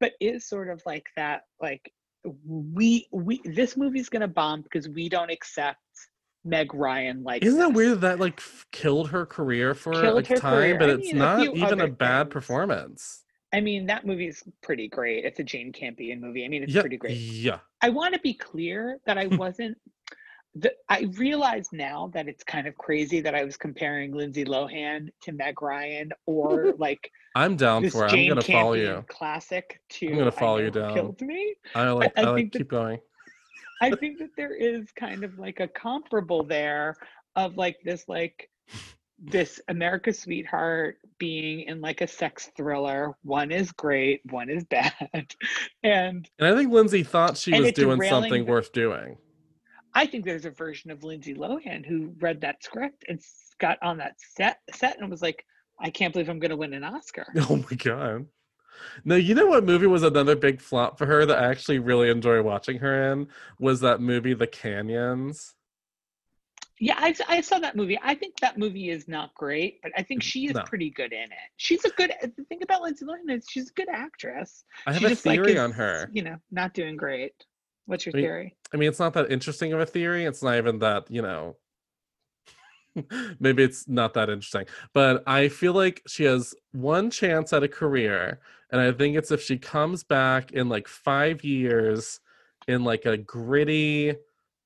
but 0.00 0.12
is 0.20 0.46
sort 0.48 0.70
of 0.70 0.82
like 0.86 1.06
that, 1.16 1.42
like 1.60 1.92
we 2.46 3.06
we 3.12 3.40
this 3.44 3.76
movie's 3.76 4.08
gonna 4.08 4.28
bomb 4.28 4.62
because 4.62 4.88
we 4.88 5.08
don't 5.08 5.30
accept 5.30 5.78
Meg 6.44 6.74
Ryan 6.74 7.22
like 7.22 7.42
Isn't 7.44 7.58
that 7.58 7.72
weird 7.72 8.02
that 8.02 8.20
like 8.20 8.38
f- 8.38 8.66
killed 8.70 9.10
her 9.10 9.24
career 9.24 9.74
for 9.74 9.92
Killed 9.92 10.14
like 10.16 10.28
time, 10.28 10.38
career. 10.38 10.78
but 10.78 10.90
I 10.90 10.92
it's 10.94 11.06
mean, 11.06 11.18
not 11.18 11.40
few 11.40 11.52
even 11.54 11.80
a 11.80 11.88
bad 11.88 12.24
things. 12.24 12.32
performance. 12.32 13.24
I 13.52 13.60
mean, 13.60 13.86
that 13.86 14.04
movie's 14.04 14.42
pretty 14.62 14.88
great. 14.88 15.24
It's 15.24 15.38
a 15.38 15.44
Jane 15.44 15.72
Campion 15.72 16.20
movie. 16.20 16.44
I 16.44 16.48
mean, 16.48 16.64
it's 16.64 16.72
yeah, 16.74 16.80
pretty 16.80 16.96
great. 16.96 17.16
Yeah. 17.16 17.60
I 17.80 17.88
want 17.88 18.12
to 18.14 18.20
be 18.20 18.34
clear 18.34 18.98
that 19.06 19.16
I 19.16 19.26
hmm. 19.26 19.36
wasn't. 19.36 19.78
The, 20.56 20.72
I 20.88 21.08
realize 21.16 21.68
now 21.72 22.10
that 22.14 22.28
it's 22.28 22.44
kind 22.44 22.66
of 22.68 22.76
crazy 22.76 23.20
that 23.20 23.34
I 23.34 23.42
was 23.42 23.56
comparing 23.56 24.12
Lindsay 24.12 24.44
Lohan 24.44 25.08
to 25.22 25.32
Meg 25.32 25.60
Ryan 25.62 26.10
or 26.26 26.74
like 26.78 27.10
I'm 27.34 27.56
down 27.56 27.88
for 27.90 28.04
it. 28.04 28.10
I'm 28.10 28.16
Jane 28.16 28.28
gonna 28.28 28.42
follow 28.42 28.74
you. 28.74 29.04
classic 29.08 29.80
to 29.90 30.08
I'm 30.08 30.18
gonna 30.18 30.30
follow 30.30 30.58
you 30.58 30.70
down. 30.70 30.94
Killed 30.94 31.20
me. 31.22 31.54
I 31.74 31.90
like 31.90 32.12
I 32.16 32.22
I, 32.22 32.30
like 32.30 32.52
that- 32.52 32.58
keep 32.58 32.68
going. 32.68 32.98
I 33.80 33.90
think 33.90 34.18
that 34.18 34.30
there 34.36 34.54
is 34.54 34.90
kind 34.92 35.24
of 35.24 35.38
like 35.38 35.60
a 35.60 35.68
comparable 35.68 36.42
there 36.44 36.96
of 37.36 37.56
like 37.56 37.76
this 37.84 38.04
like 38.08 38.48
this 39.18 39.60
America's 39.68 40.18
sweetheart 40.18 40.96
being 41.18 41.60
in 41.60 41.80
like 41.80 42.00
a 42.00 42.06
sex 42.06 42.50
thriller. 42.56 43.16
One 43.22 43.50
is 43.52 43.72
great, 43.72 44.20
one 44.30 44.50
is 44.50 44.64
bad. 44.70 44.92
And 45.82 46.28
And 46.38 46.48
I 46.48 46.54
think 46.56 46.72
Lindsay 46.72 47.02
thought 47.02 47.36
she 47.36 47.58
was 47.58 47.72
doing 47.72 48.02
something 48.02 48.44
the- 48.44 48.50
worth 48.50 48.72
doing. 48.72 49.18
I 49.96 50.06
think 50.06 50.24
there's 50.24 50.44
a 50.44 50.50
version 50.50 50.90
of 50.90 51.04
Lindsay 51.04 51.34
Lohan 51.34 51.86
who 51.86 52.14
read 52.18 52.40
that 52.40 52.64
script 52.64 53.04
and 53.08 53.20
got 53.60 53.78
on 53.80 53.98
that 53.98 54.14
set 54.18 54.58
set 54.74 54.98
and 55.00 55.08
was 55.08 55.22
like, 55.22 55.44
I 55.78 55.90
can't 55.90 56.12
believe 56.12 56.28
I'm 56.28 56.40
gonna 56.40 56.56
win 56.56 56.74
an 56.74 56.82
Oscar. 56.84 57.26
Oh 57.48 57.56
my 57.56 57.76
god. 57.76 58.26
No, 59.04 59.16
you 59.16 59.34
know 59.34 59.46
what 59.46 59.64
movie 59.64 59.86
was 59.86 60.02
another 60.02 60.36
big 60.36 60.60
flop 60.60 60.98
for 60.98 61.06
her 61.06 61.26
that 61.26 61.38
I 61.38 61.48
actually 61.48 61.78
really 61.78 62.10
enjoy 62.10 62.42
watching 62.42 62.78
her 62.78 63.12
in 63.12 63.28
was 63.58 63.80
that 63.80 64.00
movie 64.00 64.34
The 64.34 64.46
Canyons. 64.46 65.54
Yeah, 66.80 66.96
I 67.28 67.40
saw 67.40 67.60
that 67.60 67.76
movie. 67.76 67.98
I 68.02 68.14
think 68.16 68.34
that 68.40 68.58
movie 68.58 68.90
is 68.90 69.06
not 69.06 69.32
great, 69.34 69.80
but 69.82 69.92
I 69.96 70.02
think 70.02 70.22
she 70.22 70.46
is 70.46 70.54
No. 70.54 70.62
pretty 70.64 70.90
good 70.90 71.12
in 71.12 71.22
it. 71.22 71.50
She's 71.56 71.84
a 71.84 71.90
good. 71.90 72.12
The 72.20 72.44
thing 72.44 72.62
about 72.64 72.82
Lindsay 72.82 73.04
Lohan 73.04 73.30
is 73.30 73.46
she's 73.48 73.70
a 73.70 73.72
good 73.74 73.88
actress. 73.88 74.64
I 74.86 74.92
have 74.92 75.00
She 75.00 75.06
a 75.06 75.08
just, 75.10 75.24
like, 75.24 75.38
theory 75.38 75.52
is, 75.52 75.60
on 75.60 75.70
her. 75.72 76.10
You 76.12 76.22
know, 76.22 76.36
not 76.50 76.74
doing 76.74 76.96
great. 76.96 77.32
What's 77.86 78.04
your 78.04 78.12
I 78.14 78.16
mean, 78.16 78.24
theory? 78.24 78.56
I 78.72 78.76
mean, 78.76 78.88
it's 78.88 78.98
not 78.98 79.12
that 79.14 79.30
interesting 79.30 79.72
of 79.72 79.80
a 79.80 79.86
theory. 79.86 80.24
It's 80.24 80.42
not 80.42 80.56
even 80.56 80.80
that, 80.80 81.08
you 81.10 81.22
know, 81.22 81.56
maybe 83.40 83.62
it's 83.62 83.88
not 83.88 84.14
that 84.14 84.30
interesting. 84.30 84.66
But 84.92 85.22
I 85.26 85.48
feel 85.48 85.72
like 85.72 86.02
she 86.06 86.24
has 86.24 86.54
one 86.72 87.10
chance 87.10 87.52
at 87.52 87.62
a 87.62 87.68
career. 87.68 88.40
And 88.70 88.80
I 88.80 88.92
think 88.92 89.16
it's 89.16 89.30
if 89.30 89.42
she 89.42 89.58
comes 89.58 90.02
back 90.02 90.52
in 90.52 90.68
like 90.68 90.88
five 90.88 91.44
years 91.44 92.20
in 92.66 92.84
like 92.84 93.06
a 93.06 93.16
gritty 93.16 94.14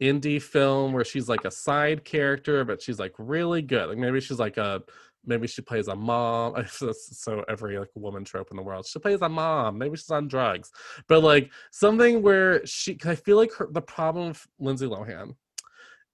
indie 0.01 0.41
film 0.41 0.93
where 0.93 1.05
she's 1.05 1.29
like 1.29 1.45
a 1.45 1.51
side 1.51 2.05
character, 2.05 2.65
but 2.65 2.81
she's 2.81 2.99
like 2.99 3.15
really 3.19 3.63
good. 3.63 3.89
Like 3.89 3.99
maybe 3.99 4.21
she's 4.21 4.39
like 4.39 4.57
a, 4.57 4.83
maybe 5.27 5.47
she 5.47 5.61
plays 5.61 5.89
a 5.89 5.97
mom. 5.97 6.55
So 6.69 7.45
every 7.49 7.79
like 7.79 7.91
woman 7.95 8.25
trope 8.25 8.51
in 8.51 8.57
the 8.57 8.63
world. 8.63 8.87
She 8.87 8.99
plays 8.99 9.21
a 9.23 9.29
mom. 9.29 9.77
Maybe 9.79 9.97
she's 9.97 10.11
on 10.11 10.29
drugs 10.29 10.71
but 11.09 11.23
like 11.23 11.51
something 11.71 12.23
where 12.23 12.65
she 12.67 12.97
i 13.07 13.15
feel 13.15 13.37
like 13.37 13.53
her, 13.55 13.69
the 13.73 13.83
problem 13.83 14.29
with 14.29 14.47
lindsay 14.59 14.87
lohan 14.87 15.35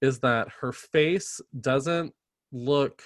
is 0.05 0.19
that 0.21 0.47
her 0.61 0.73
face 0.73 1.41
doesn't 1.61 2.13
look 2.53 3.03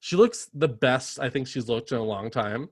she 0.00 0.14
looks 0.16 0.48
the 0.54 0.68
best 0.86 1.18
i 1.18 1.28
think 1.28 1.46
she's 1.48 1.68
looked 1.68 1.90
in 1.92 1.98
a 1.98 2.02
long 2.14 2.30
time 2.30 2.68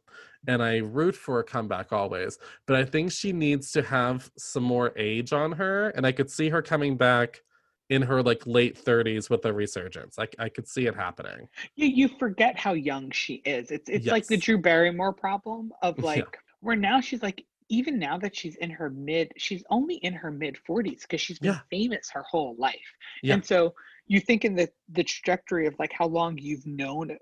and 0.47 0.62
i 0.62 0.77
root 0.79 1.17
for 1.17 1.41
a 1.41 1.45
comeback 1.45 1.93
always 1.93 2.39
but 2.67 2.77
i 2.77 2.85
think 2.85 3.11
she 3.11 3.33
needs 3.33 3.73
to 3.73 3.83
have 3.83 4.31
some 4.39 4.62
more 4.62 4.93
age 4.97 5.33
on 5.33 5.51
her 5.53 5.89
and 5.97 6.07
i 6.07 6.12
could 6.12 6.31
see 6.31 6.49
her 6.49 6.62
coming 6.62 6.97
back 6.97 7.41
in 7.91 8.01
her 8.03 8.23
like 8.23 8.43
late 8.47 8.77
30s 8.83 9.29
with 9.31 9.45
a 9.45 9.53
resurgence 9.53 10.17
like 10.17 10.35
i 10.39 10.49
could 10.49 10.67
see 10.69 10.87
it 10.87 10.95
happening 10.95 11.49
You 11.75 11.89
you 11.89 12.09
forget 12.19 12.59
how 12.59 12.73
young 12.75 13.11
she 13.11 13.35
is. 13.57 13.71
It's 13.71 13.89
it's 13.91 14.07
like 14.07 14.27
the 14.27 14.37
Drew 14.39 14.59
Barrymore 14.59 15.12
problem 15.12 15.73
of 15.83 15.95
Yeah. 15.99 16.05
like 16.05 16.39
where 16.61 16.77
now 16.77 17.01
she's 17.01 17.23
like 17.23 17.45
even 17.69 17.99
now 17.99 18.19
that 18.19 18.37
she's 18.37 18.57
in 18.57 18.71
her 18.71 18.91
mid 18.91 19.33
she's 19.37 19.65
only 19.71 19.97
in 19.97 20.12
her 20.12 20.31
mid 20.31 20.57
40s 20.69 21.03
because 21.03 21.21
she's 21.21 21.39
been 21.39 21.53
Yeah. 21.55 21.61
famous 21.71 22.11
her 22.11 22.25
whole 22.31 22.55
life. 22.59 22.75
Yeah. 23.23 23.35
And 23.35 23.45
so 23.45 23.75
you 24.07 24.21
think 24.21 24.45
in 24.45 24.55
the 24.55 24.69
the 24.91 25.05
trajectory 25.05 25.67
of 25.67 25.75
like 25.79 25.93
how 25.93 26.07
long 26.07 26.37
you've 26.39 26.67
known 26.67 27.17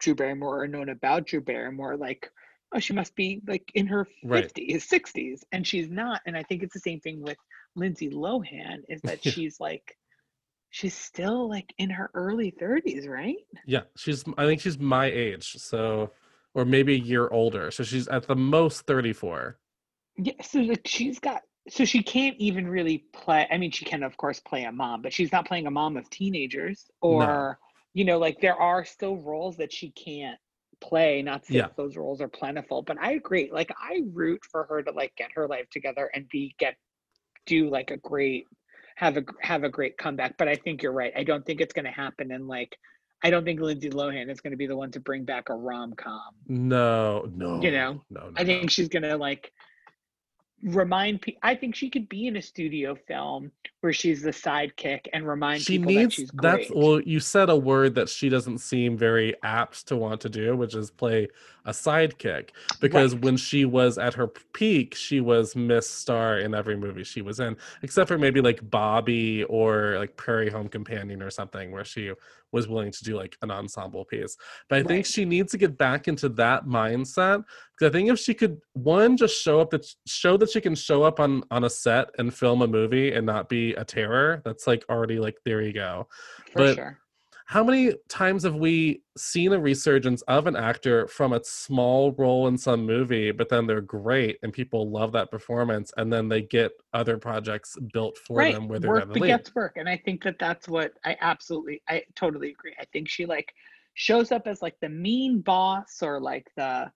Drew 0.00 0.14
Barrymore 0.14 0.62
or 0.62 0.68
known 0.68 0.90
about 0.90 1.26
Drew 1.26 1.40
Barrymore, 1.40 1.96
like 1.96 2.30
oh 2.74 2.78
she 2.78 2.92
must 2.92 3.14
be 3.16 3.40
like 3.46 3.70
in 3.74 3.86
her 3.86 4.06
Right. 4.24 4.52
50s, 4.54 4.86
60s, 4.86 5.40
and 5.52 5.66
she's 5.66 5.88
not. 5.88 6.20
And 6.26 6.36
I 6.36 6.42
think 6.42 6.62
it's 6.62 6.74
the 6.74 6.80
same 6.80 7.00
thing 7.00 7.22
with 7.22 7.38
Lindsay 7.74 8.10
Lohan 8.10 8.82
is 8.88 9.00
that 9.02 9.24
she's 9.24 9.58
like 9.60 9.96
she's 10.70 10.94
still 10.94 11.48
like 11.48 11.72
in 11.78 11.88
her 11.90 12.10
early 12.14 12.52
30s, 12.60 13.08
right? 13.08 13.36
Yeah, 13.66 13.82
she's. 13.96 14.24
I 14.36 14.44
think 14.46 14.60
she's 14.60 14.78
my 14.78 15.06
age, 15.06 15.54
so 15.58 16.10
or 16.54 16.64
maybe 16.64 16.94
a 16.94 16.98
year 16.98 17.28
older. 17.28 17.70
So 17.70 17.82
she's 17.82 18.08
at 18.08 18.26
the 18.26 18.36
most 18.36 18.82
thirty-four. 18.86 19.58
Yeah, 20.18 20.34
so 20.42 20.60
like 20.60 20.86
she's 20.86 21.18
got 21.18 21.42
so 21.68 21.84
she 21.84 22.02
can't 22.02 22.36
even 22.38 22.68
really 22.68 23.04
play. 23.12 23.46
I 23.50 23.58
mean, 23.58 23.70
she 23.70 23.84
can 23.84 24.02
of 24.02 24.16
course 24.16 24.40
play 24.40 24.64
a 24.64 24.72
mom, 24.72 25.02
but 25.02 25.12
she's 25.12 25.32
not 25.32 25.46
playing 25.46 25.66
a 25.66 25.70
mom 25.70 25.96
of 25.96 26.08
teenagers 26.10 26.86
or 27.00 27.58
you 27.94 28.04
know, 28.04 28.18
like 28.18 28.40
there 28.40 28.56
are 28.56 28.84
still 28.84 29.16
roles 29.16 29.56
that 29.56 29.72
she 29.72 29.90
can't 29.90 30.38
play. 30.80 31.22
Not 31.22 31.44
to 31.44 31.54
Yeah. 31.54 31.62
that 31.62 31.76
those 31.76 31.96
roles 31.96 32.20
are 32.20 32.28
plentiful, 32.28 32.82
but 32.82 32.98
I 33.00 33.12
agree. 33.12 33.50
Like 33.52 33.70
I 33.78 34.02
root 34.12 34.42
for 34.50 34.64
her 34.64 34.82
to 34.82 34.90
like 34.92 35.14
get 35.16 35.30
her 35.34 35.46
life 35.48 35.68
together 35.70 36.10
and 36.14 36.28
be 36.28 36.54
get 36.58 36.76
do 37.46 37.68
like 37.70 37.90
a 37.90 37.96
great 37.98 38.46
have 38.96 39.16
a 39.16 39.24
have 39.40 39.64
a 39.64 39.68
great 39.68 39.96
comeback. 39.98 40.36
But 40.38 40.48
I 40.48 40.54
think 40.56 40.82
you're 40.82 40.92
right. 40.92 41.12
I 41.16 41.24
don't 41.24 41.44
think 41.44 41.60
it's 41.60 41.72
gonna 41.74 41.90
happen 41.92 42.30
in 42.32 42.46
like 42.46 42.76
I 43.24 43.30
don't 43.30 43.44
think 43.44 43.60
Lindsay 43.60 43.90
Lohan 43.90 44.30
is 44.30 44.40
gonna 44.40 44.56
be 44.56 44.66
the 44.66 44.76
one 44.76 44.90
to 44.92 45.00
bring 45.00 45.24
back 45.24 45.48
a 45.48 45.54
rom 45.54 45.94
com. 45.94 46.34
No, 46.48 47.28
no, 47.34 47.60
You 47.62 47.70
know, 47.72 48.04
no, 48.10 48.20
no. 48.28 48.32
I 48.36 48.42
no. 48.42 48.46
think 48.46 48.70
she's 48.70 48.88
gonna 48.88 49.16
like 49.16 49.52
remind 50.62 51.20
people. 51.22 51.40
I 51.42 51.54
think 51.54 51.74
she 51.74 51.90
could 51.90 52.08
be 52.08 52.26
in 52.26 52.36
a 52.36 52.42
studio 52.42 52.94
film 52.94 53.52
where 53.80 53.92
she's 53.92 54.22
the 54.22 54.30
sidekick 54.30 55.06
and 55.12 55.26
remind 55.28 55.62
she 55.62 55.78
people 55.78 55.92
that 55.92 55.98
needs. 56.00 56.14
she's 56.14 56.30
That's 56.34 56.68
great. 56.68 56.76
well. 56.76 57.00
You 57.00 57.20
said 57.20 57.50
a 57.50 57.56
word 57.56 57.94
that 57.96 58.08
she 58.08 58.28
doesn't 58.28 58.58
seem 58.58 58.96
very 58.96 59.34
apt 59.42 59.86
to 59.88 59.96
want 59.96 60.20
to 60.22 60.28
do, 60.28 60.56
which 60.56 60.74
is 60.74 60.90
play 60.90 61.28
a 61.66 61.70
sidekick. 61.70 62.50
Because 62.80 63.14
Right. 63.14 63.22
when 63.24 63.36
she 63.36 63.64
was 63.64 63.98
at 63.98 64.14
her 64.14 64.26
peak, 64.26 64.94
she 64.94 65.20
was 65.20 65.54
Miss 65.54 65.88
Star 65.88 66.38
in 66.38 66.54
every 66.54 66.76
movie 66.76 67.04
she 67.04 67.22
was 67.22 67.38
in, 67.40 67.56
except 67.82 68.08
for 68.08 68.18
maybe 68.18 68.40
like 68.40 68.68
Bobby 68.70 69.44
or 69.44 69.96
like 69.98 70.16
Prairie 70.16 70.50
Home 70.50 70.68
Companion 70.68 71.22
or 71.22 71.30
something, 71.30 71.70
where 71.70 71.84
she 71.84 72.12
was 72.56 72.66
willing 72.68 72.90
to 72.90 73.04
do 73.04 73.16
like 73.16 73.36
an 73.42 73.50
ensemble 73.50 74.04
piece. 74.04 74.36
But 74.68 74.78
I 74.80 74.82
think 74.82 75.06
she 75.06 75.24
needs 75.24 75.52
to 75.52 75.58
get 75.58 75.76
back 75.78 76.08
into 76.08 76.28
that 76.30 76.66
mindset 76.66 77.44
because 77.78 77.90
I 77.90 77.92
think 77.92 78.10
if 78.10 78.18
she 78.18 78.34
could 78.34 78.58
one 78.72 79.16
just 79.16 79.40
show 79.40 79.60
up 79.60 79.70
that 79.70 79.86
show 80.06 80.36
that 80.38 80.50
she 80.50 80.60
can 80.60 80.74
show 80.74 81.02
up 81.04 81.20
on 81.20 81.44
on 81.50 81.64
a 81.64 81.70
set 81.70 82.08
and 82.18 82.34
film 82.34 82.62
a 82.62 82.66
movie 82.66 83.12
and 83.12 83.24
not 83.26 83.48
be 83.48 83.74
a 83.74 83.84
terror, 83.84 84.42
that's 84.44 84.66
like 84.66 84.84
already 84.88 85.18
like 85.18 85.36
there 85.44 85.62
you 85.62 85.72
go. 85.72 86.08
for 86.52 86.58
but- 86.58 86.74
sure. 86.74 86.98
How 87.46 87.62
many 87.62 87.94
times 88.08 88.42
have 88.42 88.56
we 88.56 89.02
seen 89.16 89.52
a 89.52 89.58
resurgence 89.60 90.20
of 90.22 90.46
an 90.48 90.56
actor 90.56 91.06
from 91.06 91.32
a 91.32 91.44
small 91.44 92.12
role 92.12 92.48
in 92.48 92.58
some 92.58 92.84
movie, 92.84 93.30
but 93.30 93.48
then 93.48 93.66
they're 93.66 93.80
great 93.80 94.38
and 94.42 94.52
people 94.52 94.90
love 94.90 95.12
that 95.12 95.30
performance, 95.30 95.92
and 95.96 96.12
then 96.12 96.28
they 96.28 96.42
get 96.42 96.72
other 96.92 97.18
projects 97.18 97.76
built 97.92 98.18
for 98.18 98.44
Right, 98.44 98.46
them 98.46 98.66
where 98.68 98.80
they're 98.80 99.04
work 99.04 99.12
lead? 99.14 99.14
begets 99.14 99.54
work, 99.54 99.76
and 99.76 99.88
I 99.88 99.96
think 99.96 100.22
that 100.24 100.38
that's 100.38 100.68
what 100.68 100.92
I 101.04 101.16
absolutely, 101.20 101.82
I 101.88 102.02
totally 102.14 102.50
agree. 102.50 102.74
I 102.78 102.84
think 102.92 103.08
she 103.08 103.24
like 103.26 103.52
shows 103.94 104.30
up 104.30 104.46
as 104.46 104.60
like 104.60 104.76
the 104.80 104.88
mean 104.90 105.40
boss 105.40 106.02
or 106.02 106.20
like 106.20 106.46
the, 106.56 106.92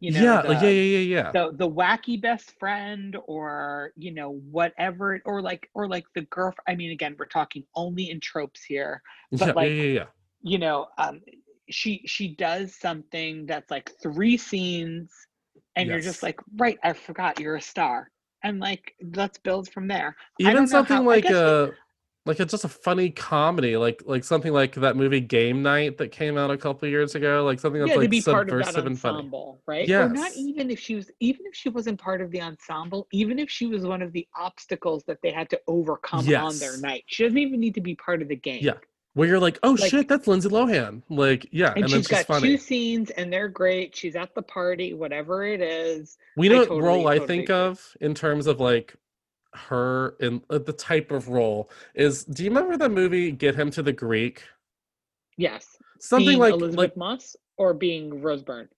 you 0.00 0.12
know, 0.12 0.22
yeah, 0.22 0.42
the, 0.42 0.48
like, 0.48 0.62
yeah, 0.62 0.68
yeah, 0.68 0.98
yeah, 0.98 1.22
yeah. 1.22 1.32
the 1.32 1.52
the 1.56 1.68
wacky 1.68 2.20
best 2.20 2.58
friend 2.58 3.16
or 3.26 3.92
you 3.96 4.12
know 4.12 4.40
whatever 4.50 5.20
or 5.24 5.42
like 5.42 5.68
or 5.74 5.88
like 5.88 6.04
the 6.14 6.22
girl 6.22 6.54
i 6.68 6.74
mean 6.74 6.90
again 6.92 7.16
we're 7.18 7.26
talking 7.26 7.64
only 7.74 8.10
in 8.10 8.20
tropes 8.20 8.62
here 8.62 9.02
yeah, 9.30 9.38
but, 9.46 9.56
like, 9.56 9.70
yeah, 9.70 9.74
yeah, 9.74 9.92
yeah. 9.92 10.04
you 10.42 10.58
know 10.58 10.86
um 10.98 11.20
she 11.70 12.02
she 12.06 12.34
does 12.36 12.74
something 12.74 13.44
that's 13.46 13.70
like 13.70 13.90
three 14.00 14.36
scenes 14.36 15.12
and 15.76 15.88
you're 15.88 16.00
just 16.00 16.22
like 16.22 16.38
right 16.56 16.78
i 16.84 16.92
forgot 16.92 17.38
you're 17.40 17.56
a 17.56 17.60
star 17.60 18.10
and 18.44 18.60
like 18.60 18.94
let's 19.14 19.38
build 19.38 19.68
from 19.70 19.88
there 19.88 20.16
Even 20.38 20.66
something 20.66 20.98
how- 20.98 21.02
like 21.02 21.30
uh 21.30 21.68
like 22.28 22.38
it's 22.40 22.52
just 22.52 22.64
a 22.64 22.68
funny 22.68 23.10
comedy, 23.10 23.76
like 23.76 24.02
like 24.06 24.22
something 24.22 24.52
like 24.52 24.74
that 24.76 24.96
movie 24.96 25.20
Game 25.20 25.62
Night 25.62 25.96
that 25.98 26.12
came 26.12 26.36
out 26.36 26.50
a 26.50 26.58
couple 26.58 26.86
years 26.86 27.14
ago, 27.14 27.42
like 27.44 27.58
something 27.58 27.80
that's 27.80 27.92
yeah, 27.92 27.96
like 27.96 28.10
be 28.10 28.20
part 28.20 28.50
of 28.50 28.58
that 28.58 28.66
subversive 28.66 28.86
and 28.86 29.00
funny. 29.00 29.30
right? 29.66 29.88
Yeah. 29.88 30.06
not 30.08 30.32
even 30.36 30.70
if 30.70 30.78
she 30.78 30.94
was, 30.94 31.10
even 31.20 31.46
if 31.46 31.54
she 31.54 31.70
wasn't 31.70 31.98
part 31.98 32.20
of 32.20 32.30
the 32.30 32.42
ensemble, 32.42 33.08
even 33.12 33.38
if 33.38 33.50
she 33.50 33.66
was 33.66 33.84
one 33.84 34.02
of 34.02 34.12
the 34.12 34.28
obstacles 34.38 35.02
that 35.06 35.18
they 35.22 35.30
had 35.32 35.48
to 35.50 35.60
overcome 35.66 36.20
on 36.34 36.58
their 36.58 36.76
night. 36.78 37.04
She 37.06 37.24
doesn't 37.24 37.38
even 37.38 37.58
need 37.58 37.74
to 37.74 37.80
be 37.80 37.94
part 37.94 38.20
of 38.22 38.28
the 38.28 38.36
game. 38.36 38.60
Yeah, 38.62 38.74
Where 39.14 39.26
you're 39.26 39.40
like, 39.40 39.58
oh 39.62 39.72
Like- 39.72 39.90
shit, 39.90 40.06
that's 40.06 40.26
Lindsay 40.26 40.50
Lohan. 40.50 41.02
Like, 41.08 41.48
yeah, 41.50 41.68
And, 41.74 41.84
and, 41.84 41.92
then 41.92 42.00
she's 42.00 42.08
got 42.08 42.26
funny. 42.26 42.42
two 42.46 42.58
scenes 42.58 43.08
and 43.10 43.32
they're 43.32 43.48
great. 43.48 43.96
She's 43.96 44.16
at 44.16 44.34
the 44.34 44.42
party, 44.42 44.92
whatever 44.92 45.44
it 45.46 45.62
is. 45.62 46.18
We 46.36 46.48
I 46.48 46.52
know 46.52 46.58
what 46.58 46.68
totally- 46.68 46.82
role 46.88 47.08
I 47.08 47.18
think 47.20 47.44
agree. 47.44 47.54
of 47.56 47.96
in 48.02 48.12
terms 48.14 48.46
of 48.46 48.60
like 48.60 48.94
her 49.54 50.16
in 50.20 50.42
uh, 50.50 50.58
the 50.58 50.72
type 50.72 51.10
of 51.10 51.28
role 51.28 51.70
is. 51.94 52.24
Do 52.24 52.44
you 52.44 52.50
remember 52.50 52.76
the 52.76 52.88
movie 52.88 53.30
Get 53.30 53.54
Him 53.54 53.70
to 53.72 53.82
the 53.82 53.92
Greek? 53.92 54.44
Yes. 55.36 55.76
Something 56.00 56.28
being 56.28 56.38
like 56.38 56.52
Elizabeth 56.54 56.78
like. 56.78 56.96
Moss 56.96 57.36
or 57.56 57.74
being 57.74 58.22
Rose 58.22 58.42
Byrne. 58.42 58.68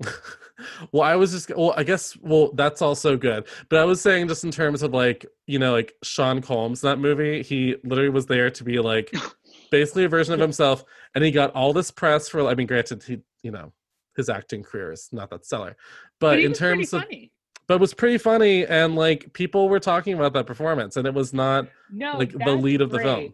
well, 0.92 1.02
I 1.02 1.16
was 1.16 1.32
just 1.32 1.54
well, 1.56 1.74
I 1.76 1.84
guess 1.84 2.16
well 2.20 2.52
that's 2.54 2.82
also 2.82 3.16
good, 3.16 3.46
but 3.68 3.78
I 3.78 3.84
was 3.84 4.00
saying 4.00 4.28
just 4.28 4.44
in 4.44 4.50
terms 4.50 4.82
of 4.82 4.92
like 4.92 5.26
you 5.46 5.58
know 5.58 5.72
like 5.72 5.92
Sean 6.02 6.40
Combs 6.40 6.80
that 6.80 6.98
movie, 6.98 7.42
he 7.42 7.76
literally 7.84 8.10
was 8.10 8.26
there 8.26 8.50
to 8.50 8.64
be 8.64 8.78
like 8.78 9.14
basically 9.70 10.04
a 10.04 10.08
version 10.08 10.34
of 10.34 10.40
himself, 10.40 10.84
and 11.14 11.24
he 11.24 11.30
got 11.30 11.52
all 11.52 11.72
this 11.72 11.90
press 11.90 12.28
for. 12.28 12.46
I 12.48 12.54
mean, 12.54 12.66
granted, 12.66 13.02
he 13.02 13.20
you 13.42 13.50
know 13.50 13.72
his 14.16 14.28
acting 14.28 14.62
career 14.62 14.92
is 14.92 15.08
not 15.12 15.30
that 15.30 15.44
stellar, 15.46 15.76
but, 16.20 16.38
he 16.38 16.44
in 16.44 16.52
terms 16.52 16.92
of 16.92 17.02
funny. 17.02 17.32
But 17.72 17.76
it 17.76 17.80
was 17.80 17.94
pretty 17.94 18.18
funny 18.18 18.66
and 18.66 18.96
like 18.96 19.32
people 19.32 19.70
were 19.70 19.80
talking 19.80 20.12
about 20.12 20.34
that 20.34 20.46
performance 20.46 20.98
and 20.98 21.06
it 21.06 21.14
was 21.14 21.32
not 21.32 21.66
No, 21.90 22.18
like 22.18 22.30
the 22.32 22.50
lead 22.54 22.82
of 22.82 22.90
the 22.90 22.98
film. 22.98 23.32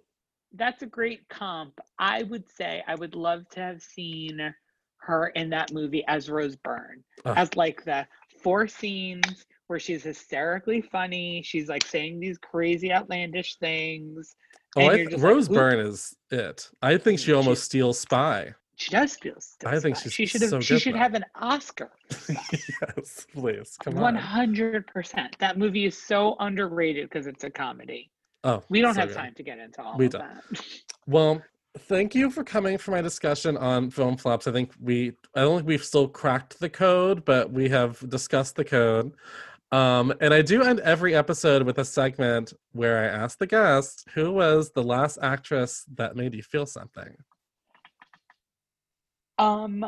That's 0.53 0.81
a 0.85 0.87
great 0.87 1.29
comp. 1.29 1.81
I 1.99 2.23
would 2.23 2.45
say 2.49 2.85
I 2.87 2.95
would 2.95 3.17
love 3.17 3.49
to 3.51 3.61
have 3.61 3.83
seen 3.83 4.55
her 4.99 5.27
in 5.35 5.51
that 5.51 5.73
movie 5.73 6.05
as 6.07 6.31
Rose 6.31 6.55
Byrne, 6.55 7.03
as 7.25 7.57
like 7.57 7.85
the 7.85 8.07
four 8.41 8.69
scenes 8.69 9.45
where 9.67 9.81
she's 9.81 10.05
hysterically 10.05 10.83
funny. 10.83 11.43
She's 11.45 11.69
like 11.69 11.85
saying 11.85 12.21
these 12.21 12.39
crazy, 12.39 12.93
outlandish 12.93 13.57
things. 13.57 14.37
oh 14.77 14.83
I, 14.83 14.85
you're 14.85 14.97
th- 14.99 15.11
just 15.11 15.25
like, 15.25 15.33
rose 15.33 15.51
"Ooh." 15.51 15.55
byrne 15.55 15.81
is 15.81 16.15
it 16.31 16.71
i 16.81 16.97
think 16.97 17.19
she 17.19 17.33
almost 17.33 17.65
steals 17.65 17.99
spy 17.99 18.55
She 18.79 18.91
does 18.93 19.17
feel. 19.17 19.35
I 19.67 19.81
think 19.81 19.97
she's 19.97 20.13
She 20.13 20.25
should 20.25 20.41
have. 20.43 20.51
so 20.51 20.61
she 20.61 20.79
should 20.79 20.93
for 20.93 20.99
have 20.99 21.15
an 21.15 21.25
Oscar. 21.35 21.91
yes 22.29 23.27
please 23.35 23.77
come 23.83 23.95
One 23.97 24.17
on 24.17 24.23
hundred 24.23 24.87
percent. 24.87 25.37
That 25.41 25.59
movie 25.59 25.85
is 25.85 25.97
so 26.01 26.37
underrated 26.39 27.09
because 27.11 27.27
it's 27.27 27.43
a 27.43 27.51
comedy. 27.51 28.11
oh 28.45 28.63
We 28.69 28.81
don't 28.81 28.95
so 28.95 29.01
have 29.01 29.09
good. 29.11 29.17
time 29.17 29.35
to 29.35 29.43
get 29.43 29.59
into 29.59 29.83
all 29.83 29.99
We 29.99 30.07
of 30.07 30.13
don't. 30.13 30.23
that. 30.53 30.65
well 31.09 31.43
thank 31.81 32.15
you 32.15 32.31
for 32.31 32.45
coming 32.45 32.79
for 32.79 32.93
my 32.93 33.01
discussion 33.03 33.57
on 33.57 33.91
film 33.91 34.17
flops 34.17 34.47
i 34.49 34.53
think 34.53 34.73
we 34.81 35.13
i 35.37 35.41
don't 35.43 35.59
think 35.59 35.69
we've 35.69 35.85
still 35.85 36.09
cracked 36.09 36.59
the 36.59 36.69
code 36.69 37.25
but 37.25 37.53
we 37.53 37.69
have 37.69 37.99
discussed 38.09 38.57
the 38.57 38.65
code 38.65 39.13
um, 39.71 40.15
and 40.23 40.33
I 40.33 40.41
do 40.41 40.63
end 40.63 40.81
every 40.81 41.15
episode 41.15 41.63
with 41.65 41.77
a 41.79 41.85
segment 41.85 42.55
where 42.73 43.05
I 43.05 43.07
ask 43.23 43.39
the 43.39 43.47
guest 43.47 44.09
who 44.15 44.33
was 44.33 44.71
the 44.71 44.83
last 44.83 45.19
actress 45.21 45.85
that 45.95 46.17
made 46.17 46.33
you 46.33 46.43
feel 46.43 46.65
something. 46.65 47.15
Um, 49.39 49.85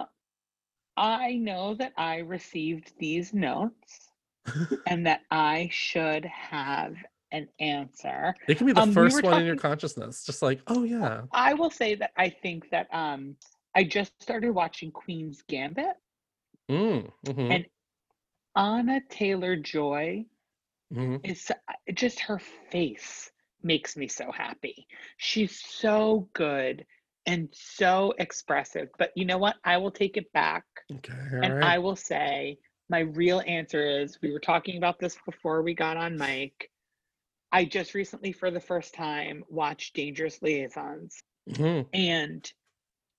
I 0.96 1.36
know 1.36 1.74
that 1.74 1.92
I 1.96 2.18
received 2.18 2.92
these 2.98 3.32
notes 3.34 4.10
and 4.86 5.06
that 5.06 5.22
I 5.30 5.68
should 5.72 6.24
have 6.26 6.96
an 7.32 7.48
answer. 7.60 8.34
It 8.48 8.58
can 8.58 8.66
be 8.66 8.72
the 8.72 8.82
Um, 8.82 8.92
first 8.94 9.14
were 9.14 9.22
one 9.22 9.38
in 9.38 9.46
your 9.46 9.56
consciousness, 9.56 10.24
just 10.24 10.42
like, 10.42 10.62
oh 10.66 10.84
yeah, 10.84 11.22
I 11.32 11.54
will 11.54 11.70
say 11.70 11.94
that 11.96 12.12
I 12.16 12.30
think 12.30 12.70
that 12.70 12.88
um 12.92 13.36
I 13.74 13.84
just 13.84 14.12
started 14.22 14.50
watching 14.52 14.90
Queen's 14.92 15.42
Gambit. 15.42 15.96
mm, 16.70 17.10
mhm, 17.26 17.50
And 17.50 17.66
Anya 18.56 19.00
Taylor 19.10 19.56
Joy 19.56 20.26
mhm. 20.92 21.20
is 21.24 21.50
just 21.94 22.20
her 22.20 22.38
face 22.38 23.30
makes 23.62 23.96
me 23.96 24.08
so 24.08 24.32
happy. 24.32 24.86
She's 25.18 25.58
so 25.60 26.28
good 26.34 26.86
and 27.26 27.48
so 27.52 28.14
expressive. 28.18 28.88
But 28.98 29.12
you 29.16 29.24
know 29.24 29.38
what? 29.38 29.56
I 29.64 29.76
will 29.78 29.90
take 29.90 30.16
it 30.16 30.32
back. 30.32 30.64
okay, 30.92 31.12
And 31.42 31.54
all 31.62 31.62
I 31.62 31.78
will 31.78 31.96
say 31.96 32.58
my 32.88 33.00
real 33.00 33.42
answer 33.46 33.86
is 34.00 34.18
we 34.22 34.32
were 34.32 34.40
talking 34.40 34.76
about 34.78 34.98
this 34.98 35.16
before 35.24 35.62
we 35.62 35.74
got 35.74 35.96
on 35.96 36.16
mic. 36.16 36.70
I 37.52 37.64
just 37.64 37.94
recently, 37.94 38.32
for 38.32 38.50
the 38.50 38.60
first 38.60 38.94
time, 38.94 39.44
watched 39.48 39.94
Dangerous 39.94 40.40
Liaisons 40.42 41.22
Mhm, 41.48 41.86
and 41.92 42.50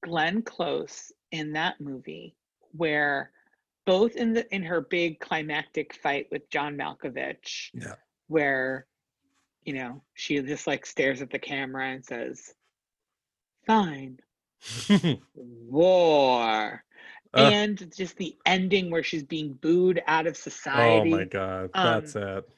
Glenn 0.04 0.42
Close 0.44 1.12
in 1.32 1.54
that 1.54 1.80
movie, 1.80 2.36
where 2.72 3.32
both 3.86 4.16
in 4.16 4.34
the 4.34 4.54
in 4.54 4.64
her 4.64 4.82
big 4.82 5.20
climactic 5.20 5.94
fight 5.96 6.28
with 6.32 6.50
John 6.50 6.78
Malkovich, 6.78 7.72
Yeah. 7.74 7.96
where 8.28 8.88
you 9.64 9.74
know 9.74 10.04
she 10.14 10.42
just 10.42 10.68
like 10.68 10.86
stares 10.86 11.22
at 11.22 11.30
the 11.32 11.40
camera 11.40 11.90
and 11.90 12.06
says, 12.06 12.54
"Fine, 13.66 14.20
war." 15.36 16.84
Uh, 17.34 17.38
and 17.38 17.94
just 17.96 18.18
the 18.18 18.36
ending 18.46 18.92
where 18.92 19.04
she's 19.04 19.24
being 19.24 19.54
booed 19.54 20.04
out 20.06 20.28
of 20.28 20.36
society 20.36 21.14
oh 21.14 21.18
my 21.18 21.24
god, 21.24 21.70
um, 21.74 21.86
that's 21.86 22.16
it. 22.16 22.50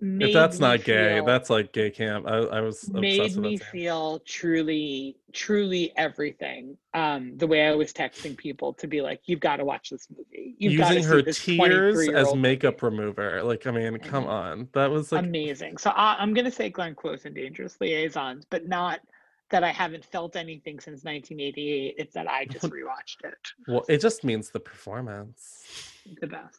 If 0.00 0.34
that's 0.34 0.58
not 0.58 0.84
gay, 0.84 1.14
feel- 1.14 1.24
that's 1.24 1.48
like 1.48 1.72
gay 1.72 1.90
camp. 1.90 2.26
I, 2.26 2.36
I 2.38 2.60
was 2.60 2.90
made 2.90 3.36
me 3.36 3.56
feel 3.56 4.18
truly, 4.20 5.16
truly 5.32 5.92
everything. 5.96 6.76
Um, 6.92 7.36
the 7.38 7.46
way 7.46 7.66
I 7.66 7.74
was 7.74 7.92
texting 7.92 8.36
people 8.36 8.74
to 8.74 8.86
be 8.86 9.00
like, 9.00 9.22
"You've 9.24 9.40
got 9.40 9.56
to 9.56 9.64
watch 9.64 9.90
this 9.90 10.08
movie. 10.14 10.56
You've 10.58 10.74
Using 10.74 11.04
her 11.04 11.22
this 11.22 11.42
tears 11.42 12.08
as 12.08 12.34
makeup 12.34 12.82
movie." 12.82 12.96
remover. 12.96 13.42
Like, 13.44 13.66
I 13.66 13.70
mean, 13.70 13.96
come 13.98 14.26
on, 14.26 14.68
that 14.72 14.90
was 14.90 15.10
like, 15.10 15.24
Amazing. 15.24 15.78
So 15.78 15.90
I, 15.90 16.16
I'm 16.18 16.34
gonna 16.34 16.50
say 16.50 16.68
Glenn 16.68 16.94
Close 16.94 17.24
and 17.24 17.34
Dangerous 17.34 17.80
Liaisons, 17.80 18.44
but 18.50 18.68
not 18.68 19.00
that 19.54 19.62
I 19.62 19.70
haven't 19.70 20.04
felt 20.04 20.34
anything 20.34 20.80
since 20.80 21.04
1988. 21.04 21.94
It's 21.96 22.12
that 22.14 22.28
I 22.28 22.44
just 22.44 22.64
rewatched 22.78 23.22
it. 23.22 23.38
well, 23.68 23.84
it 23.88 24.00
just 24.00 24.24
means 24.24 24.50
the 24.50 24.58
performance. 24.58 25.62
The 26.20 26.26
best. 26.26 26.58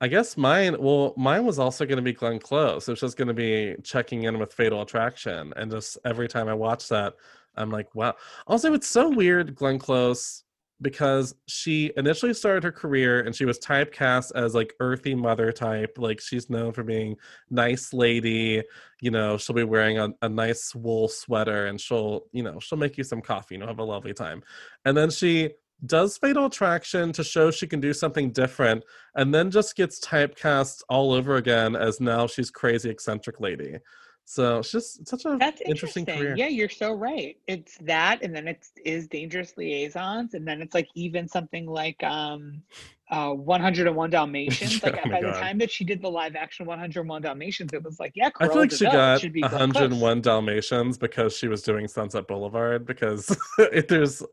I 0.00 0.08
guess 0.08 0.38
mine, 0.38 0.76
well, 0.78 1.12
mine 1.18 1.44
was 1.44 1.58
also 1.58 1.84
going 1.84 1.96
to 1.96 2.02
be 2.02 2.14
Glenn 2.14 2.38
Close. 2.38 2.88
It 2.88 2.92
was 2.92 3.00
just 3.00 3.18
going 3.18 3.28
to 3.28 3.34
be 3.34 3.76
checking 3.82 4.22
in 4.22 4.38
with 4.38 4.54
Fatal 4.54 4.80
Attraction. 4.80 5.52
And 5.56 5.70
just 5.70 5.98
every 6.06 6.26
time 6.26 6.48
I 6.48 6.54
watch 6.54 6.88
that, 6.88 7.14
I'm 7.54 7.70
like, 7.70 7.94
wow. 7.94 8.14
Also, 8.46 8.72
it's 8.72 8.88
so 8.88 9.10
weird, 9.10 9.54
Glenn 9.54 9.78
Close, 9.78 10.42
because 10.82 11.34
she 11.46 11.90
initially 11.96 12.34
started 12.34 12.62
her 12.62 12.72
career 12.72 13.20
and 13.20 13.34
she 13.34 13.44
was 13.44 13.58
typecast 13.58 14.32
as 14.34 14.54
like 14.54 14.74
earthy 14.80 15.14
mother 15.14 15.50
type. 15.50 15.96
Like 15.96 16.20
she's 16.20 16.50
known 16.50 16.72
for 16.72 16.82
being 16.82 17.16
nice 17.50 17.92
lady. 17.92 18.62
You 19.00 19.10
know, 19.10 19.38
she'll 19.38 19.56
be 19.56 19.64
wearing 19.64 19.98
a, 19.98 20.10
a 20.22 20.28
nice 20.28 20.74
wool 20.74 21.08
sweater 21.08 21.66
and 21.66 21.80
she'll, 21.80 22.24
you 22.32 22.42
know, 22.42 22.60
she'll 22.60 22.78
make 22.78 22.98
you 22.98 23.04
some 23.04 23.22
coffee 23.22 23.54
and 23.54 23.62
you'll 23.62 23.70
have 23.70 23.78
a 23.78 23.84
lovely 23.84 24.12
time. 24.12 24.42
And 24.84 24.96
then 24.96 25.10
she 25.10 25.50
does 25.84 26.16
Fatal 26.16 26.46
Attraction 26.46 27.12
to 27.12 27.24
show 27.24 27.50
she 27.50 27.66
can 27.66 27.80
do 27.80 27.92
something 27.92 28.30
different 28.30 28.84
and 29.14 29.34
then 29.34 29.50
just 29.50 29.76
gets 29.76 30.00
typecast 30.00 30.82
all 30.88 31.12
over 31.12 31.36
again 31.36 31.76
as 31.76 32.00
now 32.00 32.26
she's 32.26 32.50
crazy 32.50 32.90
eccentric 32.90 33.40
lady. 33.40 33.78
So 34.28 34.58
it's 34.58 34.72
just 34.72 35.06
such 35.06 35.24
a 35.24 35.36
That's 35.38 35.60
interesting, 35.60 36.02
interesting. 36.02 36.06
career. 36.18 36.34
Yeah, 36.36 36.48
you're 36.48 36.68
so 36.68 36.92
right. 36.92 37.36
It's 37.46 37.78
that, 37.78 38.22
and 38.22 38.34
then 38.34 38.48
it's 38.48 38.72
is 38.84 39.06
dangerous 39.06 39.56
liaisons, 39.56 40.34
and 40.34 40.46
then 40.46 40.60
it's 40.60 40.74
like 40.74 40.88
even 40.96 41.28
something 41.28 41.64
like 41.64 42.02
um, 42.02 42.60
uh, 43.10 43.30
101 43.30 44.10
Dalmatians. 44.10 44.82
Like 44.82 44.98
oh 45.04 45.08
my 45.08 45.20
by 45.20 45.26
the 45.28 45.32
time 45.38 45.58
that 45.58 45.70
she 45.70 45.84
did 45.84 46.02
the 46.02 46.08
live 46.10 46.34
action 46.34 46.66
101 46.66 47.22
Dalmatians, 47.22 47.72
it 47.72 47.84
was 47.84 48.00
like, 48.00 48.12
yeah, 48.16 48.30
I 48.40 48.48
feel 48.48 48.56
like 48.56 48.72
she 48.72 48.86
it 48.86 48.90
got 48.92 49.20
should 49.20 49.32
be 49.32 49.42
Glenn 49.42 49.70
Close. 49.70 49.90
101 49.90 50.22
Dalmatians 50.22 50.98
because 50.98 51.36
she 51.36 51.46
was 51.46 51.62
doing 51.62 51.86
Sunset 51.86 52.26
Boulevard. 52.26 52.84
Because 52.84 53.30
if 53.58 53.86
there's, 53.86 54.24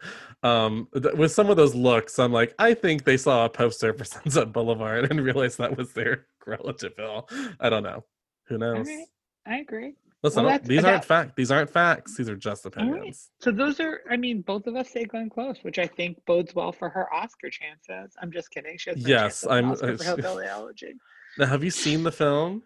um, 0.41 0.87
th- 0.99 1.13
with 1.13 1.31
some 1.31 1.51
of 1.51 1.55
those 1.55 1.75
looks, 1.75 2.17
I'm 2.17 2.31
like, 2.31 2.55
I 2.57 2.73
think 2.73 3.03
they 3.03 3.17
saw 3.17 3.45
a 3.45 3.49
poster 3.49 3.93
for 3.93 4.05
Sunset 4.05 4.51
Boulevard 4.51 5.11
and 5.11 5.21
realized 5.21 5.59
that 5.59 5.78
was 5.78 5.93
their 5.93 6.25
Cruella 6.43 6.75
de 6.75 6.89
Vil. 6.89 7.29
I 7.59 7.70
don't 7.70 7.83
know. 7.83 8.03
Who 8.47 8.57
knows? 8.57 8.87
right, 8.87 9.05
I 9.45 9.57
agree. 9.57 9.93
Listen, 10.21 10.43
Well, 10.43 10.53
I 10.53 10.57
that's- 10.57 10.70
these 10.70 10.83
aren't 10.86 11.03
fact. 11.03 11.36
These 11.36 11.51
aren't 11.51 11.70
facts. 11.70 12.15
These 12.15 12.29
are 12.29 12.36
just 12.37 12.65
All 12.65 12.71
right. 12.75 12.87
opinions. 12.87 13.29
So 13.39 13.51
those 13.51 13.79
are, 13.82 14.01
I 14.09 14.15
mean, 14.15 14.41
both 14.41 14.67
of 14.67 14.75
us 14.75 14.89
say 14.89 15.03
Glenn 15.03 15.29
Close, 15.29 15.57
which 15.63 15.78
I 15.79 15.86
think 15.86 16.17
bodes 16.25 16.55
well 16.55 16.71
for 16.71 16.87
her 16.89 17.13
Oscar 17.13 17.49
chances. 17.49 18.15
I'm 18.21 18.32
just 18.32 18.49
kidding. 18.51 18.78
She 18.78 18.91
has 18.91 19.03
no 19.03 19.09
Yes, 19.09 19.45
I'm- 19.45 19.71
Oscar 19.71 19.91
uh, 19.93 19.97
for 19.97 20.03
Hillbilly 20.03 20.45
Elegy. 20.47 20.93
Now, 21.39 21.47
have 21.47 21.63
you 21.63 21.71
seen 21.71 22.03
the 22.03 22.11
film? 22.11 22.61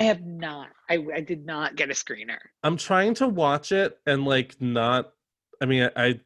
I 0.00 0.02
have 0.02 0.20
not. 0.26 0.70
I, 0.90 1.06
I 1.14 1.20
did 1.20 1.46
not 1.46 1.76
get 1.76 1.90
a 1.90 1.92
screener. 1.94 2.38
I'm 2.64 2.76
trying 2.76 3.14
to 3.14 3.28
watch 3.28 3.70
it 3.70 3.96
and 4.04 4.24
like 4.24 4.60
not. 4.60 5.12
I 5.62 5.66
mean, 5.66 5.88
I. 5.96 6.18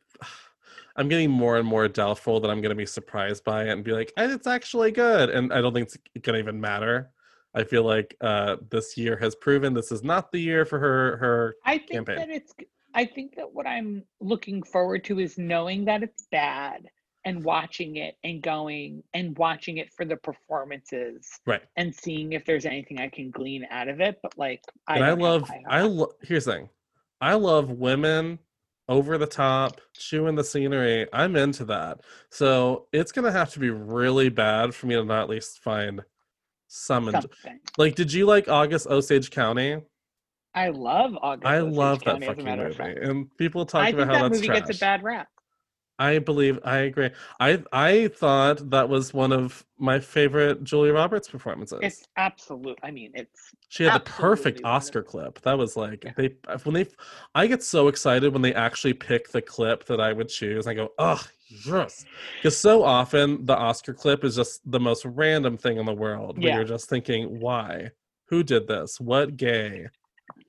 I'm 0.96 1.08
getting 1.08 1.30
more 1.30 1.58
and 1.58 1.68
more 1.68 1.86
doubtful 1.86 2.40
that 2.40 2.50
I'm 2.50 2.60
going 2.62 2.70
to 2.70 2.74
be 2.74 2.86
surprised 2.86 3.44
by 3.44 3.64
it 3.64 3.68
and 3.68 3.84
be 3.84 3.92
like, 3.92 4.12
"Eh, 4.16 4.32
it's 4.32 4.46
actually 4.48 4.90
good, 4.92 5.28
and 5.30 5.52
I 5.52 5.60
don't 5.60 5.72
think 5.74 5.86
it's 5.88 5.98
going 6.26 6.34
to 6.34 6.38
even 6.40 6.58
matter 6.60 7.10
I 7.54 7.64
feel 7.64 7.82
like 7.82 8.16
uh, 8.20 8.56
this 8.70 8.96
year 8.96 9.16
has 9.16 9.34
proven 9.34 9.74
this 9.74 9.90
is 9.90 10.02
not 10.02 10.30
the 10.30 10.38
year 10.38 10.64
for 10.64 10.78
her. 10.78 11.16
Her 11.16 11.54
I 11.64 11.78
think 11.78 11.90
campaign. 11.90 12.16
that 12.16 12.30
it's. 12.30 12.54
I 12.94 13.04
think 13.04 13.36
that 13.36 13.52
what 13.52 13.66
I'm 13.66 14.02
looking 14.20 14.62
forward 14.62 15.04
to 15.04 15.18
is 15.18 15.38
knowing 15.38 15.84
that 15.84 16.02
it's 16.02 16.26
bad 16.30 16.88
and 17.24 17.44
watching 17.44 17.96
it 17.96 18.16
and 18.24 18.42
going 18.42 19.02
and 19.12 19.36
watching 19.36 19.78
it 19.78 19.92
for 19.92 20.04
the 20.04 20.16
performances 20.16 21.28
right. 21.46 21.62
and 21.76 21.94
seeing 21.94 22.32
if 22.32 22.44
there's 22.44 22.64
anything 22.64 22.98
I 22.98 23.08
can 23.08 23.30
glean 23.30 23.66
out 23.70 23.88
of 23.88 24.00
it. 24.00 24.18
But 24.22 24.36
like, 24.38 24.62
I 24.86 24.96
and 24.96 25.04
I 25.04 25.12
love 25.12 25.50
I 25.68 25.80
hopes. 25.80 25.94
love 25.94 26.10
here's 26.22 26.44
the 26.46 26.52
thing. 26.52 26.68
I 27.20 27.34
love 27.34 27.70
women 27.70 28.38
over 28.88 29.18
the 29.18 29.26
top, 29.26 29.80
chewing 29.94 30.36
the 30.36 30.44
scenery. 30.44 31.06
I'm 31.12 31.36
into 31.36 31.64
that. 31.66 32.00
So 32.30 32.86
it's 32.92 33.12
gonna 33.12 33.32
have 33.32 33.52
to 33.52 33.58
be 33.58 33.70
really 33.70 34.28
bad 34.28 34.74
for 34.74 34.86
me 34.86 34.94
to 34.94 35.04
not 35.04 35.24
at 35.24 35.28
least 35.28 35.58
find 35.62 36.02
enjo- 36.68 37.12
something. 37.22 37.60
like 37.76 37.94
did 37.94 38.12
you 38.12 38.26
like 38.26 38.48
August 38.48 38.86
Osage 38.88 39.30
County? 39.30 39.78
I 40.54 40.68
love 40.68 41.16
August. 41.22 41.46
I 41.46 41.58
Osage 41.58 41.74
love 41.76 41.98
that 42.00 42.04
County, 42.04 42.26
a 42.26 42.28
fucking 42.30 42.44
movie. 42.44 43.00
And 43.02 43.36
people 43.36 43.64
talk 43.66 43.84
I 43.84 43.88
about 43.90 44.06
how 44.06 44.12
that 44.14 44.22
that's 44.22 44.34
movie 44.34 44.46
trash. 44.48 44.58
gets 44.66 44.76
a 44.76 44.80
bad 44.80 45.02
rap. 45.02 45.28
I 46.00 46.18
believe 46.20 46.60
I 46.64 46.78
agree. 46.78 47.10
I 47.40 47.62
I 47.72 48.08
thought 48.08 48.70
that 48.70 48.88
was 48.88 49.12
one 49.12 49.32
of 49.32 49.64
my 49.78 49.98
favorite 49.98 50.62
Julia 50.62 50.92
Roberts 50.92 51.28
performances. 51.28 51.80
It's 51.82 52.06
absolute. 52.16 52.78
I 52.82 52.90
mean, 52.92 53.10
it's 53.14 53.52
She 53.68 53.82
had 53.84 53.94
the 53.94 54.00
perfect 54.00 54.60
Oscar 54.64 55.00
wonderful. 55.00 55.20
clip. 55.22 55.40
That 55.42 55.58
was 55.58 55.76
like 55.76 56.04
Yeah. 56.04 56.12
they 56.16 56.34
when 56.62 56.74
they 56.74 56.86
I 57.34 57.46
get 57.48 57.62
so 57.64 57.88
excited 57.88 58.32
when 58.32 58.42
they 58.42 58.54
actually 58.54 58.94
pick 58.94 59.30
the 59.30 59.42
clip 59.42 59.84
that 59.86 60.00
I 60.00 60.12
would 60.12 60.28
choose. 60.28 60.66
I 60.68 60.74
go, 60.74 60.90
oh 60.98 61.22
yes. 61.66 62.04
Because 62.36 62.56
so 62.56 62.84
often 62.84 63.44
the 63.44 63.56
Oscar 63.56 63.92
clip 63.92 64.22
is 64.24 64.36
just 64.36 64.60
the 64.70 64.80
most 64.80 65.04
random 65.04 65.56
thing 65.56 65.78
in 65.78 65.86
the 65.86 65.94
world. 65.94 66.38
Where 66.38 66.48
Yeah. 66.48 66.56
you're 66.56 66.64
just 66.64 66.88
thinking, 66.88 67.40
why? 67.40 67.90
Who 68.28 68.44
did 68.44 68.68
this? 68.68 69.00
What 69.00 69.36
gay 69.36 69.88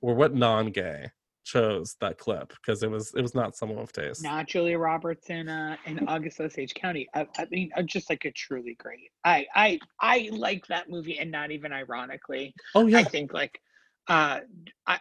or 0.00 0.14
what 0.14 0.34
non-gay 0.34 1.10
chose 1.50 1.96
that 2.00 2.18
clip? 2.18 2.48
Because 2.50 2.82
it 2.82 2.90
was 2.90 3.12
it 3.14 3.22
was 3.22 3.34
not 3.34 3.56
someone 3.56 3.78
of 3.78 3.92
taste. 3.92 4.22
not 4.22 4.46
Julia 4.46 4.78
Roberts 4.78 5.30
in 5.30 5.48
uh 5.48 5.76
in 5.86 6.06
August 6.08 6.40
Osage 6.40 6.74
County. 6.74 7.08
I, 7.14 7.26
I 7.38 7.46
mean, 7.50 7.70
uh, 7.76 7.82
just 7.82 8.08
like 8.10 8.24
a 8.24 8.30
truly 8.32 8.76
great. 8.78 9.10
I 9.24 9.46
I 9.54 9.78
I 10.00 10.28
like 10.32 10.66
that 10.68 10.88
movie, 10.88 11.18
and 11.18 11.30
not 11.30 11.50
even 11.50 11.72
ironically. 11.72 12.54
oh 12.74 12.86
yeah. 12.86 12.98
I 12.98 13.04
think 13.04 13.32
like, 13.32 13.60
uh, 14.08 14.40
I. 14.86 14.98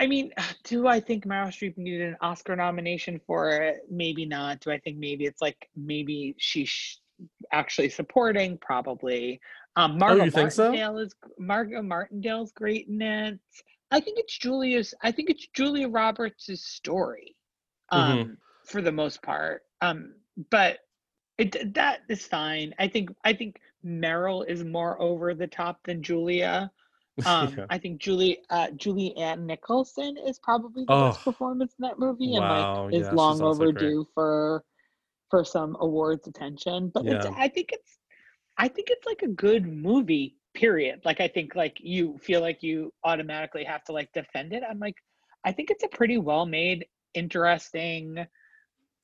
I 0.00 0.06
mean, 0.08 0.32
do 0.64 0.86
I 0.86 1.00
think 1.00 1.24
Meryl 1.26 1.48
Streep 1.48 1.76
needed 1.76 2.08
an 2.08 2.16
Oscar 2.20 2.56
nomination 2.56 3.20
for 3.26 3.50
it? 3.50 3.82
Maybe 3.90 4.24
not. 4.26 4.60
Do 4.60 4.70
I 4.70 4.78
think 4.78 4.98
maybe 4.98 5.24
it's 5.26 5.40
like 5.42 5.68
maybe 5.76 6.34
she's 6.38 6.68
sh- 6.68 6.96
actually 7.52 7.90
supporting? 7.90 8.58
Probably. 8.58 9.40
Um, 9.76 9.98
Margot 9.98 10.22
Oh, 10.22 10.24
you 10.24 10.30
think 10.30 10.52
so? 10.52 10.64
Martindale 10.64 10.98
is 10.98 11.14
Margot 11.38 11.82
Martindale's 11.82 12.52
great 12.52 12.86
in 12.88 13.02
it. 13.02 13.38
I 13.90 14.00
think 14.00 14.18
it's 14.18 14.36
Julia's. 14.38 14.94
I 15.02 15.12
think 15.12 15.30
it's 15.30 15.46
Julia 15.48 15.88
Roberts' 15.88 16.64
story, 16.64 17.36
um, 17.90 18.18
Mhm. 18.18 18.36
for 18.64 18.80
the 18.82 18.92
most 18.92 19.22
part. 19.22 19.62
Um, 19.80 20.14
but 20.50 20.80
it 21.38 21.74
that 21.74 22.00
is 22.08 22.26
fine. 22.26 22.74
I 22.78 22.88
think 22.88 23.10
I 23.24 23.32
think 23.32 23.60
Meryl 23.84 24.46
is 24.48 24.64
more 24.64 25.00
over 25.00 25.34
the 25.34 25.46
top 25.46 25.82
than 25.84 26.02
Julia. 26.02 26.70
Um, 27.26 27.54
Yeah. 27.56 27.66
I 27.70 27.78
think 27.78 28.00
Julie 28.00 28.38
uh, 28.50 28.68
Julianne 28.74 29.42
Nicholson 29.46 30.16
is 30.16 30.40
probably 30.40 30.82
the 30.82 30.92
best 30.92 31.20
Oh. 31.20 31.30
performance 31.30 31.72
in 31.78 31.84
that 31.84 31.98
movie, 32.00 32.34
and 32.34 32.44
like 32.44 32.92
is 32.92 33.06
she's 33.06 33.12
long 33.14 33.40
overdue 33.40 34.04
for 34.14 34.64
for 35.30 35.44
some 35.44 35.76
awards 35.78 36.26
attention. 36.26 36.88
But 36.88 37.04
Yeah. 37.04 37.32
I 37.36 37.46
think 37.48 37.70
it's 37.72 37.98
I 38.56 38.66
think 38.68 38.90
it's 38.90 39.06
like 39.06 39.22
a 39.22 39.28
good 39.28 39.66
movie. 39.66 40.36
Period. 40.54 41.00
Like 41.04 41.20
I 41.20 41.28
think 41.28 41.54
like 41.54 41.78
you 41.80 42.18
feel 42.18 42.40
like 42.40 42.62
you 42.62 42.92
automatically 43.02 43.64
have 43.64 43.84
to 43.84 43.92
like 43.92 44.12
defend 44.12 44.52
it. 44.52 44.62
I'm 44.68 44.78
like 44.78 44.96
I 45.44 45.52
think 45.52 45.70
it's 45.70 45.84
a 45.84 45.88
pretty 45.88 46.16
well 46.16 46.46
made, 46.46 46.86
interesting, 47.12 48.26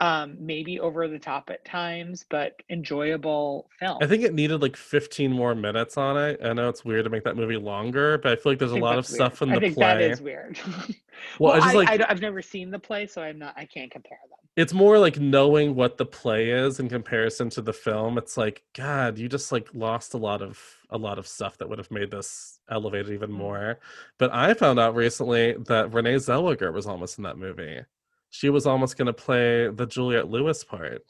um, 0.01 0.37
maybe 0.41 0.81
over 0.81 1.07
the 1.09 1.19
top 1.19 1.51
at 1.51 1.65
times, 1.65 2.25
but 2.31 2.55
enjoyable 2.71 3.69
film. 3.79 3.99
I 4.01 4.07
think 4.07 4.23
it 4.23 4.33
needed 4.33 4.63
like 4.63 4.77
15 4.77 5.31
more 5.31 5.55
minutes 5.55 5.99
on 5.99 6.17
it. 6.17 6.41
I 6.43 6.55
know 6.55 6.71
it's 6.71 6.85
weird 6.85 7.05
to 7.05 7.11
make 7.11 7.25
that 7.25 7.37
movie 7.37 7.59
longer, 7.59 8.17
but 8.17 8.33
I 8.33 8.37
feel 8.37 8.53
like 8.53 8.59
there's 8.59 8.73
a 8.73 8.77
lot 8.77 8.99
of 8.99 9.05
that's 9.05 9.15
stuff 9.15 9.41
weird. 9.41 9.51
in 9.51 9.57
I 9.57 9.59
the 9.59 9.67
think 9.67 9.75
play. 9.75 9.87
that 9.87 10.01
is 10.01 10.21
weird. 10.23 10.59
Well, 10.65 10.87
well, 11.39 11.53
I 11.53 11.57
just 11.57 11.69
I, 11.69 11.73
like- 11.79 12.01
I, 12.01 12.09
have 12.09 12.23
never 12.23 12.41
seen 12.41 12.71
the 12.71 12.79
play, 12.79 13.07
so 13.07 13.21
I'm 13.21 13.39
not. 13.39 13.53
I 13.57 13.67
can't 13.67 13.91
compare 13.91 14.19
them. 14.31 14.40
It's 14.57 14.75
more 14.75 14.99
like 14.99 15.19
knowing 15.19 15.75
what 15.75 15.97
the 15.97 16.05
play 16.05 16.51
is 16.51 16.81
in 16.81 16.89
comparison 16.89 17.49
to 17.51 17.63
the 17.63 17.73
film. 17.73 18.19
It's 18.19 18.37
like, 18.37 18.63
God, 18.75 19.17
you 19.17 19.29
just 19.29 19.53
like 19.53 19.69
lost 19.75 20.13
a 20.15 20.19
lot 20.19 20.43
of 20.43 20.61
a 20.91 20.99
lot 20.99 21.19
of 21.19 21.27
stuff 21.29 21.57
that 21.59 21.69
would 21.69 21.79
have 21.79 21.91
made 21.91 22.11
this 22.11 22.59
elevated 22.69 23.13
even 23.13 23.31
Mm. 23.31 23.35
more. 23.35 23.79
But 24.19 24.33
I 24.35 24.55
found 24.55 24.79
out 24.81 24.95
recently 24.97 25.55
that 25.69 25.93
Renee 25.95 26.17
Zellweger 26.17 26.73
was 26.73 26.87
almost 26.87 27.17
in 27.19 27.25
that 27.25 27.39
movie. 27.39 27.81
She 28.31 28.51
was 28.51 28.67
almost 28.67 28.97
going 28.99 29.07
to 29.07 29.13
play 29.13 29.69
the 29.69 29.87
juliet 29.87 30.29
Lewis 30.29 30.63
part, 30.65 31.03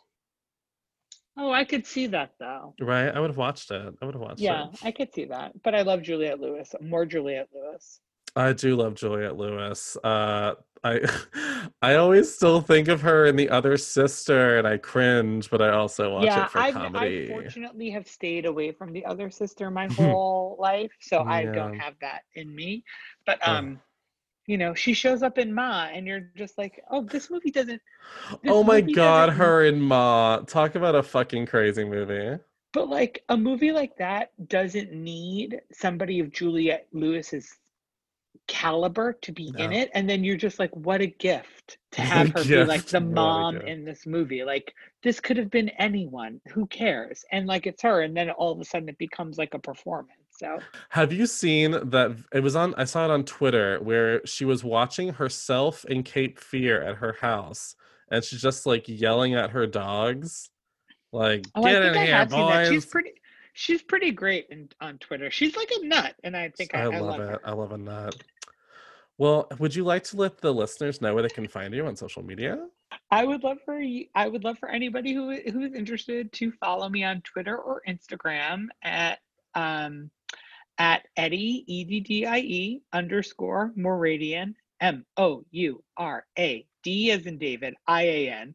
Oh, 1.36 1.50
I 1.52 1.64
could 1.64 1.86
see 1.86 2.06
that 2.08 2.32
though. 2.38 2.74
right? 2.80 3.08
I 3.08 3.18
would 3.20 3.30
have 3.30 3.36
watched 3.38 3.70
it. 3.70 3.94
I 4.02 4.04
would 4.04 4.14
have 4.14 4.22
watched 4.22 4.40
it. 4.40 4.44
Yeah. 4.44 4.66
I 4.82 4.90
could 4.92 5.12
see 5.14 5.24
that. 5.26 5.52
But 5.62 5.74
I 5.74 5.82
love 5.82 6.02
juliet 6.02 6.40
Lewis. 6.40 6.74
More 6.80 7.06
juliet 7.06 7.48
Lewis. 7.54 8.00
I 8.36 8.52
do 8.52 8.76
love 8.76 8.94
Juliet 8.94 9.36
Lewis. 9.36 9.96
Uh, 10.02 10.54
I 10.84 11.00
I 11.82 11.94
always 11.94 12.34
still 12.34 12.60
think 12.60 12.88
of 12.88 13.00
her 13.02 13.26
in 13.26 13.36
the 13.36 13.48
other 13.50 13.76
sister, 13.76 14.58
and 14.58 14.66
I 14.66 14.78
cringe, 14.78 15.50
but 15.50 15.60
I 15.60 15.70
also 15.70 16.14
watch 16.14 16.24
yeah, 16.24 16.44
it 16.44 16.50
for 16.50 16.58
I've, 16.58 16.74
comedy. 16.74 17.26
I 17.26 17.28
fortunately 17.28 17.90
have 17.90 18.06
stayed 18.06 18.46
away 18.46 18.72
from 18.72 18.92
the 18.92 19.04
other 19.04 19.30
sister 19.30 19.70
my 19.70 19.86
whole 19.92 20.56
life, 20.58 20.92
so 21.00 21.22
I 21.22 21.44
don't 21.44 21.78
have 21.78 21.94
that 22.00 22.22
in 22.34 22.54
me. 22.54 22.84
But 23.26 23.46
um, 23.46 23.80
you 24.46 24.58
know, 24.58 24.74
she 24.74 24.94
shows 24.94 25.22
up 25.22 25.38
in 25.38 25.52
Ma, 25.52 25.88
and 25.92 26.06
you're 26.06 26.30
just 26.36 26.58
like, 26.58 26.82
oh, 26.90 27.04
this 27.04 27.30
movie 27.30 27.50
doesn't. 27.50 27.80
this 28.42 28.52
oh 28.52 28.62
my 28.62 28.80
god, 28.80 29.26
doesn't- 29.26 29.40
her 29.40 29.64
in 29.64 29.80
Ma. 29.80 30.38
Talk 30.46 30.74
about 30.74 30.94
a 30.94 31.02
fucking 31.02 31.46
crazy 31.46 31.84
movie. 31.84 32.40
But 32.72 32.88
like 32.88 33.24
a 33.28 33.36
movie 33.36 33.72
like 33.72 33.96
that 33.96 34.30
doesn't 34.48 34.92
need 34.92 35.60
somebody 35.72 36.20
of 36.20 36.30
Juliet 36.30 36.86
Lewis's 36.92 37.56
caliber 38.50 39.12
to 39.12 39.30
be 39.30 39.52
in 39.56 39.72
it. 39.72 39.90
And 39.94 40.10
then 40.10 40.24
you're 40.24 40.36
just 40.36 40.58
like, 40.58 40.74
what 40.74 41.00
a 41.00 41.06
gift 41.06 41.78
to 41.92 42.02
have 42.02 42.30
her 42.32 42.44
be 42.44 42.64
like 42.64 42.84
the 42.84 43.00
mom 43.00 43.56
in 43.58 43.84
this 43.84 44.06
movie. 44.06 44.42
Like 44.44 44.74
this 45.02 45.20
could 45.20 45.36
have 45.36 45.50
been 45.50 45.68
anyone. 45.70 46.40
Who 46.50 46.66
cares? 46.66 47.24
And 47.30 47.46
like 47.46 47.66
it's 47.66 47.82
her. 47.82 48.02
And 48.02 48.14
then 48.14 48.30
all 48.30 48.52
of 48.52 48.60
a 48.60 48.64
sudden 48.64 48.88
it 48.88 48.98
becomes 48.98 49.38
like 49.38 49.54
a 49.54 49.58
performance. 49.58 50.16
So 50.32 50.58
Have 50.88 51.12
you 51.12 51.26
seen 51.26 51.70
that? 51.70 52.16
It 52.32 52.42
was 52.42 52.56
on. 52.56 52.74
I 52.76 52.84
saw 52.84 53.04
it 53.04 53.10
on 53.10 53.24
Twitter 53.24 53.78
where 53.82 54.24
she 54.26 54.44
was 54.44 54.64
watching 54.64 55.12
herself 55.12 55.84
in 55.84 56.02
Cape 56.02 56.40
Fear 56.40 56.82
at 56.82 56.96
her 56.96 57.16
house, 57.20 57.76
and 58.10 58.24
she's 58.24 58.40
just 58.40 58.64
like 58.64 58.84
yelling 58.88 59.34
at 59.34 59.50
her 59.50 59.66
dogs, 59.66 60.48
like 61.12 61.46
oh, 61.54 61.62
"Get 61.62 61.82
in 61.82 61.94
I 61.94 62.06
here, 62.06 62.24
that. 62.24 62.68
She's 62.68 62.86
pretty 62.86 63.12
she's 63.52 63.82
pretty 63.82 64.10
great 64.10 64.46
in, 64.50 64.68
on 64.80 64.96
Twitter. 64.98 65.30
She's 65.30 65.56
like 65.56 65.70
a 65.70 65.86
nut. 65.86 66.14
And 66.24 66.36
I 66.36 66.48
think 66.50 66.74
I, 66.74 66.80
I 66.80 66.84
I 66.84 66.86
love 66.86 67.02
love 67.02 67.20
it. 67.20 67.28
her. 67.28 67.40
I 67.44 67.52
love 67.52 67.72
a 67.72 67.78
nut. 67.78 68.16
Well, 69.20 69.48
would 69.58 69.74
you 69.74 69.84
like 69.84 70.02
to 70.04 70.16
let 70.16 70.40
the 70.40 70.50
listeners 70.50 71.02
know 71.02 71.12
where 71.12 71.22
they 71.22 71.28
can 71.28 71.46
find 71.46 71.74
you 71.74 71.84
on 71.84 71.94
social 71.94 72.24
media? 72.24 72.66
I 73.10 73.26
would 73.26 73.42
love 73.42 73.58
for 73.66 73.78
I 74.14 74.26
would 74.26 74.44
love 74.44 74.58
for 74.58 74.70
anybody 74.70 75.12
who 75.12 75.38
who 75.52 75.60
is 75.60 75.74
interested 75.74 76.32
to 76.32 76.50
follow 76.52 76.88
me 76.88 77.04
on 77.04 77.20
Twitter 77.20 77.58
or 77.58 77.82
Instagram 77.86 78.68
at 78.82 79.18
um 79.54 80.10
at 80.78 81.06
Eddie 81.18 81.64
E 81.66 81.84
D 81.84 82.00
D 82.00 82.24
I 82.24 82.38
E 82.38 82.82
underscore 82.94 83.74
Mouradian 83.76 84.54
M 84.80 85.04
O 85.18 85.44
U 85.50 85.84
R 85.98 86.24
A 86.38 86.66
D 86.82 87.10
as 87.10 87.26
in 87.26 87.36
David 87.36 87.74
I 87.86 88.02
A 88.04 88.30
N 88.30 88.54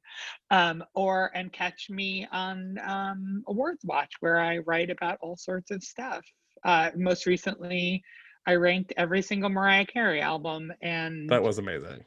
um 0.49 0.83
or 0.95 1.29
and 1.35 1.53
catch 1.53 1.91
me 1.91 2.27
on 2.31 2.79
um 2.83 3.43
Awards 3.47 3.85
Watch 3.85 4.13
where 4.19 4.39
I 4.39 4.57
write 4.57 4.89
about 4.89 5.19
all 5.21 5.37
sorts 5.37 5.69
of 5.69 5.83
stuff. 5.83 6.25
Uh, 6.63 6.89
most 6.95 7.27
recently, 7.27 8.03
I 8.47 8.55
ranked 8.55 8.93
every 8.97 9.21
single 9.21 9.49
Mariah 9.49 9.85
Carey 9.85 10.21
album 10.21 10.71
and 10.81 11.29
That 11.29 11.41
was 11.43 11.57
amazing. 11.57 12.03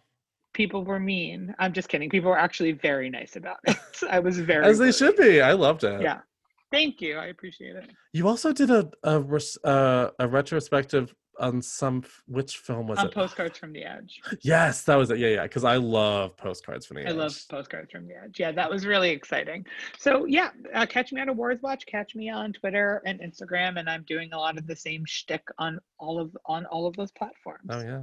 people 0.54 0.84
were 0.84 1.00
mean. 1.00 1.54
I'm 1.58 1.72
just 1.72 1.88
kidding. 1.88 2.08
People 2.10 2.30
were 2.30 2.38
actually 2.38 2.72
very 2.72 3.10
nice 3.10 3.36
about 3.36 3.58
it. 3.64 3.76
I 4.10 4.18
was 4.20 4.38
very 4.38 4.64
As 4.66 4.78
they 4.78 4.92
should 4.92 5.16
be. 5.16 5.40
I 5.40 5.52
loved 5.52 5.84
it. 5.84 6.00
Yeah. 6.00 6.20
Thank 6.70 7.00
you. 7.00 7.16
I 7.16 7.26
appreciate 7.26 7.76
it. 7.76 7.90
You 8.12 8.28
also 8.28 8.52
did 8.52 8.70
a 8.70 8.90
a 9.02 9.20
uh, 9.64 10.10
a 10.18 10.28
retrospective 10.28 11.14
on 11.38 11.62
some 11.62 12.02
which 12.26 12.58
film 12.58 12.86
was 12.86 12.98
On 12.98 13.06
it? 13.06 13.14
postcards 13.14 13.58
from 13.58 13.72
the 13.72 13.84
edge. 13.84 14.20
Yes, 14.42 14.82
that 14.84 14.96
was 14.96 15.10
it. 15.10 15.18
Yeah, 15.18 15.28
yeah. 15.28 15.42
Because 15.42 15.64
I 15.64 15.76
love 15.76 16.36
postcards 16.36 16.86
from 16.86 16.96
the 16.96 17.02
Edge. 17.02 17.08
I 17.08 17.12
love 17.12 17.36
postcards 17.50 17.90
from 17.90 18.06
the 18.06 18.14
edge. 18.16 18.38
Yeah, 18.38 18.52
that 18.52 18.70
was 18.70 18.86
really 18.86 19.10
exciting. 19.10 19.64
So 19.98 20.24
yeah, 20.26 20.50
uh, 20.74 20.86
catch 20.86 21.12
me 21.12 21.20
on 21.20 21.28
Awards 21.28 21.62
Watch. 21.62 21.86
Catch 21.86 22.14
me 22.14 22.30
on 22.30 22.52
Twitter 22.52 23.02
and 23.06 23.20
Instagram, 23.20 23.78
and 23.78 23.88
I'm 23.88 24.04
doing 24.08 24.32
a 24.32 24.38
lot 24.38 24.58
of 24.58 24.66
the 24.66 24.76
same 24.76 25.04
shtick 25.06 25.42
on 25.58 25.78
all 25.98 26.18
of 26.20 26.36
on 26.46 26.66
all 26.66 26.86
of 26.86 26.96
those 26.96 27.12
platforms. 27.12 27.66
Oh 27.70 27.80
yeah. 27.80 28.02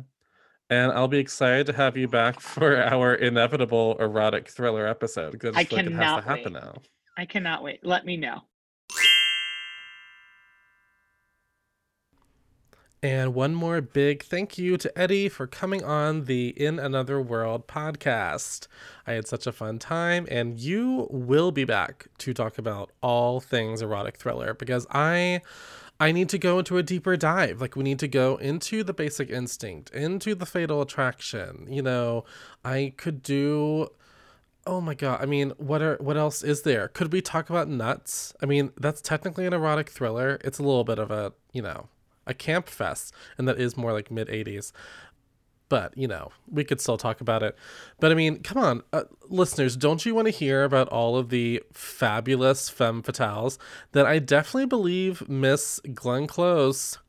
And 0.70 0.92
I'll 0.92 1.08
be 1.08 1.20
excited 1.20 1.68
to 1.68 1.74
have 1.74 1.96
you 1.96 2.08
back 2.08 2.40
for 2.54 2.78
our 2.82 3.16
inevitable 3.16 3.98
erotic 4.00 4.50
thriller 4.50 4.88
episode 4.88 5.32
because 5.32 5.56
I, 5.56 5.60
I 5.60 5.62
like 5.62 5.74
it 5.74 5.78
has 5.78 5.88
cannot 5.88 6.22
to 6.22 6.28
happen 6.28 6.54
wait. 6.54 6.64
now. 6.64 6.74
I 7.18 7.26
cannot 7.26 7.64
wait. 7.64 7.86
Let 7.86 8.06
me 8.06 8.18
know. 8.18 8.42
And 13.04 13.36
one 13.36 13.54
more 13.54 13.82
big 13.82 14.24
thank 14.24 14.58
you 14.58 14.78
to 14.78 14.98
Eddie 14.98 15.30
for 15.30 15.46
coming 15.46 15.84
on 15.84 16.26
the 16.26 16.50
In 16.50 16.80
Another 16.80 17.22
World 17.22 17.68
podcast. 17.68 18.68
I 19.06 19.14
had 19.14 19.28
such 19.28 19.46
a 19.46 19.52
fun 19.52 19.78
time, 19.78 20.26
and 20.32 20.60
you 20.60 21.08
will 21.12 21.52
be 21.52 21.66
back 21.66 22.08
to 22.20 22.34
talk 22.34 22.58
about 22.58 22.92
all 23.02 23.40
things 23.40 23.82
erotic 23.82 24.18
thriller 24.18 24.54
because 24.54 24.88
I. 24.92 25.42
I 25.98 26.12
need 26.12 26.28
to 26.30 26.38
go 26.38 26.60
into 26.60 26.78
a 26.78 26.84
deeper 26.84 27.16
dive. 27.16 27.62
Like, 27.62 27.78
we 27.78 27.84
need 27.84 28.00
to 28.00 28.10
go 28.10 28.36
into 28.36 28.84
the 28.84 28.92
basic 28.92 29.30
instinct, 29.30 29.92
into 29.92 30.36
the 30.36 30.46
fatal 30.46 30.82
attraction. 30.82 31.68
You 31.70 31.82
know, 31.82 32.26
I 32.66 32.92
could 32.98 33.24
do 33.24 33.92
Oh 34.68 34.82
my 34.82 34.96
god. 34.96 35.22
I 35.22 35.26
mean, 35.26 35.52
what 35.58 35.82
are 35.82 35.96
what 35.98 36.18
else 36.18 36.44
is 36.44 36.64
there? 36.64 36.88
Could 36.88 37.14
we 37.14 37.22
talk 37.22 37.50
about 37.50 37.68
nuts? 37.68 38.34
I 38.42 38.46
mean, 38.48 38.72
that's 38.78 39.00
technically 39.02 39.46
an 39.46 39.54
erotic 39.54 39.90
thriller. 39.90 40.40
It's 40.44 40.58
a 40.58 40.64
little 40.64 40.84
bit 40.84 40.98
of 40.98 41.12
a, 41.12 41.34
you 41.54 41.62
know, 41.62 41.88
a 42.28 42.34
camp 42.34 42.68
fest, 42.68 43.14
and 43.38 43.48
that 43.48 43.60
is 43.60 43.78
more 43.78 43.94
like 43.94 44.12
mid 44.12 44.28
80s. 44.28 44.72
But, 45.68 45.98
you 45.98 46.08
know, 46.08 46.32
we 46.50 46.64
could 46.64 46.80
still 46.80 46.98
talk 46.98 47.22
about 47.22 47.42
it. 47.42 47.56
But 48.00 48.12
I 48.12 48.16
mean, 48.16 48.44
come 48.44 48.62
on, 48.62 48.84
uh, 48.94 49.04
listeners, 49.30 49.76
don't 49.76 50.06
you 50.06 50.14
want 50.14 50.28
to 50.28 50.32
hear 50.32 50.64
about 50.64 50.88
all 50.90 51.18
of 51.18 51.30
the 51.30 51.64
fabulous 51.74 52.70
femme 52.70 53.02
fatales 53.02 53.58
that 53.94 54.06
I 54.06 54.20
definitely 54.20 54.68
believe 54.68 55.28
Miss 55.28 55.80
Glenn 55.94 56.28
Close 56.28 57.00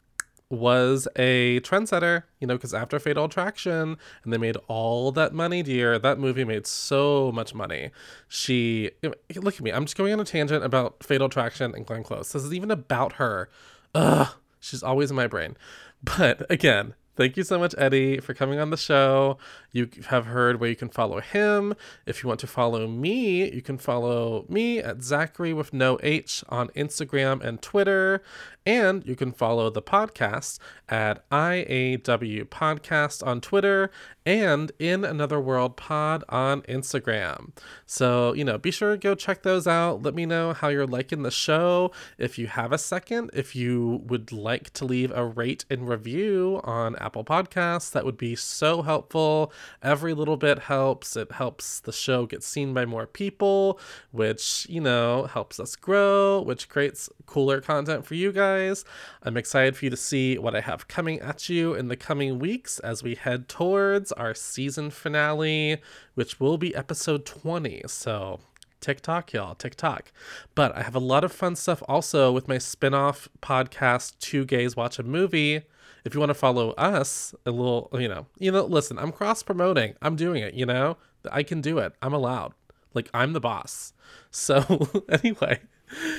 was 0.48 1.09
a 1.16 1.60
trendsetter, 1.60 2.22
you 2.40 2.47
know, 2.47 2.55
because 2.55 2.72
after 2.72 2.98
Fatal 2.98 3.24
Attraction, 3.24 3.97
and 4.24 4.32
they 4.32 4.38
made 4.38 4.56
all 4.68 5.10
that 5.12 5.34
money, 5.34 5.62
dear, 5.62 5.98
that 5.98 6.18
movie 6.18 6.44
made 6.44 6.66
so 6.66 7.32
much 7.32 7.52
money. 7.52 7.90
She, 8.28 8.90
look 9.02 9.56
at 9.56 9.60
me, 9.60 9.72
I'm 9.72 9.84
just 9.84 9.97
going 9.97 10.12
on 10.12 10.20
a 10.20 10.24
tangent 10.24 10.64
about 10.64 11.02
Fatal 11.02 11.26
Attraction 11.26 11.74
and 11.74 11.84
Glenn 11.84 12.05
Close. 12.05 12.32
This 12.32 12.44
is 12.44 12.55
even 12.55 12.70
about 12.70 13.14
her. 13.14 13.51
Ugh, 13.94 14.28
she's 14.66 14.82
always 14.82 15.10
in 15.10 15.16
my 15.16 15.26
brain. 15.26 15.56
But 16.02 16.48
again, 16.51 16.94
Thank 17.16 17.38
you 17.38 17.44
so 17.44 17.59
much, 17.59 17.74
Eddie, 17.78 18.20
for 18.20 18.34
coming 18.34 18.59
on 18.59 18.68
the 18.68 18.76
show. 18.76 19.38
You 19.77 19.90
have 20.07 20.24
heard 20.24 20.59
where 20.59 20.70
you 20.70 20.74
can 20.74 20.89
follow 20.89 21.20
him. 21.20 21.74
If 22.07 22.23
you 22.23 22.28
want 22.28 22.40
to 22.40 22.47
follow 22.47 22.86
me, 22.86 23.53
you 23.53 23.61
can 23.61 23.77
follow 23.77 24.47
me 24.48 24.78
at 24.78 25.03
Zachary 25.03 25.53
with 25.53 25.74
no 25.74 25.98
H 26.03 26.43
on 26.48 26.69
Instagram 26.69 27.44
and 27.44 27.61
Twitter. 27.61 28.23
And 28.65 29.07
you 29.07 29.15
can 29.15 29.32
follow 29.32 29.70
the 29.70 29.82
podcast 29.82 30.59
at 30.89 31.28
IAW 31.31 32.47
Podcast 32.47 33.24
on 33.24 33.40
Twitter 33.40 33.93
and 34.24 34.73
In 34.81 35.05
Another 35.05 35.39
World 35.39 35.77
Pod 35.77 36.24
on 36.28 36.62
Instagram. 36.62 37.51
So, 37.86 38.32
you 38.32 38.44
know, 38.44 38.59
be 38.59 38.73
sure 38.73 38.93
to 38.93 38.98
go 38.98 39.15
check 39.15 39.44
those 39.44 39.69
out. 39.69 40.03
Let 40.03 40.16
me 40.16 40.27
know 40.27 40.53
how 40.53 40.66
you're 40.66 40.86
liking 40.86 41.23
the 41.23 41.31
show. 41.31 41.93
If 42.19 42.39
you 42.39 42.48
have 42.48 42.73
a 42.73 42.78
second, 42.78 43.31
if 43.35 43.55
you 43.55 44.03
would 44.07 44.32
like 44.32 44.73
to 44.73 44.85
leave 44.85 45.12
a 45.12 45.24
rate 45.24 45.65
and 45.70 45.89
review 45.89 46.61
on 46.65 46.97
Apple 46.97 47.24
Podcasts, 47.24 47.93
that 47.93 48.05
would 48.05 48.19
be 48.19 48.35
so 48.35 48.82
helpful. 48.82 49.53
Every 49.82 50.14
little 50.14 50.36
bit 50.36 50.60
helps. 50.60 51.16
It 51.16 51.32
helps 51.32 51.80
the 51.80 51.93
show 51.93 52.26
get 52.26 52.43
seen 52.43 52.74
by 52.74 52.84
more 52.84 53.06
people, 53.06 53.78
which, 54.10 54.66
you 54.68 54.80
know, 54.80 55.24
helps 55.24 55.60
us 55.60 55.76
grow, 55.76 56.43
which 56.43 56.68
creates 56.68 57.09
cooler 57.26 57.60
content 57.60 58.05
for 58.05 58.14
you 58.14 58.32
guys. 58.32 58.84
I'm 59.22 59.36
excited 59.36 59.76
for 59.76 59.84
you 59.84 59.90
to 59.90 59.97
see 59.97 60.38
what 60.38 60.55
I 60.55 60.60
have 60.60 60.88
coming 60.88 61.20
at 61.20 61.48
you 61.48 61.74
in 61.74 61.88
the 61.88 61.97
coming 61.97 62.38
weeks 62.38 62.78
as 62.80 63.02
we 63.02 63.14
head 63.14 63.48
towards 63.48 64.12
our 64.12 64.34
season 64.34 64.90
finale, 64.90 65.80
which 66.14 66.40
will 66.40 66.59
be 66.59 66.74
episode 66.74 67.24
20. 67.26 67.82
So 67.86 68.40
TikTok, 68.80 69.32
y'all, 69.32 69.55
TikTok. 69.55 70.12
But 70.55 70.76
I 70.76 70.82
have 70.82 70.94
a 70.94 71.01
lot 71.01 71.24
of 71.24 71.32
fun 71.32 71.56
stuff 71.56 71.82
also 71.88 72.30
with 72.32 72.48
my 72.48 72.59
spin 72.59 72.94
off 72.94 73.28
podcast, 73.43 74.18
Two 74.20 74.44
Gays 74.44 74.76
Watch 74.76 74.98
a 74.98 75.02
Movie. 75.02 75.62
If 76.06 76.14
you 76.14 76.20
want 76.20 76.30
to 76.30 76.34
follow 76.34 76.70
us, 76.70 77.34
a 77.44 77.50
little, 77.50 77.90
you 77.92 78.06
know, 78.06 78.26
you 78.38 78.52
know, 78.52 78.64
listen, 78.64 78.96
I'm 78.96 79.10
cross 79.10 79.42
promoting. 79.42 79.94
I'm 80.00 80.14
doing 80.14 80.40
it, 80.40 80.54
you 80.54 80.64
know? 80.64 80.98
I 81.32 81.42
can 81.42 81.60
do 81.60 81.78
it. 81.78 81.94
I'm 82.00 82.12
allowed. 82.12 82.54
Like, 82.94 83.10
I'm 83.12 83.32
the 83.32 83.40
boss. 83.40 83.92
So, 84.30 84.88
anyway, 85.08 85.60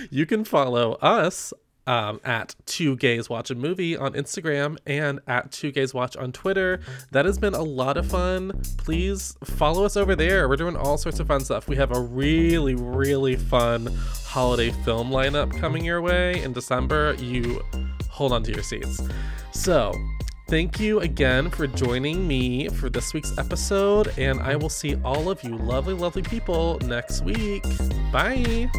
you 0.10 0.26
can 0.26 0.44
follow 0.44 0.94
us 0.94 1.54
um, 1.86 2.20
at 2.24 2.56
Two 2.66 2.96
Gays 2.96 3.30
Watch 3.30 3.52
a 3.52 3.56
Movie 3.56 3.96
on 3.96 4.14
Instagram 4.14 4.78
and 4.88 5.20
at 5.28 5.52
Two 5.52 5.72
Gays 5.72 5.94
Watch 5.94 6.18
on 6.18 6.32
Twitter. 6.32 6.80
That 7.12 7.26
has 7.26 7.38
been 7.38 7.54
a 7.54 7.62
lot 7.62 7.96
of 7.96 8.08
fun. 8.08 8.60
Please 8.78 9.38
follow 9.44 9.86
us 9.86 9.96
over 9.96 10.16
there. 10.16 10.50
We're 10.50 10.56
doing 10.58 10.76
all 10.76 10.98
sorts 10.98 11.20
of 11.20 11.28
fun 11.28 11.42
stuff. 11.42 11.68
We 11.68 11.76
have 11.76 11.96
a 11.96 12.00
really, 12.00 12.76
really 12.76 13.36
fun 13.36 13.86
holiday 14.26 14.72
film 14.84 15.12
lineup 15.12 15.58
coming 15.60 15.86
your 15.86 16.02
way 16.02 16.42
in 16.42 16.54
December. 16.54 17.16
You 17.20 17.62
hold 18.18 18.34
on 18.34 18.44
to 18.44 18.52
your 18.52 18.64
seats. 18.64 19.00
So, 19.54 19.94
Thank 20.50 20.80
you 20.80 21.02
again 21.02 21.50
for 21.50 21.68
joining 21.68 22.26
me 22.26 22.70
for 22.70 22.90
this 22.90 23.14
week's 23.14 23.38
episode, 23.38 24.18
and 24.18 24.40
I 24.40 24.56
will 24.56 24.70
see 24.70 24.96
all 25.04 25.30
of 25.30 25.44
you 25.44 25.58
lovely, 25.58 25.94
lovely 25.94 26.22
people 26.22 26.80
next 26.86 27.22
week. 27.22 27.66
Bye. 28.14 28.72